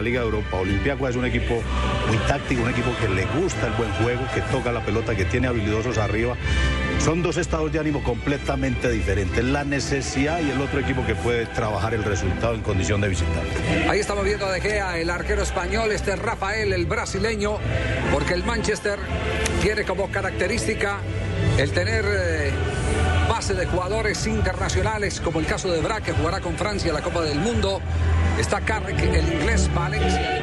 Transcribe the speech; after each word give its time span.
La 0.00 0.04
Liga 0.04 0.20
de 0.20 0.26
Europa. 0.26 0.56
Olympiacos 0.56 1.10
es 1.10 1.16
un 1.16 1.26
equipo 1.26 1.62
muy 2.08 2.16
táctico, 2.26 2.62
un 2.62 2.70
equipo 2.70 2.90
que 2.98 3.08
le 3.08 3.26
gusta 3.38 3.66
el 3.66 3.74
buen 3.74 3.92
juego, 3.92 4.22
que 4.34 4.40
toca 4.40 4.72
la 4.72 4.80
pelota, 4.80 5.14
que 5.14 5.26
tiene 5.26 5.46
habilidosos 5.46 5.98
arriba. 5.98 6.36
Son 6.98 7.22
dos 7.22 7.36
estados 7.36 7.70
de 7.70 7.80
ánimo 7.80 8.02
completamente 8.02 8.90
diferentes, 8.90 9.44
la 9.44 9.62
necesidad 9.64 10.40
y 10.40 10.50
el 10.50 10.60
otro 10.60 10.80
equipo 10.80 11.04
que 11.04 11.14
puede 11.14 11.46
trabajar 11.46 11.92
el 11.92 12.02
resultado 12.02 12.54
en 12.54 12.62
condición 12.62 13.00
de 13.02 13.08
visitante. 13.08 13.50
Ahí 13.90 14.00
estamos 14.00 14.24
viendo 14.24 14.46
a 14.46 14.52
De 14.52 14.60
Gea, 14.60 14.98
el 14.98 15.10
arquero 15.10 15.42
español, 15.42 15.92
este 15.92 16.12
es 16.12 16.18
Rafael, 16.18 16.72
el 16.72 16.86
brasileño, 16.86 17.58
porque 18.10 18.32
el 18.32 18.44
Manchester 18.44 18.98
tiene 19.60 19.84
como 19.84 20.10
característica 20.10 20.98
el 21.58 21.72
tener 21.72 22.04
eh, 22.06 22.50
base 23.28 23.52
de 23.52 23.66
jugadores 23.66 24.26
internacionales, 24.26 25.20
como 25.20 25.40
el 25.40 25.46
caso 25.46 25.70
de 25.70 25.80
Bra, 25.80 26.00
que 26.00 26.12
jugará 26.12 26.40
con 26.40 26.56
Francia 26.56 26.90
la 26.90 27.02
Copa 27.02 27.20
del 27.22 27.38
Mundo. 27.38 27.82
Está 28.40 28.58
Carrick, 28.58 28.98
el 28.98 29.34
inglés, 29.34 29.70
Valencia. 29.74 30.40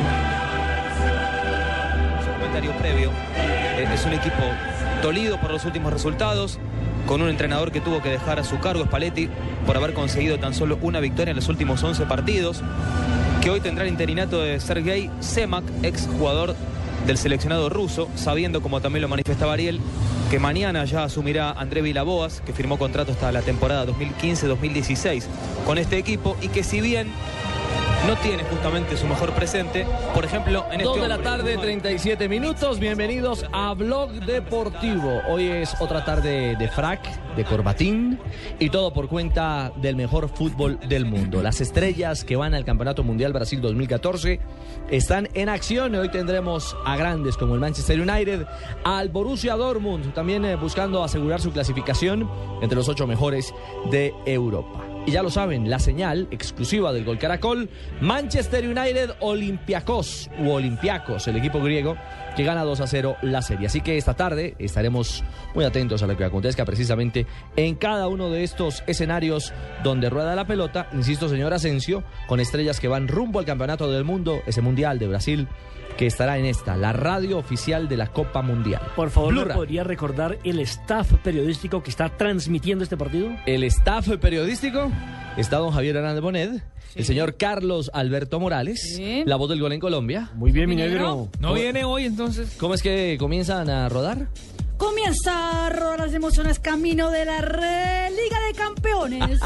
su 2.23 2.31
comentario 2.31 2.71
previo. 2.77 3.09
Eh, 3.35 3.87
es 3.91 4.05
un 4.05 4.13
equipo 4.13 4.43
dolido 5.01 5.41
por 5.41 5.49
los 5.49 5.65
últimos 5.65 5.91
resultados, 5.91 6.59
con 7.07 7.23
un 7.23 7.29
entrenador 7.29 7.71
que 7.71 7.81
tuvo 7.81 8.03
que 8.03 8.09
dejar 8.09 8.39
a 8.39 8.43
su 8.43 8.59
cargo, 8.59 8.85
Spalletti, 8.85 9.29
por 9.65 9.77
haber 9.77 9.95
conseguido 9.95 10.37
tan 10.37 10.53
solo 10.53 10.77
una 10.83 10.99
victoria 10.99 11.31
en 11.31 11.37
los 11.37 11.49
últimos 11.49 11.81
11 11.81 12.05
partidos, 12.05 12.61
que 13.41 13.49
hoy 13.49 13.61
tendrá 13.61 13.83
el 13.83 13.89
interinato 13.89 14.43
de 14.43 14.59
Sergei 14.59 15.09
Semak, 15.19 15.63
ex 15.81 16.07
jugador 16.19 16.55
del 17.07 17.17
seleccionado 17.17 17.67
ruso, 17.67 18.09
sabiendo, 18.13 18.61
como 18.61 18.79
también 18.79 19.01
lo 19.01 19.07
manifestaba 19.07 19.53
Ariel, 19.53 19.81
que 20.29 20.37
mañana 20.37 20.85
ya 20.85 21.03
asumirá 21.03 21.51
André 21.51 21.81
Vilaboas, 21.81 22.41
que 22.41 22.53
firmó 22.53 22.77
contrato 22.77 23.13
hasta 23.13 23.31
la 23.31 23.41
temporada 23.41 23.87
2015-2016 23.87 25.23
con 25.65 25.79
este 25.79 25.97
equipo, 25.97 26.37
y 26.43 26.49
que 26.49 26.63
si 26.63 26.79
bien 26.79 27.07
no 28.07 28.15
tiene 28.15 28.43
justamente 28.45 28.95
su 28.95 29.05
mejor 29.05 29.33
presente, 29.33 29.85
por 30.13 30.23
ejemplo, 30.23 30.65
en 30.67 30.79
este 30.79 30.85
2 30.85 31.01
de 31.01 31.07
la 31.09 31.17
tarde, 31.17 31.57
37 31.57 32.29
minutos. 32.29 32.79
Bienvenidos 32.79 33.45
a 33.51 33.73
Blog 33.73 34.11
Deportivo. 34.25 35.19
Hoy 35.27 35.47
es 35.47 35.75
otra 35.81 36.05
tarde 36.05 36.55
de 36.55 36.69
frac, 36.69 37.01
de 37.35 37.43
corbatín 37.43 38.17
y 38.59 38.69
todo 38.69 38.93
por 38.93 39.09
cuenta 39.09 39.73
del 39.75 39.97
mejor 39.97 40.29
fútbol 40.29 40.79
del 40.87 41.05
mundo. 41.05 41.41
Las 41.43 41.59
estrellas 41.59 42.23
que 42.23 42.37
van 42.37 42.53
al 42.53 42.63
Campeonato 42.63 43.03
Mundial 43.03 43.33
Brasil 43.33 43.59
2014 43.59 44.39
están 44.89 45.27
en 45.33 45.49
acción. 45.49 45.93
Hoy 45.95 46.09
tendremos 46.09 46.77
a 46.85 46.95
grandes 46.95 47.35
como 47.35 47.55
el 47.55 47.59
Manchester 47.59 47.99
United, 47.99 48.45
al 48.85 49.09
Borussia 49.09 49.57
Dortmund, 49.57 50.13
también 50.13 50.45
eh, 50.45 50.55
buscando 50.55 51.03
asegurar 51.03 51.41
su 51.41 51.51
clasificación 51.51 52.29
entre 52.61 52.77
los 52.77 52.87
ocho 52.87 53.05
mejores 53.05 53.53
de 53.91 54.13
Europa. 54.25 54.96
Y 55.07 55.11
ya 55.11 55.23
lo 55.23 55.29
saben, 55.29 55.69
la 55.69 55.79
señal 55.79 56.27
exclusiva 56.31 56.91
del 56.91 57.05
Gol 57.05 57.17
Caracol, 57.17 57.69
Manchester 58.01 58.67
United 58.67 59.11
Olympiacos 59.21 60.29
u 60.37 60.49
Olympiacos, 60.49 61.29
el 61.29 61.37
equipo 61.37 61.61
griego 61.61 61.95
que 62.35 62.43
gana 62.43 62.65
2 62.65 62.81
a 62.81 62.87
0 62.87 63.15
la 63.21 63.41
serie. 63.41 63.67
Así 63.67 63.79
que 63.79 63.95
esta 63.97 64.15
tarde 64.15 64.55
estaremos 64.59 65.23
muy 65.55 65.63
atentos 65.63 66.03
a 66.03 66.07
lo 66.07 66.17
que 66.17 66.25
acontezca 66.25 66.65
precisamente 66.65 67.25
en 67.55 67.75
cada 67.75 68.09
uno 68.09 68.29
de 68.29 68.43
estos 68.43 68.83
escenarios 68.85 69.53
donde 69.81 70.09
rueda 70.09 70.35
la 70.35 70.45
pelota, 70.45 70.89
insisto, 70.91 71.29
señor 71.29 71.53
Asensio, 71.53 72.03
con 72.27 72.41
estrellas 72.41 72.81
que 72.81 72.89
van 72.89 73.07
rumbo 73.07 73.39
al 73.39 73.45
Campeonato 73.45 73.89
del 73.89 74.03
Mundo, 74.03 74.41
ese 74.45 74.61
Mundial 74.61 74.99
de 74.99 75.07
Brasil 75.07 75.47
que 75.97 76.05
estará 76.05 76.37
en 76.37 76.45
esta, 76.45 76.77
la 76.77 76.93
radio 76.93 77.37
oficial 77.37 77.87
de 77.89 77.97
la 77.97 78.07
Copa 78.07 78.41
Mundial. 78.41 78.81
Por 78.95 79.09
favor, 79.09 79.33
¿me 79.33 79.53
podría 79.53 79.83
recordar 79.83 80.37
el 80.43 80.59
staff 80.59 81.11
periodístico 81.23 81.81
que 81.83 81.89
está 81.89 82.09
transmitiendo 82.09 82.83
este 82.83 82.95
partido? 82.97 83.29
El 83.45 83.63
staff 83.63 84.07
periodístico 84.17 84.91
está 85.37 85.57
don 85.57 85.71
Javier 85.71 85.95
Hernández 85.97 86.21
Bonet, 86.21 86.63
el 86.95 87.05
señor 87.05 87.35
Carlos 87.37 87.89
Alberto 87.93 88.39
Morales, 88.39 88.95
Sí. 88.95 89.23
la 89.25 89.35
voz 89.35 89.49
del 89.49 89.59
gol 89.59 89.73
en 89.73 89.79
Colombia. 89.79 90.29
Muy 90.35 90.51
bien, 90.51 90.69
mi 90.69 90.75
negro. 90.75 91.29
¿No 91.39 91.53
viene 91.53 91.83
hoy 91.83 92.05
entonces? 92.05 92.55
¿Cómo 92.59 92.73
es 92.75 92.81
que 92.81 93.17
comienzan 93.19 93.69
a 93.69 93.89
rodar? 93.89 94.27
Comienza 94.77 95.65
a 95.65 95.69
rodar 95.69 95.99
las 95.99 96.13
emociones 96.13 96.59
camino 96.59 97.09
de 97.09 97.25
la 97.25 97.41
re- 97.41 98.09
Liga 98.11 98.37
de 98.47 98.53
Campeones. 98.55 99.39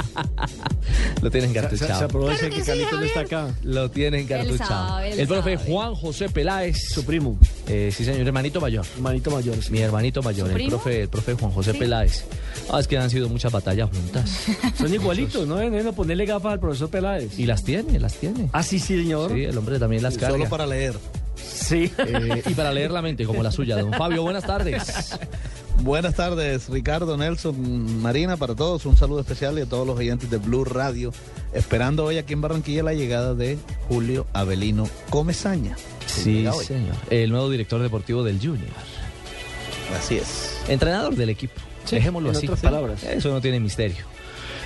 Lo 1.22 1.32
tienen 1.32 1.54
Se, 1.54 1.78
se 1.78 1.92
aprovecha 1.94 2.40
Claro 2.40 2.56
que, 2.56 2.62
que 2.64 2.74
sí, 2.74 2.86
no 2.92 3.02
está 3.02 3.20
acá. 3.22 3.48
Lo 3.64 3.90
tienen 3.92 4.28
cartuchado. 4.28 4.68
sabe, 4.90 5.14
él 5.14 5.20
el 5.22 5.28
profe 5.28 5.58
sabe. 5.58 5.72
Juan 5.72 5.96
José 5.96 6.30
Peláez, 6.30 6.78
Su 6.94 7.06
primo, 7.06 7.38
eh, 7.68 7.92
sí 7.96 8.04
señor, 8.04 8.28
hermanito 8.28 8.60
mayor. 8.60 8.86
hermanito 8.96 9.32
mayor. 9.32 9.56
sí. 9.64 9.72
Mi 9.72 9.80
hermanito 9.80 10.22
mayor, 10.22 10.48
el 10.50 10.54
primo? 10.56 10.70
profe, 10.72 11.02
el 11.04 11.10
profe 11.10 11.34
Juan 11.34 11.52
José 11.52 11.72
Sí. 11.74 11.78
Peláez. 11.80 12.26
Ah, 12.70 12.80
es 12.80 12.88
que 12.88 12.98
han 12.98 13.10
sido 13.10 13.30
muchas 13.30 13.52
batallas 13.52 13.90
juntas. 13.90 14.30
Son 14.78 14.94
igualitos, 14.94 15.48
¿no? 15.48 15.56
Deben 15.58 15.86
de 15.86 15.94
ponerle 15.94 16.26
gafas 16.26 16.54
al 16.54 16.60
profesor 16.60 16.90
Peláez. 16.90 17.38
Y 17.40 17.46
las 17.46 17.64
tiene, 17.64 18.00
las 18.00 18.16
tiene. 18.16 18.50
Ah, 18.52 18.64
sí, 18.64 18.80
sí, 18.80 18.98
señor. 19.02 19.32
Sí, 19.34 19.44
el 19.44 19.58
hombre 19.58 19.80
también 19.80 20.04
las 20.04 20.18
carga. 20.18 20.38
Solo 20.38 20.50
para 20.50 20.66
leer. 20.66 20.94
Sí. 21.44 21.92
Eh, 21.98 22.44
y 22.48 22.54
para 22.54 22.74
leer 22.74 22.92
la 22.92 23.02
mente, 23.02 23.26
como 23.26 23.42
la 23.44 23.52
suya. 23.52 23.78
Don 23.78 23.94
Fabio, 23.94 24.24
buenas 24.24 24.44
tardes. 24.46 25.18
Buenas 25.80 26.14
tardes, 26.14 26.70
Ricardo, 26.70 27.18
Nelson, 27.18 28.02
Marina, 28.04 28.38
para 28.38 28.54
todos. 28.54 28.86
Un 28.86 28.96
saludo 28.98 29.22
especial 29.22 29.58
y 29.58 29.62
a 29.62 29.66
todos 29.66 29.88
los 29.88 29.98
oyentes 29.98 30.30
de 30.30 30.38
Blue 30.38 30.64
Radio. 30.64 31.12
Esperando 31.54 32.06
hoy 32.06 32.20
aquí 32.20 32.34
en 32.34 32.42
Barranquilla 32.42 32.84
la 32.84 32.94
llegada 32.94 33.34
de 33.34 33.58
Julio 33.88 34.28
Avelino 34.32 34.88
Comezaña. 35.10 35.76
Sí, 36.06 36.46
señor. 36.68 36.94
El 37.10 37.32
nuevo 37.32 37.50
director 37.50 37.82
deportivo 37.82 38.22
del 38.24 38.38
Junior. 38.38 38.70
Así 39.98 40.18
es. 40.18 40.60
Entrenador 40.68 41.16
del 41.16 41.30
equipo. 41.32 41.56
Sí, 41.86 41.96
Dejémoslo 41.96 42.30
en 42.30 42.36
así. 42.36 42.46
otras 42.46 42.60
palabras. 42.62 43.04
Eso 43.04 43.30
no 43.30 43.42
tiene 43.42 43.60
misterio. 43.60 44.06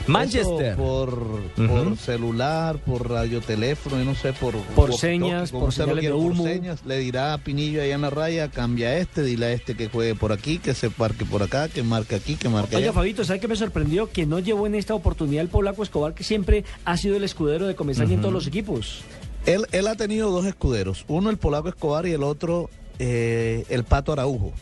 Manchester. 0.08 0.74
Eso 0.74 0.78
por, 0.78 1.42
por 1.68 1.98
celular, 1.98 2.78
por 2.78 3.10
radioteléfono, 3.10 4.02
y 4.02 4.06
no 4.06 4.16
sé, 4.16 4.34
por... 4.34 4.56
Por 4.56 4.94
señas, 4.94 5.52
por 5.52 5.74
señales 5.74 6.04
de 6.04 6.12
por 6.12 6.20
humo. 6.20 6.44
señas. 6.44 6.86
Le 6.86 7.00
dirá 7.00 7.34
a 7.34 7.38
Pinillo 7.38 7.82
allá 7.82 7.96
en 7.96 8.02
la 8.02 8.10
raya, 8.10 8.50
cambia 8.50 8.90
a 8.90 8.98
este, 8.98 9.24
dile 9.24 9.48
a 9.48 9.52
este 9.52 9.76
que 9.76 9.90
juegue 9.90 10.16
por 10.16 10.32
aquí, 10.32 10.58
que 10.58 10.74
se 10.74 10.90
parque 10.90 11.26
por 11.26 11.44
acá, 11.44 11.70
que 11.70 11.84
marque 11.84 12.16
aquí, 12.16 12.36
que 12.36 12.50
marque 12.50 12.76
allá. 12.76 12.94
Fabito, 12.94 13.24
¿sabe 13.24 13.40
qué 13.40 13.48
me 13.48 13.56
sorprendió? 13.56 14.10
Que 14.12 14.26
no 14.26 14.40
llevó 14.40 14.68
en 14.68 14.76
esta 14.76 14.94
oportunidad 14.94 15.42
el 15.42 15.50
polaco 15.50 15.84
Escobar, 15.84 16.14
que 16.14 16.24
siempre 16.24 16.66
ha 16.86 16.98
sido 16.98 17.16
el 17.16 17.24
escudero 17.24 17.68
de 17.68 17.76
Comesaña 17.76 18.14
en 18.14 18.22
todos 18.22 18.34
los 18.34 18.48
equipos. 18.48 19.02
Él, 19.46 19.66
él 19.72 19.88
ha 19.88 19.96
tenido 19.96 20.32
dos 20.32 20.46
escuderos, 20.46 21.06
uno 21.08 21.30
el 21.30 21.38
polaco 21.38 21.70
Escobar 21.70 22.08
y 22.08 22.12
el 22.12 22.24
otro 22.24 22.70
eh, 23.00 23.66
el 23.70 23.84
Pato 23.84 24.12
Araujo. 24.12 24.54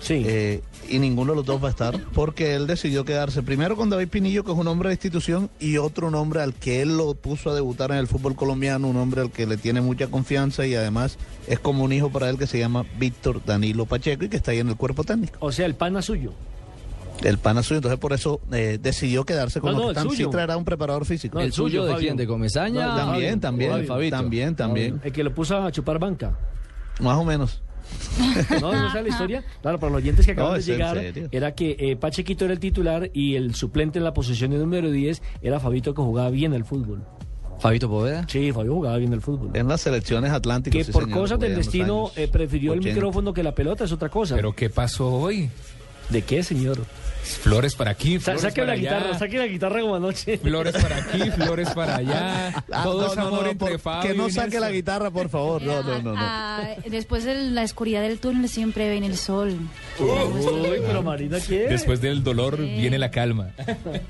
Sí. 0.00 0.22
Eh, 0.26 0.60
y 0.88 0.98
ninguno 0.98 1.32
de 1.32 1.36
los 1.36 1.46
dos 1.46 1.62
va 1.62 1.68
a 1.68 1.70
estar 1.70 1.98
porque 2.14 2.54
él 2.54 2.66
decidió 2.66 3.04
quedarse 3.04 3.42
primero 3.42 3.76
con 3.76 3.90
David 3.90 4.08
Pinillo, 4.08 4.44
que 4.44 4.52
es 4.52 4.58
un 4.58 4.68
hombre 4.68 4.88
de 4.90 4.94
institución, 4.94 5.50
y 5.60 5.76
otro 5.78 6.10
nombre 6.10 6.42
al 6.42 6.54
que 6.54 6.82
él 6.82 6.96
lo 6.96 7.14
puso 7.14 7.50
a 7.50 7.54
debutar 7.54 7.90
en 7.92 7.98
el 7.98 8.06
fútbol 8.06 8.34
colombiano, 8.36 8.88
un 8.88 8.96
hombre 8.96 9.20
al 9.22 9.30
que 9.30 9.46
le 9.46 9.56
tiene 9.56 9.80
mucha 9.80 10.06
confianza 10.08 10.66
y 10.66 10.74
además 10.74 11.18
es 11.46 11.58
como 11.58 11.84
un 11.84 11.92
hijo 11.92 12.10
para 12.10 12.28
él 12.30 12.38
que 12.38 12.46
se 12.46 12.58
llama 12.58 12.84
Víctor 12.98 13.44
Danilo 13.44 13.86
Pacheco 13.86 14.24
y 14.24 14.28
que 14.28 14.36
está 14.36 14.50
ahí 14.52 14.58
en 14.58 14.68
el 14.68 14.76
cuerpo 14.76 15.04
técnico. 15.04 15.36
o 15.40 15.52
sea, 15.52 15.66
el 15.66 15.74
pana 15.74 16.02
suyo. 16.02 16.32
El 17.22 17.38
pana 17.38 17.62
suyo, 17.62 17.76
entonces 17.78 17.98
por 18.00 18.12
eso 18.12 18.40
eh, 18.52 18.78
decidió 18.82 19.24
quedarse 19.24 19.60
con 19.60 19.70
No, 19.72 19.78
los 19.78 19.80
no, 19.80 19.86
que 19.86 19.90
el 19.92 19.96
están. 19.98 20.10
Sí 20.10 20.16
suyo. 20.16 20.30
traerá 20.30 20.56
un 20.56 20.64
preparador 20.64 21.04
físico. 21.06 21.36
No, 21.36 21.40
¿El 21.42 21.46
el 21.46 21.52
suyo 21.52 21.68
suyo, 21.68 21.84
de 21.84 21.92
Fabio. 21.92 22.06
quién? 22.08 22.16
¿De 22.16 22.26
Comesaña? 22.26 22.86
No, 22.88 22.96
también, 22.96 23.40
también, 23.40 23.86
también, 24.10 24.56
también, 24.56 25.00
El 25.04 25.12
que 25.12 25.22
lo 25.22 25.32
puso 25.32 25.56
a 25.56 25.70
chupar 25.70 25.98
banca. 26.00 26.36
más 27.00 27.16
o 27.16 27.24
menos. 27.24 27.62
¿No? 28.60 28.72
¿No 28.72 28.88
sabe 28.90 29.02
la 29.02 29.08
historia? 29.08 29.44
Claro, 29.62 29.78
para 29.78 29.92
los 29.92 30.02
oyentes 30.02 30.24
que 30.26 30.32
acaban 30.32 30.50
No, 30.50 30.54
de 30.54 30.60
es 30.60 30.66
llegar, 30.66 30.98
era 31.30 31.54
que 31.54 31.76
eh, 31.78 31.96
Pachequito 31.96 32.44
era 32.44 32.54
el 32.54 32.60
titular 32.60 33.10
y 33.12 33.34
el 33.36 33.54
suplente 33.54 33.98
en 33.98 34.04
la 34.04 34.14
posición 34.14 34.50
de 34.52 34.58
número 34.58 34.90
10 34.90 35.22
era 35.42 35.60
Fabito 35.60 35.94
que 35.94 36.02
jugaba 36.02 36.30
bien 36.30 36.52
el 36.54 36.64
fútbol. 36.64 37.02
Fabito 37.58 37.88
Poveda. 37.88 38.26
Sí, 38.28 38.52
Fabio 38.52 38.74
jugaba 38.74 38.96
bien 38.98 39.12
el 39.12 39.20
fútbol. 39.20 39.50
En 39.54 39.68
las 39.68 39.80
selecciones 39.80 40.32
atlánticas. 40.32 40.76
Que 40.76 40.84
sí, 40.84 40.92
por 40.92 41.04
señor, 41.04 41.18
cosas 41.18 41.40
del 41.40 41.54
destino 41.54 42.10
eh, 42.16 42.28
prefirió 42.28 42.72
el 42.72 42.80
80. 42.80 42.94
micrófono 42.94 43.32
que 43.32 43.42
la 43.42 43.54
pelota 43.54 43.84
es 43.84 43.92
otra 43.92 44.08
cosa. 44.08 44.34
¿Pero 44.36 44.54
qué 44.54 44.70
pasó 44.70 45.08
hoy? 45.12 45.48
¿De 46.10 46.22
qué, 46.22 46.42
señor? 46.42 46.78
Flores 47.24 47.74
para 47.74 47.90
aquí, 47.92 48.18
flores 48.18 48.42
saque 48.42 48.60
para 48.60 48.66
la 48.66 48.72
allá. 48.74 48.80
guitarra, 48.98 49.18
saque 49.18 49.38
la 49.38 49.46
guitarra 49.46 49.80
como 49.80 49.94
anoche. 49.96 50.38
Flores 50.38 50.74
para 50.76 50.96
aquí, 50.98 51.30
flores 51.30 51.70
para 51.70 51.96
allá. 51.96 52.64
Ah, 52.70 52.82
Todo 52.84 53.00
no, 53.06 53.10
es 53.12 53.16
no, 53.16 53.26
amor 53.28 53.44
no, 53.44 53.50
entre 53.50 53.70
por- 53.70 53.78
Fabio 53.80 54.10
que 54.10 54.16
no 54.16 54.28
saque 54.30 54.60
la 54.60 54.70
guitarra, 54.70 55.10
por 55.10 55.28
favor. 55.30 55.62
No, 55.62 55.82
no, 55.82 56.02
no. 56.02 56.12
no. 56.12 56.16
Ah, 56.18 56.68
después 56.86 57.24
de 57.24 57.34
la 57.50 57.62
oscuridad 57.62 58.02
del 58.02 58.18
túnel 58.18 58.48
siempre 58.48 58.88
ven 58.88 59.04
el 59.04 59.16
sol. 59.16 59.56
Uy, 59.98 60.80
pero 60.86 61.02
Marina, 61.02 61.38
¿qué? 61.46 61.66
Después 61.68 62.00
del 62.00 62.22
dolor 62.22 62.58
viene 62.58 62.98
la 62.98 63.10
calma. 63.10 63.48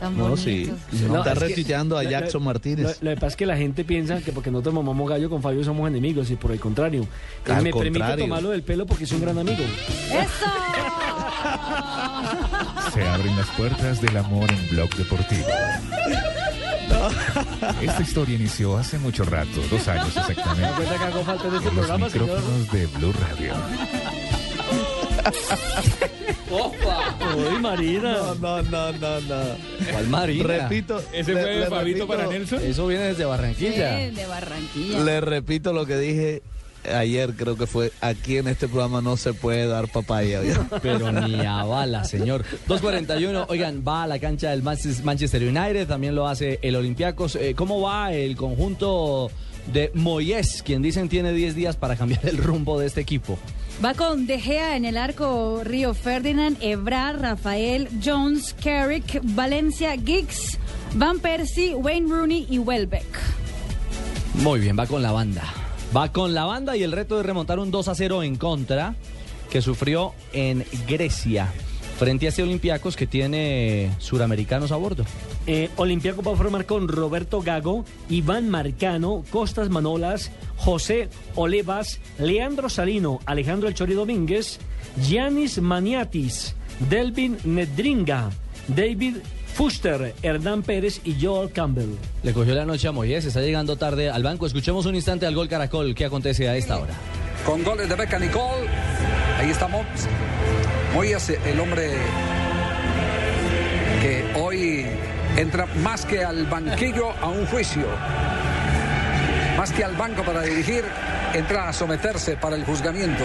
Tan 0.00 0.16
No, 0.16 0.36
sí. 0.36 0.70
No, 1.08 1.18
está 1.18 1.32
es 1.32 1.38
retuiteando 1.38 1.96
a 1.96 2.02
Jackson 2.04 2.40
lo- 2.42 2.46
Martínez. 2.46 2.98
Lo, 3.00 3.10
lo 3.10 3.14
que 3.14 3.20
pasa 3.20 3.26
es 3.28 3.36
que 3.36 3.46
la 3.46 3.56
gente 3.56 3.84
piensa 3.84 4.20
que 4.20 4.32
porque 4.32 4.50
nosotros 4.50 4.74
mamamos 4.74 5.08
gallo 5.08 5.30
con 5.30 5.40
Fabio 5.42 5.62
somos 5.64 5.88
enemigos 5.88 6.30
y 6.30 6.36
por 6.36 6.50
el 6.52 6.58
contrario. 6.60 7.06
Al 7.46 7.62
me 7.62 7.70
permite 7.72 7.90
contrario. 7.98 8.24
tomarlo 8.24 8.50
del 8.50 8.62
pelo 8.62 8.86
porque 8.86 9.04
es 9.04 9.12
un 9.12 9.20
gran 9.20 9.38
amigo. 9.38 9.62
¡Eso! 10.10 10.46
Se 13.04 13.10
abren 13.10 13.36
las 13.36 13.48
puertas 13.50 14.00
del 14.00 14.16
amor 14.16 14.50
en 14.50 14.68
Blog 14.70 14.88
Deportivo. 14.96 15.46
Esta 17.82 18.00
historia 18.02 18.34
inició 18.36 18.78
hace 18.78 18.98
mucho 18.98 19.24
rato, 19.24 19.60
dos 19.70 19.86
años 19.88 20.16
exactamente. 20.16 20.72
Cuenta 20.74 20.96
que 20.96 21.04
hago 21.04 21.22
falta 21.22 21.48
en 21.48 21.54
este 21.54 21.68
En 21.68 21.76
los 21.76 22.00
micrófonos 22.00 22.72
de 22.72 22.86
Blue 22.86 23.12
Radio. 23.28 23.54
Uy, 27.36 27.58
Marina. 27.60 28.16
No, 28.40 28.62
no, 28.62 28.62
no, 28.62 28.92
no, 28.92 29.20
no. 29.20 29.42
¿Cuál 29.92 30.08
Marina? 30.08 30.44
Repito. 30.44 31.02
¿Ese 31.12 31.34
le- 31.34 31.40
fue 31.42 31.54
le 31.56 31.66
Fabito 31.66 31.98
repito- 31.98 32.06
para 32.06 32.26
Nelson? 32.26 32.60
Eso 32.64 32.86
viene 32.86 33.04
desde 33.04 33.24
Barranquilla. 33.26 33.98
Sí, 33.98 34.14
de 34.14 34.26
Barranquilla. 34.26 34.98
Le 35.00 35.20
repito 35.20 35.72
lo 35.74 35.84
que 35.84 35.98
dije 35.98 36.42
ayer, 36.92 37.34
creo 37.34 37.56
que 37.56 37.66
fue. 37.66 37.92
Aquí 38.00 38.36
en 38.38 38.48
este 38.48 38.68
programa 38.68 39.00
no 39.00 39.16
se 39.16 39.32
puede 39.34 39.66
dar 39.66 39.88
papaya. 39.88 40.40
Pero 40.82 41.12
ni 41.12 41.40
a 41.44 41.64
bala, 41.64 42.04
señor. 42.04 42.44
2.41, 42.68 43.46
oigan, 43.48 43.82
va 43.86 44.04
a 44.04 44.06
la 44.06 44.18
cancha 44.18 44.50
del 44.50 44.62
Manches- 44.62 45.02
Manchester 45.02 45.42
United, 45.42 45.86
también 45.86 46.14
lo 46.14 46.26
hace 46.28 46.58
el 46.62 46.76
Olympiacos. 46.76 47.36
Eh, 47.36 47.54
¿Cómo 47.56 47.80
va 47.80 48.12
el 48.12 48.36
conjunto 48.36 49.30
de 49.72 49.90
Moyes, 49.94 50.62
quien 50.62 50.82
dicen 50.82 51.08
tiene 51.08 51.32
10 51.32 51.54
días 51.54 51.76
para 51.76 51.96
cambiar 51.96 52.26
el 52.26 52.36
rumbo 52.36 52.78
de 52.78 52.86
este 52.86 53.00
equipo? 53.00 53.38
Va 53.84 53.94
con 53.94 54.26
De 54.26 54.38
Gea 54.40 54.76
en 54.76 54.84
el 54.84 54.96
arco, 54.96 55.62
Río 55.64 55.94
Ferdinand, 55.94 56.56
Ebrard, 56.60 57.20
Rafael, 57.20 57.88
Jones, 58.04 58.54
Carrick, 58.62 59.20
Valencia, 59.22 59.94
Giggs, 59.96 60.58
Van 60.94 61.18
Persie, 61.18 61.74
Wayne 61.74 62.08
Rooney 62.08 62.46
y 62.48 62.58
Welbeck. 62.58 63.04
Muy 64.34 64.60
bien, 64.60 64.76
va 64.78 64.86
con 64.86 65.02
la 65.02 65.10
banda. 65.12 65.42
Va 65.94 66.10
con 66.10 66.34
la 66.34 66.44
banda 66.44 66.76
y 66.76 66.82
el 66.82 66.92
reto 66.92 67.16
de 67.16 67.22
remontar 67.22 67.58
un 67.58 67.70
2 67.70 67.88
a 67.88 67.94
0 67.94 68.22
en 68.24 68.36
contra 68.36 68.96
que 69.50 69.62
sufrió 69.62 70.12
en 70.32 70.64
Grecia 70.88 71.52
frente 71.98 72.26
a 72.26 72.30
este 72.30 72.42
Olympiacos 72.42 72.96
que 72.96 73.06
tiene 73.06 73.92
suramericanos 73.98 74.72
a 74.72 74.76
bordo. 74.76 75.04
Eh, 75.46 75.70
Olimpiaco 75.76 76.22
va 76.22 76.32
a 76.32 76.36
formar 76.36 76.66
con 76.66 76.88
Roberto 76.88 77.40
Gago, 77.42 77.84
Iván 78.08 78.50
Marcano, 78.50 79.24
Costas 79.30 79.70
Manolas, 79.70 80.32
José 80.56 81.08
Olevas, 81.36 82.00
Leandro 82.18 82.68
Salino, 82.68 83.20
Alejandro 83.26 83.68
El 83.68 83.74
Chori 83.74 83.94
Domínguez, 83.94 84.58
Giannis 85.00 85.60
Maniatis, 85.60 86.56
Delvin 86.90 87.38
Nedringa, 87.44 88.30
David 88.66 89.16
Fuster, 89.54 90.16
Hernán 90.20 90.64
Pérez 90.64 91.00
y 91.04 91.16
Joel 91.24 91.52
Campbell. 91.52 91.94
Le 92.24 92.32
cogió 92.32 92.54
la 92.56 92.64
noche 92.64 92.88
a 92.88 92.92
Moyes, 92.92 93.24
está 93.24 93.40
llegando 93.40 93.76
tarde 93.76 94.10
al 94.10 94.24
banco. 94.24 94.46
Escuchemos 94.46 94.84
un 94.84 94.96
instante 94.96 95.26
al 95.26 95.34
gol 95.36 95.48
Caracol. 95.48 95.94
¿Qué 95.94 96.04
acontece 96.04 96.48
a 96.48 96.56
esta 96.56 96.76
hora? 96.76 96.92
Con 97.46 97.62
goles 97.62 97.88
de 97.88 97.94
Beca 97.94 98.18
Nicole. 98.18 98.68
Ahí 99.38 99.50
estamos. 99.50 99.86
Moyes, 100.92 101.30
el 101.30 101.60
hombre 101.60 101.92
que 104.02 104.24
hoy 104.34 104.86
entra 105.36 105.66
más 105.84 106.04
que 106.04 106.24
al 106.24 106.46
banquillo 106.46 107.12
a 107.12 107.28
un 107.28 107.46
juicio. 107.46 107.86
Más 109.56 109.72
que 109.72 109.84
al 109.84 109.94
banco 109.94 110.24
para 110.24 110.42
dirigir, 110.42 110.84
entra 111.32 111.68
a 111.68 111.72
someterse 111.72 112.36
para 112.36 112.56
el 112.56 112.64
juzgamiento. 112.64 113.24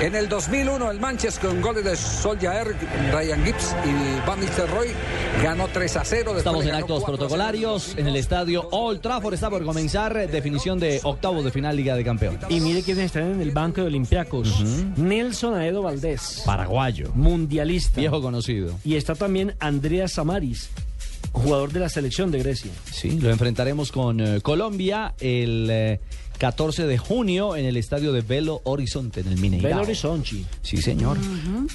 En 0.00 0.14
el 0.14 0.28
2001 0.28 0.90
el 0.90 1.00
Manchester 1.00 1.48
con 1.50 1.60
goles 1.62 1.84
de 1.84 1.96
Soljaer, 1.96 2.76
Ryan 3.12 3.44
Gibbs 3.44 3.74
y 3.86 4.26
Van 4.28 4.38
Nistelrooy 4.40 4.88
ganó 5.42 5.68
3 5.68 5.96
a 5.96 6.04
0. 6.04 6.34
después 6.34 6.38
Estamos 6.38 6.66
en 6.66 6.74
actos 6.74 6.98
4 7.00 7.04
a 7.04 7.06
0. 7.06 7.16
protocolarios 7.18 7.94
en 7.96 8.06
el 8.08 8.16
estadio 8.16 8.68
Old 8.70 9.00
Trafford. 9.00 9.34
Está 9.34 9.48
por 9.48 9.64
comenzar 9.64 10.14
eh, 10.16 10.26
definición 10.26 10.78
de 10.78 11.00
octavos 11.04 11.44
de 11.44 11.50
final 11.50 11.76
Liga 11.76 11.96
de 11.96 12.04
Campeones. 12.04 12.40
Y 12.50 12.60
mire 12.60 12.82
quiénes 12.82 13.06
están 13.06 13.32
en 13.32 13.40
el 13.40 13.52
banco 13.52 13.80
de 13.80 13.86
Olimpiacos. 13.86 14.62
Nelson 14.96 15.54
Aedo 15.54 15.82
Valdés, 15.82 16.42
Paraguayo. 16.44 17.10
mundialista. 17.14 18.00
Viejo 18.00 18.20
conocido. 18.20 18.74
Y 18.84 18.96
está 18.96 19.14
también 19.14 19.54
Andreas 19.58 20.12
Samaris, 20.12 20.68
jugador 21.32 21.72
de 21.72 21.80
la 21.80 21.88
selección 21.88 22.30
de 22.30 22.40
Grecia. 22.40 22.72
Sí, 22.92 23.18
lo 23.20 23.30
enfrentaremos 23.30 23.90
con 23.90 24.20
eh, 24.20 24.40
Colombia 24.42 25.14
el 25.18 25.68
eh, 25.70 26.00
14 26.38 26.86
de 26.86 26.98
junio 26.98 27.56
en 27.56 27.64
el 27.64 27.76
estadio 27.76 28.12
de 28.12 28.20
Belo 28.20 28.60
Horizonte, 28.64 29.20
en 29.20 29.28
el 29.28 29.38
Mineirao. 29.38 29.70
Belo 29.70 29.82
Horizonte. 29.82 30.44
Sí, 30.62 30.76
señor. 30.78 31.16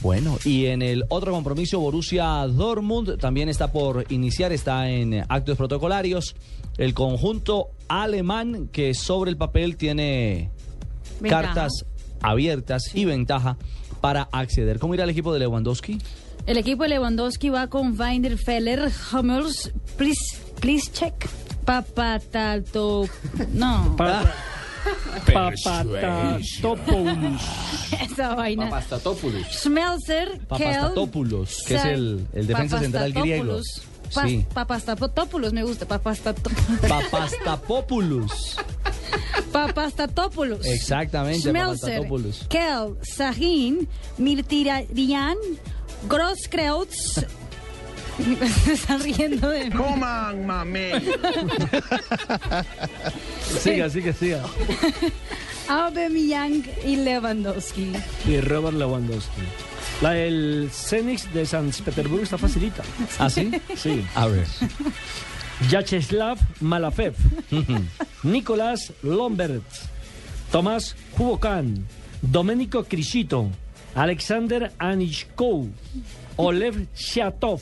Bueno, 0.01 0.37
y 0.45 0.65
en 0.67 0.81
el 0.81 1.05
otro 1.09 1.31
compromiso, 1.31 1.79
Borussia 1.79 2.45
Dortmund 2.47 3.17
también 3.17 3.49
está 3.49 3.71
por 3.71 4.05
iniciar, 4.11 4.51
está 4.51 4.89
en 4.89 5.23
actos 5.29 5.57
protocolarios. 5.57 6.35
El 6.77 6.93
conjunto 6.93 7.67
alemán 7.87 8.69
que 8.71 8.93
sobre 8.93 9.31
el 9.31 9.37
papel 9.37 9.75
tiene 9.77 10.49
Ventaja. 11.19 11.43
cartas 11.43 11.85
abiertas 12.21 12.83
y 12.93 13.05
ventaja 13.05 13.57
para 14.01 14.23
acceder. 14.31 14.79
¿Cómo 14.79 14.93
irá 14.93 15.03
el 15.03 15.09
equipo 15.09 15.33
de 15.33 15.39
Lewandowski? 15.39 15.99
El 16.45 16.57
equipo 16.57 16.83
de 16.83 16.89
Lewandowski 16.89 17.49
va 17.49 17.67
con 17.67 17.99
Weinerfeller, 17.99 18.89
Hummels, 19.13 19.71
Plis, 19.97 20.39
Pliszek, 21.69 21.93
Papatalto... 21.93 23.05
No, 23.53 23.93
Pa- 23.97 24.23
Papatatopoulos. 25.25 27.41
esa 28.11 28.35
vaina. 28.35 28.65
Papastatopoulos. 28.69 29.47
Schmelzer, 29.51 30.39
Papastatopoulos, 30.47 31.57
que 31.67 31.75
es 31.75 31.85
el, 31.85 32.25
el 32.33 32.47
defensa 32.47 32.79
central 32.79 33.11
griego. 33.13 33.43
Papastatopoulos. 33.45 33.83
Pa- 34.13 34.27
Sí. 34.27 34.45
Papastatopoulos, 34.53 35.53
me 35.53 35.63
gusta, 35.63 35.85
Papastatopoulos. 35.85 36.79
Papastapopoulos. 36.89 38.55
Papastatopoulos. 39.51 40.65
Exactamente, 40.65 41.39
Schmelzer, 41.41 42.01
Papastatopoulos. 42.01 42.45
Kell, 42.49 42.95
Sahin, 43.03 43.87
Mirtirian, 44.17 45.37
Grosskreutz. 46.07 47.23
Se 48.65 48.73
están 48.73 49.01
riendo 49.01 49.49
de 49.49 49.65
mí. 49.65 49.71
Coman, 49.71 50.45
mame. 50.45 50.91
Siga, 53.61 53.89
siga, 53.89 54.13
siga. 54.13 54.43
Aubameyang 55.67 56.63
y 56.85 56.95
Lewandowski. 56.97 57.91
Y 58.27 58.41
Robert 58.41 58.77
Lewandowski. 58.77 59.41
La 60.01 60.11
del 60.11 60.69
Zenit 60.71 61.21
de 61.31 61.45
San 61.45 61.71
Petersburgo 61.71 62.23
está 62.23 62.37
facilita. 62.37 62.83
¿Ah, 63.19 63.29
sí? 63.29 63.51
Sí. 63.75 64.03
A 64.15 64.27
ver. 64.27 64.47
Yacheslav 65.67 66.39
Malafev, 66.61 67.15
Nicolás 68.23 68.93
Lombert, 69.03 69.63
Tomás 70.51 70.95
Hubokan, 71.17 71.85
Domenico 72.21 72.85
Crisito, 72.85 73.49
Alexander 73.93 74.71
Anishkou, 74.79 75.69
Olev 76.37 76.87
Shatov, 76.95 77.61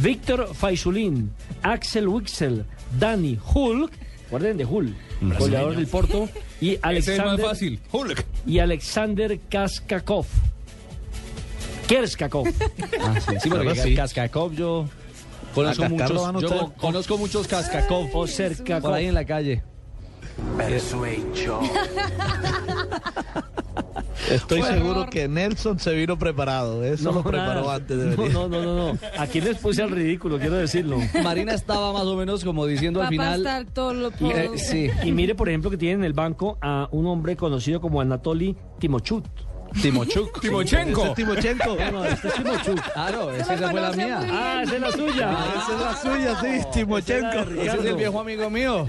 Víctor 0.00 0.54
Faisulín, 0.54 1.32
Axel 1.62 2.08
Wixel, 2.08 2.64
Dani 2.98 3.38
Hulk, 3.54 3.92
guarden 4.30 4.56
de 4.56 4.64
Hulk, 4.64 4.94
goleador 5.38 5.76
del 5.76 5.86
Porto, 5.86 6.28
y 6.60 6.70
Ese 6.70 6.76
es 6.78 6.84
Alexander, 6.84 7.46
fácil. 7.46 7.80
Hulk. 7.92 8.24
y 8.46 8.58
Alexander 8.60 9.38
Kaskakov. 9.50 10.26
Kerskakov. 11.88 12.46
Ah, 13.00 13.20
sí, 13.20 13.34
sí, 13.42 13.48
porque 13.48 13.74
sí. 13.74 13.94
Kaskakov 13.94 14.52
yo 14.54 14.86
conozco 15.54 15.88
muchos, 15.88 16.42
yo 16.42 16.72
conozco 16.78 17.18
muchos 17.18 17.46
Kaskakov 17.48 18.08
O 18.14 18.26
Serkakov. 18.26 18.82
por 18.82 18.92
ahí 18.94 19.06
en 19.06 19.14
la 19.14 19.24
calle. 19.24 19.62
Estoy 24.30 24.62
seguro 24.62 25.06
que 25.10 25.28
Nelson 25.28 25.78
se 25.78 25.94
vino 25.94 26.18
preparado. 26.18 26.84
Eso 26.84 27.12
lo 27.12 27.22
preparó 27.22 27.60
nada. 27.62 27.74
antes 27.76 27.98
de 27.98 28.04
no, 28.06 28.16
venir. 28.16 28.32
no, 28.32 28.48
no, 28.48 28.62
no, 28.62 28.92
no. 28.92 28.98
Aquí 29.18 29.40
les 29.40 29.56
puse 29.58 29.82
al 29.82 29.90
ridículo, 29.90 30.38
quiero 30.38 30.56
decirlo. 30.56 30.98
Marina 31.22 31.54
estaba 31.54 31.92
más 31.92 32.02
o 32.04 32.16
menos 32.16 32.44
como 32.44 32.66
diciendo 32.66 33.00
al 33.02 33.08
final. 33.08 33.42
Papastatopoulos. 33.42 34.12
eh, 34.20 34.50
sí, 34.56 34.88
Y 35.04 35.12
mire, 35.12 35.34
por 35.34 35.48
ejemplo, 35.48 35.70
que 35.70 35.76
tiene 35.76 35.94
en 35.94 36.04
el 36.04 36.12
banco 36.12 36.58
a 36.60 36.88
un 36.92 37.06
hombre 37.06 37.36
conocido 37.36 37.80
como 37.80 38.00
Anatoly 38.00 38.56
Timochut. 38.78 39.24
Timochuk. 39.80 40.40
Timochenko. 40.42 41.02
Ese 41.02 41.10
es 41.10 41.14
Timochenko. 41.14 41.76
No, 41.76 41.90
no, 41.90 42.04
este 42.04 42.28
es 42.28 42.34
Timochuk. 42.34 42.92
Claro, 42.92 43.32
esa 43.32 43.54
esa 43.54 43.70
fue 43.70 43.80
la 43.80 43.92
mía. 43.92 44.20
Ah, 44.30 44.62
esa 44.64 44.74
es 44.74 44.80
la 44.80 44.92
suya. 44.92 45.36
Esa 45.56 45.72
es 45.72 45.80
la 45.80 45.96
suya, 45.96 46.40
sí, 46.40 46.66
Timochenko. 46.72 47.60
Ese 47.60 47.78
es 47.78 47.84
el 47.84 47.96
viejo 47.96 48.20
amigo 48.20 48.50
mío. 48.50 48.88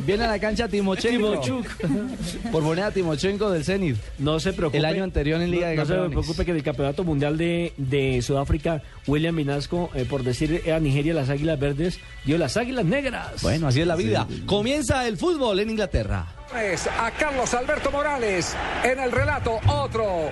Viene 0.00 0.24
a 0.24 0.28
la 0.28 0.38
cancha 0.38 0.68
Timochenko. 0.68 1.40
Timochuk. 1.40 1.66
Por 2.52 2.62
poner 2.62 2.84
a 2.84 2.90
Timochenko 2.90 3.50
del 3.50 3.64
Zenit. 3.64 3.96
No 4.18 4.40
se 4.40 4.52
preocupe. 4.52 4.78
El 4.78 4.84
año 4.84 5.04
anterior 5.04 5.40
en 5.40 5.50
Liga 5.50 5.68
de 5.68 5.76
no, 5.76 5.84
no 5.84 5.86
se 5.86 6.10
preocupe 6.10 6.44
que 6.44 6.50
en 6.52 6.56
el 6.58 6.62
Campeonato 6.62 7.04
Mundial 7.04 7.36
de, 7.36 7.72
de 7.76 8.22
Sudáfrica 8.22 8.82
William 9.08 9.34
Vinasco, 9.34 9.90
eh, 9.94 10.04
por 10.04 10.22
decir 10.22 10.70
a 10.70 10.78
Nigeria 10.78 11.14
las 11.14 11.30
águilas 11.30 11.58
verdes, 11.58 11.98
dio 12.24 12.38
las 12.38 12.56
águilas 12.56 12.84
negras. 12.84 13.42
Bueno, 13.42 13.66
así 13.66 13.80
es 13.80 13.86
la 13.86 13.96
vida. 13.96 14.26
Comienza 14.46 15.08
el 15.08 15.16
fútbol 15.16 15.58
en 15.58 15.70
Inglaterra. 15.70 16.26
Es 16.62 16.86
a 16.86 17.10
Carlos 17.10 17.52
Alberto 17.54 17.90
Morales 17.90 18.54
en 18.82 19.00
el 19.00 19.10
relato, 19.12 19.58
otro 19.66 20.30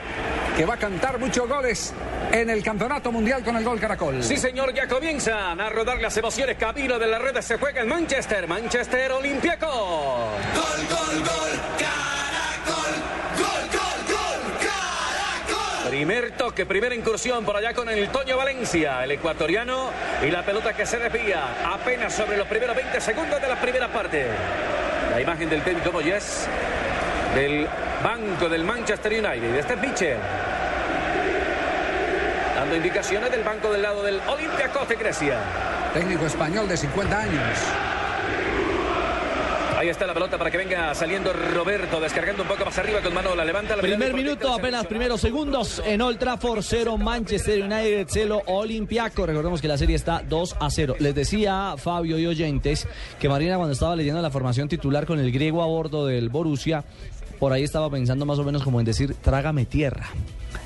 que 0.57 0.65
va 0.65 0.75
a 0.75 0.79
cantar 0.79 1.19
muchos 1.19 1.47
goles 1.47 1.93
en 2.33 2.49
el 2.49 2.63
Campeonato 2.63 3.13
Mundial 3.13 3.45
con 3.45 3.57
el 3.57 3.65
gol 3.65 3.79
Caracol. 3.79 4.23
Sí, 4.23 4.37
señor, 4.37 4.73
ya 4.73 4.89
comienzan 4.89 5.61
a 5.61 5.69
rodar 5.69 6.01
las 6.01 6.17
emociones. 6.17 6.57
Camino 6.57 6.99
de 6.99 7.07
la 7.07 7.19
red 7.19 7.39
se 7.43 7.59
juega 7.59 7.83
en 7.83 7.89
Manchester, 7.89 8.49
Manchester 8.49 9.13
Olympiaco. 9.13 9.67
Gol, 9.67 10.87
gol, 10.89 11.19
gol, 11.19 11.61
Caracol. 11.79 12.16
Primer 15.89 16.33
toque, 16.33 16.67
primera 16.67 16.97
incursión 16.97 17.45
por 17.45 17.57
allá 17.57 17.73
con 17.73 17.89
el 17.89 18.09
Toño 18.09 18.37
Valencia, 18.37 19.05
el 19.05 19.13
ecuatoriano, 19.13 19.91
y 20.21 20.33
la 20.33 20.45
pelota 20.45 20.75
que 20.75 20.85
se 20.85 20.99
desvía 20.99 21.73
apenas 21.73 22.13
sobre 22.13 22.37
los 22.37 22.49
primeros 22.49 22.75
20 22.75 23.01
segundos 23.01 23.41
de 23.41 23.47
la 23.47 23.55
primera 23.61 23.87
parte. 23.87 24.27
La 25.13 25.21
imagen 25.21 25.49
del 25.49 25.63
técnico 25.63 25.93
Moyes 25.93 26.49
del 27.37 27.69
banco 28.03 28.49
del 28.49 28.65
Manchester 28.65 29.13
United. 29.13 29.55
Este 29.55 29.75
es 29.75 29.81
Mitchell. 29.81 30.19
Dando 32.57 32.75
indicaciones 32.75 33.31
del 33.31 33.45
banco 33.45 33.71
del 33.71 33.83
lado 33.83 34.03
del 34.03 34.21
Olympiacos 34.27 34.89
de 34.89 34.97
Grecia. 34.97 35.39
Técnico 35.95 36.27
español 36.27 36.69
de 36.69 36.77
50 36.77 37.17
años. 37.17 37.59
Ahí 39.77 39.91
está 39.91 40.07
la 40.07 40.15
pelota 40.15 40.39
para 40.39 40.51
que 40.51 40.57
venga 40.57 40.95
saliendo 40.95 41.35
Roberto, 41.35 42.01
descargando 42.01 42.45
un 42.45 42.49
poco 42.49 42.65
más 42.65 42.79
arriba 42.79 43.03
con 43.03 43.13
Manola. 43.13 43.45
Levanta 43.45 43.77
la 43.77 43.83
Primer 43.83 44.15
minuto, 44.15 44.51
apenas 44.51 44.87
primeros 44.87 45.21
segundos 45.21 45.83
en 45.85 46.01
Old 46.01 46.19
Trafford 46.19 46.63
0, 46.63 46.97
Manchester 46.97 47.63
United 47.63 48.07
0, 48.09 48.43
Olympiaco. 48.47 49.27
Recordemos 49.27 49.61
que 49.61 49.69
la 49.69 49.77
serie 49.77 49.95
está 49.95 50.23
2 50.27 50.57
a 50.61 50.71
0. 50.71 50.97
Les 50.99 51.15
decía 51.15 51.75
Fabio 51.77 52.19
y 52.19 52.27
oyentes 52.27 52.89
que 53.21 53.29
Marina 53.29 53.57
cuando 53.57 53.75
estaba 53.75 53.95
leyendo 53.95 54.23
la 54.23 54.31
formación 54.31 54.67
titular 54.67 55.05
con 55.05 55.21
el 55.21 55.31
griego 55.31 55.63
a 55.63 55.67
bordo 55.67 56.07
del 56.07 56.31
Borussia, 56.31 56.83
por 57.39 57.53
ahí 57.53 57.63
estaba 57.63 57.91
pensando 57.91 58.27
más 58.27 58.39
o 58.39 58.45
menos 58.45 58.63
como 58.63 58.81
en 58.81 58.87
decir, 58.87 59.15
trágame 59.15 59.67
tierra. 59.67 60.07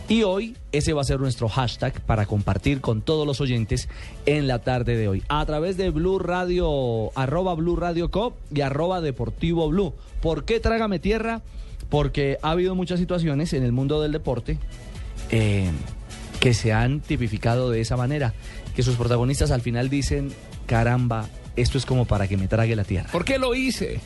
Y 0.09 0.25
hoy 0.25 0.57
ese 0.73 0.93
va 0.93 1.03
a 1.03 1.05
ser 1.05 1.21
nuestro 1.21 1.49
hashtag 1.49 2.01
para 2.01 2.27
compartir 2.27 2.81
con 2.81 3.01
todos 3.01 3.27
los 3.27 3.41
oyentes 3.41 3.89
en 4.27 4.49
la 4.49 4.59
tarde 4.59 4.97
de 4.97 5.07
hoy. 5.07 5.23
A 5.29 5.47
través 5.47 5.77
de 5.77 5.91
Blue 5.91 6.19
Radio, 6.19 7.17
arroba 7.17 7.55
Blue 7.55 7.77
Radio 7.77 8.11
Co 8.11 8.37
y 8.53 8.61
arroba 8.63 9.01
Deportivo 9.01 9.69
Blue. 9.69 9.95
¿Por 10.21 10.45
qué 10.45 10.59
trágame 10.59 10.99
tierra? 10.99 11.43
Porque 11.89 12.39
ha 12.43 12.51
habido 12.51 12.75
muchas 12.75 12.99
situaciones 12.99 13.53
en 13.53 13.63
el 13.63 13.71
mundo 13.71 14.03
del 14.03 14.11
deporte 14.11 14.59
eh, 15.31 15.71
que 16.41 16.55
se 16.55 16.73
han 16.73 17.01
tipificado 17.01 17.71
de 17.71 17.81
esa 17.81 17.97
manera. 17.97 18.35
Que 18.75 18.83
sus 18.83 18.97
protagonistas 18.97 19.53
al 19.53 19.61
final 19.61 19.91
dicen, 19.91 20.33
caramba, 20.67 21.29
esto 21.55 21.79
es 21.79 21.87
como 21.87 22.05
para 22.05 22.27
que 22.27 22.37
me 22.37 22.49
trague 22.49 22.75
la 22.75 22.85
tierra. 22.85 23.11
¿Por 23.13 23.25
qué 23.25 23.39
lo 23.39 23.55
hice? 23.55 24.01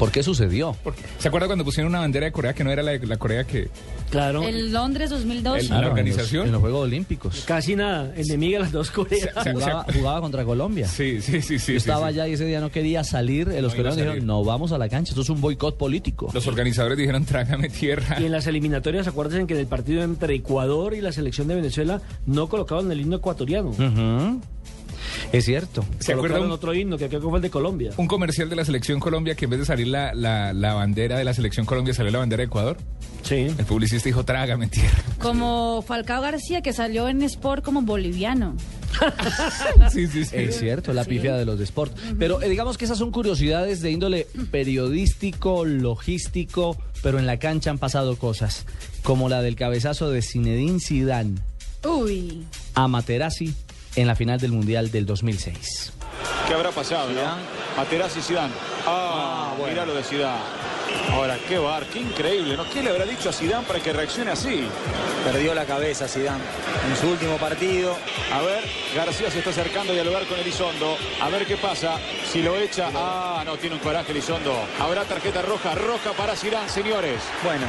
¿Por 0.00 0.10
qué 0.10 0.22
sucedió? 0.22 0.74
Porque- 0.82 1.02
¿Se 1.18 1.28
acuerda 1.28 1.46
cuando 1.46 1.62
pusieron 1.64 1.90
una 1.92 2.00
bandera 2.00 2.24
de 2.24 2.32
Corea 2.32 2.54
que 2.54 2.64
no 2.64 2.70
era 2.72 2.82
la, 2.82 2.92
de- 2.92 3.06
la 3.06 3.18
Corea 3.18 3.44
que... 3.44 3.68
Claro. 4.10 4.42
El 4.42 4.72
Londres 4.72 5.10
2002. 5.10 5.58
El- 5.60 5.66
Claro, 5.68 5.80
en 5.82 5.82
los- 5.82 5.90
organización? 5.98 6.46
En 6.46 6.52
los, 6.52 6.60
Juegos 6.62 6.84
Olímpicos. 6.84 7.44
Casi 7.46 7.76
nada, 7.76 8.12
enemiga 8.16 8.58
de 8.58 8.64
las 8.64 8.72
dos 8.72 8.90
Coreas. 8.90 9.28
Se- 9.34 9.42
se- 9.44 9.52
Jugaba, 9.52 9.86
jugaba 9.92 10.20
contra 10.22 10.44
Colombia. 10.44 10.88
Sí, 10.88 11.20
sí, 11.20 11.42
sí, 11.42 11.58
sí. 11.58 11.72
Yo 11.72 11.78
estaba 11.78 12.08
sí, 12.08 12.14
sí. 12.14 12.20
allá 12.20 12.28
y 12.28 12.32
ese 12.32 12.46
día 12.46 12.60
no 12.60 12.70
quería 12.70 13.04
salir. 13.04 13.46
Los 13.48 13.60
No 13.62 13.68
a 13.68 13.70
coreanos 13.76 13.96
dijeron, 13.96 14.26
no 14.26 14.42
vamos 14.42 14.72
a 14.72 14.78
la 14.78 14.88
cancha, 14.88 15.10
esto 15.10 15.20
es 15.20 15.28
un 15.28 15.40
boicot 15.42 15.76
político. 15.76 16.30
Los 16.32 16.46
organizadores 16.46 16.96
dijeron, 16.98 17.24
trágame 17.26 17.68
tierra. 17.68 18.18
Y 18.20 18.24
en 18.24 18.32
las 18.32 18.46
eliminatorias, 18.46 19.06
acuérdense 19.06 19.46
que 19.46 19.52
en 19.54 19.60
el 19.60 19.66
partido 19.66 20.02
entre 20.02 20.34
Ecuador 20.34 20.94
y 20.94 21.02
la 21.02 21.12
selección 21.12 21.46
de 21.46 21.56
Venezuela 21.56 22.00
no 22.26 22.48
colocaban 22.48 22.90
el 22.90 23.00
himno 23.02 23.16
ecuatoriano. 23.16 23.68
Ujú. 23.68 24.40
Es 25.32 25.44
cierto. 25.44 25.84
¿Se 25.98 26.12
acuerda 26.12 26.36
Colocaron 26.36 26.46
un, 26.46 26.52
otro 26.52 26.74
himno 26.74 26.98
que 26.98 27.08
creo 27.08 27.20
que 27.20 27.28
fue 27.28 27.38
el 27.38 27.42
de 27.42 27.50
Colombia. 27.50 27.92
un 27.96 28.06
comercial 28.06 28.48
de 28.48 28.56
la 28.56 28.64
selección 28.64 29.00
Colombia 29.00 29.34
que 29.34 29.44
en 29.44 29.50
vez 29.50 29.60
de 29.60 29.66
salir 29.66 29.88
la, 29.88 30.14
la, 30.14 30.52
la 30.52 30.74
bandera 30.74 31.18
de 31.18 31.24
la 31.24 31.34
selección 31.34 31.66
Colombia 31.66 31.94
salió 31.94 32.10
la 32.10 32.18
bandera 32.18 32.40
de 32.40 32.46
Ecuador? 32.46 32.76
Sí. 33.22 33.46
El 33.58 33.64
publicista 33.66 34.08
dijo, 34.08 34.24
trágame 34.24 34.66
tierra. 34.68 35.02
Como 35.20 35.82
Falcao 35.82 36.22
García, 36.22 36.62
que 36.62 36.72
salió 36.72 37.08
en 37.08 37.22
Sport 37.22 37.64
como 37.64 37.82
boliviano. 37.82 38.56
Sí, 39.90 40.06
sí, 40.08 40.24
sí. 40.24 40.36
Es 40.36 40.58
cierto, 40.58 40.92
la 40.92 41.04
pifia 41.04 41.34
de 41.34 41.44
los 41.44 41.58
de 41.58 41.64
Sport. 41.64 41.96
Pero 42.18 42.42
eh, 42.42 42.48
digamos 42.48 42.76
que 42.76 42.84
esas 42.84 42.98
son 42.98 43.10
curiosidades 43.10 43.80
de 43.80 43.90
índole 43.90 44.26
periodístico, 44.50 45.64
logístico, 45.64 46.76
pero 47.02 47.18
en 47.18 47.26
la 47.26 47.38
cancha 47.38 47.70
han 47.70 47.78
pasado 47.78 48.16
cosas, 48.16 48.66
como 49.02 49.28
la 49.28 49.42
del 49.42 49.56
cabezazo 49.56 50.10
de 50.10 50.22
Zinedine 50.22 50.80
Zidane 50.80 51.36
Uy. 51.84 52.44
a 52.74 52.88
Materazzi 52.88 53.54
en 53.96 54.06
la 54.06 54.14
final 54.14 54.40
del 54.40 54.52
Mundial 54.52 54.90
del 54.90 55.06
2006. 55.06 55.92
¿Qué 56.46 56.54
habrá 56.54 56.70
pasado, 56.70 57.08
no? 57.10 57.20
Materazzi 57.76 58.18
y 58.18 58.22
Zidane. 58.22 58.52
Ah, 58.86 59.52
mirá 59.68 59.86
lo 59.86 59.94
de 59.94 60.02
Zidane. 60.02 60.60
Ahora, 61.12 61.38
qué 61.48 61.58
bar, 61.58 61.84
qué 61.86 62.00
increíble, 62.00 62.56
¿no? 62.56 62.68
¿Qué 62.68 62.82
le 62.82 62.90
habrá 62.90 63.04
dicho 63.04 63.28
a 63.30 63.32
Zidane 63.32 63.64
para 63.64 63.78
que 63.80 63.92
reaccione 63.92 64.30
así? 64.32 64.66
Perdió 65.24 65.54
la 65.54 65.64
cabeza 65.64 66.08
Zidane 66.08 66.42
en 66.88 66.96
su 66.96 67.08
último 67.08 67.36
partido. 67.36 67.96
A 68.32 68.40
ver, 68.42 68.64
García 68.94 69.30
se 69.30 69.38
está 69.38 69.50
acercando 69.50 69.92
a 69.92 69.94
dialogar 69.94 70.24
con 70.26 70.38
Elizondo. 70.38 70.96
A 71.20 71.28
ver 71.28 71.46
qué 71.46 71.56
pasa. 71.56 71.96
Si 72.30 72.42
lo 72.42 72.56
echa. 72.56 72.90
Ah, 72.94 73.42
no, 73.44 73.56
tiene 73.56 73.76
un 73.76 73.80
coraje 73.82 74.10
Elizondo. 74.12 74.54
Habrá 74.80 75.04
tarjeta 75.04 75.42
roja, 75.42 75.74
roja 75.74 76.12
para 76.12 76.34
Zidane, 76.36 76.68
señores. 76.68 77.22
Bueno, 77.44 77.66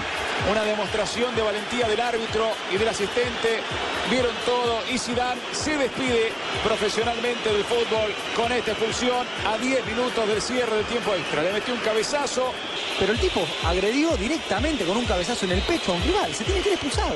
Una 0.49 0.63
demostración 0.63 1.35
de 1.35 1.43
valentía 1.43 1.87
del 1.87 2.01
árbitro 2.01 2.49
y 2.73 2.77
del 2.77 2.87
asistente. 2.87 3.59
Vieron 4.09 4.33
todo 4.45 4.81
y 4.91 4.97
Zidane 4.97 5.39
se 5.51 5.77
despide 5.77 6.31
profesionalmente 6.63 7.51
del 7.53 7.63
fútbol 7.63 8.11
con 8.41 8.51
esta 8.51 8.71
expulsión 8.71 9.25
a 9.45 9.57
10 9.57 9.85
minutos 9.85 10.27
del 10.27 10.41
cierre 10.41 10.75
del 10.77 10.85
tiempo 10.85 11.13
extra. 11.13 11.43
Le 11.43 11.53
metió 11.53 11.73
un 11.73 11.79
cabezazo. 11.81 12.51
pero 12.99 13.13
el 13.13 13.19
tipo 13.19 13.41
agredió 13.65 14.15
directamente 14.17 14.83
con 14.83 14.97
un 14.97 15.05
cabezazo 15.05 15.45
en 15.45 15.51
el 15.51 15.61
pecho 15.61 15.91
a 15.93 15.95
un 15.95 16.03
rival. 16.03 16.33
Se 16.33 16.43
tiene 16.43 16.61
que 16.61 16.69
ir 16.69 16.73
expulsado. 16.73 17.13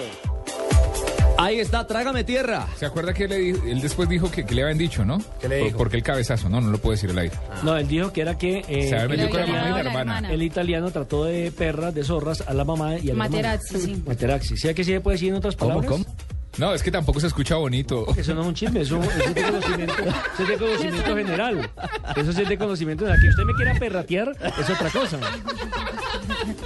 Ahí 1.38 1.60
está, 1.60 1.86
trágame 1.86 2.24
tierra. 2.24 2.65
¿Se 2.77 2.86
acuerda 2.86 3.13
que 3.13 3.27
le 3.27 3.50
él 3.50 3.82
después 3.82 4.08
dijo 4.08 4.32
que, 4.32 4.46
que 4.46 4.55
le 4.55 4.62
habían 4.63 4.77
dicho, 4.77 5.03
no? 5.03 5.17
¿Qué 5.41 5.50
le 5.50 5.58
Por- 5.58 5.65
dijo? 5.67 5.77
Porque 5.79 5.98
el 5.98 6.03
cabezazo, 6.03 6.48
no, 6.48 6.62
no 6.62 6.70
lo 6.72 6.77
puedo 6.77 6.91
decir 6.94 7.10
al 7.10 7.17
aire. 7.17 7.36
No, 7.63 7.75
él 7.75 7.88
dijo 7.88 8.13
que 8.13 8.22
era 8.22 8.38
que 8.38 8.63
eh, 8.70 8.88
Se 8.88 8.96
había 8.96 9.10
metido 9.10 9.29
con 9.32 9.39
la 9.41 9.48
mamá 9.48 9.67
y 9.67 9.72
la 9.72 9.79
hermana. 9.79 10.00
hermana. 10.00 10.32
el 10.32 10.41
italiano 10.44 10.91
trató 10.91 11.25
de 11.25 11.51
perras, 11.51 11.94
de 11.94 12.03
zorras 12.05 12.41
a 12.48 12.53
la 12.53 12.63
mamá 12.63 12.96
y 12.98 13.10
a 13.10 13.13
la 13.13 13.20
Materazzi, 13.20 13.79
sí. 13.82 14.03
Materazzi. 14.05 14.55
¿Sí 14.55 14.74
que 14.74 14.84
sí 14.86 14.91
se 14.94 15.01
puede 15.01 15.15
decir 15.15 15.29
en 15.29 15.36
otras 15.36 15.55
¿Cómo, 15.58 15.82
palabras? 15.82 15.91
cómo? 16.05 16.15
No, 16.57 16.74
es 16.74 16.81
que 16.81 16.91
tampoco 16.91 17.19
se 17.19 17.27
escucha 17.27 17.55
bonito. 17.55 18.05
Eso 18.17 18.33
no 18.33 18.41
es 18.41 18.47
un 18.47 18.53
chisme, 18.53 18.81
eso, 18.81 19.01
eso 19.01 19.12
es 19.24 19.35
de 19.35 19.43
conocimiento, 19.51 19.93
eso 20.03 20.43
es 20.43 20.47
de 20.47 20.57
conocimiento 20.57 21.15
general. 21.15 21.69
Eso 22.15 22.33
sí 22.33 22.41
es 22.41 22.50
de 22.50 22.57
conocimiento 22.57 23.05
general. 23.05 23.21
Que 23.21 23.29
usted 23.29 23.43
me 23.43 23.53
quiera 23.53 23.74
perratear 23.77 24.31
es 24.59 24.69
otra 24.69 24.89
cosa. 24.89 25.19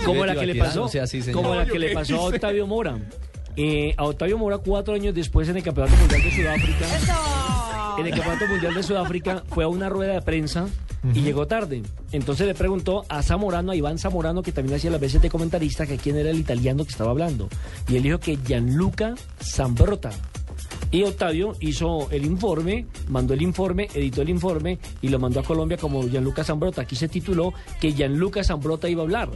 Como 0.05 0.25
la 0.25 0.35
que 0.35 0.45
le 0.45 0.55
pasó, 0.55 0.89
como 1.33 1.55
la 1.55 1.65
que 1.65 1.79
le 1.79 1.93
pasó 1.93 2.17
a 2.17 2.23
Octavio 2.25 2.67
Mora. 2.67 2.97
Eh, 3.55 3.93
a 3.97 4.05
Octavio 4.05 4.37
Mora 4.37 4.59
cuatro 4.59 4.93
años 4.93 5.13
después 5.13 5.49
en 5.49 5.57
el 5.57 5.63
Campeonato 5.63 5.97
Mundial 5.97 6.21
de 6.21 6.31
Sudáfrica. 6.31 6.85
En 7.97 8.05
el 8.05 8.13
Campeonato 8.13 8.47
Mundial 8.47 8.73
de 8.73 8.83
Sudáfrica 8.83 9.43
fue 9.49 9.63
a 9.63 9.67
una 9.67 9.89
rueda 9.89 10.13
de 10.13 10.21
prensa 10.21 10.67
y 11.13 11.21
llegó 11.21 11.47
tarde. 11.47 11.83
Entonces 12.11 12.47
le 12.47 12.55
preguntó 12.55 13.05
a 13.09 13.21
Zamorano, 13.23 13.71
a 13.71 13.75
Iván 13.75 13.97
Zamorano, 13.97 14.41
que 14.41 14.51
también 14.51 14.75
hacía 14.75 14.91
las 14.91 15.01
veces 15.01 15.21
de 15.21 15.29
comentarista, 15.29 15.85
que 15.85 15.97
quién 15.97 16.17
era 16.17 16.29
el 16.29 16.39
italiano 16.39 16.83
que 16.83 16.91
estaba 16.91 17.11
hablando. 17.11 17.49
Y 17.87 17.97
él 17.97 18.03
dijo 18.03 18.19
que 18.19 18.37
Gianluca 18.37 19.15
Zambrota. 19.41 20.11
Y 20.91 21.03
Octavio 21.03 21.55
hizo 21.59 22.09
el 22.09 22.25
informe, 22.25 22.87
mandó 23.07 23.33
el 23.33 23.41
informe, 23.43 23.87
editó 23.93 24.23
el 24.23 24.29
informe 24.29 24.79
y 25.01 25.09
lo 25.09 25.19
mandó 25.19 25.39
a 25.39 25.43
Colombia 25.43 25.77
como 25.77 26.07
Gianluca 26.07 26.43
Zambrota. 26.43 26.81
Aquí 26.81 26.95
se 26.95 27.07
tituló 27.07 27.53
que 27.79 27.93
Gianluca 27.93 28.43
Zambrota 28.43 28.89
iba 28.89 29.01
a 29.01 29.05
hablar. 29.05 29.29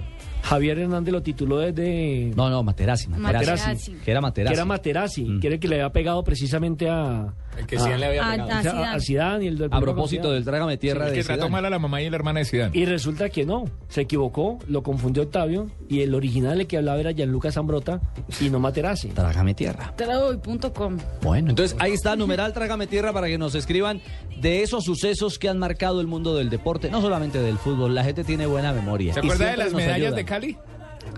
Javier 0.43 0.77
Hernández 0.79 1.11
lo 1.13 1.21
tituló 1.23 1.57
desde... 1.59 2.31
No, 2.35 2.49
no, 2.49 2.61
Materazzi, 2.63 3.07
Materazzi. 3.07 3.49
Materazzi. 3.49 3.91
Que 4.03 4.11
era 4.11 4.21
Materazzi. 4.21 4.53
Que 4.53 4.57
era 4.59 4.65
Materazzi, 4.65 5.23
Mm. 5.23 5.39
que 5.39 5.47
era 5.47 5.53
el 5.55 5.59
que 5.59 5.67
le 5.69 5.75
había 5.75 5.89
pegado 5.91 6.23
precisamente 6.23 6.89
a... 6.89 7.33
El 7.57 7.65
que 7.67 7.75
a- 7.77 7.79
Zidane 7.79 7.97
le 7.99 8.05
había 8.07 8.31
pegado. 8.31 8.51
a 8.51 8.61
Zidane. 8.61 8.85
a 8.87 8.99
Zidane 8.99 9.43
y 9.45 9.47
el 9.47 9.57
del 9.57 9.69
A 9.71 9.79
propósito 9.79 10.31
del 10.31 10.43
trágame 10.43 10.77
tierra 10.77 11.05
El 11.07 11.11
de 11.13 11.17
que 11.19 11.23
trató 11.23 11.41
Zidane. 11.43 11.51
mal 11.51 11.65
a 11.65 11.69
la 11.69 11.79
mamá 11.79 12.01
y 12.01 12.09
la 12.09 12.15
hermana 12.17 12.39
de 12.39 12.45
Zidane. 12.45 12.77
Y 12.77 12.85
resulta 12.85 13.29
que 13.29 13.45
no, 13.45 13.65
se 13.87 14.01
equivocó, 14.01 14.59
lo 14.67 14.83
confundió 14.83 15.23
Octavio 15.23 15.69
y 15.87 16.01
el 16.01 16.13
original 16.15 16.59
el 16.59 16.67
que 16.67 16.77
hablaba 16.77 16.99
era 16.99 17.11
Gianluca 17.13 17.51
Zambrota 17.51 18.01
y 18.41 18.49
no 18.49 18.59
Materazzi. 18.59 19.09
Trágame 19.09 19.53
tierra. 19.53 19.93
Tradoy.com. 19.95 20.97
Bueno, 21.21 21.49
entonces 21.51 21.77
ahí 21.79 21.93
está, 21.93 22.15
numeral 22.15 22.53
Trágame 22.53 22.87
Tierra 22.87 23.13
para 23.13 23.27
que 23.27 23.37
nos 23.37 23.55
escriban 23.55 24.01
de 24.41 24.63
esos 24.63 24.83
sucesos 24.83 25.37
que 25.39 25.47
han 25.47 25.59
marcado 25.59 26.01
el 26.01 26.07
mundo 26.07 26.35
del 26.35 26.49
deporte, 26.49 26.89
no 26.89 27.01
solamente 27.01 27.39
del 27.39 27.57
fútbol, 27.57 27.93
la 27.95 28.03
gente 28.03 28.23
tiene 28.23 28.45
buena 28.45 28.73
memoria. 28.73 29.13
¿Se 29.13 29.19
acuerda 29.19 29.51
de 29.51 29.57
las 29.57 29.73
medallas 29.73 29.95
ayudan. 29.97 30.15
de 30.15 30.25
Cali? 30.33 30.57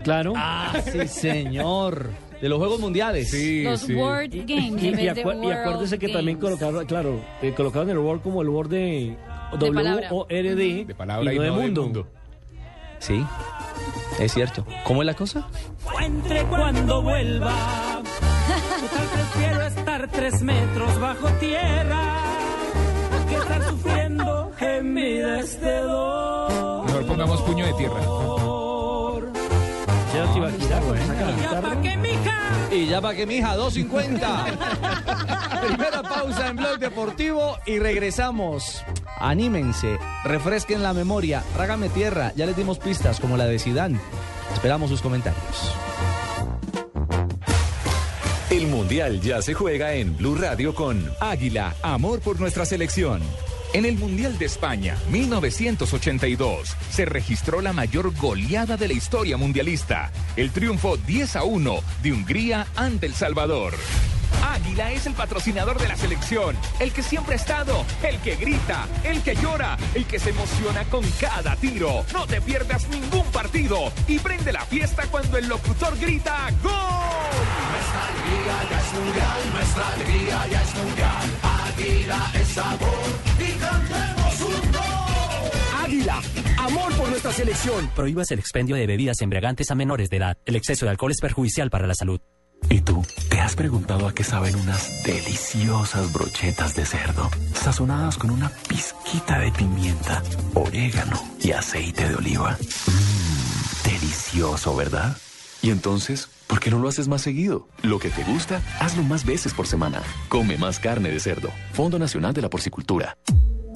Claro. 0.04 0.34
Ah, 0.36 0.74
sí, 0.92 1.08
señor. 1.08 2.10
De 2.42 2.50
los 2.50 2.58
Juegos 2.60 2.80
Mundiales. 2.82 3.32
Sí, 3.32 3.64
Los 3.64 3.80
sí. 3.82 3.94
World 3.96 4.34
Games. 4.46 4.84
Y, 4.84 4.88
y 4.88 4.92
de 4.92 5.14
acu- 5.14 5.34
y 5.36 5.46
World 5.46 5.52
acuérdese 5.54 5.98
que 5.98 6.10
también 6.10 6.38
Games. 6.38 6.58
colocaron, 6.60 6.86
claro, 6.86 7.22
eh, 7.42 7.54
colocaron 7.56 7.90
el 7.90 7.98
Word 7.98 8.20
como 8.22 8.42
el 8.42 8.50
Word 8.50 8.70
de 8.70 9.16
palabra. 9.52 10.10
W-O-R-D 10.10 10.86
De 10.86 10.96
palabra 10.96 11.34
y 11.34 11.38
no 11.38 11.42
de 11.44 11.52
mundo. 11.52 12.08
Sí, 13.00 13.24
es 14.20 14.34
cierto. 14.34 14.66
¿Cómo 14.84 15.02
es 15.02 15.06
la 15.06 15.14
cosa? 15.14 15.48
Entre 16.02 16.44
cuando 16.46 17.02
vuelva. 17.02 17.54
Total, 18.04 19.08
Prefiero 19.14 19.62
estar 19.62 20.08
tres 20.12 20.42
metros 20.42 21.00
bajo 21.00 21.28
tierra 21.40 22.16
que 23.30 23.36
estar 23.36 23.64
sufriendo 23.64 24.52
en 24.60 24.94
mi 24.94 25.14
este 25.40 25.78
dolor. 25.80 26.86
Mejor 26.86 27.06
pongamos 27.06 27.42
puño 27.44 27.66
de 27.66 27.74
tierra. 27.74 28.02
Ya 30.16 30.32
te 30.32 30.38
iba 30.38 30.48
a 30.48 30.52
quitar, 30.52 30.84
güey. 30.84 31.02
Saca 31.08 31.22
la 31.26 31.32
Ya 31.32 31.36
guitarra. 31.36 31.62
pa' 31.76 31.82
que 31.82 31.98
mija. 31.98 32.38
Y 32.72 32.86
ya 32.88 33.02
para 33.02 33.16
que 33.16 33.26
mi 33.26 33.36
hija, 33.36 33.56
2.50. 33.58 35.68
Primera 35.68 36.02
pausa 36.04 36.48
en 36.48 36.56
Blog 36.58 36.80
Deportivo 36.80 37.58
y 37.66 37.80
regresamos. 37.80 38.84
Anímense, 39.20 39.98
refresquen 40.24 40.84
la 40.84 40.94
memoria, 40.94 41.44
trágame 41.56 41.90
tierra. 41.90 42.32
Ya 42.36 42.46
les 42.46 42.56
dimos 42.56 42.80
pistas 42.80 43.20
como 43.20 43.38
la 43.38 43.46
de 43.46 43.60
Sidán. 43.60 44.00
Esperamos 44.54 44.90
sus 44.90 45.02
comentarios. 45.02 45.74
El 48.50 48.68
Mundial 48.68 49.22
ya 49.22 49.42
se 49.42 49.54
juega 49.54 49.94
en 49.94 50.16
Blue 50.18 50.36
Radio 50.36 50.74
con 50.76 51.12
Águila, 51.20 51.76
amor 51.82 52.20
por 52.22 52.40
nuestra 52.40 52.66
selección. 52.66 53.22
En 53.74 53.86
el 53.86 53.98
Mundial 53.98 54.38
de 54.38 54.46
España, 54.46 54.98
1982, 55.10 56.76
se 56.90 57.06
registró 57.06 57.62
la 57.62 57.74
mayor 57.74 58.16
goleada 58.16 58.78
de 58.78 58.88
la 58.88 58.94
historia 58.94 59.38
mundialista, 59.38 60.12
el 60.36 60.52
triunfo 60.52 60.98
10 60.98 61.36
a 61.36 61.44
1 61.44 61.80
de 62.02 62.14
Hungría 62.14 62.68
ante 62.76 63.06
El 63.06 63.14
Salvador. 63.14 63.74
Águila 64.44 64.92
es 64.92 65.06
el 65.06 65.14
patrocinador 65.14 65.80
de 65.80 65.88
la 65.88 65.96
selección, 65.96 66.56
el 66.80 66.92
que 66.92 67.04
siempre 67.04 67.34
ha 67.34 67.38
estado, 67.38 67.86
el 68.04 68.18
que 68.20 68.36
grita, 68.36 68.88
el 69.04 69.22
que 69.22 69.36
llora, 69.36 69.78
el 69.94 70.06
que 70.06 70.20
se 70.20 70.30
emociona 70.30 70.84
con 70.86 71.04
cada 71.20 71.56
tiro. 71.56 72.06
No 72.14 72.26
te 72.26 72.42
pierdas 72.42 72.88
ningún 72.90 73.26
partido 73.32 73.92
y 74.08 74.20
prende 74.20 74.54
la 74.54 74.62
fiesta 74.62 75.04
cuando 75.12 75.38
el 75.38 75.48
locutor 75.48 75.98
grita 76.00 76.50
¡Gol! 76.64 76.72
Nuestra 77.72 78.08
alegría 78.08 78.70
ya 78.70 78.80
es 78.80 78.94
mundial, 78.94 79.54
nuestra 79.54 79.88
alegría 79.94 80.48
ya 80.52 80.62
es 80.62 80.76
mundial. 80.76 81.26
Águila 81.44 82.32
es 82.36 82.48
sabor 82.50 83.35
Águila, 85.86 86.20
amor 86.58 86.92
por 86.96 87.10
nuestra 87.10 87.32
selección. 87.32 87.90
Prohíbas 87.96 88.32
el 88.32 88.40
expendio 88.40 88.76
de 88.76 88.88
bebidas 88.88 89.22
embriagantes 89.22 89.70
a 89.70 89.76
menores 89.76 90.10
de 90.10 90.18
edad. 90.18 90.38
El 90.46 90.56
exceso 90.56 90.86
de 90.86 90.92
alcohol 90.92 91.12
es 91.12 91.22
perjudicial 91.22 91.70
para 91.70 91.86
la 91.86 91.94
salud. 91.94 92.20
¿Y 92.70 92.82
tú? 92.82 93.06
¿Te 93.30 93.40
has 93.40 93.56
preguntado 93.56 94.08
a 94.08 94.14
qué 94.14 94.24
saben 94.24 94.56
unas 94.56 95.04
deliciosas 95.04 96.12
brochetas 96.12 96.76
de 96.76 96.86
cerdo? 96.86 97.30
Sazonadas 97.54 98.18
con 98.18 98.32
una 98.32 98.50
pizquita 98.68 99.38
de 99.38 99.52
pimienta, 99.52 100.24
orégano 100.56 101.22
y 101.40 101.52
aceite 101.52 102.10
de 102.10 102.16
oliva. 102.16 102.58
Mmm, 102.88 103.88
delicioso, 103.88 104.76
¿verdad? 104.76 105.16
Y 105.62 105.70
entonces, 105.70 106.30
¿por 106.48 106.60
qué 106.60 106.72
no 106.72 106.80
lo 106.80 106.90
haces 106.90 107.08
más 107.08 107.22
seguido? 107.22 107.68
Lo 107.84 108.00
que 108.00 108.10
te 108.10 108.24
gusta, 108.24 108.60
hazlo 108.80 109.04
más 109.04 109.24
veces 109.24 109.54
por 109.54 109.68
semana. 109.68 110.02
Come 110.30 110.58
más 110.58 110.80
carne 110.80 111.12
de 111.12 111.20
cerdo. 111.20 111.52
Fondo 111.74 112.00
Nacional 112.00 112.34
de 112.34 112.42
la 112.42 112.50
Porcicultura. 112.50 113.18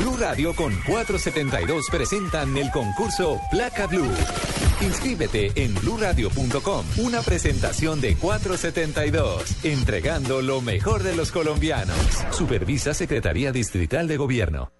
Blue 0.00 0.16
Radio 0.16 0.54
con 0.54 0.72
472 0.86 1.88
presentan 1.90 2.56
el 2.56 2.70
concurso 2.70 3.38
Placa 3.50 3.86
Blue. 3.86 4.08
Inscríbete 4.80 5.52
en 5.56 5.74
bluradio.com. 5.74 6.86
Una 6.98 7.20
presentación 7.20 8.00
de 8.00 8.16
472, 8.16 9.62
entregando 9.62 10.40
lo 10.40 10.62
mejor 10.62 11.02
de 11.02 11.14
los 11.14 11.30
colombianos. 11.30 11.98
Supervisa 12.30 12.94
Secretaría 12.94 13.52
Distrital 13.52 14.08
de 14.08 14.16
Gobierno. 14.16 14.72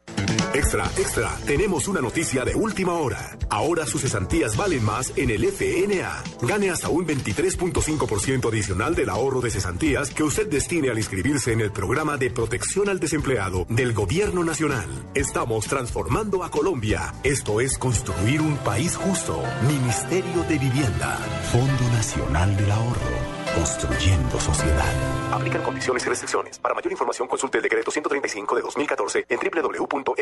Extra, 0.53 0.85
extra, 0.97 1.31
tenemos 1.47 1.87
una 1.87 2.01
noticia 2.01 2.45
de 2.45 2.57
última 2.57 2.95
hora. 2.95 3.37
Ahora 3.49 3.87
sus 3.87 4.01
cesantías 4.01 4.57
valen 4.57 4.85
más 4.85 5.13
en 5.17 5.31
el 5.31 5.45
FNA. 5.45 6.25
Gane 6.43 6.71
hasta 6.71 6.89
un 6.89 7.07
23.5% 7.07 8.49
adicional 8.49 8.97
del 8.97 9.11
ahorro 9.11 9.41
de 9.41 9.51
cesantías 9.51 10.11
que 10.11 10.25
usted 10.25 10.49
destine 10.49 10.91
al 10.91 10.99
inscribirse 10.99 11.53
en 11.53 11.61
el 11.61 11.71
programa 11.71 12.17
de 12.17 12.31
protección 12.31 12.89
al 12.89 12.99
desempleado 12.99 13.65
del 13.69 13.93
Gobierno 13.93 14.43
Nacional. 14.43 14.89
Estamos 15.15 15.67
transformando 15.67 16.43
a 16.43 16.51
Colombia. 16.51 17.15
Esto 17.23 17.61
es 17.61 17.79
construir 17.79 18.41
un 18.41 18.57
país 18.59 18.97
justo. 18.97 19.41
Ministerio 19.69 20.43
de 20.49 20.59
Vivienda. 20.59 21.17
Fondo 21.53 21.89
Nacional 21.93 22.57
del 22.57 22.71
Ahorro. 22.73 23.30
Construyendo 23.55 24.39
sociedad. 24.41 24.95
Aplican 25.33 25.63
condiciones 25.63 26.05
y 26.07 26.09
restricciones. 26.09 26.59
Para 26.59 26.75
mayor 26.75 26.93
información 26.93 27.29
consulte 27.29 27.59
el 27.59 27.63
decreto 27.63 27.91
135 27.91 28.57
de 28.57 28.63
2014 28.63 29.27
en 29.29 29.39
www.fna.gov.co 29.39 30.21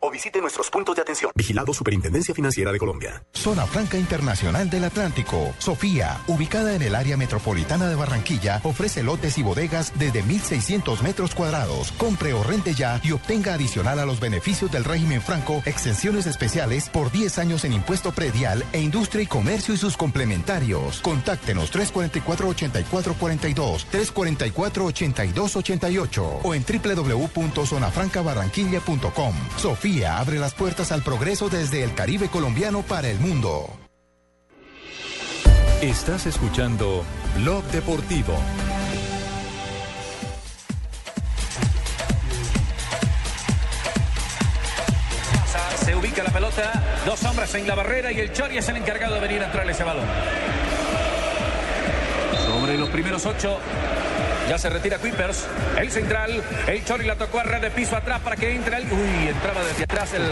o 0.00 0.10
visite 0.10 0.40
nuestros 0.40 0.70
puntos 0.70 0.96
de 0.96 1.02
atención. 1.02 1.30
Vigilado 1.34 1.74
Superintendencia 1.74 2.34
Financiera 2.34 2.72
de 2.72 2.78
Colombia. 2.78 3.22
Zona 3.32 3.66
Franca 3.66 3.98
Internacional 3.98 4.70
del 4.70 4.84
Atlántico. 4.84 5.54
Sofía, 5.58 6.20
ubicada 6.26 6.74
en 6.74 6.82
el 6.82 6.94
área 6.94 7.16
metropolitana 7.16 7.88
de 7.88 7.96
Barranquilla, 7.96 8.60
ofrece 8.64 9.02
lotes 9.02 9.36
y 9.38 9.42
bodegas 9.42 9.92
desde 9.98 10.22
1.600 10.22 11.02
metros 11.02 11.34
cuadrados. 11.34 11.90
Compre 11.92 12.34
o 12.34 12.42
rente 12.42 12.74
ya 12.74 13.00
y 13.02 13.12
obtenga 13.12 13.54
adicional 13.54 13.98
a 13.98 14.06
los 14.06 14.20
beneficios 14.20 14.70
del 14.70 14.84
régimen 14.84 15.20
franco 15.20 15.62
exenciones 15.64 16.26
especiales 16.26 16.88
por 16.88 17.10
10 17.10 17.38
años 17.38 17.64
en 17.64 17.72
impuesto 17.72 18.12
predial 18.12 18.64
e 18.72 18.80
industria 18.80 19.22
y 19.22 19.26
comercio 19.26 19.74
y 19.74 19.76
sus 19.76 19.96
complementarios. 19.96 21.00
Contáctenos 21.00 21.63
344-8442, 21.72 23.86
344-8288 23.90 26.40
o 26.42 26.54
en 26.54 26.64
www.zonafrancabarranquilla.com. 26.64 29.34
Sofía 29.56 30.18
abre 30.18 30.38
las 30.38 30.52
puertas 30.54 30.92
al 30.92 31.02
progreso 31.02 31.48
desde 31.48 31.82
el 31.82 31.94
Caribe 31.94 32.28
colombiano 32.28 32.82
para 32.82 33.08
el 33.08 33.18
mundo. 33.20 33.70
Estás 35.80 36.26
escuchando 36.26 37.04
Blog 37.36 37.64
Deportivo. 37.64 38.38
Se 45.84 45.94
ubica 45.94 46.22
la 46.22 46.30
pelota, 46.30 46.72
dos 47.04 47.22
hombres 47.24 47.54
en 47.54 47.66
la 47.66 47.74
barrera 47.74 48.10
y 48.10 48.20
el 48.20 48.32
Chori 48.32 48.56
es 48.56 48.66
el 48.70 48.76
encargado 48.76 49.16
de 49.16 49.20
venir 49.20 49.42
a 49.42 49.46
entrarle 49.46 49.72
ese 49.72 49.84
balón. 49.84 50.06
Sobre 52.64 52.78
los 52.78 52.88
primeros 52.88 53.26
ocho, 53.26 53.58
ya 54.48 54.56
se 54.56 54.70
retira 54.70 54.96
Quippers, 54.96 55.44
el 55.78 55.90
central, 55.90 56.42
el 56.66 56.82
Chori 56.82 57.04
la 57.04 57.14
tocó 57.16 57.40
a 57.40 57.42
red 57.42 57.60
de 57.60 57.70
piso 57.70 57.94
atrás 57.94 58.22
para 58.22 58.36
que 58.36 58.54
entre 58.54 58.78
el... 58.78 58.84
Uy, 58.90 59.28
entraba 59.28 59.62
desde 59.62 59.82
atrás 59.84 60.14
el 60.14 60.22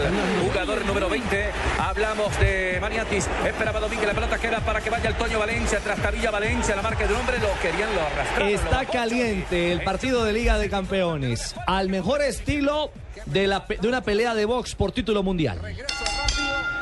jugador 0.43 0.83
número 0.83 1.09
20. 1.09 1.45
Hablamos 1.77 2.39
de 2.39 2.79
Maniatis, 2.81 3.27
esperaba 3.45 3.79
Domínguez, 3.79 4.07
la 4.07 4.15
pelota 4.15 4.39
queda 4.39 4.61
para 4.61 4.81
que 4.81 4.89
vaya 4.89 5.09
el 5.09 5.15
Toño 5.15 5.37
Valencia, 5.37 5.77
tras 5.83 5.99
Tavilla 6.01 6.31
Valencia, 6.31 6.75
la 6.75 6.81
marca 6.81 7.05
de 7.05 7.13
hombre, 7.13 7.37
lo 7.37 7.49
querían, 7.61 7.93
lo 7.93 8.01
arrastraron. 8.01 8.47
Está 8.49 8.81
lo- 8.81 8.89
caliente 8.89 9.71
el 9.71 9.83
partido 9.83 10.25
de 10.25 10.33
Liga 10.33 10.57
de 10.57 10.71
Campeones. 10.71 11.53
Al 11.67 11.89
mejor 11.89 12.23
estilo 12.23 12.89
de, 13.27 13.45
la, 13.45 13.63
de 13.79 13.87
una 13.87 14.01
pelea 14.01 14.33
de 14.33 14.45
box 14.45 14.73
por 14.73 14.91
título 14.91 15.21
mundial. 15.21 15.59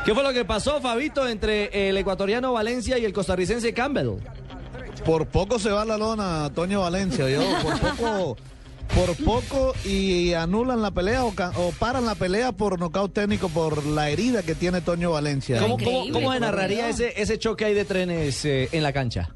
¿Qué 0.05 0.13
fue 0.15 0.23
lo 0.23 0.31
que 0.31 0.45
pasó, 0.45 0.79
Fabito, 0.79 1.27
entre 1.27 1.89
el 1.89 1.97
ecuatoriano 1.97 2.53
Valencia 2.53 2.97
y 2.97 3.03
el 3.03 3.11
costarricense 3.11 3.73
Campbell? 3.73 4.13
Por 5.05 5.25
poco 5.27 5.59
se 5.59 5.69
va 5.69 5.83
la 5.85 5.97
lona 5.97 6.49
Toño 6.53 6.81
Valencia, 6.81 7.27
yo. 7.29 7.41
Por 7.63 7.79
poco, 7.79 8.37
por 8.95 9.15
poco 9.25 9.73
y 9.85 10.33
anulan 10.33 10.81
la 10.81 10.91
pelea 10.91 11.23
o, 11.25 11.33
paran 11.79 12.05
la 12.05 12.15
pelea 12.15 12.51
por 12.51 12.79
nocaut 12.79 13.11
técnico 13.13 13.49
por 13.49 13.85
la 13.85 14.09
herida 14.09 14.43
que 14.43 14.53
tiene 14.55 14.81
Toño 14.81 15.11
Valencia. 15.11 15.59
¿Cómo, 15.59 15.77
cómo- 15.77 16.11
cómo 16.11 16.33
se 16.33 16.39
narraría 16.39 16.89
ese, 16.89 17.13
ese 17.19 17.39
choque 17.39 17.65
ahí 17.65 17.73
de 17.73 17.85
trenes 17.85 18.45
eh, 18.45 18.69
en 18.71 18.83
la 18.83 18.93
cancha? 18.93 19.29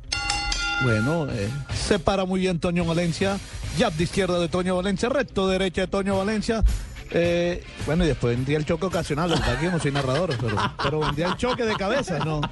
Bueno, 0.84 1.28
eh, 1.32 1.50
se 1.88 2.00
para 2.00 2.26
muy 2.26 2.42
bien 2.42 2.60
Toño 2.60 2.86
Valencia. 2.86 3.40
Jab 3.80 3.94
de 3.94 4.04
izquierda 4.04 4.40
de 4.40 4.48
Toño 4.50 4.76
Valencia, 4.76 5.10
recto 5.10 5.48
derecha 5.48 5.82
de 5.82 5.88
Toño 5.88 6.18
Valencia. 6.18 6.64
Eh, 7.12 7.64
bueno, 7.86 8.04
y 8.04 8.08
después 8.08 8.36
vendría 8.36 8.58
el 8.58 8.66
choque 8.66 8.86
ocasional, 8.86 9.30
¿verdad? 9.30 9.54
Aquí 9.58 9.66
no 9.68 9.80
soy 9.80 9.92
narrador, 9.92 10.36
pero, 10.40 10.56
pero 10.84 11.00
vendría 11.00 11.28
el 11.28 11.38
choque 11.38 11.64
de 11.64 11.76
cabeza, 11.76 12.20
¿no? 12.20 12.42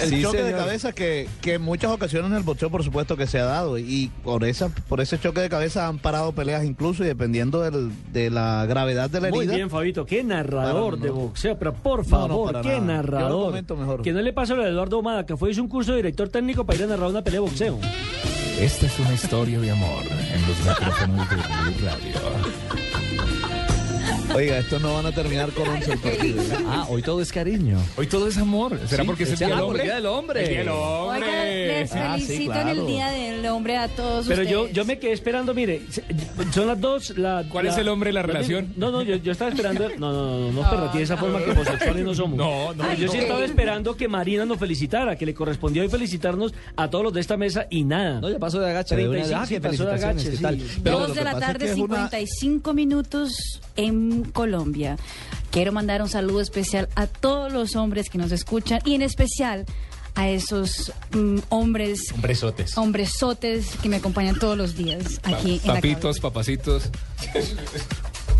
El 0.00 0.08
Sí, 0.08 0.22
choque 0.22 0.42
de 0.42 0.50
cabeza 0.52 0.92
que, 0.92 1.28
que 1.40 1.54
en 1.54 1.62
muchas 1.62 1.92
ocasiones 1.92 2.30
en 2.30 2.36
el 2.36 2.42
boxeo, 2.42 2.70
por 2.70 2.82
supuesto, 2.82 3.16
que 3.16 3.26
se 3.28 3.38
ha 3.38 3.44
dado. 3.44 3.78
Y 3.78 4.10
por 4.24 4.42
esa 4.44 4.68
por 4.88 5.00
ese 5.00 5.18
choque 5.20 5.40
de 5.40 5.48
cabeza 5.48 5.86
han 5.86 5.98
parado 5.98 6.32
peleas 6.32 6.64
incluso 6.64 7.04
y 7.04 7.06
dependiendo 7.06 7.60
del- 7.60 7.92
de 8.12 8.30
la 8.30 8.66
gravedad 8.66 9.08
de 9.10 9.20
la 9.20 9.28
Muy 9.28 9.40
herida. 9.40 9.54
bien, 9.56 9.70
Fabito, 9.70 10.06
qué 10.06 10.24
narrador 10.24 10.98
no. 10.98 11.04
de 11.04 11.10
boxeo, 11.10 11.56
pero 11.58 11.72
por 11.74 12.08
No, 12.08 12.22
no, 12.22 12.28
favor, 12.28 12.60
qué 12.62 12.80
nada. 12.80 12.80
Narrador. 13.02 13.52
mejor. 13.76 14.02
Que 14.02 14.12
no 14.12 14.22
le 14.22 14.32
pasa 14.32 14.54
a 14.54 14.56
lo 14.56 14.64
de 14.64 14.70
Eduardo 14.70 14.98
Humada, 14.98 15.24
que 15.26 15.36
fue 15.36 15.50
hizo 15.50 15.62
un 15.62 15.68
curso 15.68 15.92
de 15.92 15.98
director 15.98 16.28
técnico 16.30 16.64
para 16.64 16.78
ir 16.78 16.84
a 16.84 16.88
narrar 16.88 17.10
una 17.10 17.22
pelea 17.22 17.40
de 17.40 17.46
boxeo. 17.46 17.78
Esta 18.58 18.86
es 18.86 18.98
una 18.98 19.12
historia 19.14 19.60
de 19.60 19.70
amor 19.70 20.02
en 20.04 20.48
los 20.48 20.58
micrófonos 20.66 21.30
de 21.30 21.36
Radio. 21.36 22.89
Oiga, 24.34 24.58
estos 24.58 24.80
no 24.80 24.94
van 24.94 25.06
a 25.06 25.12
terminar 25.12 25.50
con 25.50 25.68
11 25.68 25.92
el 25.92 25.98
partido. 26.00 26.42
Ah, 26.68 26.86
hoy 26.88 27.02
todo 27.02 27.20
es 27.20 27.32
cariño. 27.32 27.78
Hoy 27.96 28.06
todo 28.06 28.28
es 28.28 28.36
amor. 28.38 28.78
¿Será 28.86 29.02
Sí, 29.02 29.06
porque 29.06 29.24
es 29.24 29.30
el 29.32 29.38
día 29.38 29.46
ah, 29.48 29.50
del 29.56 29.60
hombre? 29.64 29.80
el 29.82 29.84
día 29.86 29.94
del 29.96 30.06
hombre. 30.06 30.42
El 30.42 30.48
día 30.48 30.58
del 30.60 30.68
hombre. 30.68 31.28
Oiga, 31.28 31.44
les 31.44 31.92
Ah, 31.92 32.16
sí, 32.18 32.24
felicito 32.26 32.54
en 32.54 32.68
el 32.68 32.86
Día 32.86 33.10
del 33.10 33.46
Hombre 33.46 33.76
a 33.76 33.88
todos 33.88 34.26
Pero 34.28 34.42
yo, 34.42 34.60
ustedes. 34.62 34.76
yo 34.76 34.84
me 34.84 34.98
quedé 34.98 35.12
esperando, 35.12 35.54
mire, 35.54 35.82
se- 35.90 36.04
son 36.52 36.66
las 36.68 36.80
dos. 36.80 37.16
La, 37.18 37.44
¿Cuál 37.48 37.66
es 37.66 37.76
el 37.76 37.88
hombre 37.88 38.08
de 38.10 38.14
la 38.14 38.22
relación? 38.22 38.72
No, 38.76 38.90
no, 38.90 39.02
yo, 39.02 39.16
yo 39.16 39.32
estaba 39.32 39.50
esperando. 39.50 39.88
No, 39.98 40.12
no, 40.12 40.38
no, 40.50 40.52
no, 40.52 40.70
pero 40.70 40.88
de 40.92 41.02
esa 41.02 41.16
forma 41.16 41.42
que 41.42 41.50
homosexuales 41.50 42.04
no 42.04 42.14
somos. 42.14 42.30
No, 42.40 42.72
no, 42.74 42.84
Pero 42.84 42.94
yo 42.94 43.08
sí 43.08 43.16
no. 43.16 43.22
estaba 43.24 43.44
esperando 43.44 43.96
que 43.96 44.08
Marina 44.08 44.44
nos 44.44 44.58
felicitara, 44.58 45.16
que 45.16 45.26
le 45.26 45.34
correspondió 45.34 45.82
hoy 45.82 45.88
felicitarnos 45.88 46.54
a 46.76 46.88
todos 46.88 47.04
los 47.04 47.12
de 47.12 47.20
esta 47.20 47.36
mesa 47.36 47.66
y 47.70 47.82
nada. 47.84 48.20
No, 48.20 48.30
ya 48.30 48.38
pasó 48.38 48.60
de 48.60 48.70
agache. 48.70 48.94
de 48.96 49.08
una- 49.08 49.18
35, 49.22 49.40
ah, 49.42 49.46
sí, 49.46 49.54
que 49.54 49.60
pasó 49.60 49.84
de 49.84 50.90
Dos 50.90 51.08
de 51.08 51.14
que 51.18 51.24
la 51.24 51.32
es 51.32 51.38
tarde, 51.40 51.58
que 51.66 51.70
es 51.72 51.78
una- 51.78 52.08
55 52.08 52.72
minutos 52.74 53.32
en 53.76 54.19
Colombia. 54.24 54.96
Quiero 55.50 55.72
mandar 55.72 56.02
un 56.02 56.08
saludo 56.08 56.40
especial 56.40 56.88
a 56.94 57.06
todos 57.06 57.52
los 57.52 57.76
hombres 57.76 58.08
que 58.08 58.18
nos 58.18 58.32
escuchan 58.32 58.80
y 58.84 58.94
en 58.94 59.02
especial 59.02 59.66
a 60.14 60.28
esos 60.28 60.92
mm, 61.12 61.38
hombres, 61.50 62.12
Hombresotes. 62.12 62.76
hombresotes 62.76 63.76
que 63.82 63.88
me 63.88 63.96
acompañan 63.96 64.38
todos 64.38 64.56
los 64.56 64.76
días 64.76 65.20
aquí 65.22 65.60
en 65.62 65.68
la 65.68 65.74
Papitos, 65.74 66.20
papacitos. 66.20 66.90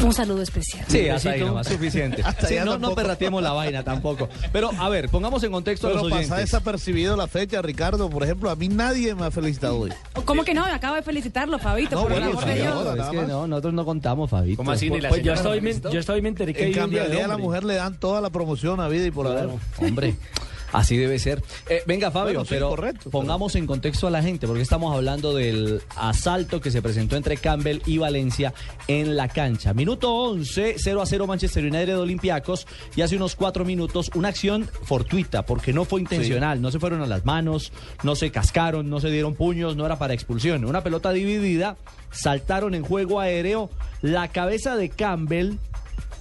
Un 0.03 0.13
saludo 0.15 0.41
especial. 0.43 0.85
Sí, 0.89 1.09
hasta 1.09 1.31
ahí 1.31 1.41
nomás, 1.41 1.67
suficiente. 1.67 2.23
Hasta 2.25 2.47
Sí, 2.47 2.55
allá 2.55 2.65
no, 2.65 2.79
no 2.79 2.95
perrateemos 2.95 3.43
la 3.43 3.53
vaina 3.53 3.83
tampoco. 3.85 4.29
Pero, 4.53 4.71
a 4.79 4.89
ver, 4.89 5.09
pongamos 5.11 5.43
en 5.43 5.53
contexto 5.53 5.89
a 5.89 5.91
Pero 5.91 6.09
los 6.09 6.11
pasa 6.11 6.37
desapercibido 6.37 7.17
la 7.17 7.27
fecha, 7.27 7.61
Ricardo. 7.61 8.09
Por 8.09 8.23
ejemplo, 8.25 8.51
a 8.51 8.57
mí 8.57 8.69
nadie 8.69 9.15
me 9.15 9.27
ha 9.27 9.31
felicitado 9.31 9.79
hoy. 9.79 9.93
¿Cómo 10.25 10.43
que 10.45 10.55
no? 10.55 10.65
Acabo 10.65 10.97
de 10.97 11.03
felicitarlo, 11.03 11.59
Fabito, 11.59 11.97
No, 11.97 12.03
por 12.05 12.13
el 12.13 12.19
bueno, 12.21 12.31
amor 12.31 12.45
sí, 12.45 12.49
de 12.51 12.55
Dios. 12.63 12.73
ahora, 12.75 13.05
Es 13.05 13.11
que 13.11 13.23
no, 13.27 13.47
nosotros 13.47 13.75
no 13.75 13.85
contamos, 13.85 14.31
Fabito. 14.31 14.57
¿Cómo 14.57 14.71
así? 14.71 14.91
Ni 14.91 15.01
la 15.01 15.11
Pues 15.11 15.23
yo 15.23 15.35
estoy, 15.35 15.61
me, 15.61 15.75
yo 15.79 15.99
estoy 16.01 16.23
me 16.23 16.29
enteré 16.31 16.55
que 16.55 16.67
En 16.69 16.73
cambio, 16.73 17.03
al 17.03 17.11
día 17.11 17.23
de 17.23 17.29
la 17.29 17.37
mujer 17.39 17.65
le 17.65 17.75
dan 17.75 17.99
toda 17.99 18.21
la 18.21 18.31
promoción 18.31 18.81
a 18.81 18.89
vida 18.89 19.07
y 19.07 19.11
por 19.11 19.27
haber. 19.27 19.51
Hombre, 19.79 20.15
así 20.73 20.97
debe 20.97 21.19
ser. 21.19 21.43
Eh, 21.69 21.83
venga, 21.87 22.11
Fabio, 22.11 22.41
Bueno, 22.41 22.45
sí, 22.45 22.51
pero 22.51 22.69
correcto, 22.71 23.11
pongamos 23.11 23.55
en 23.57 23.67
contexto 23.67 24.07
a 24.07 24.11
la 24.11 24.23
gente, 24.23 24.47
porque 24.47 24.63
estamos 24.63 24.95
hablando 24.95 25.35
del 25.35 25.83
asalto 25.97 26.61
que 26.61 26.71
se 26.71 26.83
presentó 26.83 27.17
entre 27.17 27.37
Campbell 27.37 27.81
y 27.87 27.99
Valencia 27.99 28.55
en 28.89 29.17
la 29.17 29.29
cancha. 29.29 29.75
Minuto 29.75 30.13
11, 30.15 30.77
0 30.79 31.03
a 31.03 31.07
0 31.07 31.27
Manchester 31.27 31.65
United 31.65 31.99
Olympiacos, 31.99 32.67
y 32.97 33.03
hace 33.03 33.17
unos 33.17 33.37
cuatro 33.37 33.65
minutos 33.65 34.11
una 34.15 34.29
acción 34.29 34.69
fortuita, 34.83 35.45
porque 35.45 35.73
no 35.73 35.85
fue 35.85 36.01
intencional, 36.01 36.61
no 36.61 36.71
se 36.71 36.79
fueron 36.79 37.03
a 37.03 37.07
las 37.07 37.25
manos, 37.25 37.73
no 38.03 38.15
se 38.15 38.31
cascaron, 38.31 38.89
no 38.89 39.01
se 39.01 39.11
dieron 39.11 39.35
puños, 39.35 39.77
no 39.77 39.87
era 39.87 39.99
para 39.99 40.15
expulsión. 40.15 40.65
Una 40.65 40.83
pelota 40.83 41.13
dividida, 41.13 41.77
saltaron 42.11 42.75
en 42.75 42.83
juego 42.83 43.21
aéreo, 43.21 43.71
la 44.03 44.29
cabeza 44.29 44.77
de 44.77 44.89
Campbell 44.89 45.55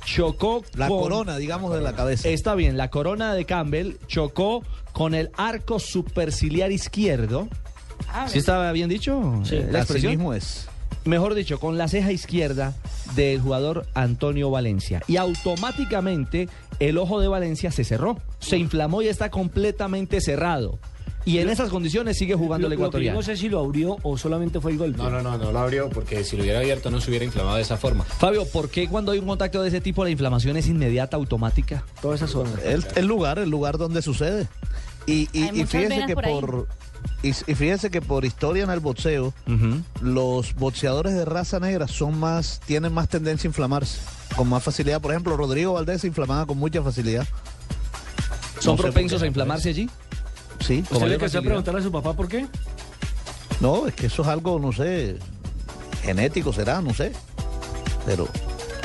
chocó 0.05 0.63
La 0.75 0.87
con- 0.87 0.99
corona, 1.01 1.37
digamos, 1.37 1.73
de 1.73 1.81
la 1.81 1.93
cabeza. 1.93 2.27
Está 2.29 2.55
bien, 2.55 2.77
la 2.77 2.89
corona 2.89 3.33
de 3.33 3.45
Campbell 3.45 3.93
chocó 4.07 4.63
con 4.93 5.13
el 5.13 5.29
arco 5.37 5.79
superciliar 5.79 6.71
izquierdo. 6.71 7.47
¿Sí 8.27 8.39
estaba 8.39 8.71
bien 8.71 8.89
dicho? 8.89 9.41
Sí, 9.43 9.55
eh, 9.57 9.67
la 9.71 9.79
así 9.79 9.83
expresión? 9.93 10.11
mismo 10.13 10.33
es. 10.33 10.67
Mejor 11.05 11.33
dicho, 11.35 11.59
con 11.59 11.77
la 11.77 11.87
ceja 11.87 12.11
izquierda 12.11 12.73
del 13.15 13.39
jugador 13.41 13.85
Antonio 13.93 14.49
Valencia. 14.51 15.01
Y 15.07 15.17
automáticamente 15.17 16.49
el 16.79 16.97
ojo 16.97 17.19
de 17.19 17.27
Valencia 17.27 17.71
se 17.71 17.83
cerró, 17.83 18.17
se 18.39 18.57
inflamó 18.57 19.01
y 19.01 19.07
está 19.07 19.29
completamente 19.29 20.21
cerrado. 20.21 20.79
Y 21.29 21.37
en 21.37 21.49
esas 21.49 21.69
condiciones 21.69 22.17
sigue 22.17 22.33
jugando 22.33 22.65
el 22.65 22.73
ecuatoriano. 22.73 23.19
no 23.19 23.23
sé 23.23 23.37
si 23.37 23.49
lo 23.49 23.59
abrió 23.59 23.97
o 24.01 24.17
solamente 24.17 24.59
fue 24.59 24.71
el 24.71 24.79
golpe. 24.79 24.97
No, 24.97 25.11
no, 25.11 25.21
no, 25.21 25.37
no 25.37 25.51
lo 25.51 25.59
abrió 25.59 25.87
porque 25.87 26.23
si 26.23 26.35
lo 26.35 26.41
hubiera 26.41 26.57
abierto 26.57 26.89
no 26.89 26.99
se 26.99 27.11
hubiera 27.11 27.23
inflamado 27.23 27.57
de 27.57 27.61
esa 27.61 27.77
forma. 27.77 28.03
Fabio, 28.03 28.47
¿por 28.47 28.69
qué 28.69 28.87
cuando 28.87 29.11
hay 29.11 29.19
un 29.19 29.27
contacto 29.27 29.61
de 29.61 29.67
ese 29.67 29.79
tipo 29.79 30.03
la 30.03 30.09
inflamación 30.09 30.57
es 30.57 30.67
inmediata, 30.67 31.17
automática? 31.17 31.83
Toda 32.01 32.15
esa 32.15 32.27
zona. 32.27 32.49
El, 32.65 32.83
el 32.95 33.05
lugar, 33.05 33.37
el 33.37 33.51
lugar 33.51 33.77
donde 33.77 34.01
sucede. 34.01 34.47
Y, 35.05 35.29
y, 35.31 35.63
venas 35.65 36.07
que 36.07 36.15
por 36.15 36.67
y, 37.21 37.29
y 37.29 37.33
fíjese 37.33 37.91
que 37.91 38.01
por 38.01 38.25
historia 38.25 38.63
en 38.63 38.71
el 38.71 38.79
boxeo, 38.79 39.31
los 40.01 40.55
boxeadores 40.55 41.13
de 41.13 41.25
raza 41.25 41.59
negra 41.59 41.87
son 41.87 42.19
más, 42.19 42.59
tienen 42.65 42.91
más 42.91 43.07
tendencia 43.07 43.47
a 43.47 43.49
inflamarse, 43.49 43.99
con 44.35 44.49
más 44.49 44.63
facilidad. 44.63 44.99
Por 44.99 45.11
ejemplo, 45.11 45.37
Rodrigo 45.37 45.73
Valdés 45.73 46.01
se 46.01 46.07
inflamaba 46.07 46.47
con 46.47 46.57
mucha 46.57 46.81
facilidad. 46.81 47.27
¿Son 48.59 48.75
No 48.75 48.81
propensos 48.81 49.21
a 49.21 49.27
inflamarse 49.27 49.69
allí? 49.69 49.89
Sí. 50.59 50.83
¿Usted 50.91 51.07
le 51.07 51.13
empezó 51.15 51.39
a 51.39 51.41
preguntarle 51.41 51.79
a 51.79 51.83
su 51.83 51.91
papá 51.91 52.13
por 52.13 52.27
qué? 52.27 52.45
No, 53.61 53.87
es 53.87 53.93
que 53.93 54.05
eso 54.07 54.21
es 54.21 54.27
algo, 54.27 54.59
no 54.59 54.71
sé, 54.71 55.17
genético 56.03 56.53
será, 56.53 56.81
no 56.81 56.93
sé. 56.93 57.11
Pero, 58.05 58.27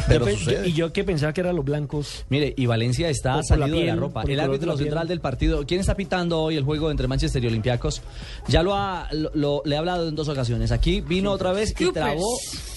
pero 0.08 0.28
Yo 0.28 0.64
y 0.64 0.72
yo 0.72 0.92
que 0.92 1.04
pensaba 1.04 1.32
que 1.32 1.40
eran 1.40 1.56
los 1.56 1.64
blancos. 1.64 2.24
Mire, 2.28 2.52
y 2.56 2.66
Valencia 2.66 3.08
está 3.08 3.34
por 3.34 3.38
la 3.38 3.44
salido 3.44 3.66
de 3.78 3.84
la 3.86 3.92
piel, 3.92 4.00
ropa. 4.00 4.22
el 4.22 4.30
El 4.30 4.36
color 4.36 4.36
de 4.48 4.52
árbitro 4.54 4.72
piel. 4.74 4.84
central 4.86 5.08
del 5.08 5.20
partido. 5.20 5.64
¿Quién 5.66 5.80
está 5.80 5.94
pitando 5.96 6.40
hoy 6.42 6.56
el 6.56 6.64
juego 6.64 6.90
entre 6.90 7.06
Manchester 7.08 7.42
y 7.42 7.46
Olympiacos? 7.46 8.02
Ya 8.48 8.62
lo 8.62 8.74
ha 8.74 9.08
lo- 9.12 9.30
lo- 9.34 9.62
le 9.64 9.74
he 9.76 9.78
hablado 9.78 10.08
en 10.08 10.14
dos 10.14 10.28
ocasiones. 10.28 10.72
Aquí 10.72 11.00
vino 11.00 11.30
otra 11.30 11.52
vez 11.52 11.72
y 11.80 11.92
trabó. 11.92 12.26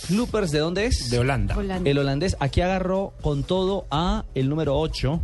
Loopers, 0.10 0.52
¿de 0.52 0.60
dónde 0.60 0.86
es? 0.86 1.10
De 1.10 1.20
Holanda. 1.20 1.58
Holanda. 1.58 1.90
El 1.90 1.98
holandés 1.98 2.38
aquí 2.40 2.62
agarró 2.62 3.14
con 3.22 3.44
todo 3.44 3.88
a 3.92 4.24
el 4.36 4.48
número 4.48 4.78
8. 4.80 5.20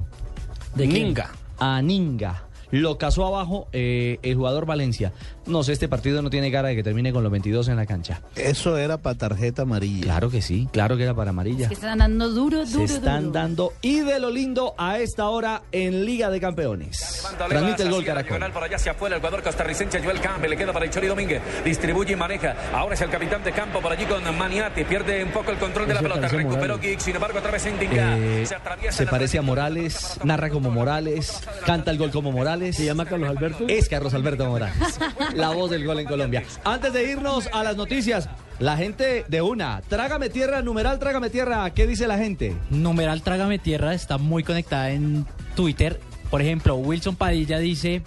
¿De? 0.76 0.88
Ninga. 0.88 1.32
A 1.60 1.82
Ninga. 1.82 2.44
Lo 2.74 2.98
casó 2.98 3.28
abajo 3.28 3.68
eh, 3.72 4.18
el 4.24 4.34
jugador 4.34 4.66
Valencia. 4.66 5.14
No 5.46 5.64
sé, 5.64 5.74
este 5.74 5.88
partido 5.90 6.22
no 6.22 6.30
tiene 6.30 6.52
cara 6.52 6.70
de 6.70 6.76
que 6.76 6.84
termine 6.84 7.12
con 7.12 7.24
los 7.24 7.32
22 7.32 7.68
en 7.68 7.76
la 7.76 7.86
cancha. 7.86 8.22
Eso 8.36 8.78
era 8.78 8.98
para 8.98 9.18
tarjeta 9.18 9.64
amarilla. 9.64 10.04
Claro 10.04 10.30
que 10.30 10.42
sí, 10.42 10.68
claro 10.72 10.98
que 10.98 11.04
era 11.04 11.14
para 11.14 11.32
amarilla. 11.32 11.68
Que 11.68 11.74
están 11.74 11.98
dando 12.00 12.30
duro, 12.30 12.66
Se 12.66 12.74
duro, 12.74 12.86
están 12.86 13.22
duro. 13.24 13.32
dando 13.34 13.74
y 13.82 14.00
de 14.02 14.20
lo 14.20 14.30
lindo 14.30 14.74
a 14.78 15.00
esta 15.00 15.28
hora 15.30 15.64
en 15.72 16.06
Liga 16.06 16.30
de 16.30 16.40
Campeones. 16.40 17.18
Levanta 17.24 17.48
Transmite 17.48 17.84
el 17.84 17.90
gol 17.92 18.06
Caracol. 18.06 18.52
por 18.52 18.64
allá 18.64 18.76
hacia 18.78 18.92
afuera 18.94 19.16
el 19.16 19.22
jugador 19.22 19.44
costarricense 19.44 20.02
Joel 20.02 20.20
Campbell 20.22 20.50
le 20.50 20.58
queda 20.58 20.74
para 20.74 20.86
el 20.86 20.92
Chori 20.92 21.08
Domínguez 21.08 21.42
distribuye 21.64 22.14
y 22.14 22.16
maneja 22.16 22.56
ahora 22.74 22.96
es 22.96 23.02
el 23.02 23.10
capitán 23.10 23.44
de 23.44 23.52
campo 23.52 23.80
por 23.82 23.92
allí 23.92 24.06
con 24.06 24.24
Maniati 24.38 24.84
pierde 24.84 25.24
un 25.24 25.32
poco 25.32 25.52
el 25.52 25.58
control 25.58 25.88
de 25.88 25.94
la 25.94 26.02
pelota 26.02 26.28
recuperó. 26.28 26.80
Giggs 26.80 27.04
sin 27.04 27.16
embargo 27.16 27.40
otra 27.40 27.52
vez 27.52 27.66
Indinga 27.66 28.18
Eh, 28.18 28.46
se 28.46 28.56
atraviesa 28.56 28.98
se 28.98 29.06
parece 29.08 29.38
a. 29.38 29.42
Morales, 29.42 30.20
narra 30.24 30.50
como 30.50 30.72
Morales, 30.72 31.42
canta 31.66 31.92
el 31.92 31.98
gol 31.98 32.12
como 32.12 32.32
Morales. 32.32 32.76
¿Se 32.78 32.86
llama 32.86 33.06
Carlos 33.06 33.30
Alberto? 33.30 33.66
Es 33.68 33.90
Carlos 33.90 34.14
Alberto 34.14 34.46
Morales, 34.48 35.00
la 35.36 35.50
voz 35.50 35.70
del 35.70 35.86
gol 35.86 36.00
en 36.00 36.08
Colombia. 36.08 36.44
Antes 36.64 36.94
de 36.94 37.12
irnos 37.12 37.50
a 37.52 37.64
las 37.64 37.76
noticias, 37.76 38.30
la 38.60 38.78
gente 38.78 39.26
de 39.28 39.42
una, 39.42 39.82
trágame 39.82 40.30
tierra, 40.30 40.62
numeral 40.62 41.00
trágame 41.00 41.30
tierra, 41.30 41.70
¿qué 41.72 41.88
dice 41.88 42.08
la 42.08 42.18
gente? 42.18 42.56
Numeral 42.70 43.22
Trágame 43.22 43.60
Tierra 43.60 43.94
está 43.94 44.18
muy 44.18 44.44
conectada 44.44 44.92
en 44.92 45.26
Twitter. 45.56 46.00
Por 46.30 46.42
ejemplo, 46.42 46.76
Wilson 46.76 47.16
Padilla 47.16 47.60
dice... 47.60 48.04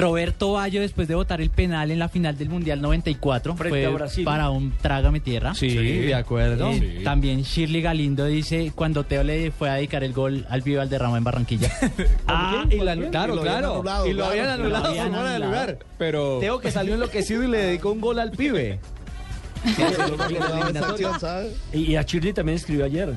Roberto 0.00 0.52
Bayo, 0.52 0.80
después 0.80 1.08
de 1.08 1.14
votar 1.14 1.40
el 1.40 1.50
penal 1.50 1.90
en 1.90 1.98
la 1.98 2.08
final 2.08 2.36
del 2.38 2.48
Mundial 2.48 2.80
94, 2.80 3.56
Frente 3.56 3.68
fue 3.70 3.86
a 3.86 3.90
Brasil. 3.90 4.24
para 4.24 4.50
un 4.50 4.72
Trágame 4.80 5.20
Tierra. 5.20 5.54
Sí, 5.54 5.68
de 5.74 6.14
acuerdo. 6.14 6.70
Eh, 6.70 6.76
Sí. 6.98 7.04
También 7.04 7.42
Shirley 7.42 7.82
Galindo 7.82 8.26
dice, 8.26 8.72
cuando 8.74 9.04
Teo 9.04 9.22
le 9.24 9.50
fue 9.50 9.70
a 9.70 9.74
dedicar 9.74 10.04
el 10.04 10.12
gol 10.12 10.46
al 10.50 10.62
Viva 10.62 10.78
Valderrama 10.80 11.18
en 11.18 11.24
Barranquilla. 11.24 11.70
Ah, 12.26 12.64
y 12.70 12.76
la, 12.78 12.96
claro, 13.10 13.40
claro. 13.40 13.74
anulado, 13.74 14.06
y 14.06 14.10
lo 14.12 14.16
claro. 14.26 14.30
habían 14.30 14.46
Lo 14.46 14.52
anulado 14.64 14.86
habían 14.86 15.06
por 15.06 15.14
fuera 15.14 15.28
de 15.30 15.36
anulado. 15.36 15.52
lugar. 15.66 15.78
Pero 15.98 16.38
Teo 16.40 16.58
que 16.60 16.70
salió 16.70 16.94
enloquecido 16.94 17.42
y 17.44 17.46
le 17.48 17.58
dedicó 17.58 17.92
un 17.92 18.00
gol 18.00 18.18
al 18.18 18.30
pibe. 18.32 18.78
Y 21.72 21.96
a 21.96 22.02
Shirley 22.02 22.32
también 22.32 22.56
escribió 22.56 22.84
ayer. 22.84 23.12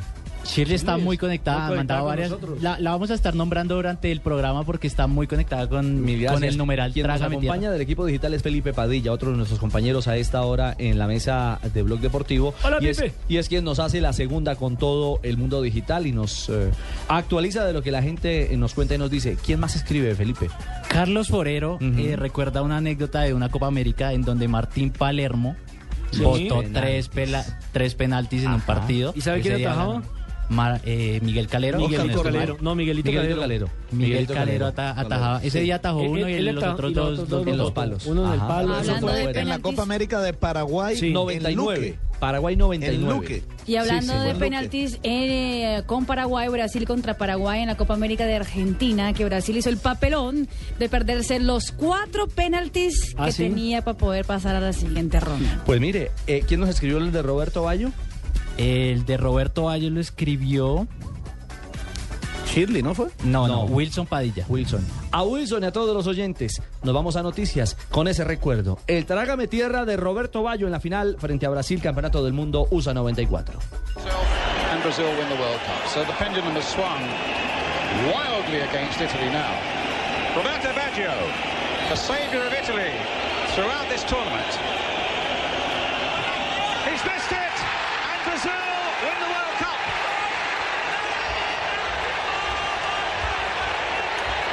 Shirley 0.45 0.75
está 0.75 0.97
muy 0.97 1.17
conectada, 1.17 1.67
ha 1.67 1.71
mandado 1.71 2.06
varias. 2.06 2.34
La, 2.62 2.80
la 2.80 2.91
vamos 2.91 3.12
a 3.12 3.13
estar 3.13 3.36
nombrando 3.36 3.75
durante 3.75 4.12
el 4.12 4.21
programa 4.21 4.63
porque 4.63 4.88
está 4.88 5.06
muy 5.08 5.28
conectada 5.28 5.67
con, 5.69 6.08
el 6.08 6.58
numeral 6.58 6.91
Quien 6.93 7.06
nos 7.08 7.21
acompaña 7.21 7.60
Tierra. 7.60 7.73
del 7.73 7.82
equipo 7.82 8.06
digital 8.06 8.34
es 8.34 8.41
Felipe 8.41 8.73
Padilla, 8.73 9.12
otro 9.12 9.32
de 9.32 9.38
nuestros 9.38 9.60
compañeros 9.60 10.08
a 10.08 10.17
esta 10.17 10.41
hora 10.43 10.75
en 10.80 10.97
la 10.97 11.08
mesa 11.08 11.60
de 11.73 11.84
Blog 11.84 11.99
Deportivo. 11.99 12.54
Hola, 12.63 12.78
y, 12.82 12.88
es, 12.88 13.04
y 13.28 13.38
es 13.38 13.47
quien 13.49 13.63
nos 13.63 13.80
hace 13.80 14.02
la 14.02 14.13
segunda 14.13 14.56
con 14.56 14.78
todo 14.78 15.19
el 15.23 15.38
mundo 15.38 15.62
digital 15.62 16.08
y 16.08 16.12
nos 16.12 16.49
eh, 16.49 16.71
actualiza 17.08 17.65
de 17.65 17.73
lo 17.73 17.82
que 17.84 17.91
la 17.91 18.02
gente 18.02 18.49
nos 18.58 18.73
cuenta 18.73 18.95
y 18.95 18.97
nos 18.97 19.12
dice. 19.12 19.38
¿Quién 19.45 19.60
más 19.60 19.75
escribe, 19.75 20.15
Felipe? 20.15 20.49
Carlos 20.88 21.28
Forero 21.28 21.78
eh, 21.82 22.15
recuerda 22.17 22.62
una 22.62 22.78
anécdota 22.78 23.21
de 23.21 23.34
una 23.34 23.49
Copa 23.49 23.67
América 23.67 24.13
en 24.13 24.23
donde 24.23 24.47
Martín 24.47 24.89
Palermo 24.91 25.56
Sí. 26.12 26.23
votó 26.23 26.62
Penaltis. 26.63 26.73
tres, 26.73 27.12
pela- 27.12 27.60
tres 27.71 27.93
penaltis 27.93 28.43
en 28.43 28.52
un 28.54 28.62
partido. 28.62 29.13
¿Y 29.15 29.21
sabe 29.21 29.41
quién 29.41 29.63
atajaba? 29.63 30.02
Mar- 30.49 30.81
eh, 30.83 31.19
Miguel 31.23 31.47
Calero. 31.47 31.77
Miguelito 31.79 32.17
no 32.17 32.23
Calero. 32.23 32.57
Miguelito, 32.57 32.75
Miguelito 32.75 33.12
Calero. 33.12 33.39
Calero. 33.41 33.69
Miguel 33.91 34.27
Calero 34.27 34.65
ata- 34.67 34.99
atajaba. 34.99 35.43
Ese 35.43 35.62
día 35.62 35.75
atajó 35.75 36.01
Él- 36.01 36.09
uno 36.09 36.29
y 36.29 36.33
él 36.33 36.45
los 36.55 36.63
ata- 36.63 36.73
otros 36.73 36.91
y 36.91 36.95
los 36.95 37.05
dos, 37.05 37.13
otros 37.13 37.29
dos 37.29 37.39
dos 37.45 37.47
en 37.47 37.57
los 37.57 37.65
los 37.67 37.71
palos. 37.73 38.05
Uno 38.07 38.25
en 38.27 38.33
el 38.33 38.39
Ajá. 38.39 38.47
palo. 38.47 38.71
Eso 38.71 38.79
Hablando 38.79 39.07
fue 39.07 39.17
de 39.17 39.23
fuera. 39.25 39.41
En 39.41 39.49
la. 39.49 39.59
Copa 39.59 39.81
América 39.83 40.21
de 40.21 40.33
Paraguay, 40.33 40.95
Sí. 40.97 41.07
en 41.07 41.13
99. 41.13 41.75
Luque. 41.79 41.99
Paraguay 42.19 42.55
99. 42.57 42.95
En 43.05 43.09
Luque. 43.15 43.43
Y 43.65 43.75
hablando 43.77 44.12
Sí, 44.13 44.19
sí. 44.19 44.27
de 44.27 44.35
penaltis 44.35 44.99
eh, 45.03 45.83
con 45.85 46.05
Paraguay, 46.05 46.49
Brasil 46.49 46.85
contra 46.85 47.13
Paraguay 47.17 47.62
en 47.62 47.67
la 47.67 47.77
Copa 47.77 47.93
América 47.93 48.25
de 48.25 48.35
Argentina, 48.35 49.13
que 49.13 49.23
Brasil 49.25 49.55
hizo 49.55 49.69
el 49.69 49.77
papelón 49.77 50.47
de 50.79 50.89
perderse 50.89 51.39
los 51.39 51.71
cuatro 51.71 52.27
penaltis 52.27 53.13
¿Ah, 53.17 53.27
que 53.27 53.31
sí? 53.31 53.43
tenía 53.43 53.83
para 53.83 53.97
poder 53.97 54.25
pasar 54.25 54.55
a 54.55 54.59
la 54.59 54.73
siguiente 54.73 55.19
ronda. 55.19 55.62
Pues 55.65 55.79
mire, 55.79 56.12
eh, 56.27 56.43
¿quién 56.45 56.59
nos 56.59 56.69
escribió 56.69 56.97
el 56.97 57.12
de 57.12 57.21
Roberto 57.21 57.62
Bayo? 57.63 57.91
El 58.60 59.06
de 59.06 59.15
Roberto 59.17 59.63
Bayo 59.63 59.89
lo 59.89 60.02
escribió. 60.02 60.86
Shirley, 62.45 62.82
¿no 62.84 62.93
fue? 62.95 63.08
No, 63.24 63.48
no, 63.48 63.54
No. 63.56 63.63
Wilson 63.65 64.06
Padilla. 64.06 64.43
Wilson. 64.50 64.86
A 65.12 65.24
Wilson 65.24 65.63
y 65.63 65.67
a 65.67 65.72
todos 65.72 65.95
los 65.95 66.08
oyentes, 66.08 66.62
nos 66.84 66.93
vamos 66.93 67.15
a 67.15 67.24
noticias 67.24 67.78
con 67.89 68.08
ese 68.08 68.24
recuerdo. 68.24 68.80
El 68.88 69.06
trágame 69.06 69.48
tierra 69.48 69.86
de 69.86 69.95
Roberto 69.98 70.41
Bayo 70.43 70.65
en 70.65 70.72
la 70.74 70.80
final 70.80 71.15
frente 71.19 71.45
a 71.45 71.50
Brasil, 71.50 71.80
Campeonato 71.82 72.24
del 72.24 72.34
Mundo 72.34 72.67
USA 72.72 72.93
94. 72.93 73.60
and 74.72 74.84
Brazil 74.84 75.06
win 75.17 75.30
the 75.30 75.36
World 75.36 75.60
Cup. 75.65 75.88
So 75.88 76.02
the 76.04 76.13
pendulum 76.19 76.54
has 76.56 76.65
swung 76.67 77.02
wildly 78.12 78.62
against 78.62 79.00
Italy 79.02 79.30
now. 79.32 79.50
Roberto 80.36 80.69
Baggio, 80.74 81.13
the 81.89 81.95
saviour 81.95 82.43
of 82.45 82.54
Italy 82.54 82.91
throughout 83.56 83.88
this 83.89 84.04
tournament. 84.04 84.52
He's 86.86 87.02
missed 87.06 87.32
it, 87.34 87.56
and 88.13 88.19
Brazil 88.30 88.62
win 89.02 89.17
the 89.26 89.30
World 89.34 89.56
Cup. 89.58 89.80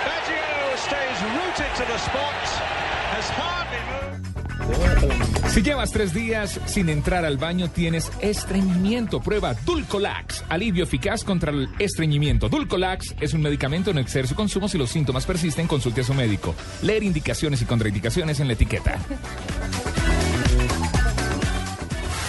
Baggio 0.06 0.76
stays 0.76 1.18
rooted 1.36 1.36
to 1.36 1.44
the 1.44 1.44
spot, 1.44 1.44
has 1.44 1.44
hardly 1.44 1.44
moved. 1.44 1.45
Si 5.48 5.62
llevas 5.62 5.90
tres 5.90 6.12
días 6.12 6.60
sin 6.66 6.90
entrar 6.90 7.24
al 7.24 7.38
baño, 7.38 7.70
tienes 7.70 8.12
estreñimiento. 8.20 9.20
Prueba 9.20 9.54
Dulcolax, 9.54 10.44
alivio 10.50 10.84
eficaz 10.84 11.24
contra 11.24 11.50
el 11.50 11.70
estreñimiento. 11.78 12.50
Dulcolax 12.50 13.14
es 13.20 13.32
un 13.32 13.40
medicamento, 13.40 13.94
no 13.94 14.00
exceder 14.00 14.28
su 14.28 14.34
consumo. 14.34 14.68
Si 14.68 14.76
los 14.76 14.90
síntomas 14.90 15.24
persisten, 15.24 15.66
consulte 15.66 16.02
a 16.02 16.04
su 16.04 16.12
médico. 16.12 16.54
Leer 16.82 17.02
indicaciones 17.04 17.62
y 17.62 17.64
contraindicaciones 17.64 18.38
en 18.40 18.48
la 18.48 18.52
etiqueta. 18.52 18.98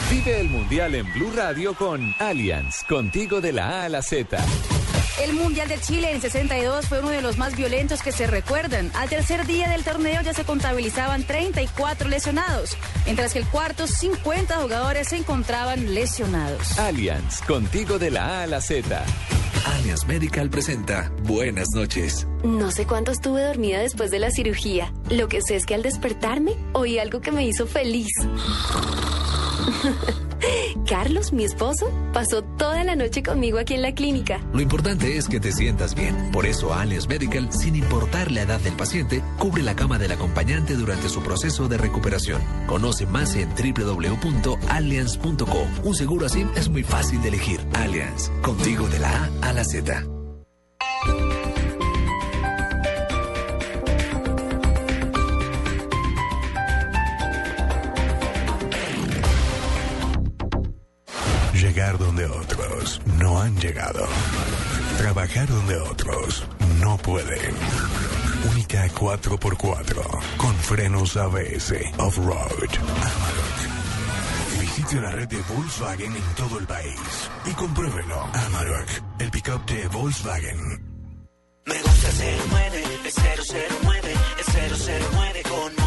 Vive 0.10 0.40
el 0.40 0.50
Mundial 0.50 0.96
en 0.96 1.12
Blue 1.14 1.34
Radio 1.36 1.74
con 1.74 2.16
Allianz, 2.20 2.86
contigo 2.88 3.42
de 3.42 3.52
la 3.52 3.82
A 3.82 3.86
a 3.86 3.90
la 3.90 4.02
Z. 4.02 4.38
El 5.22 5.34
Mundial 5.34 5.68
de 5.68 5.80
Chile 5.80 6.12
en 6.12 6.22
62 6.22 6.86
fue 6.86 7.00
uno 7.00 7.10
de 7.10 7.24
los 7.24 7.40
más 7.40 7.56
violentos 7.56 8.04
que 8.04 8.12
se 8.12 8.28
recuerdan. 8.28 8.92
Al 8.94 9.10
tercer 9.10 9.48
día 9.48 9.68
del 9.68 9.84
torneo 9.84 10.22
ya 10.22 10.34
se 10.34 10.44
contabilizaban 10.44 11.24
34 11.24 12.08
lesionados, 12.08 12.78
mientras 13.06 13.34
que 13.34 13.40
el 13.40 13.48
cuarto 13.48 13.88
50 13.88 14.58
jugadores 14.58 15.08
se 15.08 15.18
encontraban 15.18 15.96
lesionados. 15.96 16.78
Allianz, 16.78 17.42
contigo 17.42 17.98
de 17.98 18.12
la 18.12 18.40
A 18.40 18.44
a 18.44 18.48
la 18.48 18.62
Z. 18.62 19.04
Allianz 19.66 20.06
Medical 20.06 20.52
presenta 20.52 21.12
Buenas 21.24 21.70
noches. 21.74 22.28
No 22.44 22.70
sé 22.70 22.86
cuánto 22.86 23.12
estuve 23.12 23.42
dormida 23.42 23.80
después 23.80 24.12
de 24.12 24.20
la 24.20 24.30
cirugía. 24.30 24.94
Lo 25.10 25.28
que 25.28 25.42
sé 25.42 25.56
es 25.56 25.66
que 25.66 25.74
al 25.74 25.82
despertarme 25.82 26.54
oí 26.74 27.00
algo 27.00 27.22
que 27.22 27.32
me 27.32 27.44
hizo 27.44 27.66
feliz. 27.66 28.12
Carlos, 30.88 31.34
mi 31.34 31.44
esposo, 31.44 31.92
pasó 32.14 32.44
toda 32.44 32.84
la 32.84 32.96
noche 32.96 33.24
conmigo 33.24 33.60
aquí 33.60 33.74
en 33.74 33.82
la 33.82 33.94
clínica. 33.94 34.40
Lo 34.54 34.62
importante 34.62 35.18
es 35.18 35.28
que 35.28 35.40
te 35.40 35.52
sientas 35.52 35.96
bien. 35.96 36.32
Por 36.32 36.46
eso 36.46 36.74
Allianz 36.74 37.08
Medical, 37.08 37.52
sin 37.52 37.76
importar 37.76 38.32
la 38.32 38.44
edad 38.44 38.60
del 38.60 38.74
paciente, 38.74 39.24
cubre 39.38 39.64
la 39.64 39.76
cama 39.76 39.98
del 39.98 40.12
acompañante 40.12 40.76
durante 40.76 41.10
su 41.10 41.22
proceso 41.22 41.68
de 41.68 41.78
recuperación. 41.78 42.42
Conoce 42.68 43.06
más 43.06 43.36
en 43.36 43.50
www.allianz.co. 43.50 45.68
Un 45.84 45.96
seguro 45.96 46.26
así 46.26 46.46
es 46.56 46.70
muy 46.70 46.84
fácil 46.84 47.22
de 47.22 47.30
elegir. 47.30 47.60
Allianz, 47.74 48.30
contigo 48.42 48.88
de 48.88 49.00
la 49.00 49.30
A 49.42 49.50
a 49.50 49.54
la 49.54 49.64
Z. 49.64 50.04
Llegar 61.78 62.00
donde 62.00 62.26
otros 62.26 63.00
no 63.20 63.40
han 63.40 63.56
llegado. 63.60 64.04
Trabajar 64.98 65.48
donde 65.48 65.76
otros 65.76 66.44
no 66.80 66.98
pueden. 66.98 67.54
Única 68.50 68.88
4x4 68.88 70.38
con 70.38 70.56
frenos 70.56 71.16
ABS 71.16 71.76
off-road. 72.00 72.70
Visite 74.60 75.02
la 75.02 75.12
red 75.12 75.28
de 75.28 75.38
Volkswagen 75.54 76.16
en 76.16 76.36
todo 76.36 76.58
el 76.58 76.66
país 76.66 77.30
y 77.46 77.52
compruébelo. 77.52 78.24
Amarok, 78.24 78.90
el 79.20 79.30
pickup 79.30 79.64
de 79.70 79.88
Volkswagen. 79.90 80.58
Me 81.68 81.80
gusta 81.84 82.10
el 82.10 82.40
09, 82.50 82.84
es 83.06 83.16
009, 83.84 84.14
es 84.40 85.12
009 85.12 85.44
con 85.44 85.87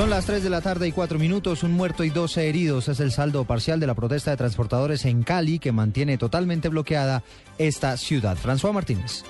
Son 0.00 0.08
las 0.08 0.24
3 0.24 0.42
de 0.42 0.48
la 0.48 0.62
tarde 0.62 0.88
y 0.88 0.92
4 0.92 1.18
minutos, 1.18 1.62
un 1.62 1.72
muerto 1.72 2.04
y 2.04 2.08
12 2.08 2.48
heridos 2.48 2.88
es 2.88 3.00
el 3.00 3.12
saldo 3.12 3.44
parcial 3.44 3.80
de 3.80 3.86
la 3.86 3.92
protesta 3.92 4.30
de 4.30 4.38
transportadores 4.38 5.04
en 5.04 5.22
Cali 5.22 5.58
que 5.58 5.72
mantiene 5.72 6.16
totalmente 6.16 6.70
bloqueada 6.70 7.22
esta 7.58 7.94
ciudad. 7.98 8.38
François 8.38 8.72
Martínez. 8.72 9.24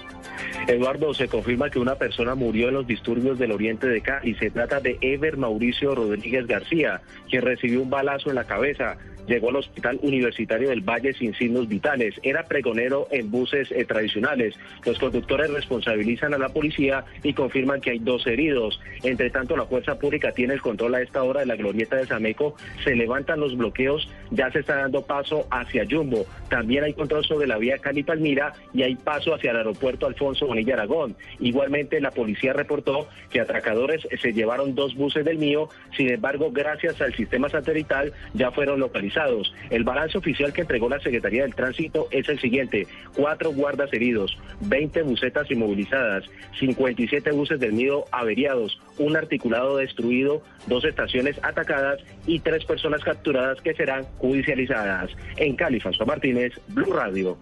Eduardo, 0.67 1.15
se 1.15 1.29
confirma 1.29 1.71
que 1.71 1.79
una 1.79 1.97
persona 1.97 2.35
murió 2.35 2.69
en 2.69 2.75
los 2.75 2.87
disturbios 2.87 3.39
del 3.39 3.53
oriente 3.53 3.89
de 3.89 4.01
Cali. 4.01 4.35
Se 4.37 4.51
trata 4.51 4.81
de 4.81 4.99
Ever 5.01 5.37
Mauricio 5.37 5.95
Rodríguez 5.95 6.47
García, 6.47 7.01
quien 7.29 7.43
recibió 7.43 7.83
un 7.83 7.91
balazo 7.91 8.31
en 8.31 8.37
la 8.37 8.45
cabeza. 8.45 8.97
Llegó 9.27 9.51
al 9.51 9.57
Hospital 9.57 10.01
Universitario 10.03 10.71
del 10.71 10.81
Valle 10.81 11.13
sin 11.13 11.35
signos 11.35 11.69
vitales. 11.69 12.15
Era 12.23 12.47
pregonero 12.47 13.07
en 13.11 13.31
buses 13.31 13.71
eh, 13.71 13.85
tradicionales. 13.85 14.57
Los 14.85 14.99
conductores 14.99 15.51
responsabilizan 15.51 16.35
a 16.35 16.39
la 16.39 16.49
policía 16.49 17.05
y 17.23 17.33
confirman 17.33 17.81
que 17.81 17.91
hay 17.91 17.99
dos 18.01 18.27
heridos. 18.27 18.81
Entre 19.03 19.31
tanto, 19.31 19.57
la 19.57 19.67
fuerza 19.67 19.99
pública 19.99 20.33
tiene 20.33 20.55
el 20.55 20.61
control 20.61 20.97
a 20.97 21.03
esta 21.03 21.23
hora 21.23 21.41
de 21.41 21.47
la 21.47 21.57
glorieta 21.57 21.97
de 21.97 22.07
Sameco. 22.07 22.57
Se 22.83 22.97
levantan 22.97 23.41
los 23.41 23.57
bloqueos. 23.57 24.09
Ya 24.31 24.51
se 24.51 24.61
está 24.61 24.77
dando 24.77 25.03
paso 25.03 25.47
hacia 25.51 25.85
Jumbo. 25.89 26.27
También 26.49 26.85
hay 26.85 26.95
control 26.95 27.25
sobre 27.25 27.47
la 27.47 27.59
vía 27.59 27.79
Cali-Palmira 27.79 28.53
y 28.73 28.83
hay 28.83 28.97
paso 28.97 29.35
hacia 29.35 29.51
el 29.51 29.59
aeropuerto 29.59 30.07
Alfonso 30.07 30.47
Bonilla 30.47 30.75
Aragón. 30.75 31.17
Igualmente, 31.39 32.01
la 32.01 32.11
policía 32.11 32.53
reportó 32.53 33.09
que 33.31 33.41
atracadores 33.41 34.07
se 34.21 34.33
llevaron 34.33 34.75
dos 34.75 34.95
buses 34.95 35.25
del 35.25 35.39
mío. 35.39 35.69
Sin 35.97 36.09
embargo, 36.11 36.51
gracias 36.53 37.01
al 37.01 37.15
sistema 37.15 37.49
satelital 37.49 38.13
ya 38.35 38.51
fueron 38.51 38.81
localizados. 38.81 39.53
El 39.71 39.85
balance 39.85 40.19
oficial 40.19 40.53
que 40.53 40.63
entregó 40.63 40.89
la 40.89 41.01
Secretaría 41.01 41.43
del 41.43 41.55
Tránsito 41.55 42.09
es 42.11 42.29
el 42.29 42.41
siguiente. 42.41 42.87
Cuatro 43.15 43.53
guardas 43.53 43.93
heridos, 43.93 44.39
20 44.61 45.03
busetas 45.03 45.51
inmovilizadas, 45.51 46.25
57 46.59 47.31
buses 47.33 47.61
del 47.61 47.73
mío 47.73 48.05
averiados, 48.13 48.81
un 48.99 49.17
articulado 49.17 49.77
destruido, 49.77 50.43
dos 50.67 50.85
estaciones 50.85 51.37
atacadas 51.43 52.01
y 52.27 52.41
tres 52.41 52.65
personas 52.65 53.03
capturadas 53.03 53.61
que 53.61 53.75
serán 53.75 54.07
judicializadas. 54.21 55.11
En 55.37 55.57
Cali, 55.57 55.81
François 55.81 56.07
Martínez, 56.07 56.53
Blue 56.69 56.93
Radio. 56.93 57.37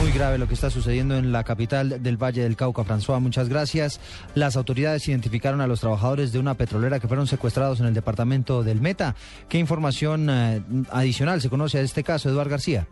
Muy 0.00 0.12
grave 0.12 0.38
lo 0.38 0.46
que 0.46 0.54
está 0.54 0.70
sucediendo 0.70 1.16
en 1.16 1.32
la 1.32 1.42
capital 1.42 2.00
del 2.02 2.16
Valle 2.16 2.42
del 2.42 2.54
Cauca. 2.54 2.84
François, 2.84 3.20
muchas 3.20 3.48
gracias. 3.48 4.00
Las 4.36 4.56
autoridades 4.56 5.08
identificaron 5.08 5.60
a 5.60 5.66
los 5.66 5.80
trabajadores 5.80 6.32
de 6.32 6.38
una 6.38 6.54
petrolera 6.54 7.00
que 7.00 7.08
fueron 7.08 7.26
secuestrados 7.26 7.80
en 7.80 7.86
el 7.86 7.94
departamento 7.94 8.62
del 8.62 8.80
Meta. 8.80 9.16
¿Qué 9.48 9.58
información 9.58 10.30
eh, 10.30 10.62
adicional 10.90 11.40
se 11.40 11.50
conoce 11.50 11.78
de 11.78 11.84
este 11.84 12.04
caso, 12.04 12.28
Eduardo 12.28 12.50
García? 12.50 12.86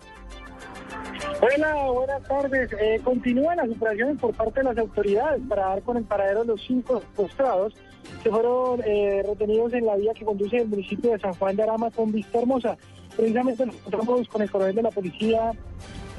Hola, 1.40 1.74
buenas 1.92 2.22
tardes. 2.24 2.72
Eh, 2.72 3.00
continúan 3.04 3.56
las 3.58 3.68
operaciones 3.68 4.18
por 4.18 4.34
parte 4.34 4.60
de 4.60 4.64
las 4.64 4.78
autoridades 4.78 5.40
para 5.48 5.66
dar 5.66 5.82
con 5.82 5.96
el 5.98 6.04
paradero 6.04 6.40
de 6.40 6.46
los 6.46 6.66
cinco 6.66 7.00
secuestrados 7.00 7.74
que 8.22 8.30
fueron 8.30 8.80
eh, 8.84 9.22
retenidos 9.26 9.72
en 9.74 9.86
la 9.86 9.96
vía 9.96 10.12
que 10.14 10.24
conduce 10.24 10.56
del 10.56 10.68
municipio 10.68 11.12
de 11.12 11.18
San 11.18 11.34
Juan 11.34 11.56
de 11.56 11.62
Arama 11.62 11.90
con 11.90 12.10
Vista 12.10 12.38
Hermosa. 12.38 12.76
Precisamente 13.16 13.64
nos 13.64 13.74
encontramos 13.76 14.28
con 14.28 14.42
el 14.42 14.50
coronel 14.50 14.74
de 14.74 14.82
la 14.82 14.90
policía 14.90 15.52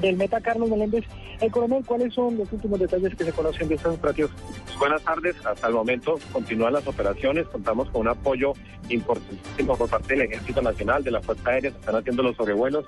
del 0.02 0.18
Meta, 0.18 0.42
Carlos 0.42 0.70
Meléndez. 0.70 1.06
El 1.40 1.52
coronel, 1.52 1.86
¿cuáles 1.86 2.14
son 2.14 2.38
los 2.38 2.52
últimos 2.52 2.80
detalles 2.80 3.16
que 3.16 3.24
se 3.24 3.32
conocen 3.32 3.68
de 3.68 3.76
estos 3.76 3.96
operativos? 3.96 4.32
Buenas 4.80 5.04
tardes. 5.04 5.36
Hasta 5.46 5.68
el 5.68 5.74
momento 5.74 6.18
continúan 6.32 6.74
las 6.74 6.88
operaciones. 6.88 7.48
Contamos 7.48 7.90
con 7.92 8.02
un 8.02 8.08
apoyo 8.08 8.54
importantísimo 8.90 9.78
por 9.78 9.90
parte 9.90 10.16
del 10.16 10.24
Ejército 10.24 10.62
Nacional, 10.62 11.04
de 11.04 11.12
la 11.12 11.22
Fuerza 11.22 11.50
Aérea. 11.52 11.72
Se 11.72 11.78
están 11.78 11.96
haciendo 11.96 12.24
los 12.24 12.36
sobrevuelos. 12.36 12.86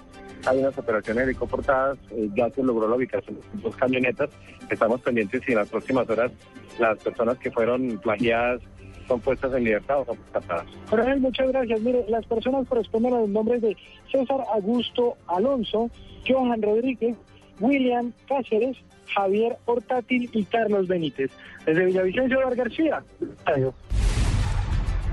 Hay 0.47 0.57
unas 0.57 0.75
operaciones 0.77 1.25
helicoportadas. 1.25 1.99
Eh, 2.11 2.29
ya 2.35 2.49
se 2.49 2.63
logró 2.63 2.87
la 2.87 2.95
ubicación 2.95 3.35
de 3.35 3.61
dos 3.61 3.75
camionetas. 3.75 4.29
Estamos 4.69 5.01
pendientes 5.01 5.43
si 5.45 5.51
en 5.51 5.59
las 5.59 5.69
próximas 5.69 6.09
horas 6.09 6.31
las 6.79 6.97
personas 6.99 7.37
que 7.37 7.51
fueron 7.51 7.99
plagiadas 7.99 8.61
son 9.09 9.19
puestas 9.19 9.53
en 9.53 9.65
libertad 9.65 9.99
o 9.99 10.05
son 10.05 10.17
captadas. 10.31 10.65
Coronel, 10.89 11.19
muchas 11.19 11.49
gracias. 11.49 11.81
Mire, 11.81 12.05
las 12.07 12.25
personas 12.25 12.65
corresponden 12.67 13.13
a 13.13 13.19
los 13.19 13.29
nombres 13.29 13.61
de 13.61 13.75
César 14.09 14.39
Augusto 14.53 15.17
Alonso, 15.27 15.89
Johan 16.25 16.61
Rodríguez, 16.61 17.17
William 17.59 18.13
Cáceres, 18.27 18.77
Javier 19.13 19.57
Portátil 19.65 20.29
y 20.31 20.43
Carlos 20.45 20.87
Benítez. 20.87 21.31
Desde 21.65 21.85
Villavicencio, 21.85 22.39
Eduardo 22.39 22.63
García. 22.63 23.03
Adiós. 23.45 23.73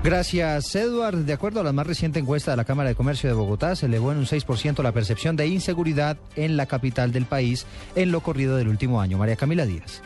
Gracias, 0.03 0.75
Edward. 0.75 1.25
De 1.25 1.33
acuerdo 1.33 1.59
a 1.59 1.63
la 1.63 1.73
más 1.73 1.87
reciente 1.87 2.19
encuesta 2.19 2.51
de 2.51 2.57
la 2.57 2.65
Cámara 2.65 2.89
de 2.89 2.95
Comercio 2.95 3.27
de 3.27 3.35
Bogotá, 3.35 3.75
se 3.75 3.87
elevó 3.87 4.11
en 4.11 4.19
un 4.19 4.25
6% 4.25 4.81
la 4.83 4.91
percepción 4.91 5.35
de 5.35 5.47
inseguridad 5.47 6.17
en 6.35 6.55
la 6.55 6.67
capital 6.67 7.11
del 7.11 7.25
país 7.25 7.65
en 7.95 8.11
lo 8.11 8.21
corrido 8.21 8.55
del 8.55 8.69
último 8.69 9.01
año. 9.01 9.17
María 9.17 9.35
Camila 9.35 9.65
Díaz. 9.65 10.03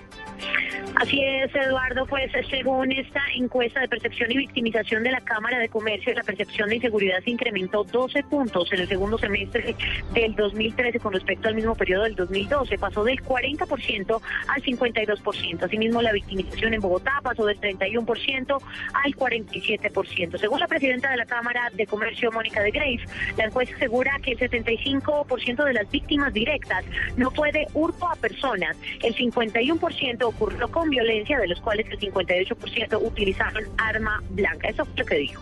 Así 0.95 1.21
es, 1.23 1.53
Eduardo, 1.55 2.05
pues 2.05 2.31
según 2.49 2.91
esta 2.91 3.21
encuesta 3.35 3.79
de 3.79 3.87
percepción 3.87 4.31
y 4.31 4.37
victimización 4.37 5.03
de 5.03 5.11
la 5.11 5.21
Cámara 5.21 5.57
de 5.57 5.69
Comercio, 5.69 6.13
la 6.13 6.23
percepción 6.23 6.69
de 6.69 6.75
inseguridad 6.75 7.23
se 7.23 7.31
incrementó 7.31 7.83
12 7.83 8.23
puntos 8.23 8.71
en 8.73 8.81
el 8.81 8.87
segundo 8.87 9.17
semestre 9.17 9.75
del 10.13 10.35
2013 10.35 10.99
con 10.99 11.13
respecto 11.13 11.47
al 11.47 11.55
mismo 11.55 11.75
periodo 11.75 12.03
del 12.03 12.15
2012. 12.15 12.77
Pasó 12.77 13.03
del 13.03 13.21
40% 13.23 14.21
al 14.47 14.61
52%. 14.61 15.63
Asimismo, 15.63 16.01
la 16.01 16.11
victimización 16.11 16.73
en 16.73 16.81
Bogotá 16.81 17.19
pasó 17.23 17.45
del 17.45 17.59
31% 17.59 18.61
al 18.93 19.15
47%. 19.15 20.37
Según 20.37 20.59
la 20.59 20.67
presidenta 20.67 21.09
de 21.09 21.17
la 21.17 21.25
Cámara 21.25 21.69
de 21.73 21.87
Comercio, 21.87 22.31
Mónica 22.31 22.61
de 22.61 22.71
Grace, 22.71 23.05
la 23.37 23.45
encuesta 23.45 23.75
asegura 23.75 24.19
que 24.21 24.31
el 24.31 24.39
75% 24.39 25.63
de 25.63 25.73
las 25.73 25.89
víctimas 25.89 26.33
directas 26.33 26.83
no 27.15 27.31
fue 27.31 27.51
de 27.51 27.65
hurto 27.73 28.07
a 28.07 28.15
personas. 28.15 28.77
El 29.01 29.15
51% 29.15 30.23
ocurrió 30.23 30.69
con 30.69 30.80
violencia, 30.89 31.39
de 31.39 31.47
los 31.47 31.59
cuales 31.61 31.85
el 31.89 31.99
58% 31.99 33.01
utilizaron 33.01 33.63
arma 33.77 34.21
blanca. 34.29 34.69
Eso 34.69 34.85
fue 34.85 34.97
lo 34.97 35.05
que 35.05 35.15
dijo. 35.15 35.41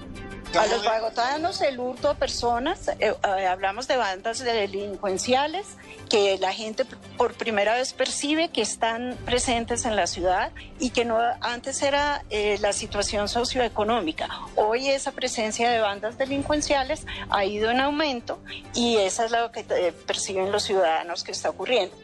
A 0.58 0.66
los 0.66 0.84
bogotanos 0.84 1.62
el 1.62 1.80
hurto 1.80 2.10
a 2.10 2.16
personas, 2.16 2.88
eh, 2.88 2.96
eh, 3.00 3.46
hablamos 3.46 3.88
de 3.88 3.98
bandas 3.98 4.40
delincuenciales 4.40 5.68
que 6.10 6.40
la 6.40 6.52
gente 6.52 6.86
por 7.18 7.36
primera 7.36 7.76
vez 7.76 7.94
percibe 7.94 8.50
que 8.50 8.64
están 8.64 9.16
presentes 9.26 9.86
en 9.86 9.96
la 9.96 10.08
ciudad 10.08 10.52
y 10.80 10.90
que 10.90 11.06
no 11.06 11.20
antes 11.42 11.84
era 11.84 12.24
eh, 12.32 12.58
la 12.62 12.74
situación 12.74 13.30
socioeconómica. 13.30 14.28
Hoy 14.56 14.90
esa 14.90 15.12
presencia 15.12 15.70
de 15.70 15.80
bandas 15.82 16.18
delincuenciales 16.18 17.06
ha 17.30 17.46
ido 17.46 17.70
en 17.70 17.80
aumento 17.80 18.40
y 18.74 18.98
eso 18.98 19.26
es 19.26 19.32
lo 19.32 19.52
que 19.52 19.64
perciben 20.08 20.52
los 20.52 20.64
ciudadanos 20.64 21.24
que 21.24 21.32
está 21.32 21.52
ocurriendo. 21.52 21.96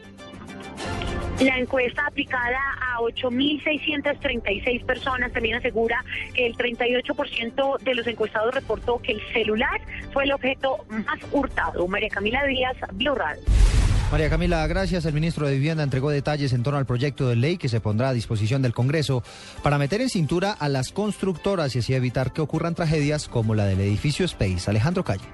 La 1.40 1.58
encuesta 1.58 2.06
aplicada 2.06 2.58
a 2.80 3.00
8.636 3.00 4.84
personas 4.86 5.32
también 5.32 5.56
asegura 5.56 6.02
que 6.32 6.46
el 6.46 6.56
38% 6.56 7.78
de 7.80 7.94
los 7.94 8.06
encuestados 8.06 8.54
reportó 8.54 8.98
que 9.02 9.12
el 9.12 9.20
celular 9.34 9.80
fue 10.12 10.24
el 10.24 10.32
objeto 10.32 10.78
más 10.88 11.18
hurtado. 11.32 11.86
María 11.88 12.08
Camila 12.08 12.44
Díaz, 12.46 12.76
Blue. 12.94 13.14
María 14.10 14.30
Camila, 14.30 14.66
gracias. 14.66 15.04
El 15.04 15.12
ministro 15.12 15.46
de 15.46 15.54
Vivienda 15.54 15.82
entregó 15.82 16.10
detalles 16.10 16.54
en 16.54 16.62
torno 16.62 16.78
al 16.78 16.86
proyecto 16.86 17.28
de 17.28 17.36
ley 17.36 17.58
que 17.58 17.68
se 17.68 17.80
pondrá 17.80 18.10
a 18.10 18.12
disposición 18.14 18.62
del 18.62 18.72
Congreso 18.72 19.22
para 19.62 19.76
meter 19.78 20.00
en 20.00 20.08
cintura 20.08 20.52
a 20.52 20.68
las 20.70 20.90
constructoras 20.90 21.74
y 21.76 21.80
así 21.80 21.92
evitar 21.92 22.32
que 22.32 22.40
ocurran 22.40 22.74
tragedias 22.74 23.28
como 23.28 23.54
la 23.54 23.66
del 23.66 23.80
edificio 23.80 24.24
Space. 24.24 24.70
Alejandro 24.70 25.04
Calle. 25.04 25.24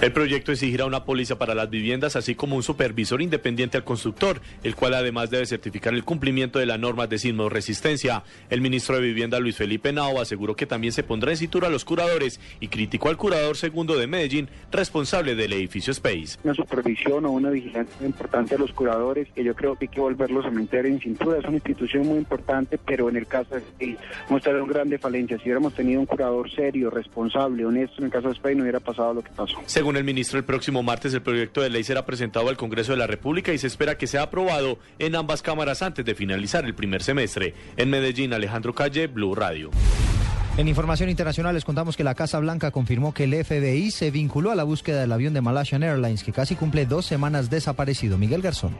El 0.00 0.12
proyecto 0.12 0.52
exigirá 0.52 0.84
una 0.84 1.04
póliza 1.04 1.38
para 1.38 1.54
las 1.54 1.70
viviendas, 1.70 2.16
así 2.16 2.34
como 2.34 2.56
un 2.56 2.62
supervisor 2.62 3.22
independiente 3.22 3.78
al 3.78 3.84
constructor, 3.84 4.40
el 4.62 4.74
cual 4.74 4.94
además 4.94 5.30
debe 5.30 5.46
certificar 5.46 5.94
el 5.94 6.04
cumplimiento 6.04 6.58
de 6.58 6.66
las 6.66 6.78
normas 6.78 7.08
de 7.08 7.18
sismo 7.18 7.48
resistencia. 7.48 8.22
El 8.50 8.60
ministro 8.60 8.96
de 8.96 9.02
Vivienda, 9.02 9.40
Luis 9.40 9.56
Felipe 9.56 9.92
Nao, 9.92 10.20
aseguró 10.20 10.56
que 10.56 10.66
también 10.66 10.92
se 10.92 11.04
pondrá 11.04 11.30
en 11.30 11.36
cintura 11.38 11.68
a 11.68 11.70
los 11.70 11.84
curadores 11.84 12.40
y 12.60 12.68
criticó 12.68 13.08
al 13.08 13.16
curador 13.16 13.56
segundo 13.56 13.96
de 13.96 14.06
Medellín, 14.06 14.48
responsable 14.70 15.36
del 15.36 15.52
edificio 15.52 15.92
Space. 15.92 16.38
Una 16.42 16.54
supervisión 16.54 17.24
o 17.24 17.30
una 17.30 17.50
vigilancia 17.50 18.06
importante 18.06 18.56
a 18.56 18.58
los 18.58 18.72
curadores, 18.72 19.28
que 19.34 19.42
yo 19.42 19.54
creo 19.54 19.76
que 19.76 19.86
hay 19.86 19.88
que 19.88 20.00
volverlos 20.00 20.44
a 20.44 20.50
meter 20.50 20.86
en 20.86 21.00
cintura. 21.00 21.38
Es 21.38 21.44
una 21.44 21.54
institución 21.54 22.06
muy 22.06 22.18
importante, 22.18 22.78
pero 22.78 23.08
en 23.08 23.16
el 23.16 23.26
caso 23.26 23.54
de 23.54 23.60
Space 23.60 23.96
tenido 24.44 24.66
grandes 24.66 25.00
falencias. 25.00 25.40
Si 25.40 25.46
hubiéramos 25.48 25.74
tenido 25.74 26.00
un 26.00 26.06
curador 26.06 26.50
serio, 26.50 26.90
responsable, 26.90 27.64
honesto, 27.64 27.96
en 27.98 28.04
el 28.06 28.10
caso 28.10 28.28
de 28.28 28.34
Space 28.34 28.54
no 28.54 28.62
hubiera 28.62 28.80
pasado 28.80 29.14
lo 29.14 29.22
que 29.22 29.30
pasó. 29.30 29.56
Según 29.84 29.98
el 29.98 30.04
ministro, 30.04 30.38
el 30.38 30.46
próximo 30.46 30.82
martes 30.82 31.12
el 31.12 31.20
proyecto 31.20 31.60
de 31.60 31.68
ley 31.68 31.84
será 31.84 32.06
presentado 32.06 32.48
al 32.48 32.56
Congreso 32.56 32.92
de 32.92 32.96
la 32.96 33.06
República 33.06 33.52
y 33.52 33.58
se 33.58 33.66
espera 33.66 33.98
que 33.98 34.06
sea 34.06 34.22
aprobado 34.22 34.78
en 34.98 35.14
ambas 35.14 35.42
cámaras 35.42 35.82
antes 35.82 36.06
de 36.06 36.14
finalizar 36.14 36.64
el 36.64 36.74
primer 36.74 37.02
semestre. 37.02 37.52
En 37.76 37.90
Medellín, 37.90 38.32
Alejandro 38.32 38.74
Calle, 38.74 39.08
Blue 39.08 39.34
Radio. 39.34 39.70
En 40.56 40.68
información 40.68 41.10
internacional 41.10 41.54
les 41.54 41.66
contamos 41.66 41.98
que 41.98 42.02
la 42.02 42.14
Casa 42.14 42.38
Blanca 42.38 42.70
confirmó 42.70 43.12
que 43.12 43.24
el 43.24 43.44
FBI 43.44 43.90
se 43.90 44.10
vinculó 44.10 44.52
a 44.52 44.54
la 44.54 44.64
búsqueda 44.64 45.02
del 45.02 45.12
avión 45.12 45.34
de 45.34 45.42
Malaysian 45.42 45.82
Airlines 45.82 46.24
que 46.24 46.32
casi 46.32 46.56
cumple 46.56 46.86
dos 46.86 47.04
semanas 47.04 47.50
desaparecido. 47.50 48.16
Miguel 48.16 48.40
Garzón. 48.40 48.74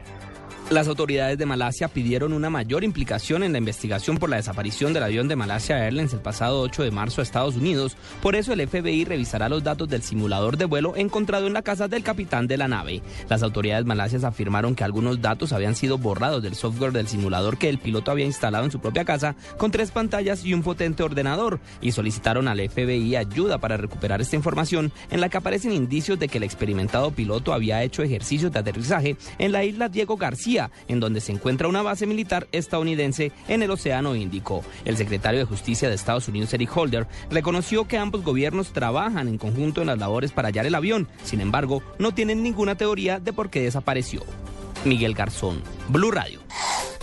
Las 0.70 0.88
autoridades 0.88 1.36
de 1.36 1.44
Malasia 1.44 1.88
pidieron 1.88 2.32
una 2.32 2.48
mayor 2.48 2.84
implicación 2.84 3.42
en 3.42 3.52
la 3.52 3.58
investigación 3.58 4.16
por 4.16 4.30
la 4.30 4.36
desaparición 4.36 4.94
del 4.94 5.02
avión 5.02 5.28
de 5.28 5.36
Malasia 5.36 5.84
Airlines 5.84 6.14
el 6.14 6.20
pasado 6.20 6.62
8 6.62 6.84
de 6.84 6.90
marzo 6.90 7.20
a 7.20 7.22
Estados 7.22 7.56
Unidos. 7.56 7.98
Por 8.22 8.34
eso 8.34 8.54
el 8.54 8.66
FBI 8.66 9.04
revisará 9.04 9.50
los 9.50 9.62
datos 9.62 9.90
del 9.90 10.02
simulador 10.02 10.56
de 10.56 10.64
vuelo 10.64 10.96
encontrado 10.96 11.46
en 11.46 11.52
la 11.52 11.60
casa 11.60 11.86
del 11.86 12.02
capitán 12.02 12.46
de 12.46 12.56
la 12.56 12.66
nave. 12.66 13.02
Las 13.28 13.42
autoridades 13.42 13.84
malasias 13.84 14.24
afirmaron 14.24 14.74
que 14.74 14.84
algunos 14.84 15.20
datos 15.20 15.52
habían 15.52 15.74
sido 15.74 15.98
borrados 15.98 16.42
del 16.42 16.54
software 16.54 16.92
del 16.92 17.08
simulador 17.08 17.58
que 17.58 17.68
el 17.68 17.78
piloto 17.78 18.10
había 18.10 18.24
instalado 18.24 18.64
en 18.64 18.70
su 18.70 18.80
propia 18.80 19.04
casa 19.04 19.36
con 19.58 19.70
tres 19.70 19.90
pantallas 19.90 20.46
y 20.46 20.54
un 20.54 20.62
potente 20.62 21.02
ordenador 21.02 21.60
y 21.82 21.92
solicitaron 21.92 22.48
al 22.48 22.66
FBI 22.70 23.16
ayuda 23.16 23.58
para 23.58 23.76
recuperar 23.76 24.22
esta 24.22 24.36
información 24.36 24.92
en 25.10 25.20
la 25.20 25.28
que 25.28 25.36
aparecen 25.36 25.72
indicios 25.72 26.18
de 26.18 26.28
que 26.28 26.38
el 26.38 26.44
experimentado 26.44 27.10
piloto 27.10 27.52
había 27.52 27.82
hecho 27.82 28.02
ejercicios 28.02 28.50
de 28.50 28.60
aterrizaje 28.60 29.16
en 29.38 29.52
la 29.52 29.62
isla 29.62 29.90
Diego 29.90 30.16
García 30.16 30.53
en 30.88 31.00
donde 31.00 31.20
se 31.20 31.32
encuentra 31.32 31.68
una 31.68 31.82
base 31.82 32.06
militar 32.06 32.46
estadounidense 32.52 33.32
en 33.48 33.62
el 33.62 33.70
Océano 33.70 34.14
Índico. 34.14 34.64
El 34.84 34.96
secretario 34.96 35.40
de 35.40 35.46
Justicia 35.46 35.88
de 35.88 35.94
Estados 35.94 36.28
Unidos, 36.28 36.52
Eric 36.54 36.76
Holder, 36.76 37.06
reconoció 37.30 37.86
que 37.86 37.98
ambos 37.98 38.22
gobiernos 38.22 38.72
trabajan 38.72 39.28
en 39.28 39.38
conjunto 39.38 39.80
en 39.80 39.88
las 39.88 39.98
labores 39.98 40.32
para 40.32 40.48
hallar 40.48 40.66
el 40.66 40.74
avión. 40.74 41.08
Sin 41.22 41.40
embargo, 41.40 41.82
no 41.98 42.12
tienen 42.12 42.42
ninguna 42.42 42.76
teoría 42.76 43.20
de 43.20 43.32
por 43.32 43.50
qué 43.50 43.60
desapareció. 43.60 44.22
Miguel 44.84 45.14
Garzón, 45.14 45.62
Blue 45.88 46.10
Radio. 46.10 46.40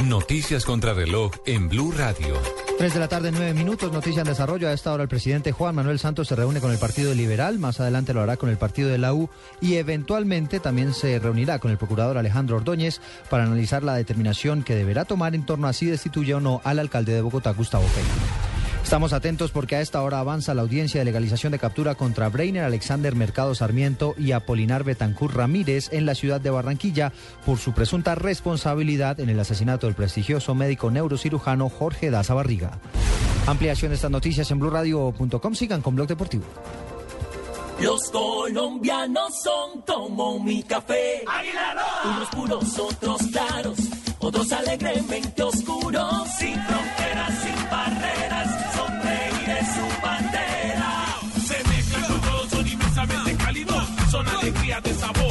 Noticias 0.03 0.65
contra 0.65 0.93
reloj 0.93 1.31
en 1.45 1.69
Blue 1.69 1.91
Radio. 1.91 2.35
3 2.77 2.93
de 2.93 2.99
la 2.99 3.07
tarde, 3.07 3.31
9 3.31 3.53
minutos, 3.53 3.91
noticia 3.91 4.21
en 4.21 4.27
desarrollo. 4.27 4.67
A 4.67 4.73
esta 4.73 4.91
hora 4.91 5.03
el 5.03 5.09
presidente 5.09 5.51
Juan 5.51 5.75
Manuel 5.75 5.99
Santos 5.99 6.27
se 6.27 6.35
reúne 6.35 6.59
con 6.59 6.71
el 6.71 6.79
Partido 6.79 7.13
Liberal, 7.13 7.59
más 7.59 7.79
adelante 7.79 8.13
lo 8.13 8.21
hará 8.21 8.37
con 8.37 8.49
el 8.49 8.57
Partido 8.57 8.89
de 8.89 8.97
la 8.97 9.13
U 9.13 9.29
y 9.61 9.75
eventualmente 9.75 10.59
también 10.59 10.93
se 10.93 11.19
reunirá 11.19 11.59
con 11.59 11.71
el 11.71 11.77
procurador 11.77 12.17
Alejandro 12.17 12.57
Ordóñez 12.57 12.99
para 13.29 13.43
analizar 13.43 13.83
la 13.83 13.95
determinación 13.95 14.63
que 14.63 14.75
deberá 14.75 15.05
tomar 15.05 15.35
en 15.35 15.45
torno 15.45 15.67
a 15.67 15.73
si 15.73 15.85
destituye 15.85 16.33
o 16.33 16.39
no 16.39 16.61
al 16.63 16.79
alcalde 16.79 17.13
de 17.13 17.21
Bogotá, 17.21 17.51
Gustavo 17.51 17.85
Peña. 17.85 18.60
Estamos 18.83 19.13
atentos 19.13 19.51
porque 19.51 19.75
a 19.77 19.81
esta 19.81 20.01
hora 20.01 20.19
avanza 20.19 20.53
la 20.53 20.63
audiencia 20.63 20.99
de 20.99 21.05
legalización 21.05 21.51
de 21.51 21.59
captura 21.59 21.95
contra 21.95 22.29
Breiner 22.29 22.63
Alexander 22.63 23.15
Mercado 23.15 23.55
Sarmiento 23.55 24.15
y 24.17 24.33
Apolinar 24.33 24.83
Betancur 24.83 25.35
Ramírez 25.35 25.89
en 25.93 26.05
la 26.05 26.15
ciudad 26.15 26.41
de 26.41 26.49
Barranquilla 26.49 27.13
por 27.45 27.57
su 27.57 27.73
presunta 27.73 28.15
responsabilidad 28.15 29.19
en 29.19 29.29
el 29.29 29.39
asesinato 29.39 29.87
del 29.87 29.95
prestigioso 29.95 30.55
médico 30.55 30.91
neurocirujano 30.91 31.69
Jorge 31.69 32.11
Daza 32.11 32.33
Barriga. 32.33 32.79
Ampliación 33.47 33.89
de 33.91 33.95
estas 33.95 34.11
noticias 34.11 34.51
en 34.51 34.59
blurradio.com. 34.59 35.55
Sigan 35.55 35.81
con 35.81 35.95
Blog 35.95 36.07
Deportivo. 36.07 36.43
Los 37.79 38.11
colombianos 38.11 39.31
son 39.43 39.81
como 39.81 40.39
mi 40.43 40.61
café. 40.61 41.23
Unos 42.05 42.29
puros, 42.29 42.79
otros 42.79 43.21
claros, 43.31 43.77
otros 44.21 44.51
alegremente 44.51 45.43
oscuros. 45.43 46.27
Sin 46.37 46.55
fronteras, 46.63 47.33
sin 47.41 47.69
barreras, 47.69 48.75
son 48.75 49.01
reyes 49.01 49.67
su 49.75 50.01
bandera. 50.05 51.17
Se 51.47 51.69
mezclan 51.69 52.21
todos, 52.21 52.49
son 52.49 52.67
inmensamente 52.67 53.35
cálidos, 53.35 53.83
son 54.09 54.27
alegría 54.27 54.81
de 54.81 54.93
sabor. 54.93 55.30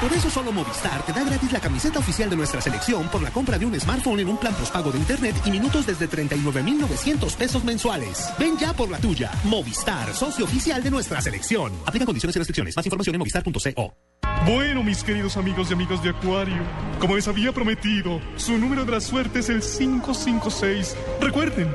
Por 0.00 0.10
eso 0.14 0.30
solo 0.30 0.50
Movistar 0.50 1.04
te 1.04 1.12
da 1.12 1.22
gratis 1.22 1.52
la 1.52 1.60
camiseta 1.60 1.98
oficial 1.98 2.30
de 2.30 2.36
nuestra 2.36 2.60
selección 2.62 3.08
por 3.08 3.20
la 3.20 3.30
compra 3.30 3.58
de 3.58 3.66
un 3.66 3.78
smartphone 3.78 4.20
en 4.20 4.28
un 4.28 4.38
plan 4.38 4.54
postpago 4.54 4.90
de 4.90 4.98
internet 4.98 5.36
y 5.44 5.50
minutos 5.50 5.86
desde 5.86 6.08
39,900 6.08 7.34
pesos 7.34 7.64
mensuales. 7.64 8.30
Ven 8.38 8.56
ya 8.56 8.72
por 8.72 8.88
la 8.90 8.98
tuya. 8.98 9.30
Movistar, 9.44 10.14
socio 10.14 10.46
oficial 10.46 10.82
de 10.82 10.90
nuestra 10.90 11.20
selección. 11.20 11.72
Aplica 11.84 12.06
condiciones 12.06 12.34
y 12.34 12.38
restricciones. 12.38 12.74
Más 12.76 12.86
información 12.86 13.14
en 13.14 13.18
movistar.co. 13.18 13.94
Bueno, 14.46 14.82
mis 14.82 15.04
queridos 15.04 15.36
amigos 15.36 15.68
y 15.70 15.74
amigas 15.74 16.02
de 16.02 16.10
Acuario, 16.10 16.62
como 16.98 17.16
les 17.16 17.28
había 17.28 17.52
prometido, 17.52 18.22
su 18.36 18.56
número 18.56 18.86
de 18.86 18.92
la 18.92 19.00
suerte 19.00 19.40
es 19.40 19.50
el 19.50 19.60
556. 19.60 20.96
Recuerden, 21.20 21.74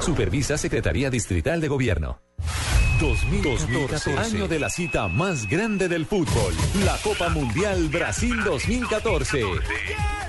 Supervisa 0.00 0.56
Secretaría 0.56 1.10
Distrital 1.10 1.60
de 1.60 1.68
Gobierno. 1.68 2.20
2014, 3.00 4.16
año 4.18 4.46
de 4.46 4.58
la 4.58 4.70
cita 4.70 5.08
más 5.08 5.48
grande 5.48 5.88
del 5.88 6.06
fútbol, 6.06 6.54
la 6.84 6.96
Copa 6.98 7.28
Mundial 7.28 7.88
Brasil 7.88 8.42
2014. 8.44 9.42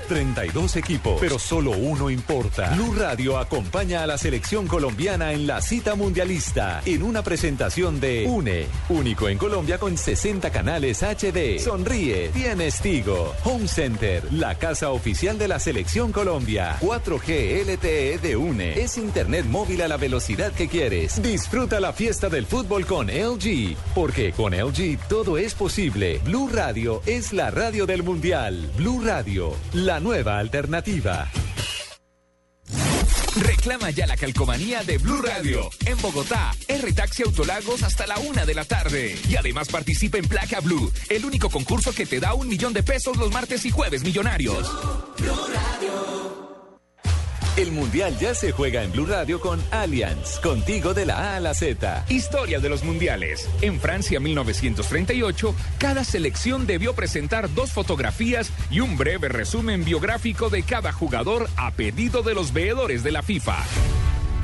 32 0.08 0.76
equipos, 0.76 1.18
pero 1.20 1.40
solo 1.40 1.72
uno 1.72 2.12
importa. 2.12 2.70
Blue 2.76 2.94
Radio 2.94 3.40
acompaña 3.40 4.04
a 4.04 4.08
la 4.08 4.20
selección 4.20 4.68
colombiana 4.68 5.34
en 5.34 5.48
la 5.48 5.64
cita 5.64 5.96
mundialista 5.96 6.84
en 6.86 7.02
una 7.02 7.24
presentación 7.24 8.00
de 8.00 8.28
UNE, 8.28 8.68
único 8.90 9.30
en 9.30 9.40
Colombia 9.40 9.80
con 9.80 9.98
60 9.98 10.52
canales 10.52 11.02
HD. 11.02 11.58
Sonríe, 11.60 12.30
tienes 12.30 12.82
Tigo. 12.82 13.34
Home 13.46 13.68
Center, 13.68 14.32
la 14.32 14.54
casa 14.60 14.92
oficial 14.92 15.40
de 15.40 15.48
la 15.48 15.58
selección 15.58 16.12
Colombia. 16.12 16.78
4G 16.82 17.66
LTE 17.66 18.20
de 18.20 18.36
UNE. 18.36 18.80
Es 18.80 19.00
internet 19.00 19.46
móvil 19.48 19.82
a 19.82 19.88
la 19.88 19.98
velocidad 19.98 20.52
que 20.52 20.68
quieres. 20.68 21.20
Disfruta 21.20 21.80
la 21.80 21.94
fiesta 21.94 22.30
del 22.30 22.46
fútbol 22.46 22.55
con 22.64 23.08
LG, 23.08 23.76
porque 23.94 24.32
con 24.32 24.54
LG 24.54 24.98
todo 25.10 25.38
es 25.38 25.54
posible. 25.54 26.20
Blue 26.24 26.50
Radio 26.50 27.02
es 27.06 27.34
la 27.34 27.52
radio 27.52 27.86
del 27.86 28.02
mundial. 28.02 28.72
Blue 28.78 29.02
Radio, 29.04 29.54
la 29.74 30.00
nueva 30.00 30.40
alternativa. 30.40 31.30
Reclama 33.36 33.90
ya 33.90 34.08
la 34.08 34.16
calcomanía 34.16 34.84
de 34.84 34.98
Blue 34.98 35.22
Radio. 35.22 35.70
En 35.86 36.02
Bogotá, 36.02 36.56
R-Taxi 36.70 37.24
Autolagos 37.24 37.84
hasta 37.84 38.08
la 38.08 38.18
una 38.20 38.46
de 38.46 38.54
la 38.54 38.64
tarde. 38.64 39.18
Y 39.28 39.36
además 39.36 39.68
participa 39.68 40.18
en 40.18 40.28
Placa 40.28 40.62
Blue, 40.62 40.90
el 41.10 41.26
único 41.26 41.50
concurso 41.50 41.94
que 41.94 42.06
te 42.06 42.22
da 42.22 42.36
un 42.36 42.48
millón 42.48 42.72
de 42.72 42.84
pesos 42.84 43.18
los 43.18 43.34
martes 43.34 43.66
y 43.66 43.70
jueves 43.70 44.04
millonarios. 44.04 44.72
El 47.58 47.72
mundial 47.72 48.18
ya 48.20 48.36
se 48.36 48.52
juega 48.52 48.84
en 48.84 48.92
Blue 48.92 49.06
Radio 49.06 49.40
con 49.40 49.64
Allianz, 49.72 50.40
contigo 50.42 50.94
de 50.94 51.06
la 51.06 51.16
A 51.16 51.36
a 51.38 51.40
la 51.40 51.54
Z. 51.54 52.04
Historia 52.10 52.60
de 52.60 52.68
los 52.68 52.84
mundiales. 52.84 53.50
En 53.62 53.80
Francia 53.80 54.20
1938, 54.20 55.56
cada 55.78 56.04
selección 56.04 56.68
debió 56.68 56.94
presentar 56.96 57.54
dos 57.54 57.72
fotografías 57.72 58.52
y 58.70 58.82
un 58.82 58.98
breve 58.98 59.30
resumen 59.30 59.86
biográfico 59.86 60.50
de 60.50 60.64
cada 60.64 60.92
jugador 60.92 61.48
a 61.56 61.72
pedido 61.72 62.24
de 62.24 62.34
los 62.34 62.52
veedores 62.52 63.04
de 63.04 63.14
la 63.14 63.22
FIFA. 63.22 63.64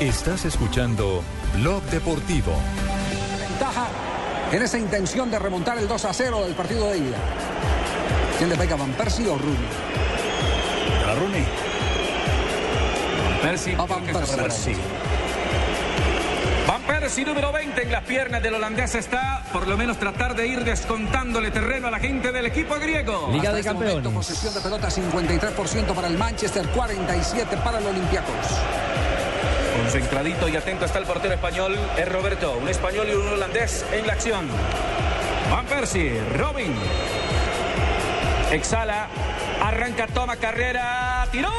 Estás 0.00 0.44
escuchando 0.44 1.22
Blog 1.54 1.82
Deportivo. 1.84 2.52
Ventaja 3.40 3.86
en 4.52 4.62
esa 4.62 4.76
intención 4.76 5.30
de 5.30 5.38
remontar 5.38 5.78
el 5.78 5.88
2 5.88 6.04
a 6.04 6.12
0 6.12 6.44
del 6.44 6.54
partido 6.54 6.90
de 6.90 6.98
ida. 6.98 7.16
¿Quién 8.36 8.50
le 8.50 8.56
pega, 8.56 8.76
Van 8.76 8.92
Persie 8.92 9.26
o 9.26 9.38
Rooney? 9.38 9.56
La 11.06 11.14
Rooney. 11.14 11.44
Van 13.24 13.40
Persie. 13.40 13.74
Van 13.74 14.04
Persie. 14.36 14.76
Van 16.68 16.82
Persie, 16.82 17.24
número 17.24 17.50
20 17.50 17.82
en 17.82 17.92
las 17.92 18.04
piernas 18.04 18.42
del 18.42 18.52
holandés 18.52 18.94
está, 18.96 19.44
por 19.50 19.66
lo 19.66 19.78
menos 19.78 19.96
tratar 19.98 20.36
de 20.36 20.46
ir 20.46 20.62
descontándole 20.62 21.50
terreno 21.50 21.88
a 21.88 21.90
la 21.90 22.00
gente 22.00 22.32
del 22.32 22.44
equipo 22.44 22.74
griego. 22.74 23.30
Liga 23.32 23.50
de 23.50 23.60
este 23.60 23.72
momento, 23.72 23.94
Campeones. 23.94 24.26
posesión 24.26 24.52
de 24.52 24.60
pelota 24.60 24.88
53% 24.90 25.94
para 25.94 26.08
el 26.08 26.18
Manchester, 26.18 26.66
47 26.68 27.56
para 27.64 27.78
el 27.78 27.86
Olympiacos. 27.86 28.34
Concentradito 29.76 30.48
y 30.48 30.56
atento 30.56 30.84
está 30.84 30.98
el 30.98 31.04
portero 31.04 31.34
español, 31.34 31.76
es 31.96 32.08
Roberto. 32.10 32.56
Un 32.56 32.68
español 32.68 33.08
y 33.10 33.14
un 33.14 33.28
holandés 33.28 33.84
en 33.92 34.06
la 34.06 34.14
acción. 34.14 34.48
Van 35.50 35.66
Persie, 35.66 36.20
Robin. 36.36 36.74
Exhala, 38.50 39.08
arranca, 39.62 40.06
toma 40.06 40.36
carrera, 40.36 41.26
tiró 41.30 41.50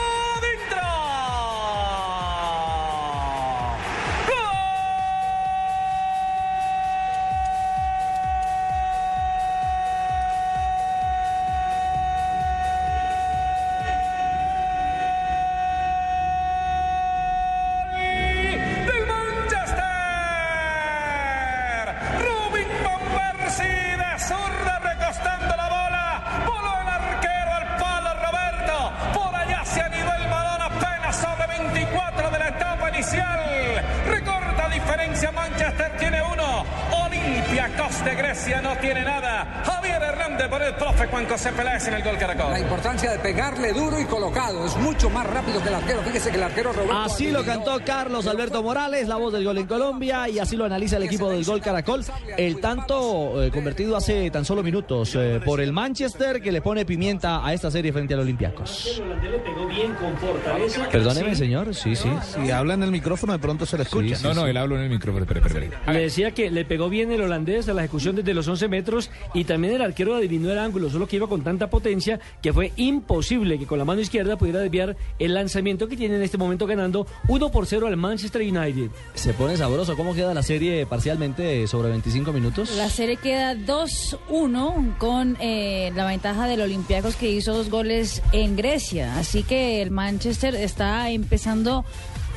que 46.31 46.37
el 46.37 46.43
arquero 46.43 46.73
Roberto. 46.73 46.97
Así 46.97 47.31
lo 47.31 47.43
cantó 47.43 47.79
Carlos 47.85 48.27
Alberto 48.27 48.61
Morales, 48.63 49.07
la 49.07 49.15
voz 49.15 49.33
del 49.33 49.43
gol 49.43 49.57
en 49.57 49.67
Colombia, 49.67 50.27
y 50.29 50.39
así 50.39 50.55
lo 50.55 50.65
analiza 50.65 50.97
el 50.97 51.03
equipo 51.03 51.29
del 51.29 51.43
gol 51.43 51.61
Caracol. 51.61 52.03
El 52.37 52.61
tanto 52.61 53.41
eh, 53.41 53.49
convertido 53.49 53.97
hace 53.97 54.29
tan 54.29 54.45
solo 54.45 54.61
minutos 54.61 55.15
eh, 55.15 55.41
por 55.43 55.59
el 55.59 55.73
Manchester 55.73 56.39
que 56.39 56.51
le 56.51 56.61
pone 56.61 56.85
pimienta 56.85 57.43
a 57.43 57.51
esta 57.51 57.71
serie 57.71 57.91
frente 57.91 58.13
a 58.13 58.17
los 58.17 58.25
Olympiacos. 58.25 59.01
le 59.23 59.39
pegó 59.39 59.65
bien 59.65 59.93
con 59.95 60.15
fortaleza. 60.17 60.87
Perdóneme, 60.89 61.35
señor. 61.35 61.73
Sí, 61.73 61.95
sí. 61.95 62.09
Si 62.21 62.51
habla 62.51 62.75
en 62.75 62.83
el 62.83 62.91
micrófono, 62.91 63.33
de 63.33 63.39
pronto 63.39 63.65
se 63.65 63.77
le 63.77 63.83
escucha. 63.83 64.19
no, 64.21 64.35
no, 64.35 64.45
él 64.45 64.55
habla 64.55 64.75
en 64.75 64.81
el 64.83 64.89
micrófono. 64.91 65.23
Espera, 65.23 65.39
espera, 65.39 65.65
espera. 65.65 65.93
Le 65.93 65.99
decía 66.01 66.31
que 66.31 66.51
le 66.51 66.63
pegó 66.63 66.89
bien 66.89 67.11
el 67.11 67.21
holandés 67.21 67.69
a 67.69 67.73
la 67.73 67.83
ejecución 67.83 68.15
desde 68.15 68.35
los 68.35 68.47
11 68.47 68.67
metros 68.67 69.09
y 69.33 69.45
también 69.45 69.73
el 69.73 69.81
arquero 69.81 70.15
adivinó 70.15 70.51
el 70.51 70.59
ángulo, 70.59 70.91
solo 70.91 71.07
que 71.07 71.15
iba 71.15 71.27
con 71.27 71.41
tanta 71.41 71.71
potencia 71.71 72.19
que 72.43 72.53
fue 72.53 72.71
imposible 72.75 73.57
que 73.57 73.65
con 73.65 73.79
la 73.79 73.85
mano 73.85 74.01
izquierda 74.01 74.37
pudiera 74.37 74.59
desviar 74.59 74.95
el 75.17 75.33
lanzamiento 75.33 75.87
que 75.87 75.97
tiene 75.97 76.17
en 76.17 76.21
este 76.21 76.37
momento 76.37 76.67
ganando 76.67 77.07
1 77.29 77.51
por 77.51 77.65
0 77.65 77.87
al 77.87 77.97
Manchester 77.97 78.41
United. 78.41 78.91
Se 79.15 79.33
pone 79.33 79.57
sabroso. 79.57 79.95
¿Cómo 79.95 80.13
queda 80.13 80.35
la 80.35 80.43
serie 80.43 80.85
parcialmente 80.85 81.65
sobre 81.65 81.89
25 81.89 82.26
minutos? 82.33 82.75
La 82.75 82.89
serie 82.89 83.17
queda 83.17 83.55
2-1 83.55 84.97
con 84.97 85.37
eh, 85.39 85.91
la 85.95 86.05
ventaja 86.05 86.47
del 86.47 86.61
Olympiacos 86.61 87.15
que 87.15 87.29
hizo 87.31 87.53
dos 87.53 87.69
goles 87.69 88.21
en 88.31 88.55
Grecia. 88.55 89.17
Así 89.17 89.43
que 89.43 89.81
el 89.81 89.91
Manchester 89.91 90.55
está 90.55 91.09
empezando 91.09 91.85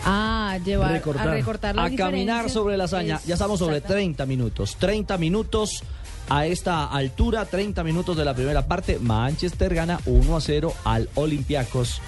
a 0.04 0.58
llevar 0.64 0.92
recortar, 0.92 1.28
a 1.28 1.32
recortar 1.32 1.76
las 1.76 1.92
a 1.92 1.96
caminar 1.96 2.50
sobre 2.50 2.76
la 2.76 2.84
hazaña. 2.84 3.20
Ya 3.26 3.34
estamos 3.34 3.58
sobre 3.58 3.80
30 3.80 4.24
minutos. 4.26 4.76
30 4.78 5.18
minutos 5.18 5.82
a 6.30 6.46
esta 6.46 6.86
altura, 6.86 7.44
30 7.44 7.82
minutos 7.84 8.16
de 8.16 8.24
la 8.24 8.34
primera 8.34 8.66
parte. 8.66 8.98
Manchester 9.00 9.74
gana 9.74 10.00
1 10.06 10.36
a 10.36 10.40
0 10.40 10.72
al 10.84 11.08
Olympiacos 11.16 12.00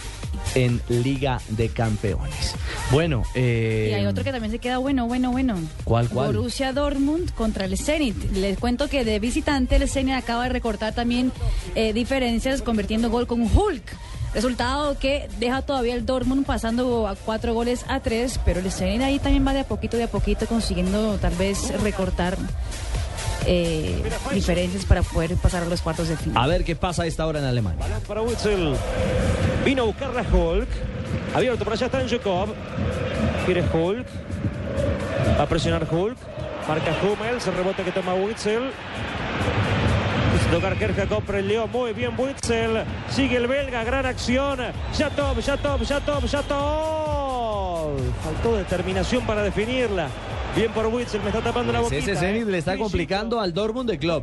en 0.55 0.81
Liga 0.89 1.41
de 1.49 1.69
Campeones. 1.69 2.55
Bueno, 2.93 3.25
eh, 3.35 3.89
Y 3.91 3.95
hay 3.95 4.07
otro 4.07 4.23
que 4.23 4.31
también 4.31 4.53
se 4.53 4.61
queda 4.61 4.79
bueno, 4.79 5.07
bueno, 5.07 5.33
bueno. 5.33 5.57
¿Cuál, 5.85 6.09
cuál? 6.09 6.29
Borussia 6.29 6.73
Dortmund 6.73 7.35
contra 7.35 7.65
el 7.65 7.77
Zenit. 7.77 8.17
Les 8.33 8.59
cuento 8.59 8.89
que 8.89 9.05
de 9.05 9.19
visitante 9.19 9.77
el 9.77 9.89
Zenit 9.89 10.15
acaba 10.15 10.45
de 10.45 10.51
recortar 10.51 10.95
también 10.95 11.33
eh, 11.75 11.93
diferencias 11.93 12.63
convirtiendo 12.63 13.11
gol 13.11 13.27
con 13.27 13.43
Hulk. 13.43 13.83
Resultado 14.35 14.99
que 14.99 15.29
deja 15.41 15.61
todavía 15.63 15.95
el 15.95 16.07
Dortmund 16.07 16.47
pasando 16.47 17.07
a 17.07 17.17
cuatro 17.17 17.53
goles 17.53 17.85
a 17.89 18.01
tres, 18.01 18.41
pero 18.45 18.61
el 18.61 18.71
Zenit 18.71 19.03
ahí 19.03 19.19
también 19.19 19.47
va 19.47 19.53
de 19.53 19.61
a 19.61 19.65
poquito, 19.65 19.97
de 19.97 20.05
a 20.05 20.09
poquito 20.09 20.47
consiguiendo 20.47 21.19
tal 21.19 21.35
vez 21.35 21.71
recortar 21.83 22.39
eh, 23.47 24.03
diferencias 24.33 24.85
para 24.85 25.03
poder 25.03 25.37
pasar 25.37 25.63
a 25.63 25.67
los 25.67 25.81
cuartos 25.81 26.09
de 26.09 26.17
final. 26.17 26.43
a 26.43 26.47
ver 26.47 26.65
qué 26.65 26.77
pasa 26.77 27.03
a 27.03 27.07
esta 27.07 27.27
hora 27.27 27.39
en 27.39 27.45
Alemania. 27.45 27.85
Para 28.07 28.23
Witzel. 28.23 28.75
Vino 29.65 29.83
a 29.83 29.87
buscarla 29.87 30.25
Hulk. 30.33 30.69
Abierto 31.35 31.65
por 31.65 31.73
allá 31.73 31.87
está 31.87 32.01
en 32.01 32.09
Jacob. 32.09 32.49
Quiere 33.45 33.63
Hulk. 33.63 34.07
Va 35.39 35.45
a 35.45 35.49
presionar 35.49 35.87
Hulk. 35.91 36.17
Marca 36.69 36.93
Hummels. 37.03 37.47
El 37.47 37.55
rebote 37.55 37.83
que 37.83 37.93
toma 37.93 38.15
Witzel. 38.15 38.71
Tocar 40.53 40.77
Jacob 40.77 41.23
preleó 41.23 41.67
muy 41.67 41.95
bien 41.95 42.13
Witzel. 42.19 42.85
Sigue 43.09 43.39
el 43.39 43.47
belga. 43.47 43.85
Gran 43.85 44.05
acción. 44.05 44.59
Jatov, 44.95 45.41
Jatov, 45.41 45.83
Jatov, 45.83 46.27
Jatov. 46.27 47.97
Faltó 48.23 48.57
determinación 48.57 49.25
para 49.25 49.43
definirla. 49.43 50.09
Bien 50.55 50.71
por 50.73 50.87
Witzel. 50.87 51.21
Me 51.23 51.29
está 51.29 51.41
tapando 51.41 51.73
la 51.73 51.81
boquita. 51.81 51.99
Ese 51.99 52.17
Zenit 52.17 52.43
eh. 52.43 52.51
le 52.51 52.59
está 52.59 52.77
complicando 52.77 53.41
al 53.41 53.55
Dortmund 53.55 53.91
de 53.91 53.99
Club. 53.99 54.23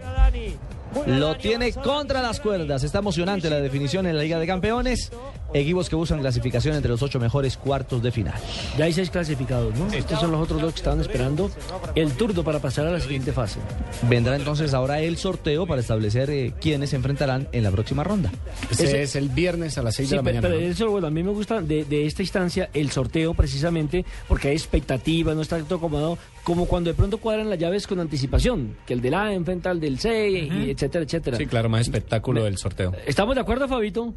Lo 1.05 1.35
tiene 1.37 1.71
contra 1.73 2.21
las 2.21 2.39
cuerdas. 2.39 2.83
Está 2.83 2.99
emocionante 2.99 3.49
la 3.49 3.59
definición 3.59 4.05
en 4.07 4.15
la 4.15 4.23
Liga 4.23 4.39
de 4.39 4.47
Campeones. 4.47 5.11
Equipos 5.53 5.89
que 5.89 5.95
buscan 5.95 6.19
clasificación 6.19 6.75
entre 6.75 6.89
los 6.91 7.01
ocho 7.01 7.19
mejores 7.19 7.57
cuartos 7.57 8.01
de 8.03 8.11
final. 8.11 8.35
Ya 8.77 8.85
hay 8.85 8.93
seis 8.93 9.09
clasificados, 9.09 9.73
¿no? 9.77 9.87
Estos 9.91 10.19
son 10.19 10.31
los 10.31 10.41
otros 10.41 10.61
dos 10.61 10.73
que 10.73 10.77
estaban 10.79 11.01
esperando 11.01 11.49
el 11.95 12.11
turno 12.13 12.43
para 12.43 12.59
pasar 12.59 12.85
a 12.87 12.91
la 12.91 12.99
siguiente 12.99 13.31
fase. 13.31 13.59
Vendrá 14.07 14.35
entonces 14.35 14.73
ahora 14.73 14.99
el 15.01 15.17
sorteo 15.17 15.65
para 15.65 15.81
establecer 15.81 16.29
eh, 16.29 16.53
quiénes 16.61 16.91
se 16.91 16.95
enfrentarán 16.97 17.47
en 17.51 17.63
la 17.63 17.71
próxima 17.71 18.03
ronda. 18.03 18.31
Ese 18.69 19.01
es 19.01 19.15
el 19.15 19.29
viernes 19.29 19.77
a 19.77 19.83
las 19.83 19.95
6 19.95 20.09
Sí, 20.09 20.11
de 20.11 20.15
la 20.17 20.21
mañana. 20.23 20.47
pero 20.47 20.59
¿no? 20.61 20.67
eso, 20.67 20.89
bueno, 20.91 21.07
a 21.07 21.11
mí 21.11 21.23
me 21.23 21.31
gusta 21.31 21.61
de, 21.61 21.83
de 21.85 22.05
esta 22.05 22.21
instancia 22.21 22.69
el 22.73 22.91
sorteo 22.91 23.33
precisamente 23.33 24.05
porque 24.27 24.49
hay 24.49 24.55
expectativa, 24.55 25.33
no 25.33 25.41
está 25.41 25.57
todo 25.63 25.77
acomodado, 25.79 26.17
como 26.43 26.65
cuando 26.65 26.89
de 26.91 26.95
pronto 26.95 27.17
cuadran 27.17 27.49
las 27.49 27.57
llaves 27.59 27.87
con 27.87 27.99
anticipación, 27.99 28.75
que 28.85 28.93
el 28.93 29.01
del 29.01 29.13
A 29.15 29.33
enfrenta 29.33 29.69
al 29.71 29.79
del 29.79 29.99
C, 29.99 30.29
y 30.29 30.69
etcétera, 30.71 31.03
etcétera. 31.05 31.37
Sí, 31.37 31.45
claro, 31.47 31.69
más 31.69 31.81
espectáculo 31.81 32.43
del 32.43 32.57
sorteo. 32.57 32.93
¿Estamos 33.05 33.35
de 33.35 33.41
acuerdo, 33.41 33.67
Fabito? 33.67 34.13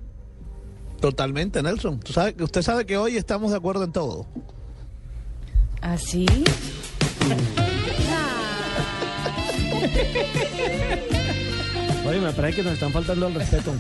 Totalmente, 1.02 1.62
Nelson. 1.62 2.00
Tú 2.00 2.14
sabe- 2.14 2.34
usted 2.42 2.62
sabe 2.62 2.86
que 2.86 2.96
hoy 2.96 3.18
estamos 3.18 3.50
de 3.50 3.58
acuerdo 3.58 3.84
en 3.84 3.92
todo. 3.92 4.24
¿Así? 5.82 6.24
Oye, 12.06 12.20
me 12.20 12.32
parece 12.32 12.56
que 12.58 12.62
nos 12.62 12.74
están 12.74 12.92
faltando 12.92 13.26
al 13.26 13.34
respeto. 13.34 13.74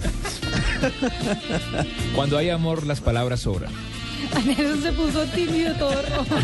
Cuando 2.14 2.38
hay 2.38 2.50
amor, 2.50 2.86
las 2.86 3.00
palabras 3.00 3.40
sobran. 3.40 3.72
Eso 4.58 4.80
se 4.80 4.92
puso 4.92 5.24
tímido 5.26 5.74
todo 5.74 5.92
rojo. 5.94 6.36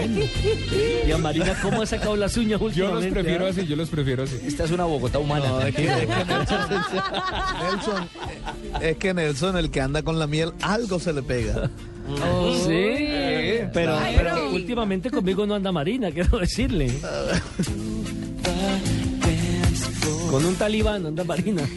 Bueno. 0.00 0.26
Y 1.06 1.12
a 1.12 1.18
Marina, 1.18 1.56
¿cómo 1.60 1.82
ha 1.82 1.86
sacado 1.86 2.14
las 2.14 2.36
uñas 2.36 2.60
Yo 2.60 2.66
últimamente? 2.66 3.06
los 3.06 3.14
prefiero 3.14 3.46
ah? 3.46 3.48
así, 3.50 3.66
yo 3.66 3.76
los 3.76 3.88
prefiero 3.88 4.22
así. 4.22 4.38
Esta 4.46 4.64
es 4.64 4.70
una 4.70 4.84
Bogotá 4.84 5.18
humana. 5.18 5.48
No, 5.48 5.60
es 5.62 5.74
que, 5.74 5.86
es 5.86 5.96
que 5.96 6.06
Nelson, 6.06 6.68
Nelson, 7.60 8.08
es 8.80 8.96
que 8.96 9.14
Nelson, 9.14 9.56
el 9.56 9.70
que 9.70 9.80
anda 9.80 10.02
con 10.02 10.18
la 10.18 10.26
miel, 10.26 10.52
algo 10.62 11.00
se 11.00 11.12
le 11.12 11.22
pega. 11.22 11.70
Sí, 12.66 13.60
pero, 13.72 13.96
pero 14.16 14.50
últimamente 14.50 15.10
conmigo 15.10 15.46
no 15.46 15.54
anda 15.54 15.70
Marina, 15.70 16.10
quiero 16.10 16.38
decirle. 16.38 16.90
Con 20.28 20.44
un 20.44 20.56
talibán 20.56 21.06
anda 21.06 21.22
Marina. 21.22 21.62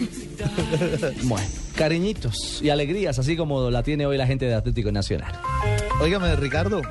Bueno, 1.23 1.45
cariñitos 1.75 2.59
y 2.63 2.69
alegrías, 2.69 3.19
así 3.19 3.37
como 3.37 3.69
la 3.69 3.83
tiene 3.83 4.07
hoy 4.07 4.17
la 4.17 4.25
gente 4.25 4.45
de 4.45 4.55
Atlético 4.55 4.91
Nacional. 4.91 5.33
Óigame, 6.01 6.35
Ricardo. 6.35 6.81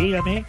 Dígame. 0.00 0.46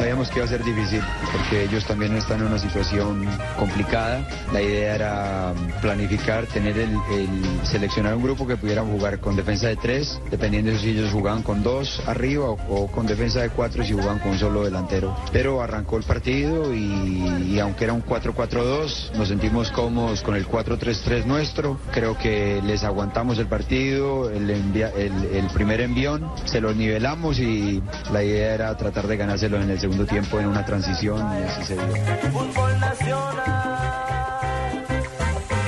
Sabíamos 0.00 0.30
que 0.30 0.38
iba 0.38 0.46
a 0.46 0.48
ser 0.48 0.64
difícil 0.64 1.02
porque 1.30 1.64
ellos 1.64 1.84
también 1.84 2.16
están 2.16 2.40
en 2.40 2.46
una 2.46 2.58
situación 2.58 3.26
complicada. 3.58 4.26
La 4.50 4.62
idea 4.62 4.94
era 4.94 5.52
planificar, 5.82 6.46
tener 6.46 6.78
el, 6.78 6.92
el- 7.12 7.60
seleccionar 7.66 8.14
un 8.14 8.22
grupo 8.22 8.46
que 8.46 8.56
pudieran 8.56 8.90
jugar 8.90 9.20
con 9.20 9.36
defensa 9.36 9.68
de 9.68 9.76
tres, 9.76 10.18
dependiendo 10.30 10.70
de 10.70 10.78
si 10.78 10.88
ellos 10.88 11.12
jugaban 11.12 11.42
con 11.42 11.62
dos 11.62 12.00
arriba 12.06 12.46
o, 12.48 12.86
con 12.90 13.06
defensa 13.06 13.42
de 13.42 13.50
cuatro 13.50 13.84
si 13.84 13.92
jugaban 13.92 14.20
con 14.20 14.30
un 14.32 14.38
solo 14.38 14.64
delantero. 14.64 15.14
Pero 15.32 15.60
arrancó 15.60 15.98
el 15.98 16.04
partido 16.04 16.74
y, 16.74 17.58
aunque 17.60 17.84
era 17.84 17.92
un 17.92 18.02
4-4-2, 18.02 19.12
nos 19.18 19.28
sentimos 19.28 19.70
cómodos 19.70 20.22
con 20.22 20.34
el 20.34 20.48
4-3-3 20.48 21.26
nuestro. 21.26 21.78
Creo 21.92 22.16
que 22.16 22.62
les 22.64 22.84
aguantamos 22.84 23.38
el 23.38 23.48
partido, 23.48 24.30
el 24.30 25.46
primer 25.52 25.82
envión, 25.82 26.26
se 26.46 26.62
los 26.62 26.74
nivelamos 26.74 27.38
y 27.38 27.82
la 28.10 28.24
idea 28.24 28.54
era 28.54 28.74
tratar 28.78 29.06
de 29.06 29.18
ganárselo 29.18 29.60
en 29.60 29.68
el 29.68 29.78
segundo 29.78 29.89
tiempo 30.06 30.40
en 30.40 30.46
una 30.46 30.64
transición 30.64 31.18
y 31.18 31.42
así 31.42 31.64
se 31.64 31.74
dio. 31.74 31.94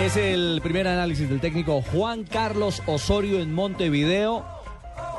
Es 0.00 0.16
el 0.16 0.60
primer 0.62 0.88
análisis 0.88 1.28
del 1.28 1.40
técnico 1.40 1.80
Juan 1.80 2.24
Carlos 2.24 2.82
Osorio 2.86 3.40
en 3.40 3.52
Montevideo 3.52 4.44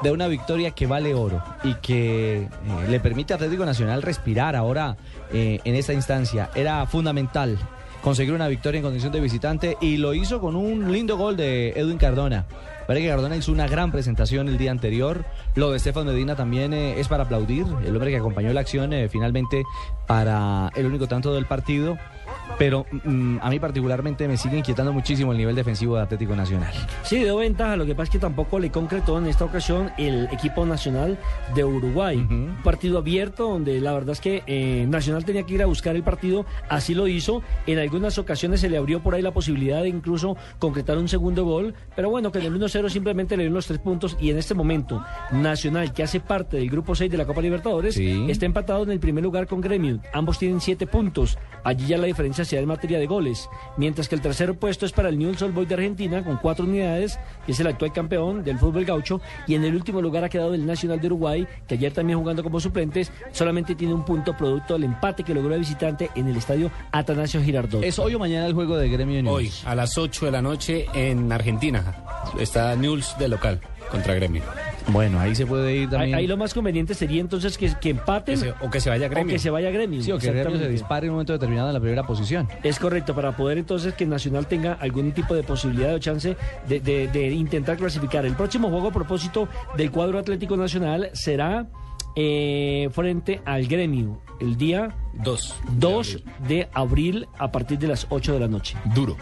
de 0.02 0.12
una 0.12 0.28
victoria 0.28 0.72
que 0.72 0.88
vale 0.88 1.14
oro 1.14 1.42
y 1.64 1.76
que 1.76 2.36
eh, 2.42 2.50
le 2.90 3.00
permite 3.00 3.34
a 3.34 3.38
Atlético 3.38 3.66
Nacional 3.66 4.02
respirar 4.02 4.56
ahora 4.56 4.98
eh, 5.32 5.62
en 5.64 5.76
esta 5.76 5.94
instancia. 5.94 6.50
Era 6.54 6.86
fundamental 6.86 7.58
conseguir 8.04 8.34
una 8.34 8.50
victoria 8.50 8.80
en 8.80 8.84
condición 8.84 9.14
de 9.14 9.22
visitante 9.22 9.78
y 9.80 9.96
lo 9.98 10.14
hizo 10.14 10.42
con 10.42 10.58
un 10.58 10.92
lindo 10.92 11.18
gol 11.18 11.38
de 11.38 11.70
Edwin 11.70 11.98
Cardona. 11.98 12.46
Parece 12.88 13.06
que 13.06 13.12
Cardona 13.12 13.38
hizo 13.38 13.52
una 13.52 13.68
gran 13.68 13.92
presentación 13.92 14.50
el 14.50 14.58
día 14.58 14.72
anterior. 14.72 15.26
Lo 15.56 15.72
de 15.72 15.78
Estefan 15.78 16.06
Medina 16.06 16.36
también 16.36 16.74
eh, 16.74 17.00
es 17.00 17.08
para 17.08 17.24
aplaudir. 17.24 17.66
El 17.86 17.96
hombre 17.96 18.12
que 18.12 18.18
acompañó 18.18 18.52
la 18.52 18.62
acción 18.62 18.92
eh, 18.92 19.08
finalmente 19.10 19.64
para 20.06 20.70
el 20.76 20.86
único 20.86 21.08
tanto 21.08 21.34
del 21.34 21.46
partido. 21.46 21.98
Pero 22.58 22.86
mm, 22.92 23.38
a 23.42 23.50
mí 23.50 23.60
particularmente 23.60 24.28
me 24.28 24.38
sigue 24.38 24.58
inquietando 24.58 24.94
muchísimo 24.94 25.32
el 25.32 25.38
nivel 25.38 25.56
defensivo 25.56 25.96
de 25.98 26.04
Atlético 26.04 26.36
Nacional. 26.36 26.72
Sí, 27.04 27.18
dio 27.18 27.38
ventaja, 27.38 27.76
lo 27.76 27.86
que 27.86 27.96
pasa 27.96 28.04
es 28.06 28.10
que 28.12 28.20
tampoco 28.20 28.60
le 28.60 28.70
concretó 28.72 29.18
en 29.18 29.28
esta 29.28 29.46
ocasión 29.46 29.92
el 29.98 30.26
equipo 30.32 30.66
nacional 30.66 31.18
de 31.56 31.64
Uruguay. 31.64 32.18
Un 32.18 32.58
partido 32.64 32.98
abierto 33.00 33.50
donde 33.50 33.80
la 33.82 33.94
verdad 33.94 34.12
es 34.12 34.22
que 34.22 34.44
eh, 34.48 34.86
Nacional 34.88 35.26
tenía 35.26 35.44
que 35.44 35.56
ir 35.56 35.64
a 35.64 35.66
buscar 35.66 35.96
el 35.96 36.04
partido, 36.04 36.46
así 36.70 36.94
lo 36.94 37.08
hizo. 37.08 37.42
En 37.68 37.80
algunas 37.80 38.18
ocasiones 38.18 38.62
se 38.62 38.70
le 38.70 38.78
abrió 38.78 39.02
por 39.02 39.16
ahí 39.16 39.22
la 39.22 39.32
posibilidad 39.32 39.82
de 39.82 39.90
incluso 39.90 40.38
concretar 40.60 40.98
un 40.98 41.08
segundo 41.08 41.44
gol, 41.46 41.74
pero 41.96 42.10
bueno, 42.10 42.32
que 42.32 42.40
en 42.40 42.46
el 42.46 42.60
1-0 42.60 42.90
simplemente 42.90 43.36
le 43.36 43.44
dieron 43.44 43.56
los 43.56 43.68
tres 43.68 43.80
puntos 43.80 44.16
y 44.20 44.30
en 44.30 44.38
este 44.38 44.54
momento 44.54 45.04
Nacional, 45.32 45.94
que 45.94 46.04
hace 46.04 46.20
parte 46.20 46.58
del 46.58 46.70
grupo 46.70 46.96
6 46.96 47.12
de 47.12 47.18
la 47.18 47.26
Copa 47.26 47.42
Libertadores, 47.42 47.96
Sí. 47.96 48.26
está 48.30 48.46
empatado 48.46 48.84
en 48.84 48.92
el 48.92 49.00
primer 49.00 49.24
lugar 49.24 49.48
con 49.48 49.62
Gremio. 49.62 50.00
Ambos 50.14 50.38
tienen 50.40 50.62
siete 50.62 50.88
puntos. 50.88 51.38
Allí 51.64 51.88
ya 51.88 51.98
la 51.98 52.06
diferencia 52.08 52.43
se 52.46 52.56
da 52.56 52.62
en 52.62 52.68
materia 52.68 53.00
de 53.00 53.08
goles. 53.08 53.50
Mientras 53.78 54.08
que 54.08 54.16
el 54.16 54.22
tercer 54.22 54.54
puesto 54.56 54.86
es 54.86 54.92
para 54.92 55.10
el 55.10 55.18
Newell's 55.18 55.42
Old 55.42 55.54
Boys 55.54 55.70
de 55.70 55.76
Argentina 55.76 56.24
con 56.24 56.38
cuatro 56.38 56.66
unidades, 56.66 57.20
que 57.46 57.52
es 57.52 57.60
el 57.60 57.68
actual 57.68 57.94
campeón 57.94 58.44
del 58.44 58.60
fútbol 58.60 58.86
gaucho. 58.86 59.22
Y 59.48 59.56
en 59.56 59.64
el 59.64 59.76
último 59.76 60.02
lugar 60.02 60.24
ha 60.24 60.30
quedado 60.30 60.54
el 60.54 60.66
Nacional 60.66 61.00
de 61.00 61.08
Uruguay, 61.08 61.48
que 61.68 61.76
ayer 61.76 61.94
también 61.94 62.20
jugando 62.20 62.44
como 62.44 62.60
suplentes, 62.60 63.12
solamente 63.32 63.76
tiene 63.76 63.94
un 63.94 64.06
punto 64.06 64.36
producto 64.36 64.74
del 64.74 64.86
empate 64.86 65.24
que 65.24 65.34
logró 65.34 65.54
el 65.54 65.60
visitante 65.60 66.10
en 66.16 66.28
el 66.28 66.38
estadio 66.38 66.72
Atanasio 66.92 67.42
Girardot. 67.42 67.84
¿Es 67.84 68.00
hoy 68.00 68.16
o 68.16 68.20
mañana 68.20 68.46
el 68.46 68.54
juego 68.54 68.78
de 68.78 68.90
Gremio 68.90 69.20
y 69.20 69.28
Hoy, 69.28 69.52
a 69.66 69.76
las 69.76 69.98
8 69.98 70.26
de 70.26 70.32
la 70.32 70.42
noche 70.42 70.86
en 70.94 71.32
Argentina. 71.32 72.04
Está 72.40 72.76
Newell's 72.76 73.18
de 73.18 73.28
local 73.28 73.60
contra 73.92 74.14
Gremio. 74.16 74.42
Bueno, 74.90 75.18
ahí 75.20 75.34
se 75.34 75.46
puede 75.46 75.74
ir 75.76 75.82
Ahí, 75.84 75.88
también. 75.90 76.16
ahí 76.16 76.28
lo 76.28 76.36
más 76.36 76.54
conveniente 76.54 76.94
sería 76.94 77.22
entonces 77.22 77.58
que, 77.58 77.72
que 77.80 77.92
empaten 77.92 78.36
Que 78.36 78.42
se- 78.48 78.54
o 78.60 78.70
que 78.70 78.82
se 78.82 78.90
vaya 78.90 79.08
Gremio. 79.08 79.32
O 79.32 79.36
que 79.36 79.40
se 79.40 79.50
vaya 79.50 79.72
Gremio. 79.72 80.04
Sí, 80.04 80.12
o 80.12 80.18
que 80.18 80.30
Gremio 80.32 80.58
se 80.58 80.68
dispare 80.68 81.06
en 81.06 81.12
un 81.12 81.16
momento 81.16 81.32
determinado 81.34 81.70
en 81.70 81.74
la 81.74 81.80
primera 81.80 82.04
posición. 82.06 82.50
Es 82.64 82.80
correcto, 82.80 83.16
para 83.16 83.32
poder 83.38 83.58
entonces 83.60 83.94
que 83.94 84.06
Nacional 84.06 84.46
tenga 84.48 84.74
algún 84.74 85.14
tipo 85.14 85.36
de 85.36 85.44
posibilidad 85.44 85.94
o 85.94 86.00
chance 86.00 86.36
de, 86.68 86.80
de- 86.82 87.08
de 87.08 87.30
intentar 87.32 87.78
clasificar. 87.78 88.26
El 88.26 88.36
próximo 88.36 88.70
juego 88.70 88.90
a 88.90 88.92
propósito 88.92 89.48
del 89.78 89.90
cuadro 89.90 90.20
Atlético 90.20 90.58
Nacional 90.58 91.10
será 91.14 91.68
eh, 92.16 92.90
frente 92.92 93.42
al 93.46 93.66
gremio 93.68 94.20
el 94.42 94.58
día 94.58 94.94
2. 95.14 95.56
2 95.80 96.24
de 96.48 96.68
abril 96.74 97.28
a 97.40 97.52
partir 97.52 97.80
de 97.80 97.88
las 97.88 98.06
8 98.10 98.34
de 98.34 98.40
la 98.40 98.48
noche. 98.50 98.76
Duro. 98.94 99.16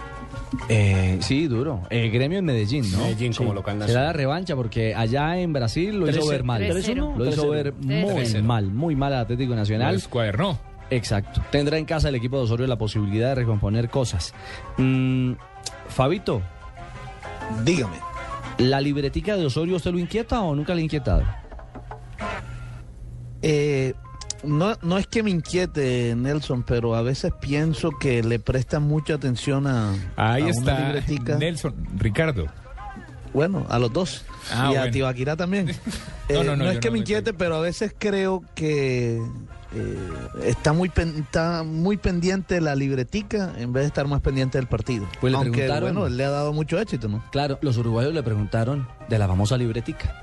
Eh, 0.69 1.17
sí, 1.21 1.47
duro. 1.47 1.81
Eh, 1.89 2.09
gremio 2.09 2.39
en 2.39 2.45
Medellín, 2.45 2.89
¿no? 2.91 2.97
Medellín 2.99 3.33
como 3.33 3.49
Sí. 3.51 3.55
local 3.55 3.73
Será 3.75 3.85
nacional. 3.85 4.05
la 4.07 4.13
revancha 4.13 4.55
porque 4.55 4.93
allá 4.95 5.37
en 5.37 5.53
Brasil 5.53 5.97
lo 5.99 6.09
hizo 6.09 6.19
3-0. 6.21 6.29
ver 6.29 6.43
mal. 6.43 6.61
3-0. 6.67 7.13
Lo 7.17 7.25
hizo 7.25 7.49
ver 7.49 7.73
muy 7.73 8.03
3-0. 8.23 8.43
mal, 8.43 8.65
muy 8.71 8.95
mal 8.95 9.13
al 9.13 9.21
Atlético 9.21 9.55
Nacional. 9.55 9.87
Lo 9.89 9.93
descuadernó. 9.93 10.59
Exacto. 10.89 11.41
Tendrá 11.51 11.77
en 11.77 11.85
casa 11.85 12.09
el 12.09 12.15
equipo 12.15 12.37
de 12.37 12.43
Osorio 12.43 12.67
la 12.67 12.77
posibilidad 12.77 13.29
de 13.29 13.35
recomponer 13.35 13.89
cosas. 13.89 14.33
Mm, 14.77 15.33
Fabito, 15.87 16.41
Dígame. 17.63 17.95
¿la 18.57 18.81
libretica 18.81 19.35
de 19.37 19.45
Osorio 19.45 19.77
usted 19.77 19.91
lo 19.91 19.99
inquieta 19.99 20.41
o 20.41 20.53
nunca 20.55 20.73
le 20.75 20.81
ha 20.81 20.83
inquietado? 20.83 21.23
Eh, 23.41 23.93
no, 24.43 24.75
no 24.81 24.97
es 24.97 25.07
que 25.07 25.23
me 25.23 25.29
inquiete, 25.31 26.13
Nelson, 26.15 26.63
pero 26.63 26.95
a 26.95 27.01
veces 27.01 27.31
pienso 27.39 27.91
que 27.99 28.23
le 28.23 28.39
prestan 28.39 28.83
mucha 28.83 29.13
atención 29.15 29.67
a, 29.67 29.91
Ahí 30.15 30.41
a 30.43 30.45
una 30.45 30.51
está 30.51 30.79
libretica. 30.87 31.37
Nelson, 31.37 31.73
Ricardo. 31.97 32.47
Bueno, 33.33 33.65
a 33.69 33.79
los 33.79 33.93
dos. 33.93 34.25
Ah, 34.51 34.69
y 34.71 34.75
a 34.75 34.79
bueno. 34.81 34.91
Tibaquira 34.93 35.35
también. 35.35 35.71
Eh, 36.29 36.35
No, 36.35 36.43
no, 36.45 36.55
no, 36.55 36.63
no, 36.63 36.71
es 36.71 36.79
que 36.79 36.87
no 36.87 36.93
me 36.93 36.99
inquiete, 36.99 37.33
pero 37.33 37.55
a 37.55 37.59
veces 37.59 37.93
creo 37.97 38.41
que 38.55 39.21
eh, 39.75 39.97
está, 40.45 40.71
muy 40.71 40.87
pen- 40.87 41.15
está 41.19 41.63
muy 41.63 41.97
pendiente 41.97 42.55
de 42.55 42.61
la 42.61 42.73
libretica 42.73 43.51
en 43.57 43.73
vez 43.73 43.83
de 43.83 43.87
estar 43.87 44.07
más 44.07 44.21
pendiente 44.21 44.57
del 44.57 44.67
partido. 44.67 45.05
Pues 45.19 45.31
le 45.31 45.37
Aunque, 45.37 45.51
preguntaron- 45.63 45.93
bueno, 45.93 46.07
él 46.07 46.15
le 46.15 46.23
ha 46.23 46.29
dado 46.29 46.53
mucho 46.53 46.79
éxito, 46.79 47.09
¿no? 47.09 47.21
Claro, 47.33 47.59
los 47.61 47.75
uruguayos 47.75 48.13
le 48.13 48.23
preguntaron 48.23 48.87
de 49.09 49.19
la 49.19 49.27
famosa 49.27 49.57
libretica. 49.57 50.21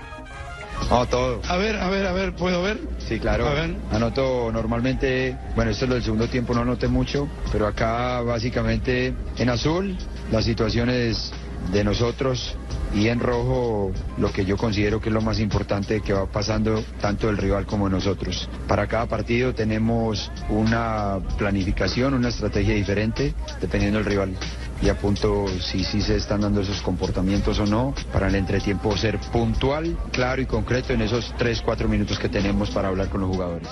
No, 0.91 1.07
todo. 1.07 1.41
A 1.49 1.57
ver, 1.57 1.76
a 1.76 1.89
ver, 1.89 2.07
a 2.07 2.12
ver, 2.12 2.35
¿puedo 2.35 2.62
ver? 2.62 2.81
Sí, 2.99 3.18
claro. 3.18 3.47
A 3.47 3.53
ver. 3.55 3.76
Anoto 3.91 4.51
normalmente, 4.53 5.37
bueno, 5.55 5.70
esto 5.70 5.85
es 5.85 5.89
lo 5.89 5.95
del 5.97 6.05
segundo 6.05 6.29
tiempo, 6.29 6.55
no 6.55 6.62
anoté 6.62 6.89
mucho, 6.89 7.29
pero 7.53 7.66
acá 7.66 8.20
básicamente 8.22 9.14
en 9.37 9.51
azul 9.51 9.97
las 10.33 10.45
situaciones 10.45 11.33
de 11.72 11.85
nosotros 11.85 12.57
y 12.95 13.09
en 13.09 13.20
rojo 13.20 13.93
lo 14.16 14.33
que 14.33 14.45
yo 14.45 14.57
considero 14.57 15.01
que 15.01 15.11
es 15.11 15.12
lo 15.12 15.20
más 15.20 15.39
importante 15.41 16.01
que 16.01 16.12
va 16.12 16.26
pasando 16.26 16.83
tanto 17.01 17.29
el 17.29 17.37
rival 17.37 17.66
como 17.66 17.89
nosotros. 17.89 18.49
Para 18.66 18.87
cada 18.87 19.07
partido 19.07 19.55
tenemos 19.55 20.31
una 20.49 21.18
planificación, 21.37 22.14
una 22.14 22.29
estrategia 22.29 22.74
diferente 22.74 23.35
dependiendo 23.61 23.99
del 23.99 24.07
rival 24.07 24.37
y 24.81 24.89
apunto 24.89 25.47
si 25.61 25.85
sí 25.85 26.01
se 26.01 26.16
están 26.16 26.43
dando 26.43 26.61
esos 26.61 26.81
comportamientos 26.83 27.59
o 27.59 27.66
no 27.66 27.95
para 28.12 28.29
el 28.29 28.35
entretiempo 28.35 28.97
ser 28.97 29.18
puntual, 29.18 29.99
claro 30.12 30.43
y 30.43 30.47
concreto 30.47 30.93
en 30.93 31.03
esos 31.03 31.35
3-4 31.35 31.89
minutos 31.89 32.18
que 32.18 32.29
tenemos 32.29 32.70
para 32.70 32.89
hablar 32.89 33.09
con 33.09 33.20
los 33.20 33.31
jugadores. 33.31 33.68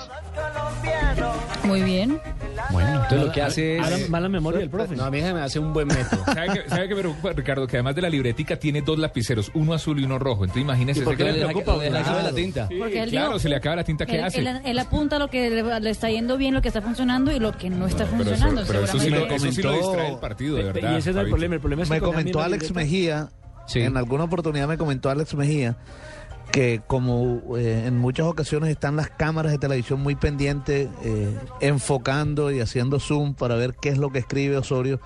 Muy 1.63 1.81
bien. 1.81 2.19
Bueno, 2.71 2.89
entonces 3.03 3.27
lo 3.27 3.31
que 3.31 3.41
hace 3.41 3.77
Mala, 3.79 3.97
es... 3.97 4.09
mala 4.09 4.29
memoria 4.29 4.59
del 4.59 4.69
profe. 4.69 4.95
No, 4.95 5.03
a 5.05 5.11
mí 5.11 5.21
se 5.21 5.33
me 5.33 5.41
hace 5.41 5.59
un 5.59 5.73
buen 5.73 5.87
método. 5.87 6.23
¿Sabe 6.25 6.47
qué, 6.63 6.69
sabe 6.69 6.87
qué 6.87 6.95
me 6.95 7.01
preocupa, 7.01 7.33
Ricardo? 7.33 7.67
Que 7.67 7.77
además 7.77 7.95
de 7.95 8.01
la 8.01 8.09
libretica 8.09 8.57
tiene 8.57 8.81
dos 8.81 8.97
lapiceros, 8.97 9.51
uno 9.53 9.73
azul 9.73 9.99
y 9.99 10.05
uno 10.05 10.17
rojo. 10.17 10.43
Entonces 10.43 10.63
imagínese... 10.63 11.01
¿Y 11.01 11.03
por 11.03 11.13
ese 11.13 11.23
qué 11.25 11.31
le 11.31 11.39
que- 11.39 11.45
preocupa? 11.45 11.79
Que 11.79 11.87
acabe 11.97 12.23
la 12.23 12.31
tinta. 12.33 12.67
Sí, 12.67 12.75
Porque 12.79 13.03
él 13.03 13.09
claro, 13.09 13.27
dijo- 13.29 13.39
se 13.39 13.49
le 13.49 13.55
acaba 13.57 13.75
la 13.77 13.83
tinta 13.83 14.05
que 14.05 14.15
Él, 14.17 14.23
hace. 14.23 14.39
él- 14.39 14.61
él 14.63 14.79
apunta 14.79 15.19
lo 15.19 15.29
que 15.29 15.49
le, 15.49 15.79
le 15.81 15.89
está 15.89 16.09
yendo 16.09 16.37
bien, 16.37 16.53
lo 16.53 16.61
que 16.61 16.69
está 16.69 16.81
funcionando 16.81 17.31
y 17.31 17.39
lo 17.39 17.51
que 17.51 17.69
no 17.69 17.85
está 17.87 18.05
pero 18.05 18.15
eso, 18.21 18.23
funcionando. 18.25 18.63
pero 18.65 18.83
eso 18.83 18.99
sí, 18.99 19.09
lo, 19.09 19.17
seguramente. 19.17 19.35
eso 19.35 19.51
sí 19.55 19.61
lo 19.61 19.69
comentó- 19.69 19.89
distrae 19.91 20.11
el 20.13 20.19
partido, 20.19 20.55
de 20.57 20.63
verdad. 20.63 20.91
y 20.93 20.95
ese 20.95 21.09
es 21.11 21.15
el 21.15 21.27
problema. 21.29 21.55
El 21.55 21.61
problema 21.61 21.83
es 21.83 21.89
que 21.89 21.95
Me 21.95 22.01
comentó 22.01 22.41
Alex 22.41 22.63
libreta- 22.69 22.79
Mejía, 22.79 23.29
Sí. 23.67 23.81
en 23.81 23.97
alguna 23.97 24.23
oportunidad 24.23 24.67
me 24.67 24.77
comentó 24.77 25.09
Alex 25.09 25.35
Mejía 25.35 25.75
que 26.51 26.81
como 26.87 27.57
eh, 27.57 27.83
en 27.85 27.97
muchas 27.97 28.25
ocasiones 28.27 28.69
están 28.69 28.95
las 28.95 29.09
cámaras 29.09 29.51
de 29.51 29.57
televisión 29.57 30.01
muy 30.01 30.15
pendientes, 30.15 30.89
eh, 31.03 31.37
enfocando 31.61 32.51
y 32.51 32.59
haciendo 32.59 32.99
zoom 32.99 33.33
para 33.33 33.55
ver 33.55 33.75
qué 33.79 33.89
es 33.89 33.97
lo 33.97 34.11
que 34.11 34.19
escribe 34.19 34.57
Osorio, 34.57 34.99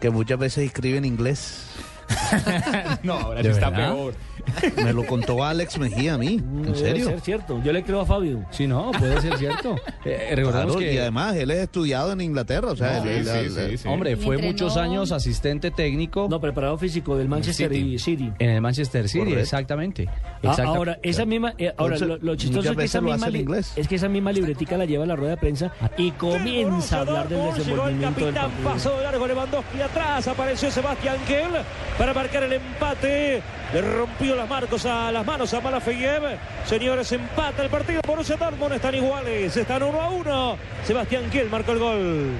que 0.00 0.10
muchas 0.10 0.38
veces 0.38 0.64
escribe 0.64 0.98
en 0.98 1.04
inglés. 1.04 1.66
no, 3.02 3.14
ahora 3.14 3.42
¿De 3.42 3.48
sí 3.48 3.54
está 3.54 3.70
verdad? 3.70 3.92
peor. 3.94 4.14
Me 4.84 4.92
lo 4.92 5.04
contó 5.06 5.42
Alex 5.42 5.76
Mejía 5.78 6.14
a 6.14 6.18
mí, 6.18 6.34
en 6.36 6.62
Debe 6.62 6.76
serio. 6.78 7.06
ser 7.06 7.20
cierto. 7.20 7.60
Yo 7.64 7.72
le 7.72 7.82
creo 7.82 8.00
a 8.02 8.06
Fabio. 8.06 8.44
Sí, 8.52 8.66
no, 8.68 8.92
puede 8.92 9.20
ser 9.20 9.36
cierto. 9.38 9.74
Eh, 10.04 10.36
recordemos 10.36 10.76
Claro, 10.76 10.78
que... 10.78 10.94
Y 10.94 10.98
además 10.98 11.34
él 11.34 11.50
es 11.50 11.58
estudiado 11.58 12.12
en 12.12 12.20
Inglaterra, 12.20 12.70
o 12.70 12.76
sea, 12.76 13.00
No, 13.00 13.10
él- 13.10 13.24
sí, 13.24 13.30
él- 13.30 13.50
sí, 13.50 13.58
él- 13.60 13.70
sí, 13.70 13.78
sí. 13.78 13.88
Hombre, 13.88 14.14
fue 14.16 14.36
entrenó- 14.36 14.52
muchos 14.52 14.76
años 14.76 15.10
asistente 15.10 15.72
técnico 15.72 16.28
No, 16.30 16.40
preparado 16.40 16.78
físico 16.78 17.16
del 17.16 17.28
Manchester 17.28 17.72
City. 17.72 17.94
y 17.94 17.98
City. 17.98 18.32
en 18.38 18.50
el 18.50 18.60
Manchester 18.60 19.08
City, 19.08 19.18
Correcto. 19.18 19.40
exactamente. 19.40 20.08
Ah, 20.44 20.54
ahora, 20.64 20.98
esa 21.02 21.24
misma, 21.24 21.54
eh, 21.58 21.72
ahora 21.76 21.96
Entonces, 21.96 22.20
lo, 22.22 22.30
lo 22.32 22.36
chistoso 22.36 22.70
es 22.70 22.76
que, 22.76 22.84
esa 22.84 23.00
misma 23.00 23.28
li- 23.28 23.44
es 23.74 23.88
que 23.88 23.96
esa 23.96 24.08
misma 24.08 24.30
libretica 24.30 24.76
la 24.76 24.84
lleva 24.84 25.02
a 25.02 25.06
la 25.08 25.16
rueda 25.16 25.32
de 25.32 25.36
prensa 25.38 25.72
y 25.98 26.12
comienza 26.12 26.98
a 26.98 27.00
hablar 27.00 27.28
del 27.28 27.52
desenvolvimiento 27.52 28.26
del 28.26 28.34
partido. 28.34 28.70
Pasó 28.70 28.96
de 28.96 29.02
largo 29.02 29.26
Lewandowski 29.26 29.80
atrás, 29.82 30.28
apareció 30.28 30.70
Sebastián 30.70 31.16
Kell 31.26 31.50
para 31.98 32.14
marcar 32.14 32.42
el 32.42 32.52
empate. 32.52 33.42
Le 33.72 33.80
rompió 33.80 34.36
las 34.36 34.48
marcos 34.48 34.86
a 34.86 35.10
las 35.10 35.26
manos 35.26 35.52
a 35.54 35.60
Malafeyev. 35.60 36.38
Señores, 36.64 37.10
empata 37.12 37.62
el 37.62 37.70
partido. 37.70 38.00
Borussia 38.06 38.36
Dortmund 38.36 38.74
están 38.74 38.94
iguales, 38.94 39.56
están 39.56 39.82
uno 39.82 40.00
a 40.00 40.10
uno. 40.10 40.58
Sebastián 40.84 41.28
Kell 41.30 41.50
marcó 41.50 41.72
el 41.72 41.78
gol. 41.78 42.30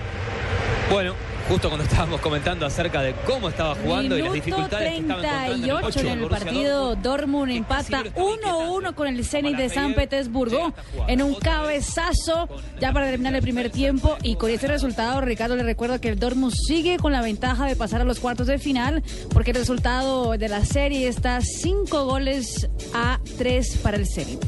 Bueno, 0.91 1.15
justo 1.49 1.69
cuando 1.69 1.85
estábamos 1.85 2.21
comentando 2.21 2.67
acerca 2.67 3.01
de 3.03 3.15
cómo 3.25 3.49
estaba 3.49 3.75
jugando 3.77 4.17
y 4.19 4.23
las 4.23 4.33
Minuto 4.33 4.35
dificultades 4.35 4.91
que 4.91 4.99
estaba 4.99 5.47
encontrando 5.47 5.55
en 5.55 5.63
el 5.63 5.79
38 5.79 5.87
ocho 5.87 6.01
en 6.01 6.19
el 6.23 6.29
partido 6.29 6.97
Dortmund. 6.97 7.51
Empata 7.53 8.05
1-1 8.05 8.95
con 8.95 9.07
el 9.07 9.25
Zenit 9.25 9.57
de 9.57 9.69
San 9.69 9.95
Petersburgo 9.95 10.73
en 11.07 11.23
un 11.23 11.35
cabezazo 11.37 12.49
ya 12.81 12.93
para 12.93 13.07
terminar 13.07 13.35
el 13.35 13.43
primer 13.43 13.71
tiempo 13.71 14.17
y 14.23 14.35
con 14.37 14.51
este 14.51 14.67
resultado 14.67 15.21
Ricardo 15.21 15.57
le 15.57 15.63
recuerdo 15.63 16.01
que 16.01 16.09
el 16.09 16.19
Dortmund 16.19 16.53
sigue 16.67 16.97
con 16.99 17.13
la 17.13 17.23
ventaja 17.23 17.67
de 17.67 17.77
pasar 17.77 18.01
a 18.01 18.05
los 18.05 18.19
cuartos 18.19 18.47
de 18.49 18.59
final 18.59 19.03
porque 19.33 19.53
el 19.53 19.57
resultado 19.59 20.33
de 20.37 20.49
la 20.49 20.65
serie 20.65 21.07
está 21.09 21.41
5 21.41 22.05
goles 22.07 22.69
a 22.93 23.21
3 23.39 23.77
para 23.83 23.97
el 23.97 24.07
Zenit. 24.07 24.45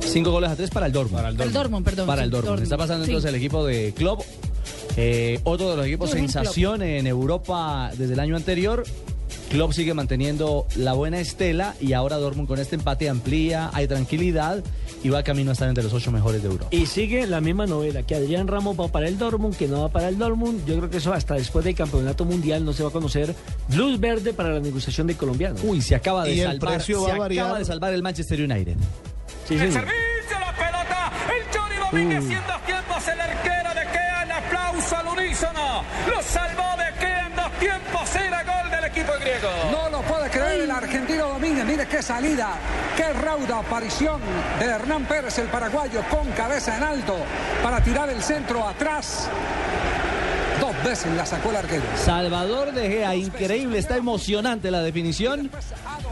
Cinco 0.00 0.30
goles 0.30 0.50
a 0.50 0.56
tres 0.56 0.70
para 0.70 0.86
el 0.86 0.92
Dortmund. 0.92 1.16
Para 1.16 1.28
el 1.30 1.36
Dortmund. 1.36 1.48
El 1.48 1.52
Dortmund, 1.62 1.84
perdón, 1.84 2.06
Para 2.06 2.22
el 2.22 2.30
Dortmund. 2.30 2.48
Dortmund. 2.50 2.62
Está 2.62 2.76
pasando 2.76 3.04
Sí. 3.04 3.10
entonces 3.10 3.28
el 3.28 3.34
equipo 3.34 3.66
de 3.66 3.92
Klopp. 3.96 4.22
Eh, 4.96 5.40
otro 5.44 5.70
de 5.70 5.76
los 5.76 5.86
equipos 5.86 6.10
Jürgen 6.10 6.28
sensación 6.30 6.82
en 6.82 7.06
Europa 7.06 7.90
desde 7.96 8.14
el 8.14 8.20
año 8.20 8.36
anterior. 8.36 8.84
Klopp 9.50 9.72
sigue 9.72 9.94
manteniendo 9.94 10.66
la 10.74 10.92
buena 10.92 11.20
estela 11.20 11.74
y 11.80 11.92
ahora 11.92 12.16
Dortmund 12.16 12.48
con 12.48 12.58
este 12.58 12.74
empate 12.74 13.08
amplía, 13.08 13.70
hay 13.72 13.86
tranquilidad 13.86 14.62
y 15.04 15.08
va 15.08 15.22
camino 15.22 15.50
a 15.50 15.52
estar 15.52 15.68
entre 15.68 15.84
los 15.84 15.92
ocho 15.92 16.10
mejores 16.10 16.42
de 16.42 16.48
Europa. 16.48 16.68
Y 16.72 16.86
sigue 16.86 17.26
la 17.28 17.40
misma 17.40 17.64
novela, 17.66 18.02
que 18.02 18.16
Adrián 18.16 18.48
Ramos 18.48 18.78
va 18.78 18.88
para 18.88 19.06
el 19.06 19.18
Dortmund, 19.18 19.54
que 19.56 19.68
no 19.68 19.82
va 19.82 19.88
para 19.88 20.08
el 20.08 20.18
Dortmund. 20.18 20.66
Yo 20.66 20.76
creo 20.78 20.90
que 20.90 20.96
eso 20.96 21.12
hasta 21.12 21.34
después 21.34 21.64
del 21.64 21.76
campeonato 21.76 22.24
mundial 22.24 22.64
no 22.64 22.72
se 22.72 22.82
va 22.82 22.88
a 22.88 22.92
conocer 22.92 23.36
luz 23.72 24.00
verde 24.00 24.32
para 24.32 24.48
la 24.50 24.58
negociación 24.60 25.06
de 25.06 25.14
colombianos. 25.16 25.60
Uy, 25.62 25.80
se 25.80 25.94
acaba 25.94 26.24
de 26.24 26.34
Y 26.34 26.40
el 26.40 26.48
salvar, 26.52 26.74
precio 26.76 27.04
se 27.06 27.12
variar. 27.16 27.44
acaba 27.46 27.58
de 27.60 27.64
salvar 27.66 27.92
el 27.94 28.02
Manchester 28.02 28.40
United. 28.40 28.76
Sí, 29.46 29.54
El 29.54 29.72
servicio, 29.72 30.40
la 30.40 30.52
pelota, 30.56 31.12
el 31.30 31.56
Johnny 31.56 31.76
Domínguez 32.08 32.24
Uh. 32.24 32.30
y 32.30 32.34
en 32.34 32.46
dos 32.48 32.62
tiempos 32.66 33.08
el 33.08 33.20
arquero 33.20 33.54
el 33.54 33.55
unísono, 35.36 35.84
lo 36.08 36.22
salvó 36.22 36.76
de 36.78 36.98
Kea 36.98 37.26
en 37.26 37.36
dos 37.36 37.50
tiempos, 37.58 38.16
era 38.16 38.42
gol 38.42 38.70
del 38.70 38.84
equipo 38.84 39.12
griego. 39.20 39.48
No 39.70 39.90
lo 39.90 40.00
puede 40.02 40.30
creer 40.30 40.62
el 40.62 40.70
argentino 40.70 41.28
Domínguez. 41.28 41.64
Mire 41.64 41.86
qué 41.86 42.02
salida, 42.02 42.54
qué 42.96 43.12
rauda 43.12 43.58
aparición 43.58 44.20
de 44.58 44.64
Hernán 44.64 45.04
Pérez, 45.04 45.38
el 45.38 45.48
paraguayo, 45.48 46.02
con 46.10 46.30
cabeza 46.32 46.76
en 46.76 46.82
alto 46.82 47.16
para 47.62 47.82
tirar 47.82 48.08
el 48.08 48.22
centro 48.22 48.66
atrás. 48.66 49.28
Dos 50.82 50.90
veces 50.90 51.12
la 51.16 51.26
sacó 51.26 51.50
el 51.50 51.56
arquero. 51.56 51.82
Salvador 51.96 52.72
de 52.72 52.88
Gea, 52.88 53.16
increíble, 53.16 53.78
está 53.78 53.96
emocionante 53.96 54.70
la 54.70 54.82
definición 54.82 55.50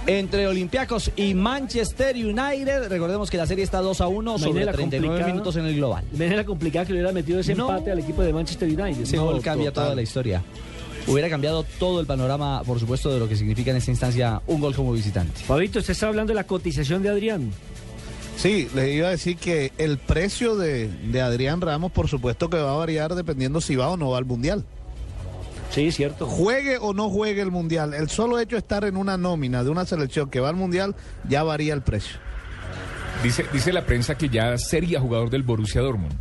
entre 0.07 0.47
Olympiacos 0.49 1.11
y 1.17 1.35
Manchester 1.35 2.17
United. 2.17 2.89
Recordemos 2.89 3.31
que 3.31 3.37
la 3.37 3.47
serie 3.47 3.63
está 3.65 3.79
2 3.81 4.01
a 4.01 4.09
1 4.09 4.39
sobre 4.39 4.51
Imagínate 4.63 4.67
la 4.67 4.73
39 4.73 5.07
complicada- 5.09 5.33
minutos 5.33 5.57
en 5.57 5.67
el 5.67 5.77
global. 5.77 6.05
La 6.19 6.45
complicada 6.45 6.87
que 6.87 6.93
le 6.93 6.99
hubiera 6.99 7.13
metido 7.13 7.39
ese 7.41 7.55
No. 7.55 7.69
empate 7.71 7.93
al 7.93 7.99
equipo 8.01 8.23
de 8.23 8.33
Manchester 8.33 8.69
United. 8.69 9.03
Ese 9.03 9.17
gol 9.19 9.41
cambia 9.43 9.73
toda 9.73 9.95
la 9.95 10.03
historia. 10.03 10.43
Hubiera 11.07 11.29
cambiado 11.29 11.65
todo 11.79 12.01
el 12.01 12.07
panorama, 12.07 12.63
por 12.65 12.81
supuesto, 12.81 13.13
de 13.13 13.19
lo 13.21 13.29
que 13.29 13.37
significa 13.37 13.71
en 13.71 13.77
esta 13.77 13.91
instancia 13.91 14.41
un 14.47 14.61
gol 14.61 14.75
como 14.75 14.93
visitante. 14.93 15.43
Fabito, 15.43 15.79
usted 15.79 15.93
está 15.93 16.09
hablando 16.09 16.31
de 16.33 16.35
la 16.37 16.45
cotización 16.45 17.03
de 17.03 17.11
Adrián. 17.11 17.51
Sí, 18.37 18.69
les 18.75 18.95
iba 18.95 19.09
a 19.09 19.11
decir 19.11 19.37
que 19.37 19.73
el 19.79 19.99
precio 19.99 20.57
de, 20.57 20.89
de 20.89 21.21
Adrián 21.21 21.61
Ramos, 21.61 21.93
por 21.93 22.09
supuesto 22.09 22.51
que 22.51 22.57
va 22.57 22.73
a 22.73 22.77
variar 22.77 23.15
dependiendo 23.15 23.61
si 23.61 23.77
va 23.77 23.89
o 23.89 23.97
no 23.97 24.11
va 24.11 24.19
al 24.19 24.25
Mundial. 24.25 24.65
Sí, 25.71 25.91
cierto. 25.91 26.27
Juegue 26.27 26.79
o 26.81 26.95
no 26.95 27.11
juegue 27.11 27.43
el 27.43 27.51
Mundial, 27.51 27.95
el 27.95 28.09
solo 28.09 28.39
hecho 28.39 28.57
de 28.57 28.61
estar 28.61 28.85
en 28.85 28.97
una 28.97 29.17
nómina 29.17 29.65
de 29.65 29.71
una 29.71 29.85
selección 29.85 30.31
que 30.31 30.41
va 30.41 30.49
al 30.49 30.57
Mundial 30.57 30.95
ya 31.29 31.43
varía 31.43 31.75
el 31.75 31.83
precio. 31.83 32.17
Dice, 33.23 33.45
dice 33.53 33.73
la 33.73 33.85
prensa 33.87 34.17
que 34.17 34.29
ya 34.29 34.57
sería 34.59 35.01
jugador 35.01 35.31
del 35.31 35.43
Borussia 35.43 35.81
Dortmund. 35.81 36.15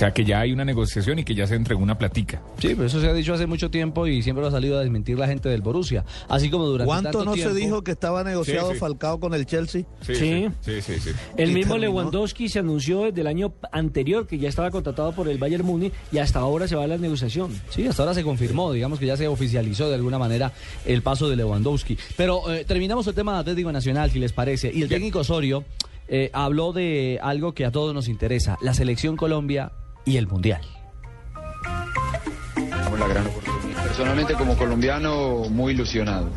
O 0.00 0.02
sea, 0.02 0.14
que 0.14 0.24
ya 0.24 0.40
hay 0.40 0.50
una 0.50 0.64
negociación 0.64 1.18
y 1.18 1.24
que 1.24 1.34
ya 1.34 1.46
se 1.46 1.56
entregó 1.56 1.82
una 1.82 1.98
platica. 1.98 2.40
Sí, 2.58 2.68
pero 2.68 2.84
eso 2.86 3.02
se 3.02 3.06
ha 3.08 3.12
dicho 3.12 3.34
hace 3.34 3.46
mucho 3.46 3.70
tiempo 3.70 4.06
y 4.06 4.22
siempre 4.22 4.40
lo 4.40 4.48
ha 4.48 4.50
salido 4.50 4.78
a 4.78 4.80
desmentir 4.80 5.18
la 5.18 5.26
gente 5.26 5.50
del 5.50 5.60
Borussia. 5.60 6.06
Así 6.26 6.48
como 6.48 6.64
durante 6.64 6.86
¿Cuánto 6.86 7.10
tanto 7.10 7.24
no 7.26 7.34
tiempo- 7.34 7.52
se 7.52 7.60
dijo 7.60 7.84
que 7.84 7.90
estaba 7.90 8.24
negociado 8.24 8.68
Sí, 8.68 8.72
sí. 8.74 8.78
Falcao 8.80 9.20
con 9.20 9.34
el 9.34 9.44
Chelsea? 9.44 9.82
Sí, 10.00 10.14
Sí. 10.14 10.48
sí, 10.62 10.80
sí, 10.80 11.00
sí. 11.00 11.10
El 11.36 11.52
mismo 11.52 11.74
terminó. 11.74 11.92
Lewandowski 12.00 12.48
se 12.48 12.60
anunció 12.60 13.02
desde 13.02 13.20
el 13.20 13.26
año 13.26 13.52
anterior 13.72 14.26
que 14.26 14.38
ya 14.38 14.48
estaba 14.48 14.70
contratado 14.70 15.12
por 15.12 15.28
el 15.28 15.36
Bayern 15.36 15.66
Múnich 15.66 15.92
y 16.10 16.16
hasta 16.16 16.38
ahora 16.38 16.66
se 16.66 16.76
va 16.76 16.84
a 16.84 16.86
la 16.86 16.96
negociación. 16.96 17.52
Sí, 17.68 17.86
hasta 17.86 18.02
ahora 18.02 18.14
se 18.14 18.22
confirmó, 18.22 18.72
digamos 18.72 18.98
que 18.98 19.04
ya 19.04 19.18
se 19.18 19.28
oficializó 19.28 19.90
de 19.90 19.96
alguna 19.96 20.18
manera 20.18 20.50
el 20.86 21.02
paso 21.02 21.28
de 21.28 21.36
Lewandowski. 21.36 21.98
Pero 22.16 22.50
eh, 22.50 22.64
terminamos 22.64 23.06
el 23.06 23.12
tema 23.14 23.34
de 23.34 23.40
Atlético 23.40 23.70
Nacional, 23.70 24.10
si 24.10 24.18
les 24.18 24.32
parece. 24.32 24.70
Y 24.74 24.80
el 24.80 24.88
técnico 24.88 25.18
Osorio 25.18 25.62
eh, 26.08 26.30
habló 26.32 26.72
de 26.72 27.18
algo 27.22 27.52
que 27.52 27.66
a 27.66 27.70
todos 27.70 27.92
nos 27.92 28.08
interesa, 28.08 28.56
la 28.62 28.72
selección 28.72 29.16
Colombia 29.18 29.72
y 30.10 30.16
el 30.16 30.26
Mundial. 30.26 30.60
La 32.98 33.06
gran 33.06 33.26
oportunidad. 33.28 33.84
Personalmente 33.84 34.34
como 34.34 34.56
colombiano 34.56 35.44
muy 35.48 35.72
ilusionado 35.72 36.28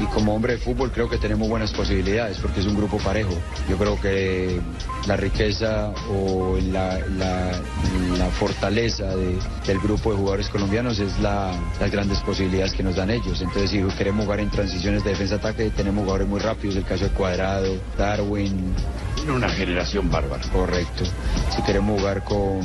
y 0.00 0.04
como 0.06 0.34
hombre 0.34 0.54
de 0.54 0.58
fútbol 0.58 0.90
creo 0.90 1.08
que 1.08 1.18
tenemos 1.18 1.48
buenas 1.48 1.72
posibilidades 1.72 2.38
porque 2.38 2.60
es 2.60 2.66
un 2.66 2.76
grupo 2.76 2.98
parejo. 2.98 3.34
Yo 3.68 3.76
creo 3.76 4.00
que 4.00 4.58
la 5.08 5.16
riqueza 5.16 5.90
o 6.12 6.58
la, 6.70 6.98
la- 7.16 7.58
la 8.18 8.26
fortaleza 8.38 9.04
de- 9.16 9.38
del 9.66 9.78
grupo 9.80 10.10
de 10.12 10.18
jugadores 10.18 10.48
colombianos 10.50 10.98
es 10.98 11.18
la- 11.20 11.52
las 11.80 11.90
grandes 11.90 12.18
posibilidades 12.20 12.72
que 12.74 12.82
nos 12.82 12.94
dan 12.96 13.10
ellos. 13.10 13.40
Entonces 13.40 13.70
si 13.70 13.82
queremos 13.96 14.26
jugar 14.26 14.40
en 14.40 14.50
transiciones 14.50 15.02
de 15.04 15.10
defensa-ataque 15.10 15.70
tenemos 15.70 16.02
jugadores 16.04 16.28
muy 16.28 16.40
rápidos, 16.40 16.76
el 16.76 16.84
caso 16.84 17.04
de 17.04 17.10
Cuadrado, 17.10 17.74
Darwin. 17.96 18.74
Una 19.28 19.48
generación 19.48 20.10
bárbara. 20.10 20.42
Correcto. 20.52 21.04
Si 21.54 21.60
queremos 21.62 21.98
jugar 21.98 22.22
con, 22.24 22.60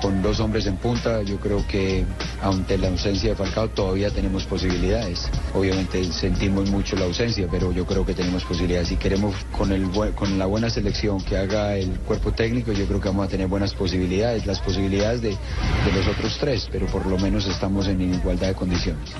con 0.00 0.22
dos 0.22 0.38
hombres 0.40 0.64
en 0.66 0.76
punta, 0.76 1.22
yo 1.22 1.36
creo 1.38 1.66
que 1.66 2.04
ante 2.42 2.78
la 2.78 2.88
ausencia 2.88 3.30
de 3.30 3.36
Falcao 3.36 3.68
todavía 3.68 4.10
tenemos 4.10 4.44
posibilidades. 4.44 5.28
Obviamente 5.54 6.04
sentimos 6.12 6.70
mucho 6.70 6.96
la 6.96 7.04
ausencia, 7.06 7.48
pero 7.50 7.70
yo 7.72 7.84
creo 7.84 8.06
que 8.06 8.14
tenemos 8.14 8.44
posibilidades. 8.44 8.88
Si 8.88 8.96
queremos 8.96 9.34
con, 9.56 9.72
el, 9.72 9.84
buen- 9.86 10.12
con 10.12 10.38
la 10.38 10.46
buena 10.46 10.70
selección 10.70 11.20
que 11.22 11.36
haga 11.36 11.76
el 11.76 11.85
cuerpo 12.06 12.32
técnico, 12.32 12.72
yo 12.72 12.86
creo 12.86 13.00
que 13.00 13.08
vamos 13.08 13.26
a 13.26 13.28
tener 13.30 13.46
buenas 13.48 13.74
posibilidades, 13.74 14.46
las 14.46 14.60
posibilidades 14.60 15.20
de, 15.22 15.30
de 15.30 15.92
los 15.94 16.06
otros 16.08 16.36
tres, 16.38 16.68
pero 16.70 16.86
por 16.86 17.06
lo 17.06 17.18
menos 17.18 17.46
estamos 17.46 17.86
en 17.88 18.00
igualdad 18.14 18.48
de 18.48 18.54
condiciones. 18.54 19.10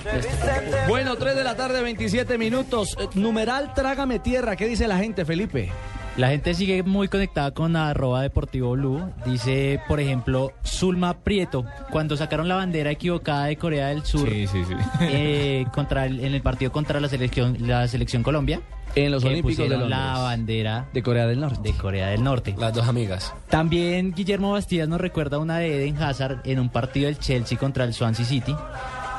Bueno, 0.88 1.16
3 1.16 1.36
de 1.36 1.44
la 1.44 1.56
tarde, 1.56 1.82
27 1.82 2.38
minutos. 2.38 2.96
Eh, 3.00 3.08
Numeral 3.14 3.72
Trágame 3.74 4.18
Tierra. 4.18 4.56
¿Qué 4.56 4.66
dice 4.66 4.86
la 4.88 4.98
gente, 4.98 5.24
Felipe? 5.24 5.70
La 6.16 6.28
gente 6.28 6.54
sigue 6.54 6.82
muy 6.82 7.08
conectada 7.08 7.50
con 7.50 7.76
arroba 7.76 8.22
deportivo 8.22 8.70
blue. 8.72 9.02
Dice, 9.26 9.80
por 9.86 10.00
ejemplo, 10.00 10.52
Zulma 10.64 11.18
Prieto, 11.18 11.66
cuando 11.90 12.16
sacaron 12.16 12.48
la 12.48 12.54
bandera 12.56 12.90
equivocada 12.90 13.44
de 13.46 13.56
Corea 13.58 13.88
del 13.88 14.02
Sur 14.04 14.26
Sí, 14.30 14.46
sí, 14.46 14.64
sí. 14.66 14.74
eh, 15.02 15.66
contra 15.74 16.06
el- 16.06 16.20
en 16.24 16.32
el 16.34 16.40
partido 16.40 16.72
contra 16.72 17.00
la 17.00 17.08
selección, 17.08 17.58
la 17.60 17.86
selección 17.86 18.22
Colombia. 18.22 18.62
En 18.96 19.12
los 19.12 19.22
que 19.22 19.28
Olímpicos 19.28 19.68
de 19.68 19.76
Londres. 19.76 19.90
la 19.90 20.18
bandera 20.18 20.86
De 20.94 21.02
Corea 21.02 21.26
del 21.26 21.38
Norte. 21.38 21.60
de 21.62 21.76
Corea 21.76 22.08
del 22.08 22.24
Norte. 22.24 22.54
Las 22.58 22.72
dos 22.72 22.88
amigas. 22.88 23.32
También 23.50 24.12
Guillermo 24.12 24.52
Bastidas 24.52 24.88
nos 24.88 25.00
recuerda 25.00 25.38
una 25.38 25.58
de 25.58 25.82
Eden 25.82 26.02
Hazard 26.02 26.40
en 26.44 26.58
un 26.58 26.70
partido 26.70 27.06
del 27.06 27.18
Chelsea 27.18 27.58
contra 27.58 27.84
el 27.84 27.92
Swansea 27.92 28.24
City, 28.24 28.56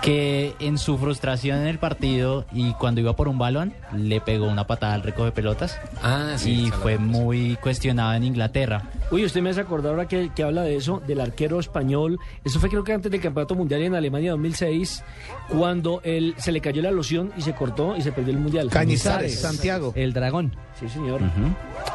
que 0.02 0.56
en 0.60 0.78
su 0.78 0.98
frustración 0.98 1.60
en 1.60 1.68
el 1.68 1.80
partido 1.80 2.46
y 2.54 2.74
cuando 2.74 3.02
iba 3.02 3.16
por 3.16 3.28
un 3.28 3.38
balón, 3.38 3.74
le 3.96 4.22
pegó 4.22 4.48
una 4.48 4.66
patada 4.68 4.94
al 4.94 5.04
recoge 5.04 5.32
pelotas 5.32 5.80
Ah, 6.02 6.34
sí. 6.38 6.52
y 6.52 6.70
la 6.70 6.76
fue 6.78 6.98
muy 6.98 7.56
cuestionado 7.58 8.14
en 8.14 8.24
Inglaterra. 8.24 8.84
Uy, 9.12 9.26
usted 9.26 9.42
me 9.42 9.50
hace 9.50 9.62
acordar 9.62 9.92
ahora 9.92 10.08
que, 10.08 10.30
que 10.36 10.44
habla 10.44 10.62
de 10.64 10.76
eso, 10.76 11.02
del 11.08 11.20
arquero 11.22 11.60
español. 11.60 12.20
Eso 12.44 12.60
fue 12.60 12.70
creo 12.70 12.84
que 12.84 12.94
antes 12.94 13.12
del 13.12 13.22
Campeonato 13.22 13.56
Mundial 13.56 13.82
en 13.84 13.96
Alemania 13.96 14.32
2006, 14.32 15.04
cuando 15.50 16.02
él, 16.04 16.36
se 16.38 16.52
le 16.52 16.62
cayó 16.62 16.82
la 16.82 16.92
loción 16.92 17.32
y 17.38 17.42
se 17.42 17.54
cortó 17.54 17.96
y 17.98 18.02
se 18.02 18.12
perdió 18.12 18.34
el 18.34 18.40
Mundial. 18.40 18.70
Cañizares, 18.70 19.40
Santiago. 19.40 19.94
El 19.96 20.14
Dragón. 20.14 20.54
Sí, 20.80 20.88
señor. 20.90 21.22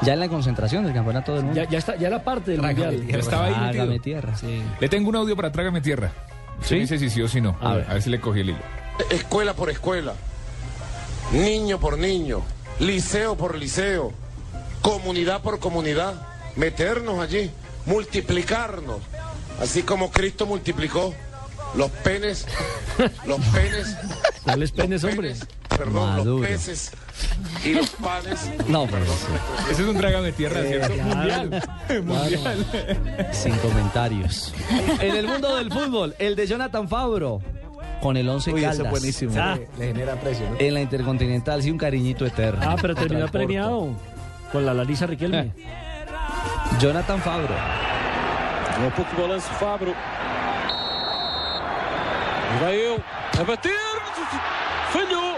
Ya 0.03 0.15
en 0.15 0.21
la 0.21 0.29
concentración 0.29 0.85
del 0.85 0.93
Campeonato 0.93 1.35
del 1.35 1.45
Mundo. 1.45 1.63
Ya, 1.63 1.69
ya 1.71 1.79
está, 1.79 1.97
ya 1.97 2.09
era 2.09 2.23
parte 2.25 2.51
del 2.53 2.61
Trágame 2.61 2.87
Mundial. 2.87 3.07
tierra. 3.07 3.21
Estaba 3.21 3.45
ahí 3.47 3.55
Trágame. 3.55 3.99
Tierra. 4.01 4.35
Le 4.81 4.89
tengo 4.89 5.09
un 5.09 5.17
audio 5.17 5.37
para 5.37 5.53
Trágame 5.53 5.81
Tierra. 5.81 6.11
¿Sí? 6.63 6.69
¿Sí? 6.69 6.81
dice 6.81 6.99
si 6.99 7.11
sí 7.11 7.23
o 7.23 7.29
si 7.29 7.41
no. 7.41 7.57
A 7.61 7.75
ver. 7.77 7.87
a 7.91 7.95
ver 7.95 8.03
si 8.03 8.11
le 8.11 8.21
cogí 8.21 8.41
el 8.41 8.51
hilo. 8.51 8.59
escuela 9.11 9.55
por 9.55 9.71
escuela, 9.71 10.15
niño 11.33 11.79
por 11.79 11.99
niño, 11.99 12.43
liceo 12.79 13.37
por 13.37 13.57
liceo, 13.57 14.13
comunidad 14.81 15.43
por 15.43 15.59
comunidad, 15.59 16.15
meternos 16.57 17.21
allí, 17.21 17.51
multiplicarnos, 17.87 18.99
así 19.61 19.83
como 19.83 20.11
Cristo 20.11 20.47
multiplicó 20.47 21.15
los 21.75 21.91
penes, 21.91 22.47
los 23.27 23.41
penes, 23.47 23.97
¿Cuáles 24.45 24.73
penes, 24.73 25.03
los 25.03 25.13
hombre? 25.13 25.29
penes, 25.31 25.47
perdón, 25.69 25.95
Maduro. 26.11 26.39
los 26.39 26.47
peces 26.49 26.91
y 27.65 27.75
los 27.75 27.91
panes. 27.91 28.51
No, 28.69 28.87
pero 28.87 29.05
sí. 29.07 29.27
Ese 29.71 29.83
es 29.83 29.89
un 29.89 29.97
Trágame 29.97 30.33
Tierra, 30.33 30.63
¿cierto? 30.63 30.95
Mundial. 31.03 31.63
Mundial. 32.05 32.67
sin 33.33 33.55
comentarios. 33.59 34.53
En 35.01 35.17
el 35.17 35.27
mundo 35.27 35.57
del 35.57 35.73
fútbol, 35.73 36.15
el 36.19 36.35
de 36.37 36.47
Jonathan 36.47 36.89
Fabro 36.89 37.41
con 38.01 38.17
el 38.17 38.29
11 38.29 38.53
Uy, 38.53 38.61
ese 38.61 38.69
Caldas. 38.69 38.87
es 38.87 38.91
buenísimo. 38.91 39.33
Ah, 39.39 39.57
Le 39.79 39.87
genera 39.89 40.15
precio, 40.17 40.49
¿no? 40.51 40.57
En 40.59 40.75
la 40.75 40.81
Intercontinental, 40.81 41.63
sí, 41.63 41.71
un 41.71 41.79
cariñito 41.79 42.27
eterno. 42.27 42.61
ah, 42.65 42.77
pero 42.81 42.95
terminó 42.95 43.29
premiado 43.29 43.91
con 44.51 44.67
la 44.67 44.75
Larisa 44.75 45.07
Riquelme. 45.07 45.53
Jonathan 46.81 47.21
Fabro. 47.21 47.55
Um 48.85 48.91
pouco 48.91 49.15
de 49.15 49.23
balanço, 49.23 49.49
Fabro. 49.61 49.95
E 52.55 52.65
vai 52.65 52.77
eu 52.77 53.01
a 53.41 53.45
bater. 53.45 53.73
Falhou. 54.93 55.32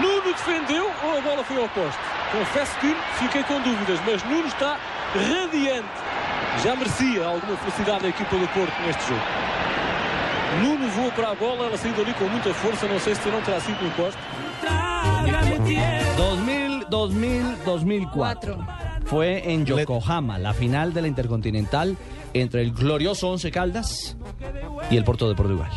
Nuno 0.00 0.32
defendeu 0.32 0.90
ou 1.02 1.18
a 1.18 1.20
bola 1.20 1.44
foi 1.44 1.60
ao 1.60 1.68
poste? 1.68 2.00
Confesso 2.32 2.78
que 2.78 2.94
fiquei 3.18 3.42
com 3.44 3.60
dúvidas, 3.60 3.98
mas 4.06 4.22
Nuno 4.24 4.46
está 4.46 4.78
radiante. 5.14 5.88
Já 6.62 6.76
merecia 6.76 7.24
alguma 7.24 7.56
felicidade 7.56 8.06
a 8.06 8.08
equipa 8.08 8.36
do 8.36 8.48
Porto 8.48 8.82
neste 8.86 9.08
jogo. 9.08 9.22
Nuno 10.62 10.88
voou 10.90 11.12
para 11.12 11.30
a 11.30 11.34
bola, 11.34 11.66
ela 11.66 11.76
saiu 11.76 11.94
dali 11.94 12.12
com 12.14 12.24
muita 12.24 12.52
força, 12.54 12.86
não 12.86 12.98
sei 12.98 13.14
se 13.14 13.28
não 13.28 13.40
terá 13.42 13.60
sido 13.60 13.82
no 13.82 13.90
poste. 13.92 14.20
2000, 16.16 16.86
2000, 16.88 17.56
2004. 17.64 18.58
Fue 19.04 19.52
en 19.52 19.64
Yokohama, 19.64 20.38
la 20.38 20.52
final 20.52 20.92
de 20.92 21.02
la 21.02 21.08
Intercontinental 21.08 21.96
entre 22.34 22.62
el 22.62 22.72
glorioso 22.72 23.30
Once 23.30 23.50
Caldas 23.50 24.16
y 24.90 24.96
el 24.96 25.04
Porto 25.04 25.28
de 25.28 25.34
Portugal. 25.34 25.70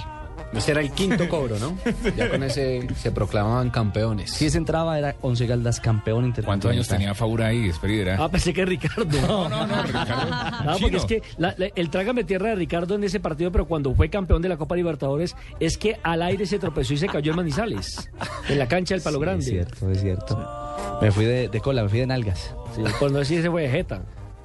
Ese 0.54 0.72
era 0.72 0.82
el 0.82 0.92
quinto 0.92 1.28
cobro, 1.30 1.58
¿no? 1.60 1.78
Ya 2.18 2.30
con 2.30 2.44
ese 2.44 2.86
se 2.98 3.12
proclamaban 3.12 3.70
campeones. 3.70 4.32
Si 4.32 4.46
ese 4.48 4.58
entraba 4.58 4.98
era 5.00 5.16
Once 5.22 5.48
Caldas 5.48 5.80
campeón 5.80 6.22
¿Cuántos 6.24 6.28
intercontinental. 6.40 6.72
años 6.72 6.88
tenía 6.88 7.14
Faura 7.16 7.48
ahí? 7.48 7.72
Dirá. 7.84 8.18
Ah, 8.20 8.30
pensé 8.30 8.54
que 8.54 8.66
Ricardo. 8.66 9.06
No, 9.22 9.48
no, 9.50 9.66
no, 9.66 9.84
Ricardo. 9.84 10.62
No, 10.66 10.78
porque 10.80 10.98
es 10.98 11.06
que 11.06 11.24
la- 11.38 11.56
la- 11.58 11.70
el 11.76 11.90
trágame 11.90 12.24
tierra 12.24 12.50
de 12.50 12.56
Ricardo 12.56 12.96
en 12.96 13.04
ese 13.04 13.20
partido, 13.20 13.52
pero 13.52 13.66
cuando 13.66 13.94
fue 13.96 14.10
campeón 14.10 14.42
de 14.42 14.50
la 14.50 14.58
Copa 14.58 14.76
Libertadores, 14.76 15.36
es 15.60 15.78
que 15.78 15.98
al 16.04 16.22
aire 16.22 16.46
se 16.46 16.60
tropezó 16.60 16.94
y 16.94 16.98
se 16.98 17.08
cayó 17.08 17.32
en 17.32 17.38
Manizales, 17.38 18.10
en 18.50 18.60
la 18.60 18.68
cancha 18.68 18.94
del 18.96 19.02
Palo 19.04 19.18
Sí, 19.18 19.22
Grande. 19.22 19.44
Es 19.46 19.50
cierto, 19.52 19.92
es 19.92 20.02
cierto. 20.02 20.68
Me 21.02 21.12
fui 21.12 21.26
de, 21.26 21.48
de 21.50 21.60
cola, 21.62 21.84
me 21.84 21.90
fui 21.90 22.00
de 22.00 22.08
nalgas. 22.08 22.54
Sí, 22.76 22.82
por 23.00 23.12
no 23.12 23.20
decir 23.20 23.40
ese 23.40 23.50
fue 23.50 23.64
de 23.64 23.70
Jeta. 23.70 24.02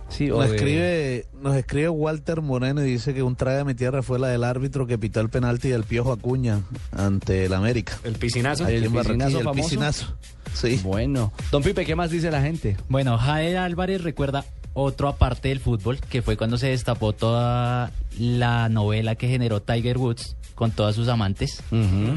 Sí, 0.09 0.29
Nos 0.29 0.49
de- 0.49 0.57
escribe, 0.57 1.27
nos 1.43 1.57
escribe 1.57 1.89
Walter 1.89 2.41
Moreno 2.41 2.83
y 2.83 2.87
dice 2.93 3.13
que 3.13 3.23
un 3.23 3.35
trágame 3.37 3.75
tierra 3.75 4.03
fue 4.03 4.19
la 4.19 4.29
del 4.29 4.45
árbitro 4.45 4.87
que 4.87 4.99
pitó 4.99 5.21
el 5.21 5.29
penalti 5.29 5.69
del 5.69 5.83
Piojo 5.85 6.13
Acuña 6.13 6.61
ante 6.93 7.45
el 7.47 7.53
América. 7.55 7.99
El 8.05 8.15
piscinazo. 8.15 8.67
El 8.69 8.85
el 8.85 8.91
famoso. 8.91 9.53
piscinazo. 9.53 10.17
Sí. 10.55 10.81
Bueno, 10.83 11.33
don 11.51 11.63
Pipe, 11.63 11.85
¿qué 11.85 11.95
más 11.97 12.11
dice 12.11 12.31
la 12.31 12.41
gente? 12.41 12.77
Bueno, 12.89 13.19
Jael 13.19 13.57
Álvarez 13.59 14.03
recuerda 14.03 14.45
otro 14.75 15.09
aparte 15.09 15.49
del 15.49 15.61
fútbol, 15.61 15.99
que 15.99 16.23
fue 16.23 16.37
cuando 16.37 16.57
se 16.57 16.69
destapó 16.69 17.13
toda 17.13 17.91
la 18.19 18.69
novela 18.69 19.17
que 19.17 19.29
generó 19.29 19.61
Tiger 19.61 19.99
Woods 19.99 20.37
con 20.55 20.71
todas 20.71 20.95
sus 20.95 21.09
amantes, 21.09 21.63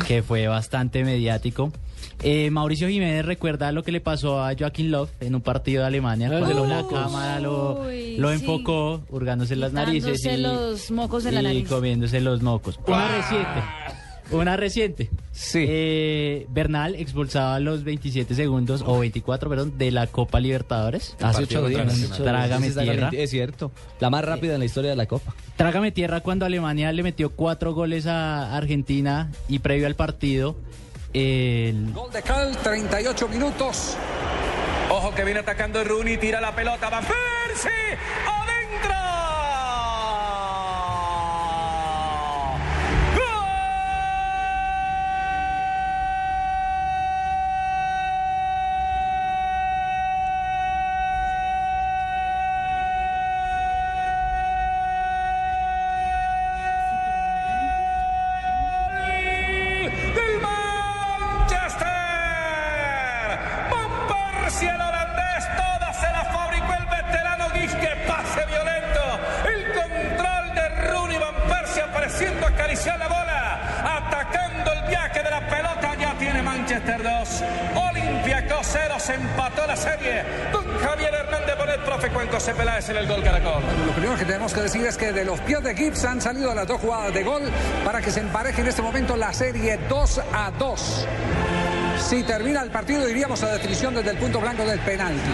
que 0.08 0.24
fue 0.24 0.48
bastante 0.48 1.04
mediático. 1.04 1.72
Eh, 2.22 2.50
Mauricio 2.52 2.90
Jiménez 2.90 3.26
recuerda 3.26 3.72
lo 3.72 3.84
que 3.84 3.92
le 3.94 4.02
pasó 4.02 4.44
a 4.44 4.54
Joaquín 4.58 4.92
Love 4.92 5.10
en 5.22 5.36
un 5.36 5.42
partido 5.42 5.82
de 5.82 5.88
Alemania, 5.88 6.28
Ah, 6.28 6.36
de 6.36 6.40
cuando 6.42 6.66
la 6.66 6.86
cámara 6.88 7.40
lo, 7.40 7.82
Uy, 7.82 8.18
lo 8.18 8.30
sí. 8.30 8.36
enfocó, 8.36 9.02
hurgándose 9.10 9.56
las 9.56 9.72
narices 9.72 10.26
y, 10.26 10.38
los 10.38 10.92
mocos 10.92 11.24
de 11.24 11.32
la 11.32 11.40
y 11.42 11.44
nariz. 11.44 11.70
comiéndose 11.70 12.20
los 12.20 12.42
mocos. 12.42 12.78
Una 12.86 13.08
reciente. 13.08 13.62
Una 14.32 14.58
reciente. 14.58 15.10
Sí. 15.32 15.66
Eh, 15.68 16.46
Bernal 16.50 16.94
expulsado 16.96 17.54
a 17.54 17.60
los 17.60 17.84
27 17.84 18.36
segundos, 18.36 18.84
o 18.86 19.00
24, 19.00 19.50
perdón, 19.50 19.78
de 19.80 19.90
la 19.90 20.06
Copa 20.06 20.40
Libertadores. 20.40 21.16
Hace 21.22 21.44
ocho 21.44 21.68
días. 21.68 22.12
Trágame 22.18 22.70
tierra. 22.70 23.10
Es 23.14 23.30
cierto. 23.32 23.72
La 24.00 24.10
más 24.12 24.24
rápida 24.26 24.54
en 24.54 24.60
la 24.60 24.66
historia 24.66 24.92
de 24.92 24.98
la 24.98 25.08
Copa. 25.08 25.34
Trágame 25.56 25.92
tierra 25.92 26.20
cuando 26.20 26.46
Alemania 26.46 26.92
le 26.92 27.02
metió 27.02 27.32
cuatro 27.32 27.74
goles 27.74 28.06
a 28.06 28.56
Argentina 28.56 29.32
y 29.48 29.60
previo 29.60 29.88
al 29.88 29.96
partido, 29.96 30.56
el, 31.14 31.91
Gol 31.93 32.12
de 32.12 32.22
Cal, 32.22 32.57
38 32.57 33.28
minutos. 33.28 33.97
Ojo 34.89 35.14
que 35.14 35.24
viene 35.24 35.41
atacando 35.41 35.84
Rooney, 35.84 36.18
tira 36.18 36.41
la 36.41 36.55
pelota, 36.55 36.89
Van 36.89 37.03
Persie, 37.03 37.70
adentro. 38.26 38.95
De 85.70 85.76
Gibbs 85.76 86.04
han 86.04 86.20
salido 86.20 86.56
las 86.56 86.68
dos 86.68 86.82
jugadas 86.82 87.14
de 87.14 87.24
gol 87.24 87.44
para 87.86 88.02
que 88.02 88.10
se 88.10 88.22
empareje 88.22 88.62
en 88.62 88.68
este 88.68 88.82
momento 88.82 89.16
la 89.16 89.32
serie 89.32 89.78
2 89.88 90.22
a 90.34 90.52
2. 90.58 91.08
Si 92.00 92.24
termina 92.24 92.64
el 92.64 92.72
partido 92.72 93.08
iríamos 93.08 93.44
a 93.44 93.54
definición 93.54 93.94
desde 93.94 94.10
el 94.12 94.18
punto 94.18 94.42
blanco 94.42 94.66
del 94.66 94.80
penalti. 94.80 95.30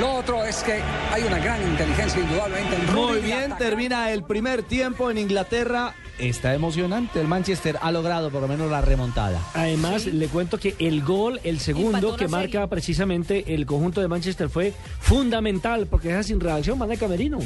Lo 0.00 0.14
otro 0.14 0.42
es 0.42 0.62
que 0.62 0.80
hay 1.12 1.22
una 1.24 1.38
gran 1.38 1.60
inteligencia 1.62 2.18
indudablemente 2.18 2.76
en 2.76 2.94
Muy 2.94 3.20
bien, 3.20 3.54
termina 3.58 4.10
el 4.10 4.22
primer 4.24 4.62
tiempo 4.62 5.10
en 5.10 5.18
Inglaterra. 5.18 5.94
Está 6.18 6.54
emocionante. 6.54 7.20
El 7.20 7.28
Manchester 7.28 7.76
ha 7.82 7.92
logrado 7.92 8.30
por 8.30 8.40
lo 8.40 8.48
menos 8.48 8.70
la 8.70 8.80
remontada. 8.80 9.38
Además, 9.52 10.06
le 10.06 10.28
cuento 10.28 10.58
que 10.58 10.76
el 10.78 11.02
gol, 11.02 11.40
el 11.44 11.60
segundo 11.60 12.12
que 12.12 12.28
serie. 12.28 12.28
marca 12.28 12.66
precisamente 12.68 13.52
el 13.54 13.66
conjunto 13.66 14.00
de 14.00 14.08
Manchester 14.08 14.48
fue 14.48 14.72
fundamental, 15.00 15.86
porque 15.88 16.08
deja 16.08 16.22
sin 16.22 16.40
reacción, 16.40 16.78
manda 16.78 16.96
Camerino. 16.96 17.40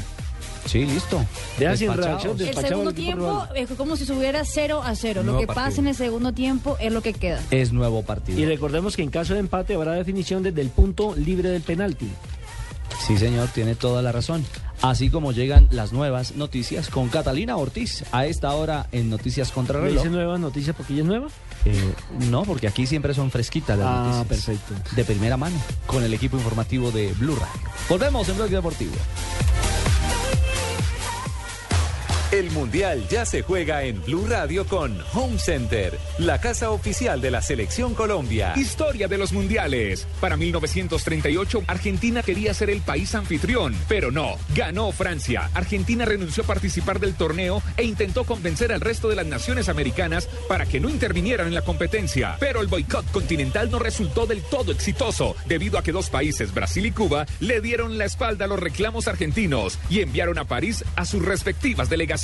Sí, 0.69 0.85
listo. 0.85 1.25
Deja 1.57 1.75
sin 1.77 1.91
reacción, 1.93 2.39
El 2.39 2.53
segundo 2.55 2.93
tiempo 2.93 3.47
es 3.55 3.69
como 3.71 3.95
si 3.95 4.05
subiera 4.05 4.43
0 4.45 4.81
a 4.83 4.93
0. 4.95 5.21
Lo 5.21 5.31
Nuevo 5.31 5.39
que 5.39 5.47
partido. 5.47 5.65
pasa 5.65 5.81
en 5.81 5.87
el 5.87 5.95
segundo 5.95 6.31
tiempo 6.31 6.77
es 6.79 6.91
lo 6.93 7.01
que 7.01 7.13
queda. 7.13 7.41
Es 7.49 7.71
nuevo 7.73 8.03
partido. 8.03 8.39
Y 8.39 8.45
recordemos 8.45 8.95
que 8.95 9.01
en 9.01 9.09
caso 9.09 9.33
de 9.33 9.39
empate 9.39 9.73
habrá 9.73 9.93
definición 9.93 10.43
desde 10.43 10.61
el 10.61 10.69
punto 10.69 11.15
libre 11.15 11.49
del 11.49 11.63
penalti. 11.63 12.07
Sí, 13.07 13.17
señor, 13.17 13.47
tiene 13.49 13.73
toda 13.75 14.01
la 14.01 14.11
razón. 14.11 14.45
Así 14.81 15.09
como 15.09 15.31
llegan 15.31 15.67
las 15.71 15.91
nuevas 15.91 16.35
noticias 16.35 16.89
con 16.89 17.09
Catalina 17.09 17.57
Ortiz 17.57 18.03
a 18.11 18.25
esta 18.27 18.51
hora 18.53 18.87
en 18.91 19.09
Noticias 19.09 19.51
Contra 19.51 19.77
¿Me 19.79 19.85
Reloj. 19.87 20.03
dice 20.03 20.13
nuevas 20.15 20.39
noticias 20.39 20.75
porque 20.75 20.93
ella 20.93 21.01
es 21.01 21.07
nueva? 21.07 21.27
Eh, 21.65 21.93
no, 22.29 22.43
porque 22.43 22.67
aquí 22.67 22.85
siempre 22.87 23.13
son 23.13 23.29
fresquitas 23.31 23.77
las 23.77 23.87
Ah, 23.87 24.23
noticias. 24.23 24.55
perfecto. 24.59 24.95
De 24.95 25.03
primera 25.03 25.35
mano, 25.35 25.57
con 25.85 26.03
el 26.03 26.13
equipo 26.13 26.37
informativo 26.37 26.91
de 26.91 27.11
Blue 27.13 27.35
Radio. 27.35 27.69
Volvemos 27.89 28.29
en 28.29 28.37
Blog 28.37 28.49
Deportivo. 28.49 28.93
El 32.31 32.51
Mundial 32.51 33.07
ya 33.09 33.25
se 33.25 33.41
juega 33.41 33.81
en 33.81 34.03
Blue 34.03 34.27
Radio 34.27 34.67
con 34.67 34.95
Home 35.15 35.39
Center, 35.39 35.97
la 36.19 36.39
casa 36.39 36.69
oficial 36.69 37.21
de 37.21 37.31
la 37.31 37.41
Selección 37.41 37.95
Colombia. 37.95 38.53
Historia 38.55 39.07
de 39.07 39.17
los 39.17 39.33
mundiales. 39.33 40.05
Para 40.21 40.37
1938, 40.37 41.63
Argentina 41.65 42.21
quería 42.21 42.53
ser 42.53 42.69
el 42.69 42.81
país 42.81 43.15
anfitrión, 43.15 43.75
pero 43.87 44.11
no. 44.11 44.35
Ganó 44.53 44.91
Francia. 44.91 45.49
Argentina 45.55 46.05
renunció 46.05 46.43
a 46.43 46.45
participar 46.45 46.99
del 46.99 47.15
torneo 47.15 47.63
e 47.77 47.83
intentó 47.83 48.25
convencer 48.25 48.71
al 48.73 48.81
resto 48.81 49.09
de 49.09 49.15
las 49.15 49.25
naciones 49.25 49.67
americanas 49.67 50.29
para 50.47 50.67
que 50.67 50.79
no 50.79 50.87
intervinieran 50.87 51.47
en 51.47 51.55
la 51.55 51.63
competencia. 51.63 52.37
Pero 52.39 52.61
el 52.61 52.67
boicot 52.67 53.09
continental 53.09 53.71
no 53.71 53.79
resultó 53.79 54.27
del 54.27 54.43
todo 54.43 54.71
exitoso, 54.71 55.35
debido 55.47 55.79
a 55.79 55.83
que 55.83 55.91
dos 55.91 56.11
países, 56.11 56.53
Brasil 56.53 56.85
y 56.85 56.91
Cuba, 56.91 57.25
le 57.39 57.59
dieron 57.59 57.97
la 57.97 58.05
espalda 58.05 58.45
a 58.45 58.47
los 58.47 58.59
reclamos 58.59 59.07
argentinos 59.07 59.79
y 59.89 60.01
enviaron 60.01 60.37
a 60.37 60.45
París 60.45 60.85
a 60.95 61.05
sus 61.05 61.25
respectivas 61.25 61.89
delegaciones. 61.89 62.18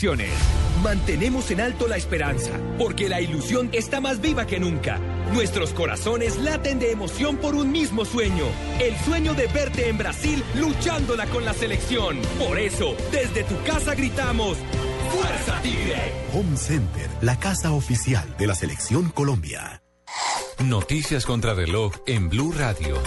Mantenemos 0.83 1.51
en 1.51 1.61
alto 1.61 1.87
la 1.87 1.95
esperanza, 1.95 2.51
porque 2.77 3.07
la 3.07 3.21
ilusión 3.21 3.69
está 3.71 4.01
más 4.01 4.19
viva 4.19 4.45
que 4.45 4.59
nunca. 4.59 4.99
Nuestros 5.33 5.71
corazones 5.71 6.37
laten 6.37 6.79
de 6.79 6.91
emoción 6.91 7.37
por 7.37 7.55
un 7.55 7.71
mismo 7.71 8.03
sueño, 8.03 8.45
el 8.81 8.93
sueño 8.97 9.33
de 9.33 9.47
verte 9.47 9.87
en 9.87 9.97
Brasil 9.97 10.43
luchándola 10.55 11.27
con 11.27 11.45
la 11.45 11.53
selección. 11.53 12.19
Por 12.37 12.59
eso, 12.59 12.93
desde 13.09 13.45
tu 13.45 13.55
casa 13.63 13.95
gritamos, 13.95 14.57
¡Fuerza 15.11 15.61
Tigre! 15.61 16.11
Home 16.33 16.57
Center, 16.57 17.09
la 17.21 17.39
casa 17.39 17.71
oficial 17.71 18.35
de 18.37 18.47
la 18.47 18.55
Selección 18.55 19.09
Colombia. 19.11 19.81
Noticias 20.61 21.25
contra 21.25 21.53
reloj 21.53 21.93
en 22.05 22.27
Blue 22.27 22.51
Radio. 22.51 23.01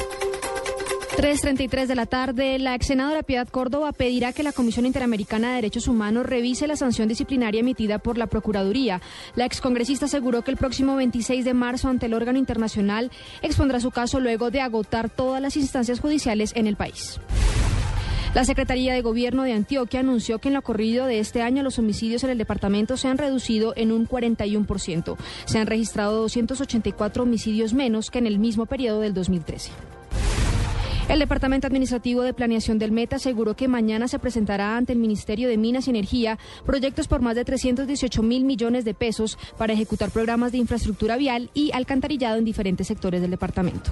3.33 1.19 1.87
de 1.89 1.97
la 1.97 2.07
tarde, 2.07 2.61
la 2.61 2.77
ex 2.77 2.87
senadora 2.87 3.25
Piedad 3.25 3.49
Córdoba 3.49 3.91
pedirá 3.91 4.33
que 4.33 4.45
la 4.45 4.53
Comisión 4.53 4.87
Interamericana 4.87 5.49
de 5.49 5.55
Derechos 5.57 5.89
Humanos 5.89 6.25
revise 6.25 6.69
la 6.69 6.77
sanción 6.77 7.09
disciplinaria 7.09 7.59
emitida 7.59 7.99
por 7.99 8.17
la 8.17 8.29
Procuraduría. 8.29 9.03
La 9.35 9.45
excongresista 9.45 10.05
aseguró 10.05 10.43
que 10.43 10.53
el 10.53 10.57
próximo 10.57 10.95
26 10.95 11.45
de 11.45 11.55
marzo 11.55 11.89
ante 11.89 12.07
el 12.07 12.15
órgano 12.15 12.39
internacional 12.39 13.11
expondrá 13.43 13.81
su 13.81 13.91
caso 13.91 14.21
luego 14.21 14.53
de 14.53 14.61
agotar 14.61 15.11
todas 15.11 15.43
las 15.43 15.57
instancias 15.57 15.99
judiciales 15.99 16.53
en 16.55 16.69
el 16.69 16.77
país. 16.77 17.19
La 18.33 18.45
Secretaría 18.45 18.95
de 18.95 19.03
Gobierno 19.03 19.43
de 19.43 19.55
Antioquia 19.55 19.99
anunció 19.99 20.39
que 20.39 20.47
en 20.47 20.55
lo 20.55 20.63
corrido 20.63 21.07
de 21.07 21.19
este 21.19 21.43
año 21.43 21.65
los 21.65 21.81
homicidios 21.81 22.23
en 22.23 22.31
el 22.31 22.39
departamento 22.39 22.97
se 22.97 23.09
han 23.09 23.19
reducido 23.19 23.73
en 23.75 23.91
un 23.91 24.07
41%. 24.07 25.17
Se 25.47 25.59
han 25.59 25.67
registrado 25.67 26.21
284 26.21 27.25
homicidios 27.25 27.75
menos 27.75 28.13
que 28.13 28.21
en 28.21 28.29
el 28.29 28.39
mismo 28.39 28.67
periodo 28.67 29.01
del 29.01 29.15
2013. 29.15 29.73
El 31.09 31.21
Departamento 31.21 31.67
Administrativo 31.67 32.21
de 32.21 32.35
Planeación 32.35 32.79
del 32.79 32.93
Meta 32.93 33.17
aseguró 33.17 33.57
que 33.57 33.67
mañana 33.67 34.09
se 34.09 34.19
presentará 34.19 34.77
ante 34.77 34.93
el 34.93 34.99
Ministerio 34.99 35.49
de 35.49 35.57
Minas 35.57 35.87
y 35.87 35.91
Energía 35.91 36.39
proyectos 36.67 37.09
por 37.09 37.23
más 37.23 37.35
de 37.35 37.47
318 37.47 38.23
mil 38.23 38.45
millones 38.45 38.85
de 38.85 38.93
pesos 38.93 39.39
para 39.57 39.73
ejecutar 39.73 40.11
programas 40.11 40.53
de 40.53 40.59
infraestructura 40.59 41.17
vial 41.17 41.49
y 41.55 41.73
alcantarillado 41.73 42.37
en 42.37 42.45
diferentes 42.45 42.87
sectores 42.89 43.23
del 43.23 43.31
departamento. 43.31 43.91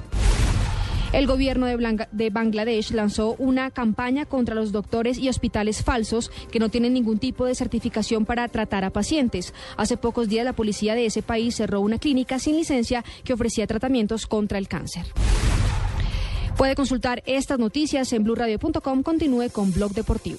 El 1.15 1.27
gobierno 1.27 1.65
de, 1.65 2.07
de 2.13 2.31
Bangladesh 2.31 2.91
lanzó 2.91 3.35
una 3.39 3.71
campaña 3.71 4.27
contra 4.27 4.55
los 4.55 4.71
doctores 4.71 5.17
y 5.17 5.31
hospitales 5.31 5.83
falsos 5.83 6.31
que 6.51 6.59
no 6.59 6.69
tienen 6.69 6.93
ningún 6.93 7.19
tipo 7.19 7.47
de 7.47 7.55
certificación 7.55 8.27
para 8.27 8.47
tratar 8.49 8.85
a 8.85 8.91
pacientes. 8.91 9.55
Hace 9.79 9.97
pocos 9.97 10.29
días 10.29 10.45
la 10.45 10.53
policía 10.53 10.95
de 10.95 11.07
ese 11.07 11.23
país 11.23 11.55
cerró 11.55 11.81
una 11.81 11.99
clínica 11.99 12.39
sin 12.39 12.57
licencia 12.57 13.03
que 13.25 13.33
ofrecía 13.33 13.67
tratamientos 13.67 14.27
contra 14.27 14.59
el 14.59 14.69
cáncer. 14.69 15.07
Puede 16.57 16.75
consultar 16.75 17.23
estas 17.27 17.59
noticias 17.59 18.13
en 18.13 18.25
blurradio.com. 18.25 19.03
Continúe 19.03 19.51
con 19.51 19.73
Blog 19.73 19.93
Deportivo. 19.93 20.39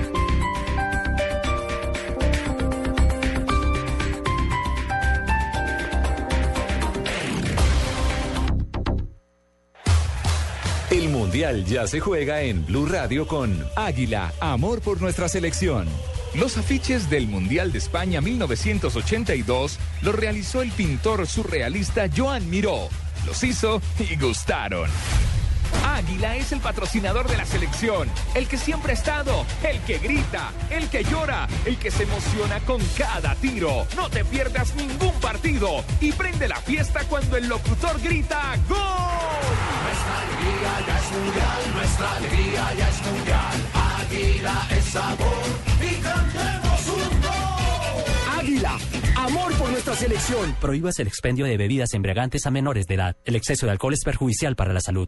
El 10.91 11.07
Mundial 11.07 11.63
ya 11.63 11.87
se 11.87 12.01
juega 12.01 12.41
en 12.41 12.65
Blue 12.65 12.85
Radio 12.85 13.25
con 13.25 13.65
Águila, 13.77 14.33
amor 14.41 14.81
por 14.81 14.99
nuestra 14.99 15.29
selección. 15.29 15.87
Los 16.35 16.57
afiches 16.57 17.09
del 17.09 17.27
Mundial 17.27 17.71
de 17.71 17.77
España 17.77 18.19
1982 18.19 19.79
los 20.01 20.13
realizó 20.13 20.61
el 20.61 20.69
pintor 20.71 21.27
surrealista 21.27 22.09
Joan 22.13 22.49
Miró. 22.49 22.89
Los 23.25 23.41
hizo 23.41 23.81
y 23.99 24.19
gustaron. 24.19 24.89
Águila 25.85 26.35
es 26.35 26.51
el 26.51 26.59
patrocinador 26.59 27.27
de 27.27 27.37
la 27.37 27.45
selección, 27.45 28.09
el 28.35 28.47
que 28.47 28.57
siempre 28.57 28.91
ha 28.91 28.95
estado, 28.95 29.45
el 29.63 29.79
que 29.81 29.97
grita, 29.97 30.51
el 30.69 30.89
que 30.89 31.03
llora, 31.03 31.47
el 31.65 31.77
que 31.77 31.91
se 31.91 32.03
emociona 32.03 32.59
con 32.61 32.81
cada 32.97 33.35
tiro. 33.35 33.85
No 33.95 34.09
te 34.09 34.25
pierdas 34.25 34.75
ningún 34.75 35.13
partido 35.21 35.83
y 35.99 36.11
prende 36.11 36.47
la 36.47 36.57
fiesta 36.57 37.01
cuando 37.09 37.37
el 37.37 37.47
locutor 37.47 37.99
grita 38.01 38.55
¡Gol! 38.67 38.77
Nuestra 39.83 40.21
alegría 40.21 40.87
ya 40.87 40.99
es 40.99 41.11
mundial, 41.11 41.73
nuestra 41.75 42.15
alegría 42.15 42.73
ya 42.77 42.89
es 42.89 43.01
mundial. 43.05 44.01
Águila 44.01 44.67
es 44.71 44.85
sabor 44.85 45.43
y 45.79 45.95
cantemos 46.01 46.87
un 46.87 47.21
gol. 47.21 48.39
Águila, 48.39 48.77
amor 49.17 49.53
por 49.53 49.69
nuestra 49.69 49.95
selección. 49.95 50.55
Prohíbas 50.59 50.99
el 50.99 51.07
expendio 51.07 51.45
de 51.45 51.57
bebidas 51.57 51.93
embriagantes 51.93 52.45
a 52.45 52.51
menores 52.51 52.87
de 52.87 52.95
edad. 52.95 53.17
El 53.25 53.35
exceso 53.35 53.65
de 53.65 53.73
alcohol 53.73 53.93
es 53.93 54.03
perjudicial 54.03 54.55
para 54.55 54.73
la 54.73 54.81
salud. 54.81 55.07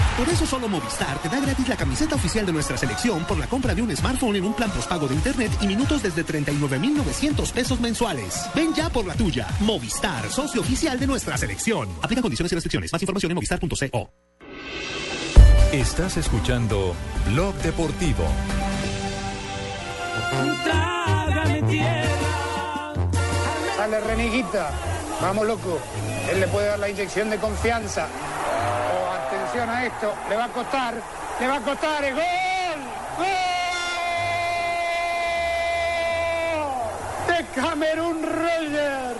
Por 0.17 0.29
eso 0.29 0.45
solo 0.45 0.67
Movistar 0.67 1.19
te 1.19 1.29
da 1.29 1.39
gratis 1.39 1.67
la 1.67 1.77
camiseta 1.77 2.15
oficial 2.15 2.45
de 2.45 2.51
nuestra 2.51 2.77
selección 2.77 3.23
por 3.25 3.37
la 3.37 3.47
compra 3.47 3.73
de 3.73 3.81
un 3.81 3.95
smartphone 3.95 4.35
en 4.35 4.45
un 4.45 4.53
plan 4.53 4.69
postpago 4.69 5.07
de 5.07 5.15
internet 5.15 5.51
y 5.61 5.67
minutos 5.67 6.03
desde 6.03 6.23
39,900 6.23 7.51
pesos 7.51 7.79
mensuales. 7.79 8.45
Ven 8.53 8.73
ya 8.73 8.89
por 8.89 9.05
la 9.05 9.15
tuya. 9.15 9.47
Movistar, 9.61 10.29
socio 10.29 10.61
oficial 10.61 10.99
de 10.99 11.07
nuestra 11.07 11.37
selección. 11.37 11.89
Aplica 12.01 12.21
condiciones 12.21 12.51
y 12.51 12.55
restricciones. 12.55 12.93
Más 12.93 13.01
información 13.01 13.31
en 13.31 13.35
movistar.co. 13.35 14.09
Estás 15.71 16.17
escuchando 16.17 16.93
Blog 17.27 17.55
Deportivo. 17.55 18.25
Trágame 20.63 21.61
tierra. 21.63 22.09
Sale 23.77 24.01
Reniguita. 24.01 24.71
Vamos, 25.21 25.47
loco. 25.47 25.79
Él 26.29 26.41
le 26.41 26.47
puede 26.47 26.67
dar 26.67 26.79
la 26.79 26.89
inyección 26.89 27.29
de 27.29 27.37
confianza. 27.37 28.07
A 29.51 29.85
esto. 29.85 30.13
Le 30.29 30.37
va 30.37 30.45
a 30.45 30.47
costar. 30.47 30.93
Le 31.37 31.47
va 31.47 31.57
a 31.57 31.59
costar. 31.59 32.05
¡Es 32.05 32.13
¡Gol! 32.13 32.23
¡Gol! 33.17 33.27
De 37.27 37.45
Camerún 37.61 38.23
Roger. 38.23 39.15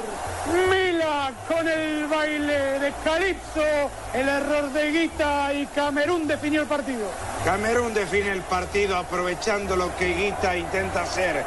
Mila 0.70 1.34
con 1.50 1.68
el 1.68 2.08
baile 2.08 2.80
de 2.80 2.94
Calipso. 3.04 3.92
El 4.14 4.30
error 4.30 4.72
de 4.72 4.92
Guita 4.92 5.54
y 5.54 5.66
Camerún 5.66 6.26
definió 6.26 6.62
el 6.62 6.68
partido. 6.68 7.10
Camerún 7.44 7.94
define 7.94 8.32
el 8.32 8.42
partido 8.42 8.96
aprovechando 8.96 9.76
lo 9.76 9.94
que 9.98 10.14
Guita 10.14 10.56
intenta 10.56 11.02
hacer, 11.02 11.44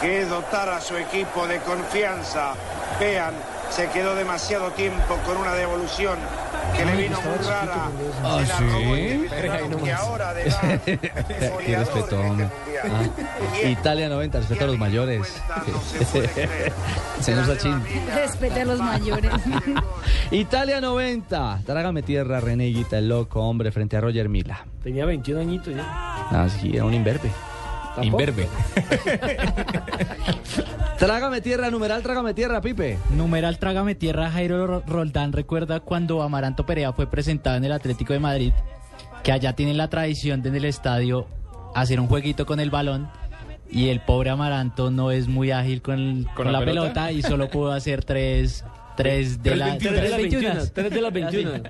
que 0.00 0.22
es 0.22 0.30
dotar 0.30 0.70
a 0.70 0.80
su 0.80 0.96
equipo 0.96 1.46
de 1.46 1.58
confianza. 1.60 2.54
Vean, 2.98 3.34
se 3.68 3.90
quedó 3.90 4.14
demasiado 4.14 4.70
tiempo 4.70 5.18
con 5.26 5.36
una 5.36 5.52
devolución 5.52 6.18
que 6.76 6.84
le 6.84 6.96
vino 7.02 7.20
muy 7.20 7.46
rara. 7.46 7.90
Ah, 8.22 8.42
¿sí? 8.58 9.28
que 9.84 9.92
ahora 9.92 10.34
de 10.34 10.44
Qué 11.66 11.76
respeto, 11.76 12.20
hombre. 12.20 12.48
Ah, 12.84 13.66
Italia 13.68 14.08
90, 14.08 14.38
respeto 14.38 14.64
a 14.64 14.66
los 14.66 14.78
mayores. 14.78 15.42
Señor 17.20 17.46
Sachin. 17.46 17.82
Respete 18.14 18.62
a 18.62 18.64
los 18.64 18.78
mayores. 18.78 19.32
Italia 20.30 20.80
90. 20.80 21.60
Trágame 21.64 22.02
tierra, 22.02 22.40
Reneguita, 22.40 22.98
el 22.98 23.08
loco, 23.08 23.40
hombre, 23.40 23.70
frente 23.70 23.96
a 23.96 24.00
Roger 24.00 24.28
Mila. 24.28 24.66
Tenía 24.82 25.04
21 25.04 25.40
añitos 25.40 25.74
ya. 25.74 25.84
Ah, 25.86 26.48
sí, 26.48 26.72
era 26.74 26.84
un 26.84 26.94
imberbe. 26.94 27.30
¿Tampoco? 27.94 28.22
Imberbe. 28.22 28.48
Trágame 30.98 31.40
tierra, 31.40 31.70
numeral, 31.70 32.02
trágame 32.02 32.34
tierra, 32.34 32.60
Pipe. 32.60 32.98
Numeral 33.10 33.58
Trágame 33.58 33.94
Tierra, 33.94 34.30
Jairo 34.30 34.66
Ro- 34.66 34.82
Roldán 34.86 35.32
recuerda 35.32 35.80
cuando 35.80 36.22
Amaranto 36.22 36.64
Perea 36.64 36.92
fue 36.92 37.10
presentado 37.10 37.56
en 37.56 37.64
el 37.64 37.72
Atlético 37.72 38.12
de 38.12 38.20
Madrid, 38.20 38.52
que 39.24 39.32
allá 39.32 39.54
tienen 39.54 39.76
la 39.76 39.88
tradición 39.88 40.42
de 40.42 40.50
en 40.50 40.56
el 40.56 40.64
estadio 40.64 41.26
hacer 41.74 41.98
un 41.98 42.06
jueguito 42.06 42.46
con 42.46 42.60
el 42.60 42.70
balón 42.70 43.08
y 43.70 43.88
el 43.88 44.00
pobre 44.00 44.30
Amaranto 44.30 44.90
no 44.90 45.10
es 45.10 45.26
muy 45.28 45.50
ágil 45.50 45.82
con, 45.82 46.24
con 46.36 46.46
la 46.46 46.52
la, 46.52 46.58
pelota? 46.64 47.06
pelota? 47.06 47.12
y 47.12 47.22
solo 47.22 47.50
pudo 47.50 47.72
hacer 47.72 48.04
tres, 48.04 48.64
tres 48.96 49.42
de, 49.42 49.50
Tres 49.50 49.58
la- 49.58 49.66
21, 49.66 49.94
tres 49.96 50.02
de 50.04 50.10
las 50.10 50.18
21, 50.18 50.60
tres 50.74 50.90
de 50.90 51.00
las 51.00 51.12
21. 51.12 51.50
Así. 51.50 51.62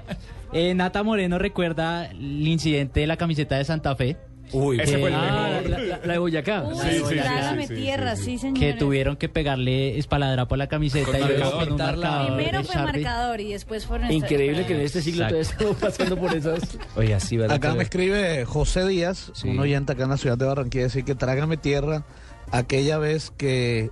Eh, 0.52 0.74
Nata 0.74 1.02
Moreno 1.02 1.38
recuerda 1.38 2.06
el 2.10 2.46
incidente 2.46 3.00
de 3.00 3.06
la 3.06 3.16
camiseta 3.16 3.56
de 3.56 3.64
Santa 3.64 3.96
Fe. 3.96 4.18
Uy, 4.52 4.78
Ese 4.80 4.98
fue 4.98 5.08
el 5.08 5.14
Ah, 5.14 5.60
mejor. 5.62 5.70
la- 5.70 5.78
la- 5.78 6.00
la 6.06 6.12
de 6.12 6.18
Boyacá. 6.18 6.62
Uy, 6.62 6.74
Sí, 6.78 7.02
sí, 7.08 7.14
trágame 7.16 7.66
sí, 7.66 7.74
sí, 7.74 7.80
tierra, 7.82 8.16
sí, 8.16 8.22
sí, 8.24 8.30
sí. 8.32 8.38
señor. 8.38 8.58
que 8.58 8.72
tuvieron 8.74 9.16
que 9.16 9.28
pegarle 9.28 9.98
espaladrapo 9.98 10.54
a 10.54 10.58
la 10.58 10.66
camiseta 10.68 11.06
Con 11.06 11.16
y 11.16 11.24
luego 11.36 11.52
con 11.58 11.72
un 11.72 11.78
marcador 11.78 12.26
Primero 12.36 12.64
fue 12.64 12.76
marcador 12.82 13.40
y 13.40 13.52
después 13.52 13.86
fueron... 13.86 14.12
Increíble 14.12 14.66
que 14.66 14.74
en 14.74 14.80
este 14.82 15.00
siglo 15.02 15.20
todavía 15.26 15.40
estamos 15.42 15.76
pasando 15.76 16.16
por 16.16 16.34
esas. 16.34 16.60
Oye, 16.96 17.14
así, 17.14 17.36
¿verdad? 17.36 17.56
Acá 17.56 17.74
me 17.74 17.82
escribe 17.82 18.44
José 18.44 18.86
Díaz, 18.86 19.32
un 19.44 19.58
oyente 19.58 19.92
acá 19.92 20.04
en 20.04 20.10
la 20.10 20.16
ciudad 20.16 20.36
de 20.36 20.44
Barranquilla, 20.46 20.84
decir 20.84 21.04
que 21.04 21.14
trágame 21.14 21.56
tierra 21.56 22.04
aquella 22.50 22.98
vez 22.98 23.30
que 23.36 23.90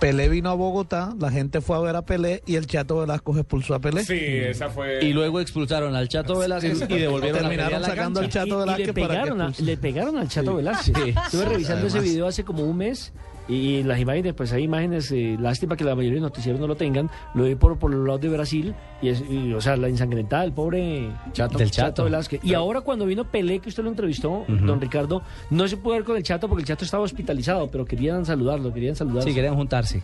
Pelé 0.00 0.28
vino 0.28 0.50
a 0.50 0.54
Bogotá, 0.54 1.14
la 1.18 1.30
gente 1.30 1.60
fue 1.60 1.76
a 1.76 1.80
ver 1.80 1.96
a 1.96 2.02
Pelé 2.02 2.42
y 2.46 2.56
el 2.56 2.66
Chato 2.66 2.98
Velasco 3.00 3.36
expulsó 3.36 3.74
a 3.74 3.80
Pelé. 3.80 4.04
Sí, 4.04 4.18
esa 4.18 4.68
fue. 4.70 5.04
Y 5.04 5.12
luego 5.12 5.40
expulsaron 5.40 5.94
al 5.94 6.08
Chato 6.08 6.38
Velázquez 6.38 6.82
y 6.88 6.98
devolvieron 6.98 7.42
la 7.42 7.48
pelea 7.48 7.66
a 7.66 7.68
Terminaron 7.68 7.82
la 7.82 7.88
sacando 7.88 8.20
cancha. 8.20 8.40
al 8.42 8.48
Chato 8.48 8.58
Y- 8.58 8.62
y 8.62 8.64
Velázquez 8.64 8.86
le 8.86 8.92
para 8.94 9.06
que 9.14 9.14
pegaron, 9.20 9.40
a, 9.40 9.44
expulse. 9.48 9.70
le 9.70 9.76
pegaron 9.76 10.16
al 10.18 10.28
Chato 10.28 10.56
Velázquez. 10.56 10.94
Sí. 11.04 11.14
Estuve 11.26 11.44
revisando 11.44 11.86
ese 11.86 12.00
video 12.00 12.26
hace 12.26 12.44
como 12.44 12.64
un 12.64 12.76
mes 12.76 13.12
y 13.48 13.82
las 13.82 13.98
imágenes, 13.98 14.34
pues 14.34 14.52
hay 14.52 14.64
imágenes, 14.64 15.10
eh, 15.12 15.36
lástima 15.38 15.76
que 15.76 15.84
la 15.84 15.94
mayoría 15.94 16.16
de 16.16 16.22
noticieros 16.22 16.60
no 16.60 16.66
lo 16.66 16.76
tengan, 16.76 17.10
lo 17.34 17.44
vi 17.44 17.54
por, 17.54 17.78
por 17.78 17.92
los 17.92 18.06
lados 18.06 18.20
de 18.20 18.28
Brasil 18.28 18.74
y, 19.00 19.08
es, 19.08 19.22
y, 19.28 19.52
o 19.52 19.60
sea, 19.60 19.76
la 19.76 19.88
ensangrentada 19.88 20.42
del 20.42 20.52
pobre 20.52 21.10
Chato, 21.32 21.58
Del 21.58 21.70
Chato. 21.70 22.04
Velázquez. 22.04 22.40
Y 22.44 22.54
ahora 22.54 22.80
cuando 22.82 23.06
vino 23.06 23.24
Pelé, 23.24 23.58
que 23.58 23.68
usted 23.68 23.82
lo 23.82 23.90
entrevistó, 23.90 24.44
don 24.48 24.80
Ricardo, 24.80 25.22
no 25.50 25.66
se 25.68 25.76
pudo 25.76 25.94
ver 25.94 26.04
con 26.04 26.16
el 26.16 26.22
Chato 26.22 26.48
porque 26.48 26.62
el 26.62 26.68
Chato 26.68 26.84
estaba 26.84 27.02
hospitalizado, 27.02 27.70
pero 27.70 27.84
querían 27.84 28.24
saludarlo, 28.24 28.72
querían 28.72 28.96
saludarlo. 28.96 29.28
Sí, 29.28 29.34
querían 29.34 29.56
juntarse 29.56 30.02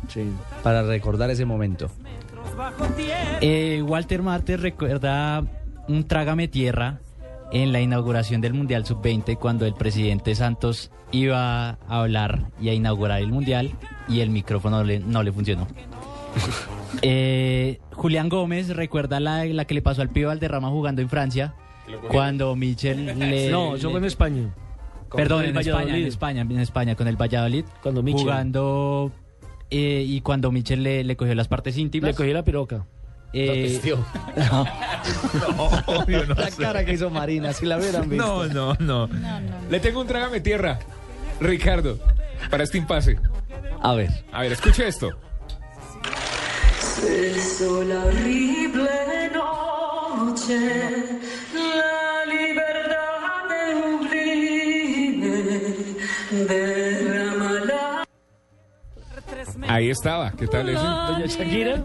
para 0.63 0.83
recordar 0.83 1.31
ese 1.31 1.45
momento. 1.45 1.91
Eh, 3.41 3.83
Walter 3.87 4.23
Martes 4.23 4.61
recuerda 4.61 5.45
un 5.89 6.05
trágame 6.05 6.49
tierra 6.49 7.01
en 7.53 7.73
la 7.73 7.81
inauguración 7.81 8.41
del 8.41 8.55
Mundial 8.55 8.85
Sub-20 8.85 9.39
cuando 9.39 9.65
el 9.67 9.75
presidente 9.75 10.35
Santos 10.35 10.91
iba 11.13 11.71
a 11.71 11.79
hablar 11.89 12.51
y 12.61 12.69
a 12.69 12.75
inaugurar 12.75 13.21
el 13.21 13.29
Mundial 13.33 13.71
y 14.09 14.21
el 14.21 14.31
micrófono 14.31 14.85
le- 14.85 15.01
no 15.01 15.23
le 15.23 15.33
funcionó. 15.33 15.67
Eh, 17.03 17.81
Julián 17.93 18.29
Gómez 18.31 18.71
recuerda 18.71 19.21
la, 19.21 19.45
la 19.45 19.65
que 19.67 19.75
le 19.75 19.83
pasó 19.83 20.01
al 20.03 20.09
pibe 20.09 20.27
Valderrama 20.27 20.69
jugando 20.71 21.03
en 21.03 21.09
Francia 21.11 21.55
cuando 22.11 22.57
Michel 22.57 23.07
le... 23.19 23.51
No, 23.51 23.77
eso 23.77 23.91
fue 23.91 23.99
en 23.99 24.05
España. 24.07 24.55
Perdón, 25.15 25.45
en 25.45 25.57
España, 25.59 25.97
en. 25.97 26.05
España, 26.07 26.41
en 26.43 26.59
España, 26.61 26.95
con 26.95 27.07
el 27.09 27.17
Valladolid. 27.17 27.65
Cuando 27.83 28.03
Michel. 28.03 28.23
Jugando... 28.23 29.13
eh, 29.71 30.03
y 30.07 30.21
cuando 30.23 30.51
Michel 30.51 30.83
le, 30.83 31.05
le 31.05 31.17
cogió 31.17 31.35
las 31.35 31.49
partes 31.49 31.77
íntimas. 31.77 32.09
Le 32.11 32.15
cogió 32.17 32.33
la 32.33 32.43
piroca. 32.45 32.87
Eh, 33.33 33.81
No, 34.37 36.07
yo 36.07 36.25
no 36.27 36.35
la 36.35 36.51
sé. 36.51 36.63
cara 36.63 36.85
que 36.85 36.93
hizo 36.95 37.11
Marina, 37.11 37.53
si 37.53 37.67
la 37.67 37.77
hubieran 37.79 38.09
visto. 38.09 38.47
No, 38.49 38.75
no, 38.77 39.07
no. 39.07 39.09
Le 39.71 39.81
tengo 39.81 40.01
un 40.01 40.07
trágame 40.07 40.41
tierra, 40.41 40.79
Ricardo, 41.41 41.99
para 42.51 42.65
este 42.65 42.79
impasse. 42.79 43.19
A 43.83 43.95
ver. 43.95 44.11
A 44.33 44.43
ver, 44.43 44.53
escuche 44.53 44.87
esto. 44.89 45.11
La 47.87 48.05
horrible 48.05 49.31
noche, 49.33 51.19
Ahí 59.69 59.91
estaba. 59.91 60.31
¿Qué 60.33 60.47
tal 60.47 60.69
ese? 60.69 60.79
Doña 60.83 61.27
Shakira. 61.27 61.85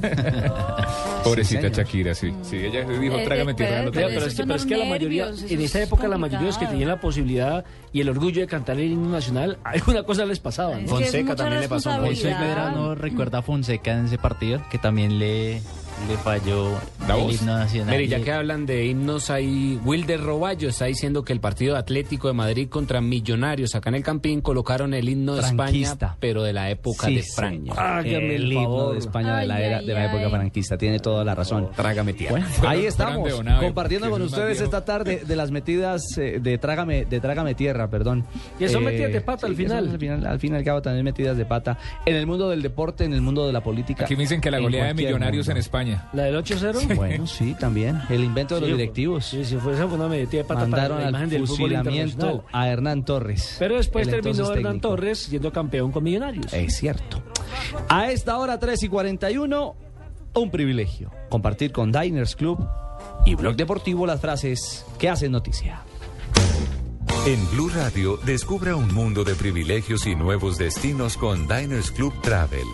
Pobrecita 1.24 1.60
señor. 1.62 1.76
Shakira, 1.76 2.14
sí. 2.14 2.32
Sí, 2.42 2.56
ella 2.56 2.84
dijo 2.88 3.16
Eh, 3.18 3.24
trágame 3.24 3.54
tierra. 3.54 3.82
no 3.82 3.90
pero- 3.92 4.08
es 4.08 4.34
que, 4.34 4.42
pero 4.42 4.54
es 4.54 4.64
que 4.64 4.76
la 4.76 4.84
mayoría, 4.86 5.28
eso 5.28 5.46
en 5.46 5.60
es 5.60 5.66
esa 5.66 5.82
época 5.82 6.08
la 6.08 6.16
mayoría 6.16 6.40
de 6.40 6.46
los 6.46 6.58
que 6.58 6.66
tenían 6.66 6.88
la 6.88 7.00
posibilidad 7.00 7.64
y 7.92 8.00
el 8.00 8.08
orgullo 8.08 8.40
de 8.40 8.46
cantar 8.46 8.78
el 8.78 8.92
himno 8.92 9.10
nacional, 9.10 9.58
alguna 9.64 10.02
cosa 10.04 10.24
les 10.24 10.38
pasaba. 10.40 10.76
¿no? 10.76 10.80
Es 10.80 10.84
que 10.84 10.92
es 11.04 11.10
Fonseca 11.10 11.36
también 11.36 11.60
le 11.60 11.68
pasó 11.68 11.90
responsabilidad. 11.90 12.40
Medrano 12.40 12.94
recuerda 12.94 13.38
a 13.38 13.42
Fonseca 13.42 13.92
en 13.92 14.06
ese 14.06 14.16
partido 14.18 14.62
que 14.70 14.78
también 14.78 15.18
le, 15.18 15.60
le 16.08 16.16
falló 16.16 16.70
La 17.06 17.16
el 17.16 17.22
voz. 17.22 17.40
himno 17.40 17.56
nacional. 17.58 17.94
Mire, 17.96 18.08
ya 18.08 18.18
Y- 18.18 18.22
que 18.22 18.32
hablan 18.32 18.66
de 18.66 18.86
himnos, 18.86 19.30
hay 19.30 19.78
Wilder 19.84 20.20
Roballo 20.20 20.68
está 20.68 20.86
diciendo 20.86 21.22
que 21.24 21.32
el 21.32 21.40
partido 21.40 21.76
Atlético 21.76 22.28
de 22.28 22.34
Madrid 22.34 22.68
contra 22.68 23.00
Millonarios 23.00 23.74
acá 23.74 23.90
en 23.90 23.96
el 23.96 24.02
Campín 24.02 24.40
colocaron 24.40 24.94
el 24.94 25.08
himno 25.08 25.34
de. 25.36 25.40
España, 25.42 26.16
pero 26.20 26.42
de 26.42 26.52
la 26.52 26.70
época 26.70 27.06
Sí, 27.06 27.16
de. 27.16 27.72
Hágame 27.76 28.34
el 28.36 28.42
el 28.44 28.52
himno 28.52 28.62
favor. 28.64 28.92
de 28.94 28.98
España 28.98 29.36
de 29.38 29.46
la 29.46 29.60
era 29.60 29.78
ay, 29.78 29.86
de 29.86 29.92
la 29.94 30.04
época 30.06 30.24
ay. 30.24 30.30
franquista 30.30 30.76
tiene 30.78 30.98
toda 30.98 31.24
la 31.24 31.34
razón. 31.34 31.68
Trágame 31.76 32.12
tierra. 32.12 32.32
Bueno, 32.32 32.46
ahí 32.68 32.86
estamos 32.86 33.28
compartiendo 33.60 34.10
con 34.10 34.22
ustedes 34.22 34.60
esta 34.60 34.84
tarde 34.84 35.22
de 35.26 35.36
las 35.36 35.50
metidas 35.50 36.02
eh, 36.18 36.38
de 36.40 36.58
trágame 36.58 37.04
de 37.04 37.20
trágame 37.20 37.54
tierra, 37.54 37.88
perdón. 37.88 38.24
Que 38.58 38.68
son 38.68 38.84
metidas 38.84 39.12
de 39.12 39.20
pata 39.20 39.46
al 39.46 39.54
que 39.56 39.62
son 39.62 39.68
final. 39.70 39.88
al 39.90 39.98
final. 39.98 40.26
Al 40.26 40.40
fin 40.40 40.54
y 40.54 40.56
al 40.56 40.64
cabo 40.64 40.82
también 40.82 41.04
metidas 41.04 41.36
de 41.36 41.44
pata 41.44 41.78
en 42.06 42.16
el 42.16 42.26
mundo 42.26 42.48
del 42.50 42.62
deporte, 42.62 43.04
en 43.04 43.12
el 43.12 43.20
mundo 43.20 43.46
de 43.46 43.52
la 43.52 43.62
política. 43.62 44.04
Aquí 44.04 44.16
me 44.16 44.22
dicen 44.22 44.40
que 44.40 44.50
la 44.50 44.58
goleada 44.58 44.88
de 44.88 44.94
millonarios 44.94 45.46
en 45.48 45.52
mundo. 45.52 45.60
España. 45.94 46.08
La 46.12 46.24
del 46.24 46.36
8-0. 46.36 46.96
Bueno, 46.96 47.26
sí, 47.26 47.54
también. 47.58 48.00
El 48.08 48.24
invento 48.24 48.56
de 48.56 48.62
los 48.62 48.70
directivos. 48.70 49.26
Sí, 49.26 49.44
sí, 49.44 49.56
fue 49.56 49.74
esa 49.74 49.86
fue 49.86 49.98
una 49.98 50.08
pata 50.44 50.60
Mandaron 50.60 50.98
para 50.98 51.04
la 51.04 51.08
imagen 51.08 51.24
al 51.24 51.30
del 51.30 51.46
fusilamiento 51.46 52.44
a 52.52 52.68
Hernán 52.68 53.04
Torres. 53.04 53.56
Pero 53.58 53.76
después 53.76 54.08
terminó 54.08 54.44
Hernán 54.52 54.74
técnico. 54.74 54.88
Torres 54.88 55.18
siendo 55.18 55.52
campeón 55.52 55.92
con 55.92 56.04
Millonarios. 56.04 56.52
Es 56.52 56.76
cierto. 56.76 57.22
A 57.88 58.10
esta 58.10 58.38
hora, 58.38 58.58
3 58.58 58.82
y 58.82 58.88
41, 58.88 59.76
un 60.34 60.50
privilegio. 60.50 61.10
Compartir 61.28 61.72
con 61.72 61.92
Diners 61.92 62.36
Club 62.36 62.66
y 63.24 63.34
Blog 63.34 63.56
Deportivo 63.56 64.06
las 64.06 64.20
frases 64.20 64.84
que 64.98 65.08
hacen 65.08 65.32
noticia. 65.32 65.82
En 67.26 67.50
Blue 67.50 67.68
Radio, 67.68 68.18
descubra 68.24 68.76
un 68.76 68.94
mundo 68.94 69.24
de 69.24 69.34
privilegios 69.34 70.06
y 70.06 70.14
nuevos 70.14 70.56
destinos 70.56 71.16
con 71.16 71.46
Diners 71.46 71.90
Club 71.90 72.14
Travel. 72.22 72.66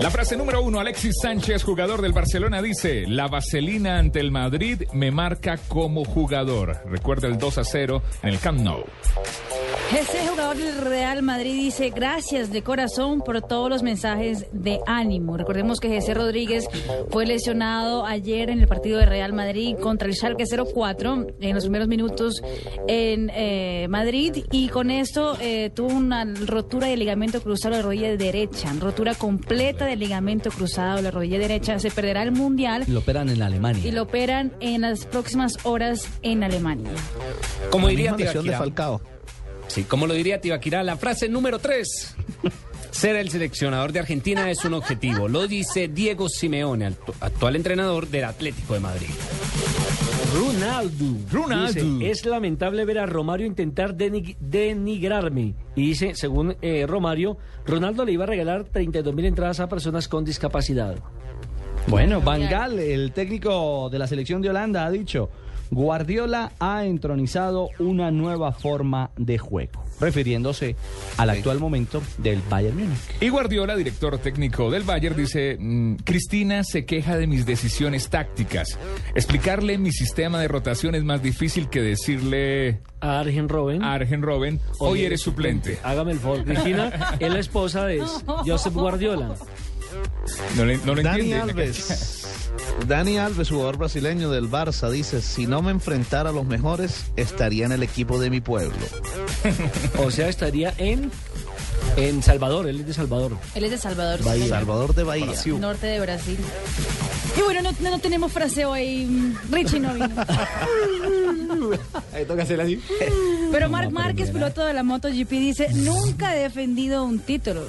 La 0.00 0.10
frase 0.10 0.36
número 0.36 0.60
uno, 0.62 0.78
Alexis 0.78 1.14
Sánchez, 1.22 1.64
jugador 1.64 2.02
del 2.02 2.12
Barcelona, 2.12 2.60
dice, 2.60 3.06
la 3.06 3.28
vaselina 3.28 3.98
ante 3.98 4.20
el 4.20 4.30
Madrid 4.30 4.82
me 4.92 5.10
marca 5.10 5.58
como 5.68 6.04
jugador. 6.04 6.82
Recuerda 6.86 7.28
el 7.28 7.38
2 7.38 7.58
a 7.58 7.64
0 7.64 8.02
en 8.22 8.28
el 8.28 8.38
Camp 8.38 8.60
Nou. 8.60 8.84
Ese 9.94 10.26
jugador 10.26 10.56
del 10.56 10.78
Real 10.78 11.22
Madrid 11.22 11.54
dice 11.54 11.90
gracias 11.90 12.50
de 12.50 12.62
corazón 12.62 13.20
por 13.20 13.40
todos 13.40 13.70
los 13.70 13.84
mensajes 13.84 14.46
de 14.50 14.80
ánimo. 14.84 15.36
Recordemos 15.36 15.78
que 15.78 15.94
José 15.94 16.12
Rodríguez 16.12 16.66
fue 17.10 17.24
lesionado 17.24 18.04
ayer 18.04 18.50
en 18.50 18.58
el 18.58 18.66
partido 18.66 18.98
de 18.98 19.06
Real 19.06 19.32
Madrid 19.32 19.76
contra 19.80 20.08
el 20.08 20.14
Schalke 20.14 20.44
04 20.44 21.26
en 21.40 21.54
los 21.54 21.64
primeros 21.64 21.86
minutos 21.86 22.42
en 22.88 23.30
eh, 23.32 23.86
Madrid 23.88 24.44
y 24.50 24.68
con 24.68 24.90
esto 24.90 25.38
eh, 25.40 25.70
tuvo 25.72 25.94
una 25.94 26.24
rotura 26.24 26.88
de 26.88 26.96
ligamento 26.96 27.40
cruzado 27.40 27.76
de 27.76 27.80
la 27.80 27.86
rodilla 27.86 28.16
derecha, 28.16 28.72
rotura 28.80 29.14
completa 29.14 29.85
del 29.86 29.98
ligamento 30.00 30.50
cruzado 30.50 30.96
de 30.96 31.02
la 31.02 31.10
rodilla 31.10 31.38
derecha. 31.38 31.78
Se 31.78 31.90
perderá 31.90 32.22
el 32.22 32.32
mundial 32.32 32.84
Lo 32.88 32.98
operan 33.00 33.28
en 33.28 33.42
Alemania. 33.42 33.86
y 33.86 33.90
lo 33.92 34.02
operan 34.02 34.52
en 34.60 34.82
las 34.82 35.06
próximas 35.06 35.54
horas 35.64 36.08
en 36.22 36.42
Alemania. 36.44 36.90
Como 37.70 37.86
La 37.86 37.90
diría 37.90 38.12
misma 38.12 38.24
lesión 38.26 38.46
de. 38.46 38.52
Falcao. 38.56 39.00
Sí, 39.68 39.84
como 39.84 40.06
lo 40.06 40.14
diría 40.14 40.40
Tibaquirá, 40.40 40.82
la 40.82 40.96
frase 40.96 41.28
número 41.28 41.58
3. 41.58 42.16
Ser 42.90 43.16
el 43.16 43.28
seleccionador 43.30 43.92
de 43.92 43.98
Argentina 44.00 44.50
es 44.50 44.64
un 44.64 44.74
objetivo. 44.74 45.28
Lo 45.28 45.46
dice 45.46 45.88
Diego 45.88 46.28
Simeone, 46.28 46.88
actu- 46.90 47.14
actual 47.20 47.56
entrenador 47.56 48.08
del 48.08 48.24
Atlético 48.24 48.74
de 48.74 48.80
Madrid. 48.80 49.08
Ronaldo. 50.34 51.04
Ronaldo. 51.30 51.82
Dice, 51.84 52.10
es 52.10 52.24
lamentable 52.26 52.84
ver 52.84 52.98
a 52.98 53.06
Romario 53.06 53.46
intentar 53.46 53.96
denig- 53.96 54.36
denigrarme. 54.40 55.54
Y 55.74 55.88
dice, 55.88 56.14
según 56.14 56.56
eh, 56.62 56.84
Romario, 56.86 57.36
Ronaldo 57.66 58.04
le 58.04 58.12
iba 58.12 58.24
a 58.24 58.26
regalar 58.28 58.64
32 58.64 59.14
mil 59.14 59.24
entradas 59.26 59.60
a 59.60 59.68
personas 59.68 60.08
con 60.08 60.24
discapacidad. 60.24 60.96
Bueno, 61.88 62.20
Van 62.20 62.48
Gaal, 62.48 62.78
el 62.80 63.12
técnico 63.12 63.88
de 63.90 63.98
la 63.98 64.06
selección 64.08 64.42
de 64.42 64.50
Holanda, 64.50 64.84
ha 64.86 64.90
dicho, 64.90 65.30
Guardiola 65.70 66.52
ha 66.60 66.84
entronizado 66.84 67.68
una 67.78 68.10
nueva 68.10 68.52
forma 68.52 69.10
de 69.16 69.38
juego, 69.38 69.84
refiriéndose 70.00 70.76
al 71.16 71.30
actual 71.30 71.58
momento 71.58 72.02
del 72.18 72.40
Bayern 72.48 72.76
Múnich. 72.78 72.98
Y 73.20 73.28
Guardiola, 73.28 73.76
director 73.76 74.18
técnico 74.18 74.70
del 74.70 74.84
Bayern, 74.84 75.16
dice, 75.16 75.56
"Mm, 75.58 75.96
Cristina 76.04 76.62
se 76.64 76.84
queja 76.84 77.16
de 77.16 77.26
mis 77.26 77.46
decisiones 77.46 78.08
tácticas. 78.08 78.78
Explicarle 79.14 79.78
mi 79.78 79.92
sistema 79.92 80.40
de 80.40 80.48
rotación 80.48 80.94
es 80.94 81.04
más 81.04 81.22
difícil 81.22 81.68
que 81.68 81.80
decirle 81.82 82.80
A 83.00 83.20
Arjen 83.20 83.48
Robben. 83.48 83.82
a 83.82 83.94
Arjen 83.94 84.22
Robben, 84.22 84.60
hoy 84.78 85.02
eres 85.04 85.20
suplente. 85.20 85.78
Hágame 85.82 86.12
el 86.12 86.18
favor. 86.18 86.44
Cristina 86.44 86.90
es 87.20 87.30
la 87.32 87.38
esposa 87.38 87.86
de 87.86 88.00
Josep 88.46 88.72
Guardiola. 88.72 89.34
No, 90.56 90.64
le, 90.64 90.78
no 90.78 90.94
lo 90.94 91.02
Dani 91.02 91.20
entiende. 91.20 91.40
Alves. 91.52 92.22
Dani 92.88 93.18
Alves, 93.18 93.48
jugador 93.50 93.76
brasileño 93.78 94.30
del 94.30 94.50
Barça, 94.50 94.90
dice, 94.90 95.20
si 95.22 95.46
no 95.46 95.62
me 95.62 95.70
enfrentara 95.70 96.30
a 96.30 96.32
los 96.32 96.44
mejores, 96.46 97.06
estaría 97.16 97.66
en 97.66 97.72
el 97.72 97.82
equipo 97.82 98.18
de 98.18 98.30
mi 98.30 98.40
pueblo. 98.40 98.76
O 99.98 100.10
sea, 100.10 100.28
estaría 100.28 100.74
en 100.78 101.10
En 101.96 102.22
Salvador, 102.22 102.66
él 102.68 102.80
es 102.80 102.86
de 102.86 102.94
Salvador. 102.94 103.32
Él 103.54 103.64
es 103.64 103.70
de 103.70 103.78
Salvador. 103.78 104.22
Bahía. 104.24 104.48
Salvador 104.48 104.94
de 104.94 105.02
Bahía. 105.04 105.34
Norte 105.58 105.86
de 105.86 106.00
Brasil. 106.00 106.38
Y 107.36 107.42
bueno, 107.42 107.62
no, 107.62 107.90
no 107.90 107.98
tenemos 108.00 108.32
fraseo 108.32 108.72
ahí. 108.72 109.06
mm, 109.06 109.52
Richie 109.52 109.80
no 109.80 109.92
vino. 109.94 110.08
Ahí 112.14 112.24
toca 112.24 112.42
hacer 112.42 112.60
así. 112.60 112.80
Pero 113.52 113.68
Marc 113.68 113.90
Márquez, 113.90 114.30
piloto 114.30 114.64
de 114.64 114.72
la 114.74 114.82
MotoGP, 114.82 115.30
dice, 115.30 115.68
nunca 115.74 116.34
he 116.36 116.40
defendido 116.40 117.04
un 117.04 117.18
título 117.18 117.62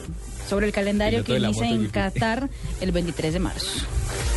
sobre 0.47 0.67
el 0.67 0.71
calendario 0.71 1.23
que 1.23 1.37
inicia 1.37 1.69
en. 1.69 1.87
Qatar 1.87 2.49
el 2.81 2.91
23 2.91 3.33
de 3.33 3.39
marzo. 3.39 3.85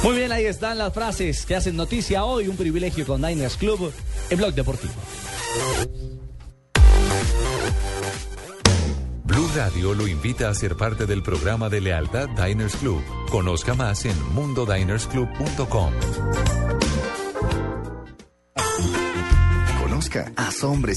Muy 0.02 0.16
bien, 0.16 0.32
ahí 0.32 0.46
están 0.46 0.78
las 0.78 0.92
frases 0.92 1.44
que 1.44 1.54
hacen 1.54 1.76
noticia 1.76 2.24
hoy. 2.24 2.48
Un 2.48 2.56
privilegio 2.56 3.06
con 3.06 3.22
Diners 3.22 3.56
Club 3.56 3.92
en 4.30 4.38
Blog 4.38 4.54
Deportivo. 4.54 4.92
Blue 9.24 9.50
Radio 9.54 9.94
lo 9.94 10.08
invita 10.08 10.48
a 10.48 10.54
ser 10.54 10.76
parte 10.76 11.06
del 11.06 11.22
programa 11.22 11.68
de 11.68 11.80
lealtad 11.80 12.28
Diners 12.30 12.76
Club. 12.76 13.02
Conozca 13.30 13.74
más 13.74 14.04
en 14.04 14.16
mundodinersclub.com. 14.34 15.92
Conozca, 20.10 20.32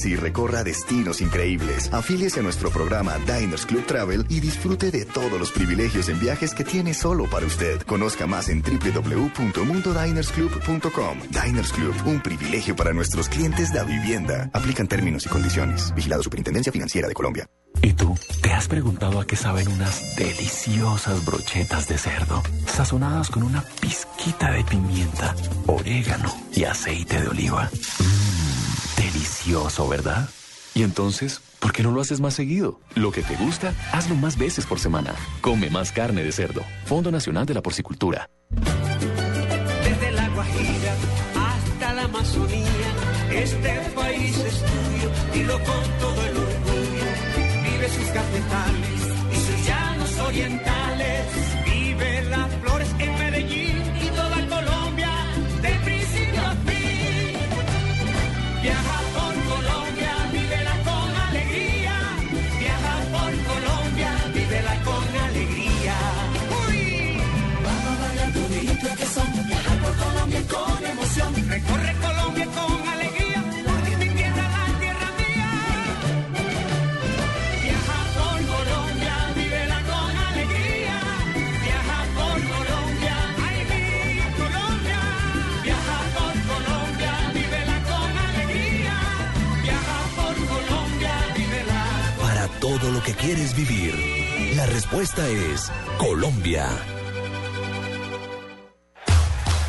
y 0.06 0.15
recorra 0.15 0.64
destinos 0.64 1.22
increíbles. 1.22 1.94
Afíliese 1.94 2.40
a 2.40 2.44
nuestro 2.44 2.72
programa 2.72 3.19
Diners 3.19 3.65
Club 3.65 3.85
Travel 3.85 4.26
y 4.30 4.40
disfrute 4.40 4.90
de 4.91 5.03
todos 5.06 5.38
los 5.40 5.52
privilegios 5.52 6.10
en 6.10 6.19
viajes 6.19 6.56
que 6.56 6.64
tiene 6.64 6.95
solo 6.95 7.30
para 7.30 7.45
usted. 7.45 7.81
Conozca 7.84 8.26
más 8.27 8.49
en 8.49 8.64
www.mundodinersclub.com. 8.64 11.19
Diners 11.30 11.73
Club, 11.73 11.95
un 12.06 12.22
privilegio 12.22 12.76
para 12.76 12.94
nuestros 12.94 13.30
clientes 13.30 13.72
de 13.72 13.84
vivienda. 13.84 14.49
Aplican 14.53 14.88
términos 14.88 15.27
y 15.27 15.30
condiciones. 15.30 15.94
Vigilado 15.94 16.23
Superintendencia 16.23 16.72
Financiera 16.72 17.07
de 17.07 17.14
Colombia. 17.14 17.48
¿Y 17.81 17.94
tú? 17.94 18.15
¿Te 18.41 18.52
has 18.52 18.68
preguntado 18.68 19.19
a 19.19 19.27
qué 19.27 19.35
saben 19.35 19.68
unas 19.68 20.15
deliciosas 20.15 21.26
brochetas 21.26 21.88
de 21.88 21.98
cerdo, 21.98 22.41
sazonadas 22.65 23.30
con 23.30 23.44
una 23.44 23.61
pizquita 23.81 24.52
de 24.52 24.64
pimienta, 24.64 25.35
orégano 25.68 26.34
y 26.56 26.64
aceite 26.64 27.22
de 27.22 27.27
oliva? 27.27 27.69
Delicioso, 29.14 29.88
¿verdad? 29.88 30.27
Y 30.73 30.81
entonces, 30.81 31.40
¿por 31.60 31.72
qué 31.72 31.84
no 31.84 31.91
lo 31.91 32.02
haces 32.02 32.19
más 32.19 32.34
seguido? 32.34 32.80
Lo 32.95 33.11
que 33.11 33.22
te 33.22 33.35
gusta, 33.35 33.73
hazlo 33.91 34.15
más 34.15 34.38
veces 34.38 34.65
por 34.65 34.80
semana. 34.80 35.14
Come 35.41 35.69
más 35.69 35.91
carne 35.91 36.23
de 36.23 36.31
cerdo. 36.31 36.64
Fondo 36.85 37.11
Nacional 37.11 37.45
de 37.45 37.53
la 37.53 37.61
Porcicultura. 37.61 38.27
Desde 39.84 40.11
la 40.11 40.27
Guajira 40.30 40.95
hasta 41.35 41.94
la 41.94 42.03
Amazonía, 42.03 42.68
este 43.31 43.91
país 43.95 44.38
es 44.38 44.60
tuyo, 44.60 45.11
dilo 45.34 45.53
con 45.60 45.99
todo 45.99 46.23
el 46.23 46.38
orgullo. 46.38 47.06
Vive 47.64 47.90
sus 47.90 48.07
cafetales 48.07 49.02
y 49.31 49.35
sus 49.35 49.68
llanos 49.68 50.18
orientales. 50.19 50.93
Que 93.06 93.14
quieres 93.14 93.56
vivir, 93.56 93.94
la 94.56 94.66
respuesta 94.66 95.28
es 95.28 95.72
Colombia. 95.98 96.93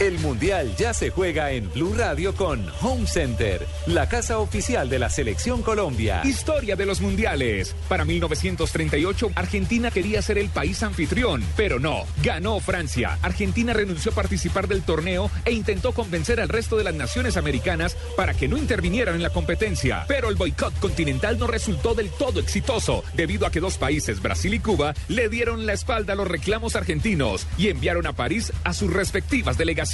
El 0.04 0.18
Mundial 0.18 0.76
ya 0.76 0.92
se 0.92 1.08
juega 1.08 1.52
en 1.52 1.72
Blue 1.72 1.94
Radio 1.96 2.34
con 2.34 2.62
Home 2.82 3.06
Center, 3.06 3.66
la 3.86 4.06
casa 4.06 4.38
oficial 4.38 4.90
de 4.90 4.98
la 4.98 5.08
Selección 5.08 5.62
Colombia. 5.62 6.20
Historia 6.24 6.76
de 6.76 6.84
los 6.84 7.00
mundiales. 7.00 7.74
Para 7.88 8.04
1938, 8.04 9.30
Argentina 9.34 9.90
quería 9.90 10.20
ser 10.20 10.36
el 10.36 10.50
país 10.50 10.82
anfitrión, 10.82 11.42
pero 11.56 11.80
no. 11.80 12.04
Ganó 12.22 12.60
Francia. 12.60 13.18
Argentina 13.22 13.72
renunció 13.72 14.12
a 14.12 14.14
participar 14.14 14.68
del 14.68 14.82
torneo 14.82 15.30
e 15.46 15.52
intentó 15.52 15.92
convencer 15.92 16.38
al 16.38 16.50
resto 16.50 16.76
de 16.76 16.84
las 16.84 16.94
naciones 16.94 17.38
americanas 17.38 17.96
para 18.14 18.34
que 18.34 18.46
no 18.46 18.58
intervinieran 18.58 19.14
en 19.14 19.22
la 19.22 19.30
competencia. 19.30 20.04
Pero 20.06 20.28
el 20.28 20.36
boicot 20.36 20.78
continental 20.80 21.38
no 21.38 21.46
resultó 21.46 21.94
del 21.94 22.10
todo 22.10 22.40
exitoso, 22.40 23.04
debido 23.14 23.46
a 23.46 23.50
que 23.50 23.60
dos 23.60 23.78
países, 23.78 24.20
Brasil 24.20 24.52
y 24.52 24.58
Cuba, 24.58 24.92
le 25.08 25.30
dieron 25.30 25.64
la 25.64 25.72
espalda 25.72 26.12
a 26.12 26.16
los 26.16 26.28
reclamos 26.28 26.76
argentinos 26.76 27.46
y 27.56 27.68
enviaron 27.68 28.06
a 28.06 28.12
París 28.12 28.52
a 28.64 28.74
sus 28.74 28.92
respectivas 28.92 29.56
delegaciones. 29.56 29.93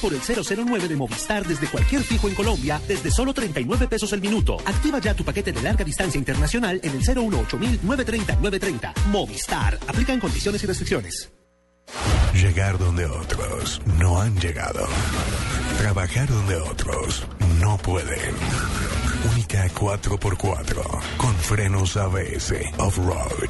Por 0.00 0.14
el 0.14 0.20
009 0.20 0.88
de 0.88 0.96
Movistar 0.96 1.46
desde 1.46 1.66
cualquier 1.66 2.02
fijo 2.02 2.28
en 2.28 2.34
Colombia 2.34 2.80
desde 2.86 3.10
solo 3.10 3.34
39 3.34 3.88
pesos 3.88 4.12
el 4.12 4.20
minuto. 4.20 4.56
Activa 4.64 4.98
ya 4.98 5.14
tu 5.14 5.24
paquete 5.24 5.52
de 5.52 5.62
larga 5.62 5.84
distancia 5.84 6.18
internacional 6.18 6.80
en 6.82 6.92
el 6.92 7.00
018 7.00 7.58
930 7.58 8.34
930. 8.36 8.94
Movistar. 9.10 9.78
Aplican 9.88 10.20
condiciones 10.20 10.62
y 10.62 10.66
restricciones. 10.66 11.30
Llegar 12.34 12.78
donde 12.78 13.06
otros 13.06 13.80
no 13.98 14.20
han 14.20 14.38
llegado. 14.38 14.86
Trabajar 15.78 16.28
donde 16.28 16.56
otros 16.56 17.26
no 17.60 17.76
pueden. 17.78 18.34
Única 19.32 19.68
4x4 19.68 21.00
con 21.16 21.34
frenos 21.34 21.96
ABS 21.96 22.54
off-road. 22.78 23.48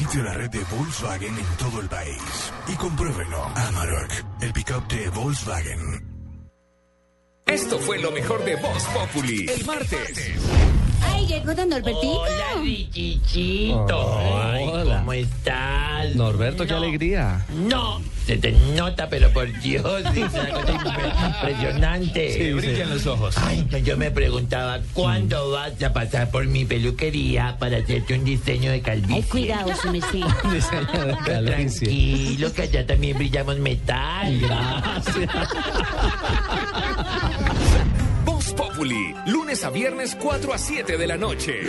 Amarok. 0.00 0.08
Visite 0.08 0.22
la 0.22 0.32
red 0.34 0.50
de 0.50 0.64
Volkswagen 0.64 1.38
en 1.38 1.56
todo 1.58 1.80
el 1.80 1.88
país 1.88 2.52
y 2.68 2.76
compruébelo. 2.76 3.42
Amarok, 3.54 4.10
el 4.40 4.52
pickup 4.52 4.88
de 4.88 5.08
Volkswagen. 5.10 6.10
Esto 7.46 7.78
fue 7.80 7.98
lo 7.98 8.10
mejor 8.12 8.44
de 8.44 8.56
Voz 8.56 8.84
Populi. 8.84 9.46
El 9.48 9.64
martes. 9.66 10.32
Ay, 11.02 11.26
llegó 11.26 11.54
don 11.54 11.68
Norbertito. 11.68 12.20
Hola, 12.20 12.62
Richichito. 12.62 14.18
Ay, 14.38 14.68
Hola. 14.68 14.98
¿cómo 14.98 15.12
estás? 15.12 15.79
Norberto, 16.14 16.64
qué 16.66 16.72
No. 16.72 16.78
alegría. 16.78 17.44
No, 17.50 18.00
se 18.26 18.36
te 18.36 18.52
nota, 18.76 19.08
pero 19.08 19.30
por 19.30 19.50
Dios, 19.60 19.84
es 20.14 20.32
una 20.32 20.50
cosa 20.50 20.72
impre- 20.72 21.36
impresionante. 21.36 22.32
Sí, 22.34 22.52
brillan 22.52 22.90
los 22.90 23.06
ojos. 23.06 23.36
Ay, 23.38 23.66
yo 23.84 23.96
me 23.96 24.10
preguntaba, 24.10 24.80
¿cuándo 24.92 25.50
vas 25.50 25.82
a 25.82 25.92
pasar 25.92 26.30
por 26.30 26.46
mi 26.46 26.64
peluquería 26.64 27.56
para 27.58 27.78
hacerte 27.78 28.14
un 28.14 28.24
diseño 28.24 28.70
de 28.70 28.80
calvicie? 28.82 29.16
Ay, 29.16 29.22
cuidado, 29.24 29.74
su 29.76 29.90
merced. 29.90 30.10
Diseño 30.52 31.06
de 31.06 31.16
calvicie. 31.24 31.86
Tranquilo, 31.88 32.52
que 32.52 32.62
allá 32.62 32.86
también 32.86 33.18
brillamos 33.18 33.58
metal. 33.58 34.38
Gracias. 34.40 35.28
Voz 38.24 38.52
Populi, 38.52 39.14
lunes 39.26 39.64
a 39.64 39.70
viernes 39.70 40.16
4 40.20 40.52
a 40.52 40.58
7 40.58 40.96
de 40.98 41.06
la 41.06 41.16
noche. 41.16 41.60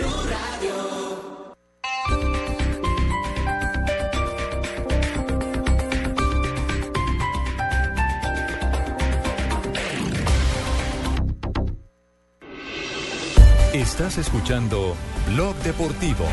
Estás 13.92 14.16
escuchando 14.16 14.96
Blog 15.26 15.54
Deportivo. 15.56 16.24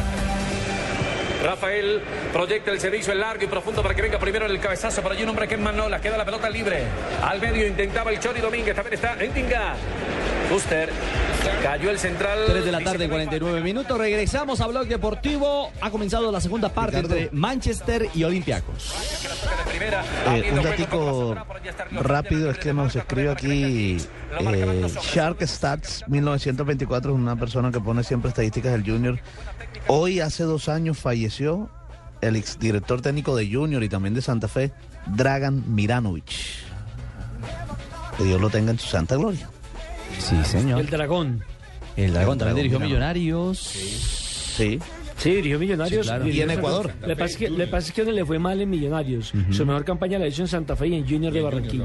Rafael 1.44 2.02
proyecta 2.32 2.72
el 2.72 2.80
servicio 2.80 3.14
largo 3.14 3.44
y 3.44 3.48
profundo 3.48 3.84
para 3.84 3.94
que 3.94 4.02
venga 4.02 4.18
primero 4.18 4.46
en 4.46 4.52
el 4.52 4.62
cabezazo. 4.62 5.02
Para 5.02 5.14
allí 5.14 5.24
un 5.24 5.30
hombre 5.30 5.46
que 5.46 5.56
es 5.56 5.60
Manola. 5.60 6.00
Queda 6.00 6.18
la 6.18 6.24
pelota 6.24 6.50
libre. 6.50 6.86
Al 7.22 7.42
medio 7.42 7.68
intentaba 7.68 8.12
el 8.12 8.20
Chori 8.22 8.40
Domínguez. 8.40 8.74
También 8.74 8.94
está 8.94 9.22
Endinga. 9.22 9.76
Fuster. 10.50 10.90
Cayó 11.64 11.92
el 11.92 12.00
central. 12.00 12.40
3 12.48 12.66
de 12.66 12.72
la 12.72 12.84
tarde, 12.84 13.08
49 13.08 13.62
minutos. 13.62 13.98
Regresamos 13.98 14.62
a 14.62 14.68
Blog 14.68 14.88
Deportivo. 14.88 15.72
Ha 15.82 15.90
comenzado 15.90 16.32
la 16.32 16.42
segunda 16.42 16.70
parte 16.70 17.00
entre 17.00 17.30
Manchester 17.32 18.10
y 18.14 18.24
Olympiacos. 18.24 18.94
Eh, 20.28 20.52
un 20.52 20.64
datico 20.64 21.36
rápido 21.92 22.50
es 22.52 22.58
que 22.58 22.74
nos 22.74 22.96
escribe 22.96 23.32
aquí 23.32 23.98
eh, 24.40 24.88
Shark 25.14 25.42
Stats 25.46 26.04
1924, 26.08 27.12
es 27.12 27.18
una 27.18 27.36
persona 27.36 27.72
que 27.72 27.80
pone 27.80 28.04
siempre 28.04 28.30
estadísticas 28.30 28.72
del 28.74 28.84
Junior. 28.84 29.20
Hoy, 29.88 30.20
hace 30.20 30.44
dos 30.44 30.70
años, 30.70 30.98
falleció 30.98 31.70
el 32.22 32.36
exdirector 32.36 33.02
técnico 33.02 33.36
de 33.36 33.52
Junior 33.52 33.84
y 33.84 33.90
también 33.90 34.14
de 34.14 34.22
Santa 34.22 34.48
Fe, 34.48 34.72
Dragan 35.08 35.64
Miranovic. 35.74 36.32
Que 38.18 38.24
Dios 38.24 38.42
lo 38.42 38.50
tenga 38.50 38.72
en 38.72 38.80
su 38.80 38.88
santa 38.88 39.16
gloria. 39.16 39.50
Sí, 40.20 40.36
señor. 40.44 40.80
El 40.82 40.88
dragón. 40.88 41.44
El 41.98 42.14
dragón 42.14 42.38
también 42.38 42.58
dirigió. 42.58 42.80
Millonarios. 42.80 43.58
Sí. 43.60 44.80
Sí, 45.18 45.32
dirigió 45.36 45.60
Millonarios. 45.60 46.06
Sí, 46.06 46.10
claro. 46.10 46.24
dirigió 46.24 46.46
Y 46.46 46.50
en 46.50 46.58
Ecuador. 46.58 46.92
Le 47.06 47.14
pasa, 47.18 47.38
que, 47.38 47.50
le 47.50 47.68
pasa 47.68 47.92
que 47.94 48.06
no 48.06 48.12
le 48.12 48.26
fue 48.26 48.40
mal 48.40 48.62
en 48.62 48.70
Millonarios. 48.70 49.34
Su 49.52 49.66
mejor 49.66 49.84
campaña 49.84 50.18
la 50.18 50.28
hizo 50.28 50.44
en 50.44 50.48
Santa 50.48 50.78
Fe 50.78 50.88
y 50.88 50.94
en 50.96 51.06
Junior 51.10 51.34
de 51.34 51.42
Barranquilla. 51.42 51.84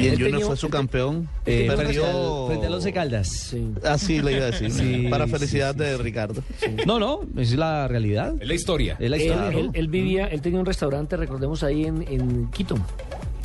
Y 0.00 0.08
en 0.08 0.14
Junior 0.18 0.40
fue 0.42 0.56
su 0.56 0.68
campeón. 0.68 1.28
Eh, 1.46 1.66
frente, 1.68 1.76
perdió... 1.76 2.46
frente 2.48 2.66
al 2.66 2.74
Once 2.74 2.92
Caldas. 2.92 3.54
Así 3.84 4.20
le 4.20 4.32
iba 4.32 4.46
a 4.46 4.50
decir. 4.50 4.70
Sí, 4.72 5.06
para 5.08 5.26
sí, 5.26 5.30
felicidad 5.32 5.74
de 5.76 5.96
Ricardo. 5.96 6.42
No, 6.84 6.98
no, 6.98 7.20
es 7.36 7.52
la 7.54 7.86
realidad. 7.86 8.34
Es 8.40 8.48
la 8.48 8.54
historia. 8.54 8.96
Es 8.98 9.10
la 9.10 9.16
Él, 9.16 9.22
historia. 9.22 9.58
él- 9.60 9.70
él 9.74 9.88
vivía, 9.88 10.26
él 10.26 10.40
tenía 10.42 10.58
un 10.58 10.66
restaurante, 10.66 11.16
recordemos, 11.16 11.62
ahí 11.62 11.84
en, 11.84 12.02
en 12.08 12.50
Quito. 12.50 12.74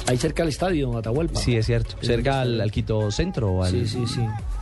Ahí 0.08 0.18
cerca 0.18 0.44
del 0.44 0.50
estadio, 0.50 0.98
Atahualpa. 0.98 1.40
Sí, 1.40 1.56
es 1.56 1.66
cierto. 1.66 1.96
Cerca 2.02 2.42
al, 2.42 2.62
al 2.62 2.72
Quito 2.72 3.12
Centro. 3.12 3.64
Al, 3.64 3.72
Sí, 3.72 3.88
sí, 3.88 4.08
sí. 4.08 4.22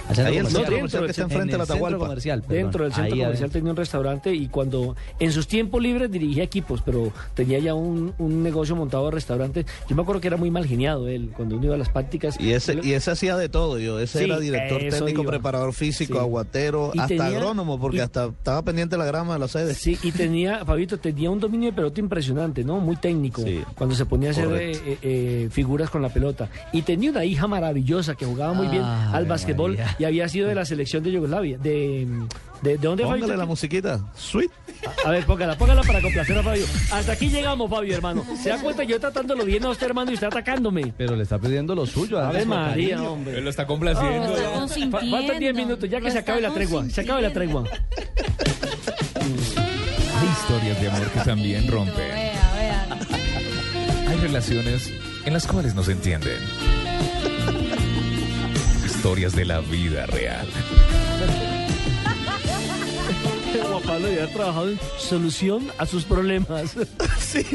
Al 0.09 0.15
centro 0.15 0.31
Ahí 0.31 0.37
el 0.37 0.43
comercial. 0.43 0.65
centro 0.65 0.75
comercial 0.77 1.05
que 1.05 1.11
está 1.11 1.21
En 1.21 1.31
enfrente 1.31 1.51
de 1.53 1.57
la 1.57 1.63
el 1.63 1.67
centro 1.67 1.75
Atahualpa. 1.75 2.05
comercial, 2.05 2.41
perdón. 2.41 2.55
Dentro 2.63 2.83
del 2.83 2.93
centro 2.93 3.03
Ahí 3.05 3.09
comercial 3.21 3.35
adentro. 3.37 3.59
tenía 3.59 3.71
un 3.71 3.77
restaurante 3.77 4.33
y 4.33 4.47
cuando 4.47 4.95
en 5.19 5.31
sus 5.31 5.47
tiempos 5.47 5.81
libres 5.81 6.11
dirigía 6.11 6.43
equipos, 6.43 6.81
pero 6.85 7.11
tenía 7.33 7.59
ya 7.59 7.73
un, 7.73 8.13
un 8.17 8.43
negocio 8.43 8.75
montado 8.75 9.05
de 9.05 9.11
restaurante. 9.11 9.65
Yo 9.89 9.95
me 9.95 10.01
acuerdo 10.01 10.21
que 10.21 10.27
era 10.27 10.37
muy 10.37 10.51
mal 10.51 10.65
geniado 10.65 11.07
él 11.07 11.31
cuando 11.35 11.55
uno 11.57 11.65
iba 11.65 11.75
a 11.75 11.77
las 11.77 11.89
prácticas. 11.89 12.39
Y 12.39 12.51
ese, 12.51 12.79
y 12.83 12.93
ese 12.93 13.11
hacía 13.11 13.35
de 13.37 13.49
todo, 13.49 13.79
yo. 13.79 13.99
Ese 13.99 14.19
Sí, 14.19 14.25
era 14.25 14.39
director 14.39 14.79
técnico, 14.79 15.21
iba. 15.23 15.31
preparador 15.31 15.73
físico, 15.73 16.13
Sí. 16.13 16.19
aguatero, 16.19 16.91
Y 16.93 16.99
hasta 16.99 17.07
tenía- 17.09 17.25
agrónomo, 17.27 17.79
porque 17.79 17.97
y- 17.97 18.01
hasta 18.01 18.25
estaba 18.25 18.61
pendiente 18.63 18.95
de 18.95 18.99
la 18.99 19.05
grama 19.05 19.33
de 19.33 19.39
la 19.39 19.47
sede. 19.47 19.73
Sí, 19.73 19.97
y 20.03 20.11
tenía, 20.11 20.63
Fabito, 20.65 20.97
tenía 20.97 21.29
un 21.31 21.39
dominio 21.39 21.69
de 21.71 21.75
pelota 21.75 21.99
impresionante, 21.99 22.63
¿no? 22.63 22.79
Muy 22.79 22.95
técnico. 22.97 23.41
Cuando 23.75 23.95
se 23.95 24.05
ponía 24.05 24.29
a 24.29 24.31
hacer 24.31 24.45
Correcto. 24.45 24.79
eh, 24.85 24.97
eh, 25.01 25.49
figuras 25.51 25.89
con 25.89 26.01
la 26.01 26.09
pelota. 26.09 26.49
Y 26.71 26.81
tenía 26.83 27.11
una 27.11 27.25
hija 27.25 27.47
maravillosa 27.47 28.15
que 28.15 28.25
jugaba 28.25 28.53
muy 28.53 28.67
bien 28.67 28.83
al 28.83 29.25
básquetbol 29.25 29.71
María. 29.71 29.94
Y 29.99 30.03
había 30.03 30.27
sido 30.29 30.47
de 30.47 30.55
la 30.55 30.65
selección 30.65 31.03
de 31.03 31.11
Yugoslavia. 31.11 31.57
¿De, 31.57 32.07
de, 32.61 32.71
de 32.71 32.77
dónde, 32.77 33.03
Póngale 33.03 33.21
Fabito? 33.21 33.37
la 33.37 33.45
musiquita. 33.45 33.99
Sweet. 34.15 34.51
A 35.05 35.11
ver, 35.11 35.25
póngala, 35.25 35.57
póngala 35.57 35.81
para 35.83 36.01
complacer 36.01 36.37
a 36.37 36.43
Fabio. 36.43 36.65
Hasta 36.91 37.11
aquí 37.13 37.29
llegamos, 37.29 37.69
Fabio, 37.69 37.93
hermano. 37.95 38.25
¿Se 38.41 38.49
da 38.49 38.59
cuenta? 38.61 38.83
Yo 38.83 38.99
tratándolo 38.99 39.45
bien 39.45 39.63
a 39.65 39.69
usted, 39.69 39.87
hermano, 39.87 40.11
y 40.11 40.15
usted 40.15 40.27
atacándome. 40.27 40.93
Pero 40.97 41.15
le 41.15 41.23
está 41.23 41.37
pidiendo 41.39 41.73
lo 41.75 41.85
suyo. 41.85 42.19
Además, 42.19 42.57
con 42.59 42.67
María, 42.69 42.95
cariño. 42.95 43.11
hombre. 43.11 43.37
Él 43.37 43.43
lo 43.43 43.49
está 43.49 43.65
complaciendo. 43.67 44.33
Oh, 44.33 44.67
ya. 44.67 44.89
fa- 44.89 44.99
Faltan 45.09 45.39
10 45.39 45.55
minutos, 45.55 45.89
ya 45.89 46.01
que 46.01 46.11
se 46.11 46.19
acabe 46.19 46.41
la 46.41 46.53
tregua. 46.53 46.89
Se 46.89 47.01
acabe 47.01 47.21
la 47.21 47.31
tregua. 47.33 47.63
Hay 49.15 50.27
historias 50.29 50.81
de 50.81 50.89
amor 50.89 51.09
que 51.11 51.19
también 51.21 51.67
rompen. 51.67 52.11
Hay 54.07 54.17
relaciones 54.21 54.91
en 55.25 55.33
las 55.33 55.47
cuales 55.47 55.73
no 55.75 55.83
se 55.83 55.91
entienden. 55.93 56.37
Historias 59.05 59.35
de 59.35 59.45
la 59.45 59.59
vida 59.59 60.07
real. 60.07 60.47
Juan 63.69 63.83
Pablo 63.83 64.07
debe 64.07 64.21
haber 64.23 64.33
trabajado 64.33 64.69
en 64.71 64.79
solución 64.97 65.67
a 65.77 65.85
sus 65.85 66.05
problemas. 66.05 66.75
sí. 67.19 67.45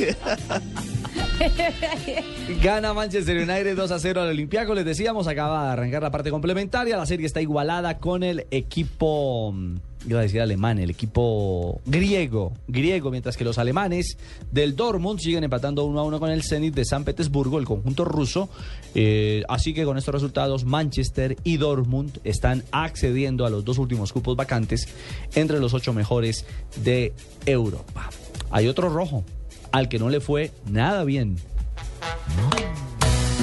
Gana 2.62 2.94
Manchester 2.94 3.36
United 3.36 3.76
2 3.76 3.90
a 3.90 3.98
0 3.98 4.20
al 4.22 4.28
Olympiacos. 4.28 4.76
Les 4.76 4.84
decíamos, 4.84 5.26
acaba 5.26 5.64
de 5.64 5.72
arrancar 5.72 6.04
la 6.04 6.12
parte 6.12 6.30
complementaria. 6.30 6.96
La 6.96 7.04
serie 7.04 7.26
está 7.26 7.40
igualada 7.40 7.98
con 7.98 8.22
el 8.22 8.46
equipo, 8.52 9.50
mm, 9.52 9.74
iba 10.06 10.20
a 10.20 10.22
decir 10.22 10.40
alemán, 10.40 10.78
el 10.78 10.90
equipo 10.90 11.80
griego. 11.84 12.52
Griego, 12.68 13.10
mientras 13.10 13.36
que 13.36 13.44
los 13.44 13.58
alemanes 13.58 14.16
del 14.50 14.74
Dortmund 14.74 15.20
siguen 15.20 15.44
empatando 15.44 15.84
1 15.84 16.00
a 16.00 16.04
1 16.04 16.20
con 16.20 16.30
el 16.30 16.42
Zenit 16.42 16.74
de 16.74 16.84
San 16.84 17.04
Petersburgo, 17.04 17.58
el 17.58 17.66
conjunto 17.66 18.04
ruso. 18.04 18.48
Eh, 18.94 19.42
así 19.48 19.74
que 19.74 19.84
con 19.84 19.98
estos 19.98 20.14
resultados, 20.14 20.64
Manchester 20.64 21.36
y 21.44 21.58
Dortmund 21.58 22.18
están 22.24 22.64
accediendo 22.72 23.44
a 23.44 23.50
los 23.50 23.64
dos 23.64 23.78
últimos 23.78 24.12
cupos 24.12 24.36
vacantes 24.36 24.88
entre 25.34 25.60
los 25.60 25.74
ocho 25.74 25.92
mejores 25.92 26.46
de 26.82 27.12
Europa. 27.44 28.08
Hay 28.50 28.68
otro 28.68 28.88
rojo, 28.88 29.24
al 29.70 29.88
que 29.88 29.98
no 29.98 30.08
le 30.08 30.20
fue 30.20 30.50
nada 30.68 31.04
bien. 31.04 31.36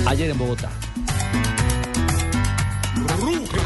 Ayer 0.05 0.29
en 0.29 0.37
Bogotá. 0.37 0.71
Ruge 3.19 3.59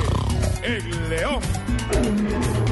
el 0.63 1.09
león. 1.09 2.70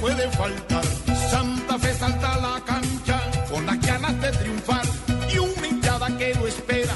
Puede 0.00 0.30
faltar. 0.30 0.84
Santa 1.30 1.78
Fe 1.78 1.94
salta 1.94 2.34
a 2.34 2.38
la 2.38 2.64
cancha. 2.64 3.20
Con 3.50 3.66
las 3.66 3.80
ganas 3.80 4.20
de 4.20 4.30
triunfar. 4.32 4.84
Y 5.32 5.38
una 5.38 5.66
hinchada 5.66 6.18
que 6.18 6.34
lo 6.34 6.46
espera. 6.46 6.94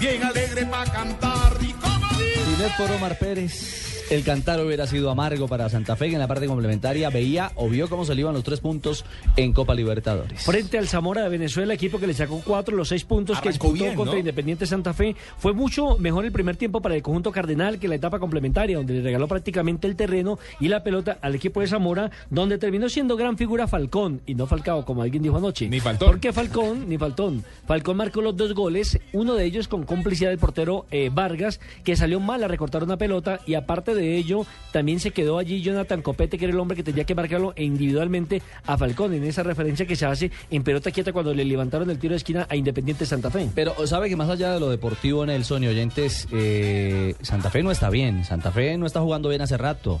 Bien 0.00 0.22
alegre 0.22 0.66
para 0.66 0.90
cantar. 0.92 1.56
Y 1.60 1.72
como 1.72 2.08
dice. 2.18 3.89
El 4.10 4.24
cantar 4.24 4.60
hubiera 4.60 4.88
sido 4.88 5.08
amargo 5.08 5.46
para 5.46 5.68
Santa 5.68 5.94
Fe, 5.94 6.08
que 6.08 6.14
en 6.14 6.18
la 6.18 6.26
parte 6.26 6.48
complementaria 6.48 7.10
veía 7.10 7.52
o 7.54 7.68
vio 7.68 7.88
cómo 7.88 8.04
se 8.04 8.14
le 8.14 8.22
iban 8.22 8.34
los 8.34 8.42
tres 8.42 8.58
puntos 8.58 9.04
en 9.36 9.52
Copa 9.52 9.72
Libertadores. 9.72 10.42
Frente 10.42 10.78
al 10.78 10.88
Zamora 10.88 11.22
de 11.22 11.28
Venezuela, 11.28 11.74
equipo 11.74 12.00
que 12.00 12.08
le 12.08 12.14
sacó 12.14 12.42
cuatro, 12.44 12.76
los 12.76 12.88
seis 12.88 13.04
puntos 13.04 13.40
que 13.40 13.50
disputó 13.50 13.72
bien, 13.72 13.94
contra 13.94 14.14
¿no? 14.14 14.18
Independiente 14.18 14.66
Santa 14.66 14.92
Fe. 14.92 15.14
Fue 15.38 15.52
mucho 15.52 15.96
mejor 15.98 16.24
el 16.24 16.32
primer 16.32 16.56
tiempo 16.56 16.82
para 16.82 16.96
el 16.96 17.02
conjunto 17.02 17.30
cardenal 17.30 17.78
que 17.78 17.86
la 17.86 17.94
etapa 17.94 18.18
complementaria, 18.18 18.76
donde 18.76 18.94
le 18.94 19.02
regaló 19.02 19.28
prácticamente 19.28 19.86
el 19.86 19.94
terreno 19.94 20.40
y 20.58 20.66
la 20.66 20.82
pelota 20.82 21.18
al 21.22 21.36
equipo 21.36 21.60
de 21.60 21.68
Zamora, 21.68 22.10
donde 22.30 22.58
terminó 22.58 22.88
siendo 22.88 23.16
gran 23.16 23.38
figura 23.38 23.68
Falcón 23.68 24.22
y 24.26 24.34
no 24.34 24.48
Falcao, 24.48 24.84
como 24.84 25.02
alguien 25.02 25.22
dijo 25.22 25.36
anoche. 25.36 25.68
Ni 25.68 25.78
Faltón. 25.78 26.08
¿Por 26.08 26.20
qué 26.20 26.32
Falcón? 26.32 26.88
Ni 26.88 26.98
Faltón. 26.98 27.44
Falcón 27.66 27.96
marcó 27.96 28.22
los 28.22 28.36
dos 28.36 28.54
goles, 28.54 28.98
uno 29.12 29.34
de 29.34 29.44
ellos 29.44 29.68
con 29.68 29.84
complicidad 29.84 30.30
del 30.30 30.38
portero 30.38 30.86
eh, 30.90 31.10
Vargas, 31.12 31.60
que 31.84 31.94
salió 31.94 32.18
mal 32.18 32.42
a 32.42 32.48
recortar 32.48 32.82
una 32.82 32.96
pelota 32.96 33.38
y 33.46 33.54
aparte 33.54 33.94
de 33.94 33.99
ello, 34.02 34.46
también 34.72 35.00
se 35.00 35.10
quedó 35.10 35.38
allí 35.38 35.62
Jonathan 35.62 36.02
Copete, 36.02 36.38
que 36.38 36.44
era 36.44 36.52
el 36.54 36.60
hombre 36.60 36.76
que 36.76 36.82
tenía 36.82 37.04
que 37.04 37.14
marcarlo 37.14 37.52
e 37.56 37.64
individualmente 37.64 38.42
a 38.66 38.76
Falcón, 38.78 39.14
en 39.14 39.24
esa 39.24 39.42
referencia 39.42 39.86
que 39.86 39.96
se 39.96 40.06
hace 40.06 40.30
en 40.50 40.62
pelota 40.62 40.90
quieta 40.90 41.12
cuando 41.12 41.34
le 41.34 41.44
levantaron 41.44 41.90
el 41.90 41.98
tiro 41.98 42.12
de 42.12 42.18
esquina 42.18 42.46
a 42.48 42.56
Independiente 42.56 43.06
Santa 43.06 43.30
Fe. 43.30 43.48
Pero 43.54 43.86
sabe 43.86 44.08
que 44.08 44.16
más 44.16 44.28
allá 44.28 44.54
de 44.54 44.60
lo 44.60 44.70
deportivo, 44.70 45.24
Nelson 45.26 45.64
y 45.64 45.68
oyentes, 45.68 46.28
eh, 46.32 47.14
Santa 47.22 47.50
Fe 47.50 47.62
no 47.62 47.70
está 47.70 47.90
bien. 47.90 48.24
Santa 48.24 48.50
Fe 48.52 48.76
no 48.78 48.86
está 48.86 49.00
jugando 49.00 49.28
bien 49.28 49.42
hace 49.42 49.56
rato. 49.56 50.00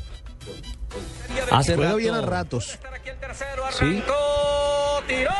Hace 1.50 1.74
Juega 1.74 1.90
rato. 1.90 1.98
bien 1.98 2.14
a 2.14 2.20
ratos. 2.22 2.78
Sí. 3.70 4.02
tiró 5.06 5.30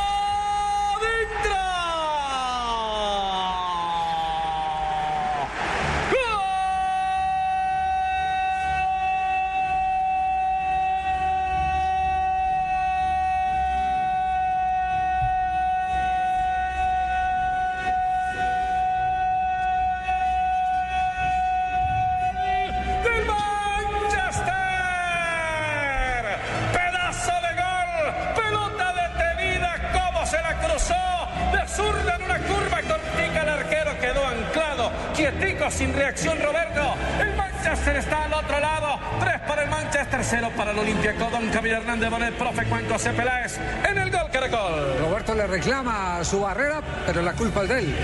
0 40.30 40.48
para 40.56 40.70
el 40.70 40.78
Olympiacó. 40.78 41.28
Don 41.28 41.50
Javier 41.50 41.78
Hernández 41.78 42.08
Bonet, 42.08 42.34
profe 42.34 42.64
Juan 42.64 42.88
José 42.88 43.10
Peláez 43.10 43.58
en 43.88 43.98
el 43.98 44.12
gol 44.12 44.30
Caracol. 44.32 44.98
Roberto 45.00 45.34
le 45.34 45.46
reclama 45.48 46.22
su 46.22 46.40
barrera, 46.40 46.80
pero 47.04 47.20
la 47.20 47.32
culpa 47.32 47.64
es 47.64 47.68
de 47.68 47.78
él. 47.80 47.96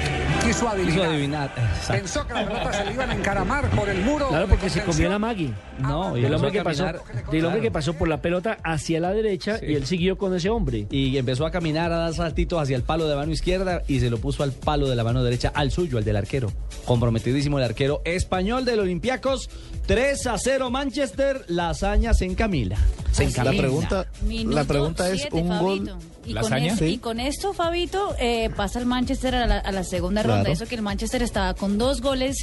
Quiso 0.42 0.68
adivinar. 0.68 1.50
Quiso. 1.54 1.92
Pensó 1.92 2.26
que 2.26 2.34
las 2.34 2.44
pelotas 2.44 2.76
se 2.76 2.84
le 2.84 2.92
iban 2.94 3.10
a 3.10 3.14
encaramar 3.14 3.68
por 3.70 3.88
el 3.88 4.00
muro. 4.00 4.28
Claro, 4.28 4.48
porque 4.48 4.68
se 4.68 4.82
comió 4.82 5.08
la 5.08 5.20
Maggie. 5.20 5.52
Ah, 5.84 5.88
no, 5.88 6.16
y 6.16 6.24
el 6.24 6.34
hombre 6.34 6.50
que 6.50 6.64
pasó 6.64 6.86
del 7.30 7.44
hombre 7.44 7.60
claro. 7.60 7.62
que 7.62 7.70
pasó 7.70 7.94
por 7.94 8.08
la 8.08 8.22
pelota 8.22 8.58
hacia 8.62 9.00
la 9.00 9.12
derecha 9.12 9.58
y 9.62 9.74
él 9.74 9.86
siguió 9.86 10.16
con 10.18 10.34
ese 10.34 10.48
hombre. 10.48 10.86
Y 10.90 11.16
empezó 11.16 11.46
a 11.46 11.50
caminar, 11.50 11.92
a 11.92 11.98
dar 11.98 12.14
saltitos 12.14 12.60
hacia 12.60 12.76
el 12.76 12.82
palo 12.82 13.08
de 13.08 13.16
mano 13.16 13.32
izquierda 13.32 13.82
y 13.88 14.00
se 14.00 14.10
lo 14.10 14.18
puso 14.18 14.42
al 14.42 14.52
palo 14.52 14.88
de 14.88 14.96
la 14.96 15.04
mano 15.04 15.22
derecha, 15.22 15.50
al 15.54 15.70
suyo, 15.70 15.98
al 15.98 16.04
del 16.04 16.16
arquero. 16.16 16.52
Comprometidísimo 16.84 17.58
el 17.58 17.64
arquero 17.64 18.02
español 18.04 18.64
del 18.64 18.80
Olympiacos. 18.80 19.50
3 19.86 20.26
a 20.26 20.38
0 20.38 20.70
Manchester, 20.70 21.44
la 21.48 21.70
hazaña 21.70 22.14
se 22.14 22.24
encamila. 22.24 22.76
Se 23.12 23.24
encamila. 23.24 23.52
La 23.52 23.58
pregunta, 23.58 24.06
Minuto 24.22 24.56
la 24.56 24.64
pregunta 24.64 25.10
es 25.10 25.20
siete, 25.20 25.36
un 25.36 25.58
gol. 25.58 25.90
Y 26.26 26.32
¿La 26.32 26.40
con, 26.40 26.52
hazaña? 26.52 26.72
es- 26.72 26.78
Sí. 26.78 26.84
y 26.86 26.98
con 26.98 27.20
esto, 27.20 27.52
Fabito, 27.52 28.14
eh, 28.18 28.50
pasa 28.56 28.78
el 28.80 28.86
Manchester 28.86 29.34
a 29.36 29.46
la, 29.46 29.58
a 29.58 29.72
la 29.72 29.84
segunda 29.84 30.22
Claro. 30.22 30.38
ronda. 30.38 30.50
Eso 30.50 30.66
que 30.66 30.74
el 30.74 30.82
Manchester 30.82 31.22
estaba 31.22 31.54
con 31.54 31.78
dos 31.78 32.00
goles 32.02 32.36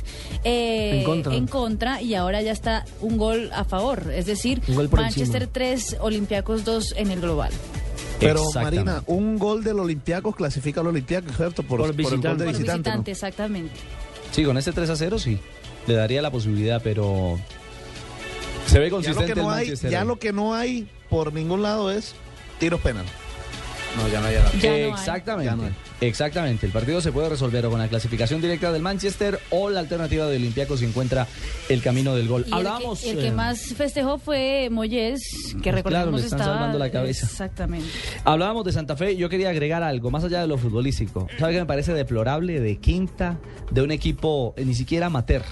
eh, 0.43 0.99
En 0.99 1.03
contra. 1.03 1.35
en 1.35 1.47
contra 1.47 2.01
y 2.01 2.15
ahora 2.15 2.41
ya 2.41 2.51
está 2.51 2.85
un 3.01 3.17
gol 3.17 3.49
a 3.53 3.63
favor. 3.65 4.11
Es 4.13 4.25
decir, 4.25 4.61
Manchester 4.69 5.43
encima. 5.43 5.53
3, 5.53 5.97
Olympiacos 5.99 6.63
2 6.63 6.93
en 6.97 7.11
el 7.11 7.19
global. 7.21 7.51
Pero. 8.19 8.41
Marina, 8.55 9.03
un 9.07 9.37
gol 9.37 9.63
del 9.63 9.79
Olympiacos 9.79 10.35
clasifica 10.35 10.79
al 10.81 10.87
Olympiacos, 10.87 11.35
¿cierto? 11.35 11.63
Por, 11.63 11.79
Por 11.79 11.79
por 11.79 11.85
el 11.87 11.91
gol 11.91 11.97
visitante. 11.97 12.43
de 12.43 12.49
Por 12.49 12.53
visitante. 12.53 12.89
¿no? 12.89 12.95
visitante, 12.97 13.11
exactamente. 13.11 13.73
Sí, 14.31 14.43
con 14.45 14.57
este 14.57 14.71
3 14.71 14.89
a 14.89 14.95
0 14.95 15.19
sí. 15.19 15.37
Le 15.87 15.95
daría 15.95 16.21
la 16.21 16.31
posibilidad, 16.31 16.81
pero 16.81 17.37
se 18.67 18.79
ve 18.79 18.85
Ya 18.85 18.89
lo, 18.91 18.95
consistente 18.95 19.33
que 19.33 19.41
no 19.41 19.51
el 19.53 19.57
hay, 19.69 19.75
ya 19.75 20.01
ahí. 20.01 20.07
lo 20.07 20.17
que 20.19 20.31
no 20.31 20.53
hay 20.55 20.87
por 21.09 21.33
ningún 21.33 21.61
lado 21.61 21.91
es 21.91 22.15
tiros 22.59 22.79
penal. 22.79 23.05
No, 23.97 24.07
ya 24.07 24.19
no 24.19 24.27
hay 24.27 24.35
Ya 24.59 24.69
no 24.69 24.75
hay. 24.75 24.83
Exactamente. 24.83 25.45
Ya 25.45 25.55
no 25.55 25.63
hay. 25.63 25.73
Exactamente. 26.01 26.65
El 26.65 26.71
partido 26.71 26.99
se 27.01 27.11
puede 27.11 27.29
resolver 27.29 27.65
o 27.65 27.69
con 27.69 27.79
la 27.79 27.87
clasificación 27.87 28.41
directa 28.41 28.71
del 28.71 28.81
Manchester 28.81 29.39
o 29.51 29.69
la 29.69 29.79
alternativa 29.79 30.27
de 30.27 30.35
Olympiacos 30.37 30.79
si 30.79 30.85
encuentra 30.85 31.27
el 31.69 31.81
camino 31.81 32.15
del 32.15 32.27
gol. 32.27 32.45
Y 32.47 32.53
el 32.53 32.63
que, 32.63 33.09
el 33.11 33.17
que 33.17 33.27
eh, 33.27 33.31
más 33.31 33.59
festejó 33.75 34.17
fue 34.17 34.69
Moyes, 34.71 35.21
que 35.55 35.61
Claro, 35.61 35.77
recordemos 35.77 36.19
le 36.19 36.25
están 36.25 36.39
estaba... 36.39 36.57
salvando 36.57 36.79
la 36.79 36.91
cabeza. 36.91 37.25
Exactamente. 37.25 37.87
Hablábamos 38.23 38.65
de 38.65 38.71
Santa 38.71 38.95
Fe, 38.95 39.15
yo 39.15 39.29
quería 39.29 39.49
agregar 39.49 39.83
algo, 39.83 40.11
más 40.11 40.23
allá 40.23 40.41
de 40.41 40.47
lo 40.47 40.57
futbolístico. 40.57 41.27
¿Sabe 41.37 41.53
qué 41.53 41.59
me 41.59 41.65
parece 41.65 41.93
deplorable 41.93 42.59
de 42.59 42.77
quinta 42.77 43.39
de 43.71 43.81
un 43.81 43.91
equipo 43.91 44.53
eh, 44.57 44.65
ni 44.65 44.73
siquiera 44.75 45.05
amateur? 45.07 45.43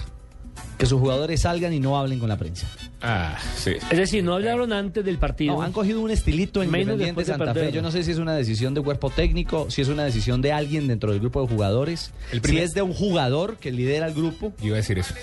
Que 0.78 0.86
sus 0.86 0.98
jugadores 1.00 1.42
salgan 1.42 1.72
y 1.72 1.78
no 1.80 1.96
hablen 1.98 2.18
con 2.18 2.28
la 2.28 2.36
prensa. 2.36 2.66
Ah, 3.00 3.36
sí. 3.56 3.72
Es 3.90 3.98
decir, 3.98 4.22
no 4.24 4.34
hablaron 4.34 4.72
antes 4.72 5.04
del 5.04 5.18
partido. 5.18 5.54
No, 5.54 5.62
han 5.62 5.72
cogido 5.72 6.00
un 6.00 6.10
estilito 6.10 6.62
en 6.62 6.70
Menos 6.70 6.94
Independiente 6.94 7.24
Santa 7.24 7.54
Fe. 7.54 7.70
Yo 7.72 7.82
no 7.82 7.90
sé 7.90 8.02
si 8.04 8.10
es 8.12 8.18
una 8.18 8.34
decisión 8.34 8.74
de 8.74 8.80
cuerpo 8.80 9.10
técnico, 9.10 9.70
si 9.70 9.82
es 9.82 9.88
una 9.88 10.04
decisión 10.04 10.40
de 10.42 10.52
alguien 10.52 10.88
dentro 10.88 11.10
del 11.12 11.20
grupo 11.20 11.40
de 11.42 11.48
jugadores, 11.48 12.12
El 12.32 12.42
si 12.42 12.58
es 12.58 12.72
de 12.74 12.82
un 12.82 12.94
jugador 12.94 13.56
que 13.58 13.70
lidera 13.72 14.06
el 14.06 14.14
grupo. 14.14 14.52
Yo 14.60 14.66
iba 14.68 14.76
a 14.76 14.78
decir 14.78 14.98
eso. 14.98 15.14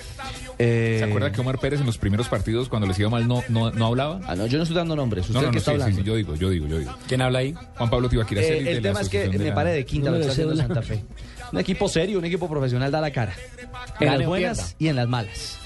Eh, 0.59 0.97
¿Se 0.99 1.05
acuerda 1.05 1.31
que 1.31 1.39
Omar 1.41 1.57
Pérez 1.59 1.79
en 1.79 1.85
los 1.85 1.97
primeros 1.97 2.27
partidos, 2.27 2.67
cuando 2.69 2.87
les 2.87 2.99
iba 2.99 3.09
mal, 3.09 3.27
no, 3.27 3.43
no, 3.49 3.71
no 3.71 3.85
hablaba? 3.85 4.19
Ah, 4.27 4.35
no, 4.35 4.45
yo 4.47 4.57
no 4.57 4.63
estoy 4.63 4.75
dando 4.77 4.95
nombres. 4.95 5.23
¿Usted 5.29 5.35
No, 5.35 5.41
no, 5.41 5.47
qué 5.47 5.55
no, 5.55 5.59
está 5.59 5.71
sí, 5.71 5.77
sí, 5.77 5.81
hablando? 5.81 6.01
sí, 6.01 6.07
yo 6.07 6.15
digo, 6.15 6.35
yo 6.35 6.49
digo, 6.49 6.67
yo 6.67 6.79
digo. 6.79 6.95
¿Quién 7.07 7.21
habla 7.21 7.39
ahí? 7.39 7.53
Juan 7.77 7.89
Pablo 7.89 8.09
Tibaquira 8.09 8.41
Eh, 8.41 8.71
el 8.77 8.81
tema 8.81 9.01
es 9.01 9.09
que 9.09 9.29
de 9.29 9.37
me 9.39 9.45
la- 9.49 9.55
pare 9.55 9.71
de 9.71 9.85
quinta 9.85 10.11
lo 10.11 10.19
que 10.19 10.25
Número 10.27 10.41
está 10.41 10.51
de. 10.51 10.57
Santa 10.57 10.81
Fe. 10.81 11.03
Un 11.51 11.59
equipo 11.59 11.87
serio, 11.87 12.19
un 12.19 12.25
equipo 12.25 12.47
profesional 12.49 12.91
da 12.91 13.01
la 13.01 13.11
cara. 13.11 13.33
En 13.99 14.17
las 14.17 14.25
buenas 14.25 14.75
y 14.79 14.87
en 14.87 14.95
las 14.95 15.07
malas. 15.07 15.58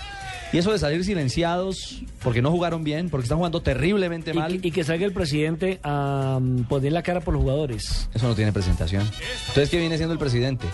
Y 0.53 0.59
eso 0.59 0.71
de 0.71 0.77
salir 0.77 1.03
silenciados 1.03 2.03
porque 2.23 2.41
no 2.41 2.51
jugaron 2.51 2.83
bien, 2.83 3.09
porque 3.09 3.23
están 3.23 3.37
jugando 3.39 3.61
terriblemente 3.61 4.31
Y, 4.31 4.33
mal, 4.35 4.61
que- 4.61 4.67
y 4.67 4.71
que 4.71 4.83
salga 4.83 5.05
el 5.05 5.11
presidente 5.11 5.79
a 5.83 6.39
mm, 6.41 6.63
poner 6.65 6.93
la 6.93 7.01
cara 7.03 7.19
por 7.21 7.33
los 7.33 7.41
jugadores. 7.43 8.07
eso 8.13 8.27
no 8.27 8.35
tiene 8.35 8.53
presentación. 8.53 9.03
Entonces, 9.47 9.69
¿qué 9.69 9.77
viene 9.79 9.97
siendo 9.97 10.13
el 10.13 10.19
presidente? 10.19 10.67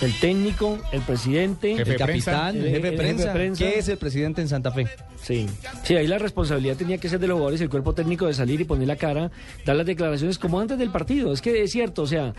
El 0.00 0.18
técnico, 0.18 0.78
el 0.92 1.02
presidente, 1.02 1.76
Jefe 1.76 1.92
el 1.92 1.96
capitán, 1.98 2.56
el, 2.56 2.64
El- 2.66 2.70
jefe 2.70 2.80
de 2.82 2.88
el 2.88 2.94
jefe 2.94 2.96
prensa. 2.96 3.32
prensa. 3.32 3.64
¿Qué 3.64 3.78
es 3.78 3.88
el 3.88 3.98
presidente 3.98 4.40
en 4.40 4.48
Santa 4.48 4.70
Fe? 4.72 4.86
Sí, 5.22 5.46
sí, 5.82 5.96
ahí 5.96 6.06
la 6.06 6.18
responsabilidad 6.18 6.76
tenía 6.76 6.96
que 6.98 7.08
ser 7.08 7.18
de 7.18 7.26
los 7.26 7.34
jugadores 7.34 7.60
y 7.60 7.64
el 7.64 7.70
cuerpo 7.70 7.92
técnico 7.92 8.26
de 8.26 8.34
salir 8.34 8.60
y 8.60 8.64
poner 8.64 8.86
la 8.88 8.96
cara, 8.96 9.30
dar 9.66 9.76
las 9.76 9.84
declaraciones 9.86 10.38
como 10.38 10.58
antes 10.60 10.78
del 10.78 10.90
partido. 10.90 11.32
Es 11.32 11.42
que 11.42 11.62
es 11.62 11.72
cierto, 11.72 12.02
o 12.02 12.06
sea, 12.06 12.34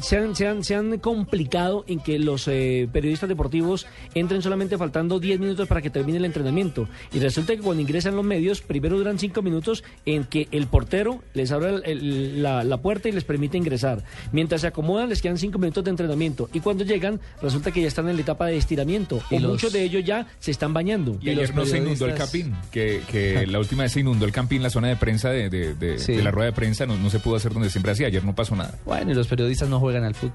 se 0.00 0.16
han, 0.16 0.34
se 0.36 0.46
han, 0.46 0.62
se 0.64 0.74
han 0.76 0.98
complicado 0.98 1.84
en 1.88 1.98
que 2.00 2.18
los 2.20 2.46
eh, 2.48 2.88
periodistas 2.92 3.28
deportivos 3.28 3.86
entren 4.14 4.42
solamente 4.42 4.78
faltando 4.78 5.18
10 5.20 5.40
minutos 5.40 5.66
para 5.68 5.82
que 5.82 5.90
termine 5.90 6.18
el 6.18 6.24
entrenamiento. 6.30 6.88
Y 7.12 7.18
resulta 7.18 7.54
que 7.54 7.60
cuando 7.62 7.82
ingresan 7.82 8.16
los 8.16 8.24
medios, 8.24 8.62
primero 8.62 8.96
duran 8.96 9.18
5 9.18 9.42
minutos 9.42 9.84
en 10.06 10.24
que 10.24 10.48
el 10.52 10.66
portero 10.66 11.22
les 11.34 11.52
abre 11.52 11.68
el- 11.70 11.82
el- 11.84 12.42
la, 12.42 12.64
la 12.64 12.76
puerta 12.78 13.08
y 13.08 13.12
les 13.12 13.24
permite 13.24 13.58
ingresar. 13.58 14.02
Mientras 14.32 14.62
se 14.62 14.66
acomodan, 14.66 15.08
les 15.08 15.20
quedan 15.22 15.36
5 15.38 15.58
minutos 15.58 15.84
de 15.84 15.90
entrenamiento. 15.90 16.48
Y 16.52 16.60
cuando 16.60 16.84
llegan, 16.84 17.20
resulta 17.42 17.70
que 17.72 17.82
ya 17.82 17.88
están 17.88 18.08
en 18.08 18.16
la 18.16 18.22
etapa 18.22 18.46
de 18.46 18.56
estiramiento. 18.56 19.20
Y 19.30 19.36
o 19.36 19.40
los- 19.40 19.50
muchos 19.52 19.72
de 19.72 19.82
ellos 19.82 20.04
ya 20.04 20.26
se 20.38 20.50
están 20.50 20.72
bañando. 20.72 21.18
Y 21.20 21.30
ayer 21.30 21.54
no 21.54 21.66
se 21.66 21.78
inundó 21.78 22.06
el 22.06 22.14
Campín, 22.14 22.54
que, 22.70 23.02
que 23.10 23.46
la 23.46 23.58
última 23.58 23.82
vez 23.82 23.92
se 23.92 24.00
inundó 24.00 24.24
el 24.24 24.32
Campín, 24.32 24.62
la 24.62 24.70
zona 24.70 24.88
de 24.88 24.96
prensa 24.96 25.30
de, 25.30 25.50
de- 25.50 25.74
de- 25.74 25.98
Sí. 25.98 26.12
de 26.14 26.22
la 26.22 26.30
rueda 26.30 26.46
de 26.46 26.52
prensa, 26.56 26.86
no, 26.86 26.96
no 26.96 27.10
se 27.10 27.18
pudo 27.18 27.36
hacer 27.36 27.52
donde 27.52 27.68
siempre 27.70 27.92
hacía, 27.92 28.06
ayer 28.06 28.24
no 28.24 28.34
pasó 28.34 28.54
nada. 28.56 28.78
Bueno, 28.84 29.10
y 29.10 29.14
los 29.14 29.26
periodistas 29.26 29.68
no 29.68 29.80
juegan 29.80 30.04
al 30.04 30.14
fútbol. 30.14 30.32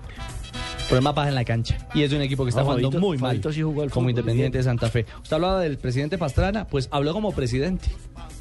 Mapa 1.02 1.24
es 1.24 1.30
en 1.30 1.36
la 1.36 1.44
cancha. 1.45 1.78
Y 1.94 2.03
es 2.03 2.10
de 2.12 2.16
un 2.16 2.22
equipo 2.22 2.44
que 2.45 2.49
está 2.49 2.62
No, 2.62 2.68
jugando 2.68 2.90
Fabito- 2.91 2.99
muy 2.99 3.18
mal. 3.18 3.41
Sí 3.52 3.62
jugó 3.62 3.84
al 3.84 3.91
como 3.91 4.10
Independiente 4.10 4.57
bien. 4.57 4.60
de 4.60 4.64
Santa 4.64 4.90
Fe. 4.90 5.06
Usted 5.22 5.36
hablaba 5.36 5.60
del 5.62 5.78
presidente 5.78 6.18
Pastrana, 6.18 6.66
pues 6.68 6.88
habló 6.91 7.14
como 7.14 7.32
presidente. 7.34 7.88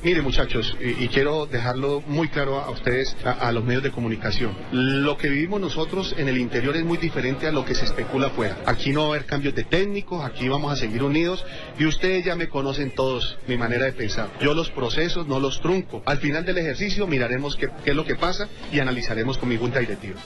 Mire 0.03 0.21
muchachos, 0.23 0.77
y, 0.81 1.05
y 1.05 1.09
quiero 1.09 1.47
dejarlo 1.47 2.03
muy 2.07 2.29
claro 2.29 2.59
a 2.61 2.71
ustedes, 2.71 3.16
a, 3.25 3.31
a 3.33 3.53
los 3.53 3.65
medios 3.65 3.83
de 3.83 3.91
comunicación. 3.91 4.53
Lo 4.73 5.16
que 5.16 5.29
vivimos 5.31 5.61
nosotros 5.61 6.15
en 6.19 6.29
el 6.29 6.37
interior 6.39 6.77
es 6.77 6.85
muy 6.85 6.99
diferente 6.99 7.47
a 7.47 7.53
lo 7.53 7.65
que 7.65 7.75
se 7.75 7.87
especula 7.87 8.27
afuera. 8.27 8.59
Aquí 8.66 8.93
no 8.93 9.01
va 9.03 9.07
a 9.07 9.11
haber 9.11 9.25
cambios 9.27 9.55
de 9.55 9.65
técnicos, 9.65 10.23
aquí 10.25 10.47
vamos 10.49 10.71
a 10.73 10.77
seguir 10.77 11.03
unidos 11.03 11.45
y 11.79 11.87
ustedes 11.87 12.25
ya 12.25 12.37
me 12.37 12.49
conocen 12.51 12.91
todos 12.95 13.39
mi 13.49 13.57
manera 13.57 13.87
de 13.87 13.93
pensar. 13.93 14.29
Yo 14.43 14.53
los 14.53 14.71
procesos 14.71 15.27
no 15.27 15.41
los 15.41 15.61
trunco. 15.62 16.03
Al 16.05 16.19
final 16.19 16.45
del 16.45 16.59
ejercicio 16.59 17.07
miraremos 17.07 17.57
qué, 17.57 17.71
qué 17.83 17.91
es 17.91 17.97
lo 17.97 18.05
que 18.05 18.15
pasa 18.16 18.49
y 18.73 18.81
analizaremos 18.81 19.39
con 19.39 19.49
mi 19.49 19.57
junta 19.57 19.79
directiva. 19.81 20.21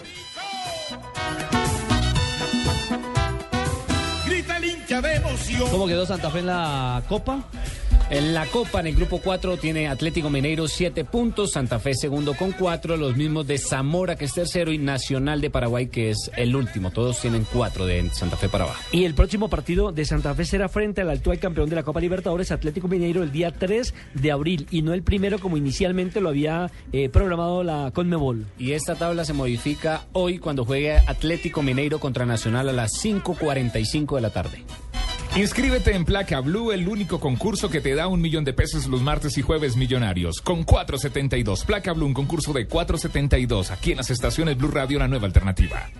¿Cómo 5.71 5.87
quedó 5.87 6.07
Santa 6.07 6.31
Fe 6.31 6.41
en 6.41 6.47
la 6.47 7.03
Copa? 7.09 7.45
En 8.11 8.33
la 8.33 8.47
Copa, 8.47 8.81
en 8.81 8.87
el 8.87 8.95
grupo 8.95 9.21
4, 9.23 9.59
tiene 9.59 9.87
Atlético 9.87 10.31
Mineiro 10.31 10.67
7 10.67 11.05
puntos, 11.05 11.53
Santa 11.53 11.79
Fe 11.79 11.95
segundo 11.95 12.33
con 12.33 12.53
4, 12.53 12.97
los 12.97 13.17
mismos 13.17 13.47
de 13.47 13.59
Zamora 13.59 14.17
que 14.17 14.25
es 14.25 14.33
tercero 14.33 14.73
y 14.73 14.79
Nacional 14.79 15.43
de 15.43 15.51
Paraguay 15.51 15.89
que 15.89 16.11
es 16.11 16.31
el 16.35 16.57
último. 16.57 16.91
Todos 16.91 17.21
tienen 17.21 17.47
4 17.53 17.85
de 17.85 18.09
Santa 18.11 18.39
Fe 18.39 18.49
para 18.49 18.65
abajo. 18.65 18.81
Y 18.93 19.05
el 19.05 19.13
próximo 19.13 19.51
partido 19.51 19.93
de 19.93 20.07
Santa 20.07 20.35
Fe 20.35 20.47
será 20.47 20.71
frente 20.71 21.03
al 21.03 21.11
actual 21.11 21.39
campeón 21.39 21.69
de 21.69 21.77
la 21.77 21.83
Copa 21.83 22.01
Libertadores, 22.01 22.51
Atlético 22.51 22.89
Mineiro, 22.89 23.23
el 23.23 23.31
día 23.31 23.51
3 23.51 23.93
de 24.15 24.33
abril 24.33 24.67
y 24.71 24.81
no 24.81 24.95
el 24.95 25.03
primero 25.03 25.39
como 25.39 25.59
inicialmente 25.59 26.23
lo 26.23 26.31
había 26.31 26.71
eh, 26.93 27.11
programado 27.11 27.63
la 27.63 27.91
Conmebol. 27.93 28.47
Y 28.59 28.73
esta 28.73 28.95
tabla 28.95 29.27
se 29.27 29.35
modifica 29.35 30.07
hoy 30.15 30.39
cuando 30.39 30.65
juegue 30.65 30.97
Atlético 30.97 31.61
Mineiro 31.61 32.01
contra 32.01 32.25
Nacional 32.25 32.71
a 32.71 32.73
las 32.73 32.93
5.45 33.05 34.15
de 34.15 34.21
la 34.23 34.31
tarde. 34.31 34.65
Inscríbete 35.37 35.95
en 35.95 36.05
Placa 36.05 36.41
Blue, 36.41 36.73
el 36.73 36.89
único 36.89 37.21
concurso 37.21 37.71
que 37.71 37.81
te 37.81 37.95
da 37.95 38.09
un 38.09 38.21
millón 38.21 38.45
de 38.45 38.53
pesos 38.53 38.87
los 38.87 39.03
martes 39.03 39.39
y 39.39 39.43
jueves 39.43 39.77
millonarios. 39.77 40.41
Con 40.41 40.65
472. 40.65 41.65
Placa 41.65 41.93
Blue, 41.93 42.07
un 42.07 42.15
concurso 42.15 42.53
de 42.53 42.67
472. 42.67 43.71
Aquí 43.71 43.93
en 43.93 43.99
las 43.99 44.11
estaciones 44.11 44.57
Blue 44.57 44.71
Radio, 44.71 44.97
una 44.97 45.09
nueva 45.09 45.27
alternativa. 45.27 45.91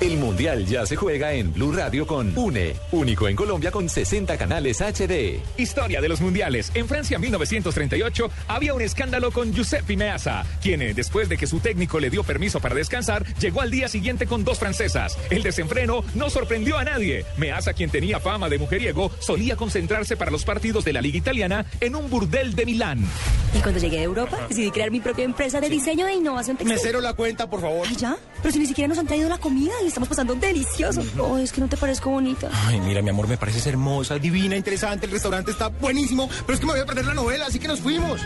El 0.00 0.16
Mundial 0.16 0.64
ya 0.64 0.86
se 0.86 0.94
juega 0.94 1.32
en 1.32 1.52
Blue 1.52 1.72
Radio 1.72 2.06
con 2.06 2.32
UNE, 2.38 2.76
único 2.92 3.26
en 3.26 3.34
Colombia 3.34 3.72
con 3.72 3.88
60 3.88 4.38
canales 4.38 4.80
HD. 4.80 5.40
Historia 5.56 6.00
de 6.00 6.08
los 6.08 6.20
mundiales. 6.20 6.70
En 6.74 6.86
Francia 6.86 7.18
1938 7.18 8.30
había 8.46 8.74
un 8.74 8.82
escándalo 8.82 9.32
con 9.32 9.52
Giuseppe 9.52 9.96
Meazza, 9.96 10.44
quien 10.62 10.82
eh, 10.82 10.94
después 10.94 11.28
de 11.28 11.36
que 11.36 11.48
su 11.48 11.58
técnico 11.58 11.98
le 11.98 12.10
dio 12.10 12.22
permiso 12.22 12.60
para 12.60 12.76
descansar, 12.76 13.26
llegó 13.38 13.60
al 13.60 13.72
día 13.72 13.88
siguiente 13.88 14.28
con 14.28 14.44
dos 14.44 14.60
francesas. 14.60 15.18
El 15.30 15.42
desenfreno 15.42 16.04
no 16.14 16.30
sorprendió 16.30 16.78
a 16.78 16.84
nadie. 16.84 17.24
Meazza, 17.36 17.72
quien 17.72 17.90
tenía 17.90 18.20
fama 18.20 18.48
de 18.48 18.58
mujeriego, 18.58 19.10
solía 19.18 19.56
concentrarse 19.56 20.16
para 20.16 20.30
los 20.30 20.44
partidos 20.44 20.84
de 20.84 20.92
la 20.92 21.00
Liga 21.00 21.18
Italiana 21.18 21.66
en 21.80 21.96
un 21.96 22.08
burdel 22.08 22.54
de 22.54 22.66
Milán. 22.66 23.04
Y 23.52 23.58
cuando 23.58 23.80
llegué 23.80 23.96
de 23.96 24.04
Europa, 24.04 24.38
decidí 24.48 24.70
crear 24.70 24.92
mi 24.92 25.00
propia 25.00 25.24
empresa 25.24 25.60
de 25.60 25.68
diseño 25.68 26.06
e 26.06 26.14
innovación 26.14 26.56
textil. 26.56 26.76
Mesero 26.76 27.00
la 27.00 27.14
cuenta, 27.14 27.50
por 27.50 27.60
favor. 27.60 27.84
Ay, 27.88 27.96
¿Ya? 27.96 28.16
Pero 28.42 28.52
si 28.52 28.58
ni 28.58 28.66
siquiera 28.66 28.88
nos 28.88 28.98
han 28.98 29.06
traído 29.06 29.28
la 29.28 29.38
comida 29.38 29.72
y 29.82 29.88
estamos 29.88 30.08
pasando 30.08 30.34
delicioso. 30.34 31.02
Oh, 31.18 31.38
es 31.38 31.52
que 31.52 31.60
no 31.60 31.68
te 31.68 31.76
parezco 31.76 32.10
bonita. 32.10 32.50
Ay, 32.66 32.80
mira, 32.80 33.02
mi 33.02 33.10
amor, 33.10 33.28
me 33.28 33.36
pareces 33.36 33.66
hermosa, 33.66 34.18
divina, 34.18 34.56
interesante, 34.56 35.06
el 35.06 35.12
restaurante 35.12 35.50
está 35.50 35.68
buenísimo, 35.68 36.28
pero 36.46 36.54
es 36.54 36.60
que 36.60 36.66
me 36.66 36.72
voy 36.72 36.80
a 36.80 36.86
perder 36.86 37.06
la 37.06 37.14
novela, 37.14 37.46
así 37.46 37.58
que 37.58 37.68
nos 37.68 37.80
fuimos. 37.80 38.20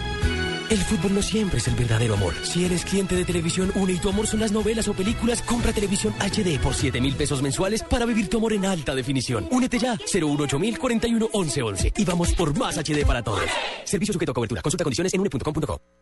El 0.73 0.79
fútbol 0.79 1.15
no 1.15 1.21
siempre 1.21 1.59
es 1.59 1.69
el 1.69 1.75
verdadero 1.75 2.15
amor. 2.15 2.33
Si 2.45 2.65
eres 2.65 2.87
cliente 2.87 3.15
de 3.15 3.27
Televisión 3.27 3.71
Une 3.75 3.93
y 3.93 3.99
tu 3.99 4.09
amor 4.09 4.27
son 4.27 4.41
las 4.41 4.53
novelas 4.53 4.89
o 4.89 4.95
películas, 4.95 5.43
compra 5.43 5.71
Televisión 5.71 6.15
HD 6.19 6.59
por 6.61 6.73
7 6.73 6.99
mil 6.99 7.15
pesos 7.15 7.43
mensuales 7.43 7.83
para 7.83 8.07
vivir 8.07 8.29
tu 8.29 8.39
amor 8.39 8.55
en 8.55 8.65
alta 8.65 8.95
definición. 8.95 9.47
Únete 9.51 9.79
ya, 9.79 9.97
018 9.97 10.59
41 10.81 11.29
11 11.31 11.63
11 11.63 11.93
y 11.99 12.05
vamos 12.07 12.33
por 12.33 12.57
más 12.57 12.79
HD 12.79 13.05
para 13.05 13.23
todos. 13.23 13.45
Servicio 13.85 14.15
sujeto 14.15 14.33
a 14.33 14.35
cobertura. 14.35 14.63
Consulta 14.63 14.85
condiciones 14.85 15.13
en 15.13 15.21
une.com.co. 15.21 16.02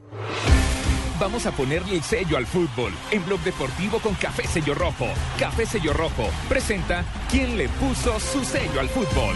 Vamos 1.19 1.45
a 1.45 1.51
ponerle 1.51 1.95
el 1.95 2.03
sello 2.03 2.35
al 2.35 2.47
fútbol 2.47 2.91
en 3.11 3.23
Blog 3.25 3.39
Deportivo 3.41 3.99
con 3.99 4.15
Café 4.15 4.47
Sello 4.47 4.73
Rojo. 4.73 5.05
Café 5.37 5.67
Sello 5.67 5.93
Rojo 5.93 6.27
presenta 6.49 7.05
quién 7.29 7.57
le 7.57 7.69
puso 7.69 8.19
su 8.19 8.43
sello 8.43 8.79
al 8.79 8.89
fútbol. 8.89 9.35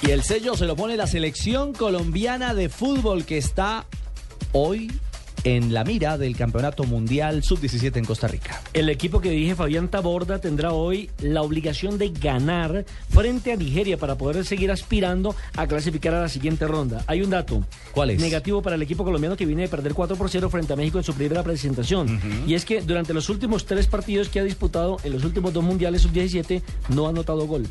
Y 0.00 0.10
el 0.10 0.22
sello 0.22 0.54
se 0.54 0.66
lo 0.66 0.76
pone 0.76 0.96
la 0.96 1.06
selección 1.06 1.74
colombiana 1.74 2.54
de 2.54 2.68
fútbol 2.68 3.26
que 3.26 3.38
está 3.38 3.86
hoy 4.52 4.90
en 5.44 5.74
la 5.74 5.84
mira 5.84 6.16
del 6.18 6.36
Campeonato 6.36 6.84
Mundial 6.84 7.44
Sub-17 7.44 7.96
en 7.96 8.04
Costa 8.04 8.26
Rica. 8.26 8.62
El 8.72 8.88
equipo 8.88 9.20
que 9.20 9.30
dirige 9.30 9.54
Fabián 9.54 9.88
Taborda 9.88 10.40
tendrá 10.40 10.72
hoy 10.72 11.10
la 11.20 11.42
obligación 11.42 11.98
de 11.98 12.08
ganar 12.08 12.84
frente 13.10 13.52
a 13.52 13.56
Nigeria 13.56 13.98
para 13.98 14.16
poder 14.16 14.44
seguir 14.44 14.70
aspirando 14.70 15.36
a 15.56 15.66
clasificar 15.66 16.14
a 16.14 16.22
la 16.22 16.28
siguiente 16.28 16.66
ronda. 16.66 17.04
Hay 17.06 17.22
un 17.22 17.30
dato. 17.30 17.64
¿Cuál 17.92 18.10
es? 18.10 18.20
Negativo 18.20 18.62
para 18.62 18.76
el 18.76 18.82
equipo 18.82 19.04
colombiano 19.04 19.36
que 19.36 19.46
viene 19.46 19.62
de 19.62 19.68
perder 19.68 19.92
4 19.92 20.16
por 20.16 20.30
0 20.30 20.48
frente 20.48 20.72
a 20.72 20.76
México 20.76 20.98
en 20.98 21.04
su 21.04 21.14
primera 21.14 21.42
presentación. 21.42 22.20
Y 22.46 22.54
es 22.54 22.64
que 22.64 22.80
durante 22.80 23.12
los 23.12 23.28
últimos 23.28 23.66
tres 23.66 23.86
partidos 23.86 24.30
que 24.30 24.40
ha 24.40 24.44
disputado 24.44 24.96
en 25.04 25.12
los 25.12 25.24
últimos 25.24 25.52
dos 25.52 25.62
mundiales 25.62 26.02
sub-17 26.02 26.62
no 26.88 27.06
ha 27.06 27.10
anotado 27.10 27.46
gol. 27.46 27.66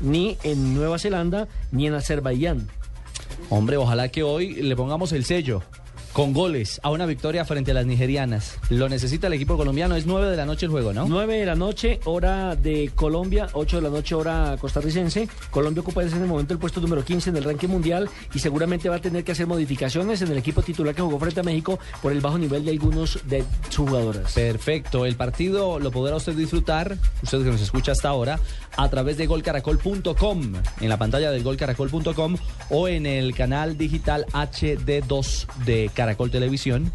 Ni 0.00 0.36
en 0.42 0.74
Nueva 0.74 0.98
Zelanda 0.98 1.46
ni 1.70 1.86
en 1.86 1.94
Azerbaiyán. 1.94 2.68
Hombre, 3.48 3.76
ojalá 3.76 4.08
que 4.08 4.22
hoy 4.22 4.54
le 4.54 4.74
pongamos 4.74 5.12
el 5.12 5.24
sello 5.24 5.62
con 6.12 6.32
goles 6.32 6.80
a 6.82 6.90
una 6.90 7.06
victoria 7.06 7.44
frente 7.44 7.70
a 7.70 7.74
las 7.74 7.86
nigerianas. 7.86 8.58
Lo 8.68 8.88
necesita 8.88 9.26
el 9.26 9.32
equipo 9.32 9.56
colombiano. 9.56 9.96
Es 9.96 10.06
9 10.06 10.30
de 10.30 10.36
la 10.36 10.46
noche 10.46 10.66
el 10.66 10.72
juego, 10.72 10.92
¿no? 10.92 11.06
9 11.08 11.38
de 11.38 11.46
la 11.46 11.54
noche, 11.54 12.00
hora 12.04 12.54
de 12.56 12.90
Colombia, 12.94 13.48
8 13.52 13.76
de 13.76 13.82
la 13.82 13.90
noche, 13.90 14.14
hora 14.14 14.56
costarricense. 14.60 15.28
Colombia 15.50 15.80
ocupa 15.80 16.02
en 16.02 16.08
este 16.08 16.20
momento 16.20 16.52
el 16.52 16.58
puesto 16.58 16.80
número 16.80 17.04
15 17.04 17.30
en 17.30 17.36
el 17.36 17.44
ranking 17.44 17.68
mundial 17.68 18.08
y 18.34 18.38
seguramente 18.38 18.88
va 18.88 18.96
a 18.96 19.00
tener 19.00 19.24
que 19.24 19.32
hacer 19.32 19.46
modificaciones 19.46 20.22
en 20.22 20.30
el 20.30 20.38
equipo 20.38 20.62
titular 20.62 20.94
que 20.94 21.02
jugó 21.02 21.18
frente 21.18 21.40
a 21.40 21.42
México 21.42 21.78
por 22.00 22.12
el 22.12 22.20
bajo 22.20 22.38
nivel 22.38 22.64
de 22.64 22.70
algunos 22.70 23.18
de 23.26 23.44
sus 23.68 23.88
jugadoras. 23.88 24.32
Perfecto. 24.32 25.06
El 25.06 25.16
partido 25.16 25.78
lo 25.78 25.90
podrá 25.90 26.16
usted 26.16 26.34
disfrutar, 26.34 26.96
usted 27.22 27.38
que 27.38 27.50
nos 27.50 27.62
escucha 27.62 27.92
hasta 27.92 28.08
ahora, 28.08 28.38
a 28.76 28.88
través 28.88 29.16
de 29.16 29.26
golcaracol.com, 29.26 30.52
en 30.80 30.88
la 30.88 30.96
pantalla 30.96 31.30
del 31.30 31.42
golcaracol.com 31.42 32.36
o 32.70 32.88
en 32.88 33.06
el 33.06 33.34
canal 33.34 33.76
digital 33.76 34.26
HD2 34.32 35.46
de 35.64 35.90
Caracol 36.02 36.32
Televisión. 36.32 36.90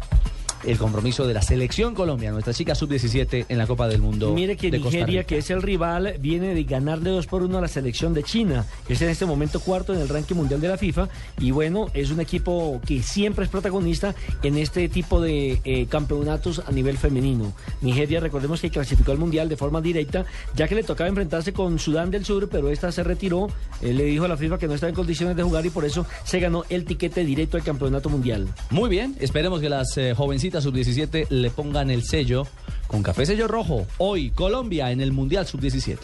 El 0.64 0.76
compromiso 0.78 1.26
de 1.26 1.34
la 1.34 1.42
selección 1.42 1.94
Colombia, 1.94 2.30
nuestra 2.32 2.52
chica 2.52 2.74
sub-17 2.74 3.46
en 3.48 3.58
la 3.58 3.66
Copa 3.66 3.88
del 3.88 4.00
Mundo. 4.00 4.32
Mire 4.34 4.56
que 4.56 4.70
de 4.70 4.80
Costa 4.80 4.96
Nigeria, 4.98 5.20
Rica. 5.20 5.28
que 5.28 5.38
es 5.38 5.50
el 5.50 5.62
rival, 5.62 6.14
viene 6.20 6.54
de 6.54 6.64
ganarle 6.64 7.10
2 7.10 7.26
por 7.26 7.42
1 7.42 7.58
a 7.58 7.60
la 7.60 7.68
selección 7.68 8.12
de 8.14 8.22
China, 8.24 8.66
que 8.86 8.94
es 8.94 9.02
en 9.02 9.08
este 9.08 9.24
momento 9.24 9.60
cuarto 9.60 9.94
en 9.94 10.00
el 10.00 10.08
ranking 10.08 10.34
mundial 10.34 10.60
de 10.60 10.68
la 10.68 10.76
FIFA. 10.76 11.08
Y 11.38 11.52
bueno, 11.52 11.86
es 11.94 12.10
un 12.10 12.20
equipo 12.20 12.80
que 12.84 13.02
siempre 13.02 13.44
es 13.44 13.50
protagonista 13.50 14.14
en 14.42 14.58
este 14.58 14.88
tipo 14.88 15.20
de 15.20 15.60
eh, 15.64 15.86
campeonatos 15.86 16.62
a 16.66 16.72
nivel 16.72 16.98
femenino. 16.98 17.52
Nigeria, 17.80 18.20
recordemos 18.20 18.60
que 18.60 18.70
clasificó 18.70 19.12
al 19.12 19.18
mundial 19.18 19.48
de 19.48 19.56
forma 19.56 19.80
directa, 19.80 20.24
ya 20.56 20.66
que 20.66 20.74
le 20.74 20.82
tocaba 20.82 21.08
enfrentarse 21.08 21.52
con 21.52 21.78
Sudán 21.78 22.10
del 22.10 22.24
Sur, 22.24 22.48
pero 22.48 22.70
esta 22.70 22.90
se 22.90 23.04
retiró. 23.04 23.48
Eh, 23.80 23.92
le 23.92 24.04
dijo 24.04 24.24
a 24.24 24.28
la 24.28 24.36
FIFA 24.36 24.58
que 24.58 24.66
no 24.66 24.74
estaba 24.74 24.90
en 24.90 24.96
condiciones 24.96 25.36
de 25.36 25.42
jugar 25.42 25.64
y 25.66 25.70
por 25.70 25.84
eso 25.84 26.06
se 26.24 26.40
ganó 26.40 26.64
el 26.68 26.84
tiquete 26.84 27.24
directo 27.24 27.56
al 27.56 27.62
campeonato 27.62 28.08
mundial. 28.08 28.48
Muy 28.70 28.88
bien, 28.88 29.16
esperemos 29.20 29.60
que 29.60 29.68
las 29.68 29.96
eh, 29.96 30.14
jovencitas 30.16 30.47
sub-17 30.50 31.28
le 31.30 31.50
pongan 31.50 31.90
el 31.90 32.02
sello 32.02 32.46
con 32.86 33.02
café 33.02 33.26
sello 33.26 33.46
rojo. 33.46 33.86
Hoy, 33.98 34.30
Colombia 34.30 34.90
en 34.90 35.00
el 35.00 35.12
Mundial 35.12 35.46
sub-17. 35.46 35.98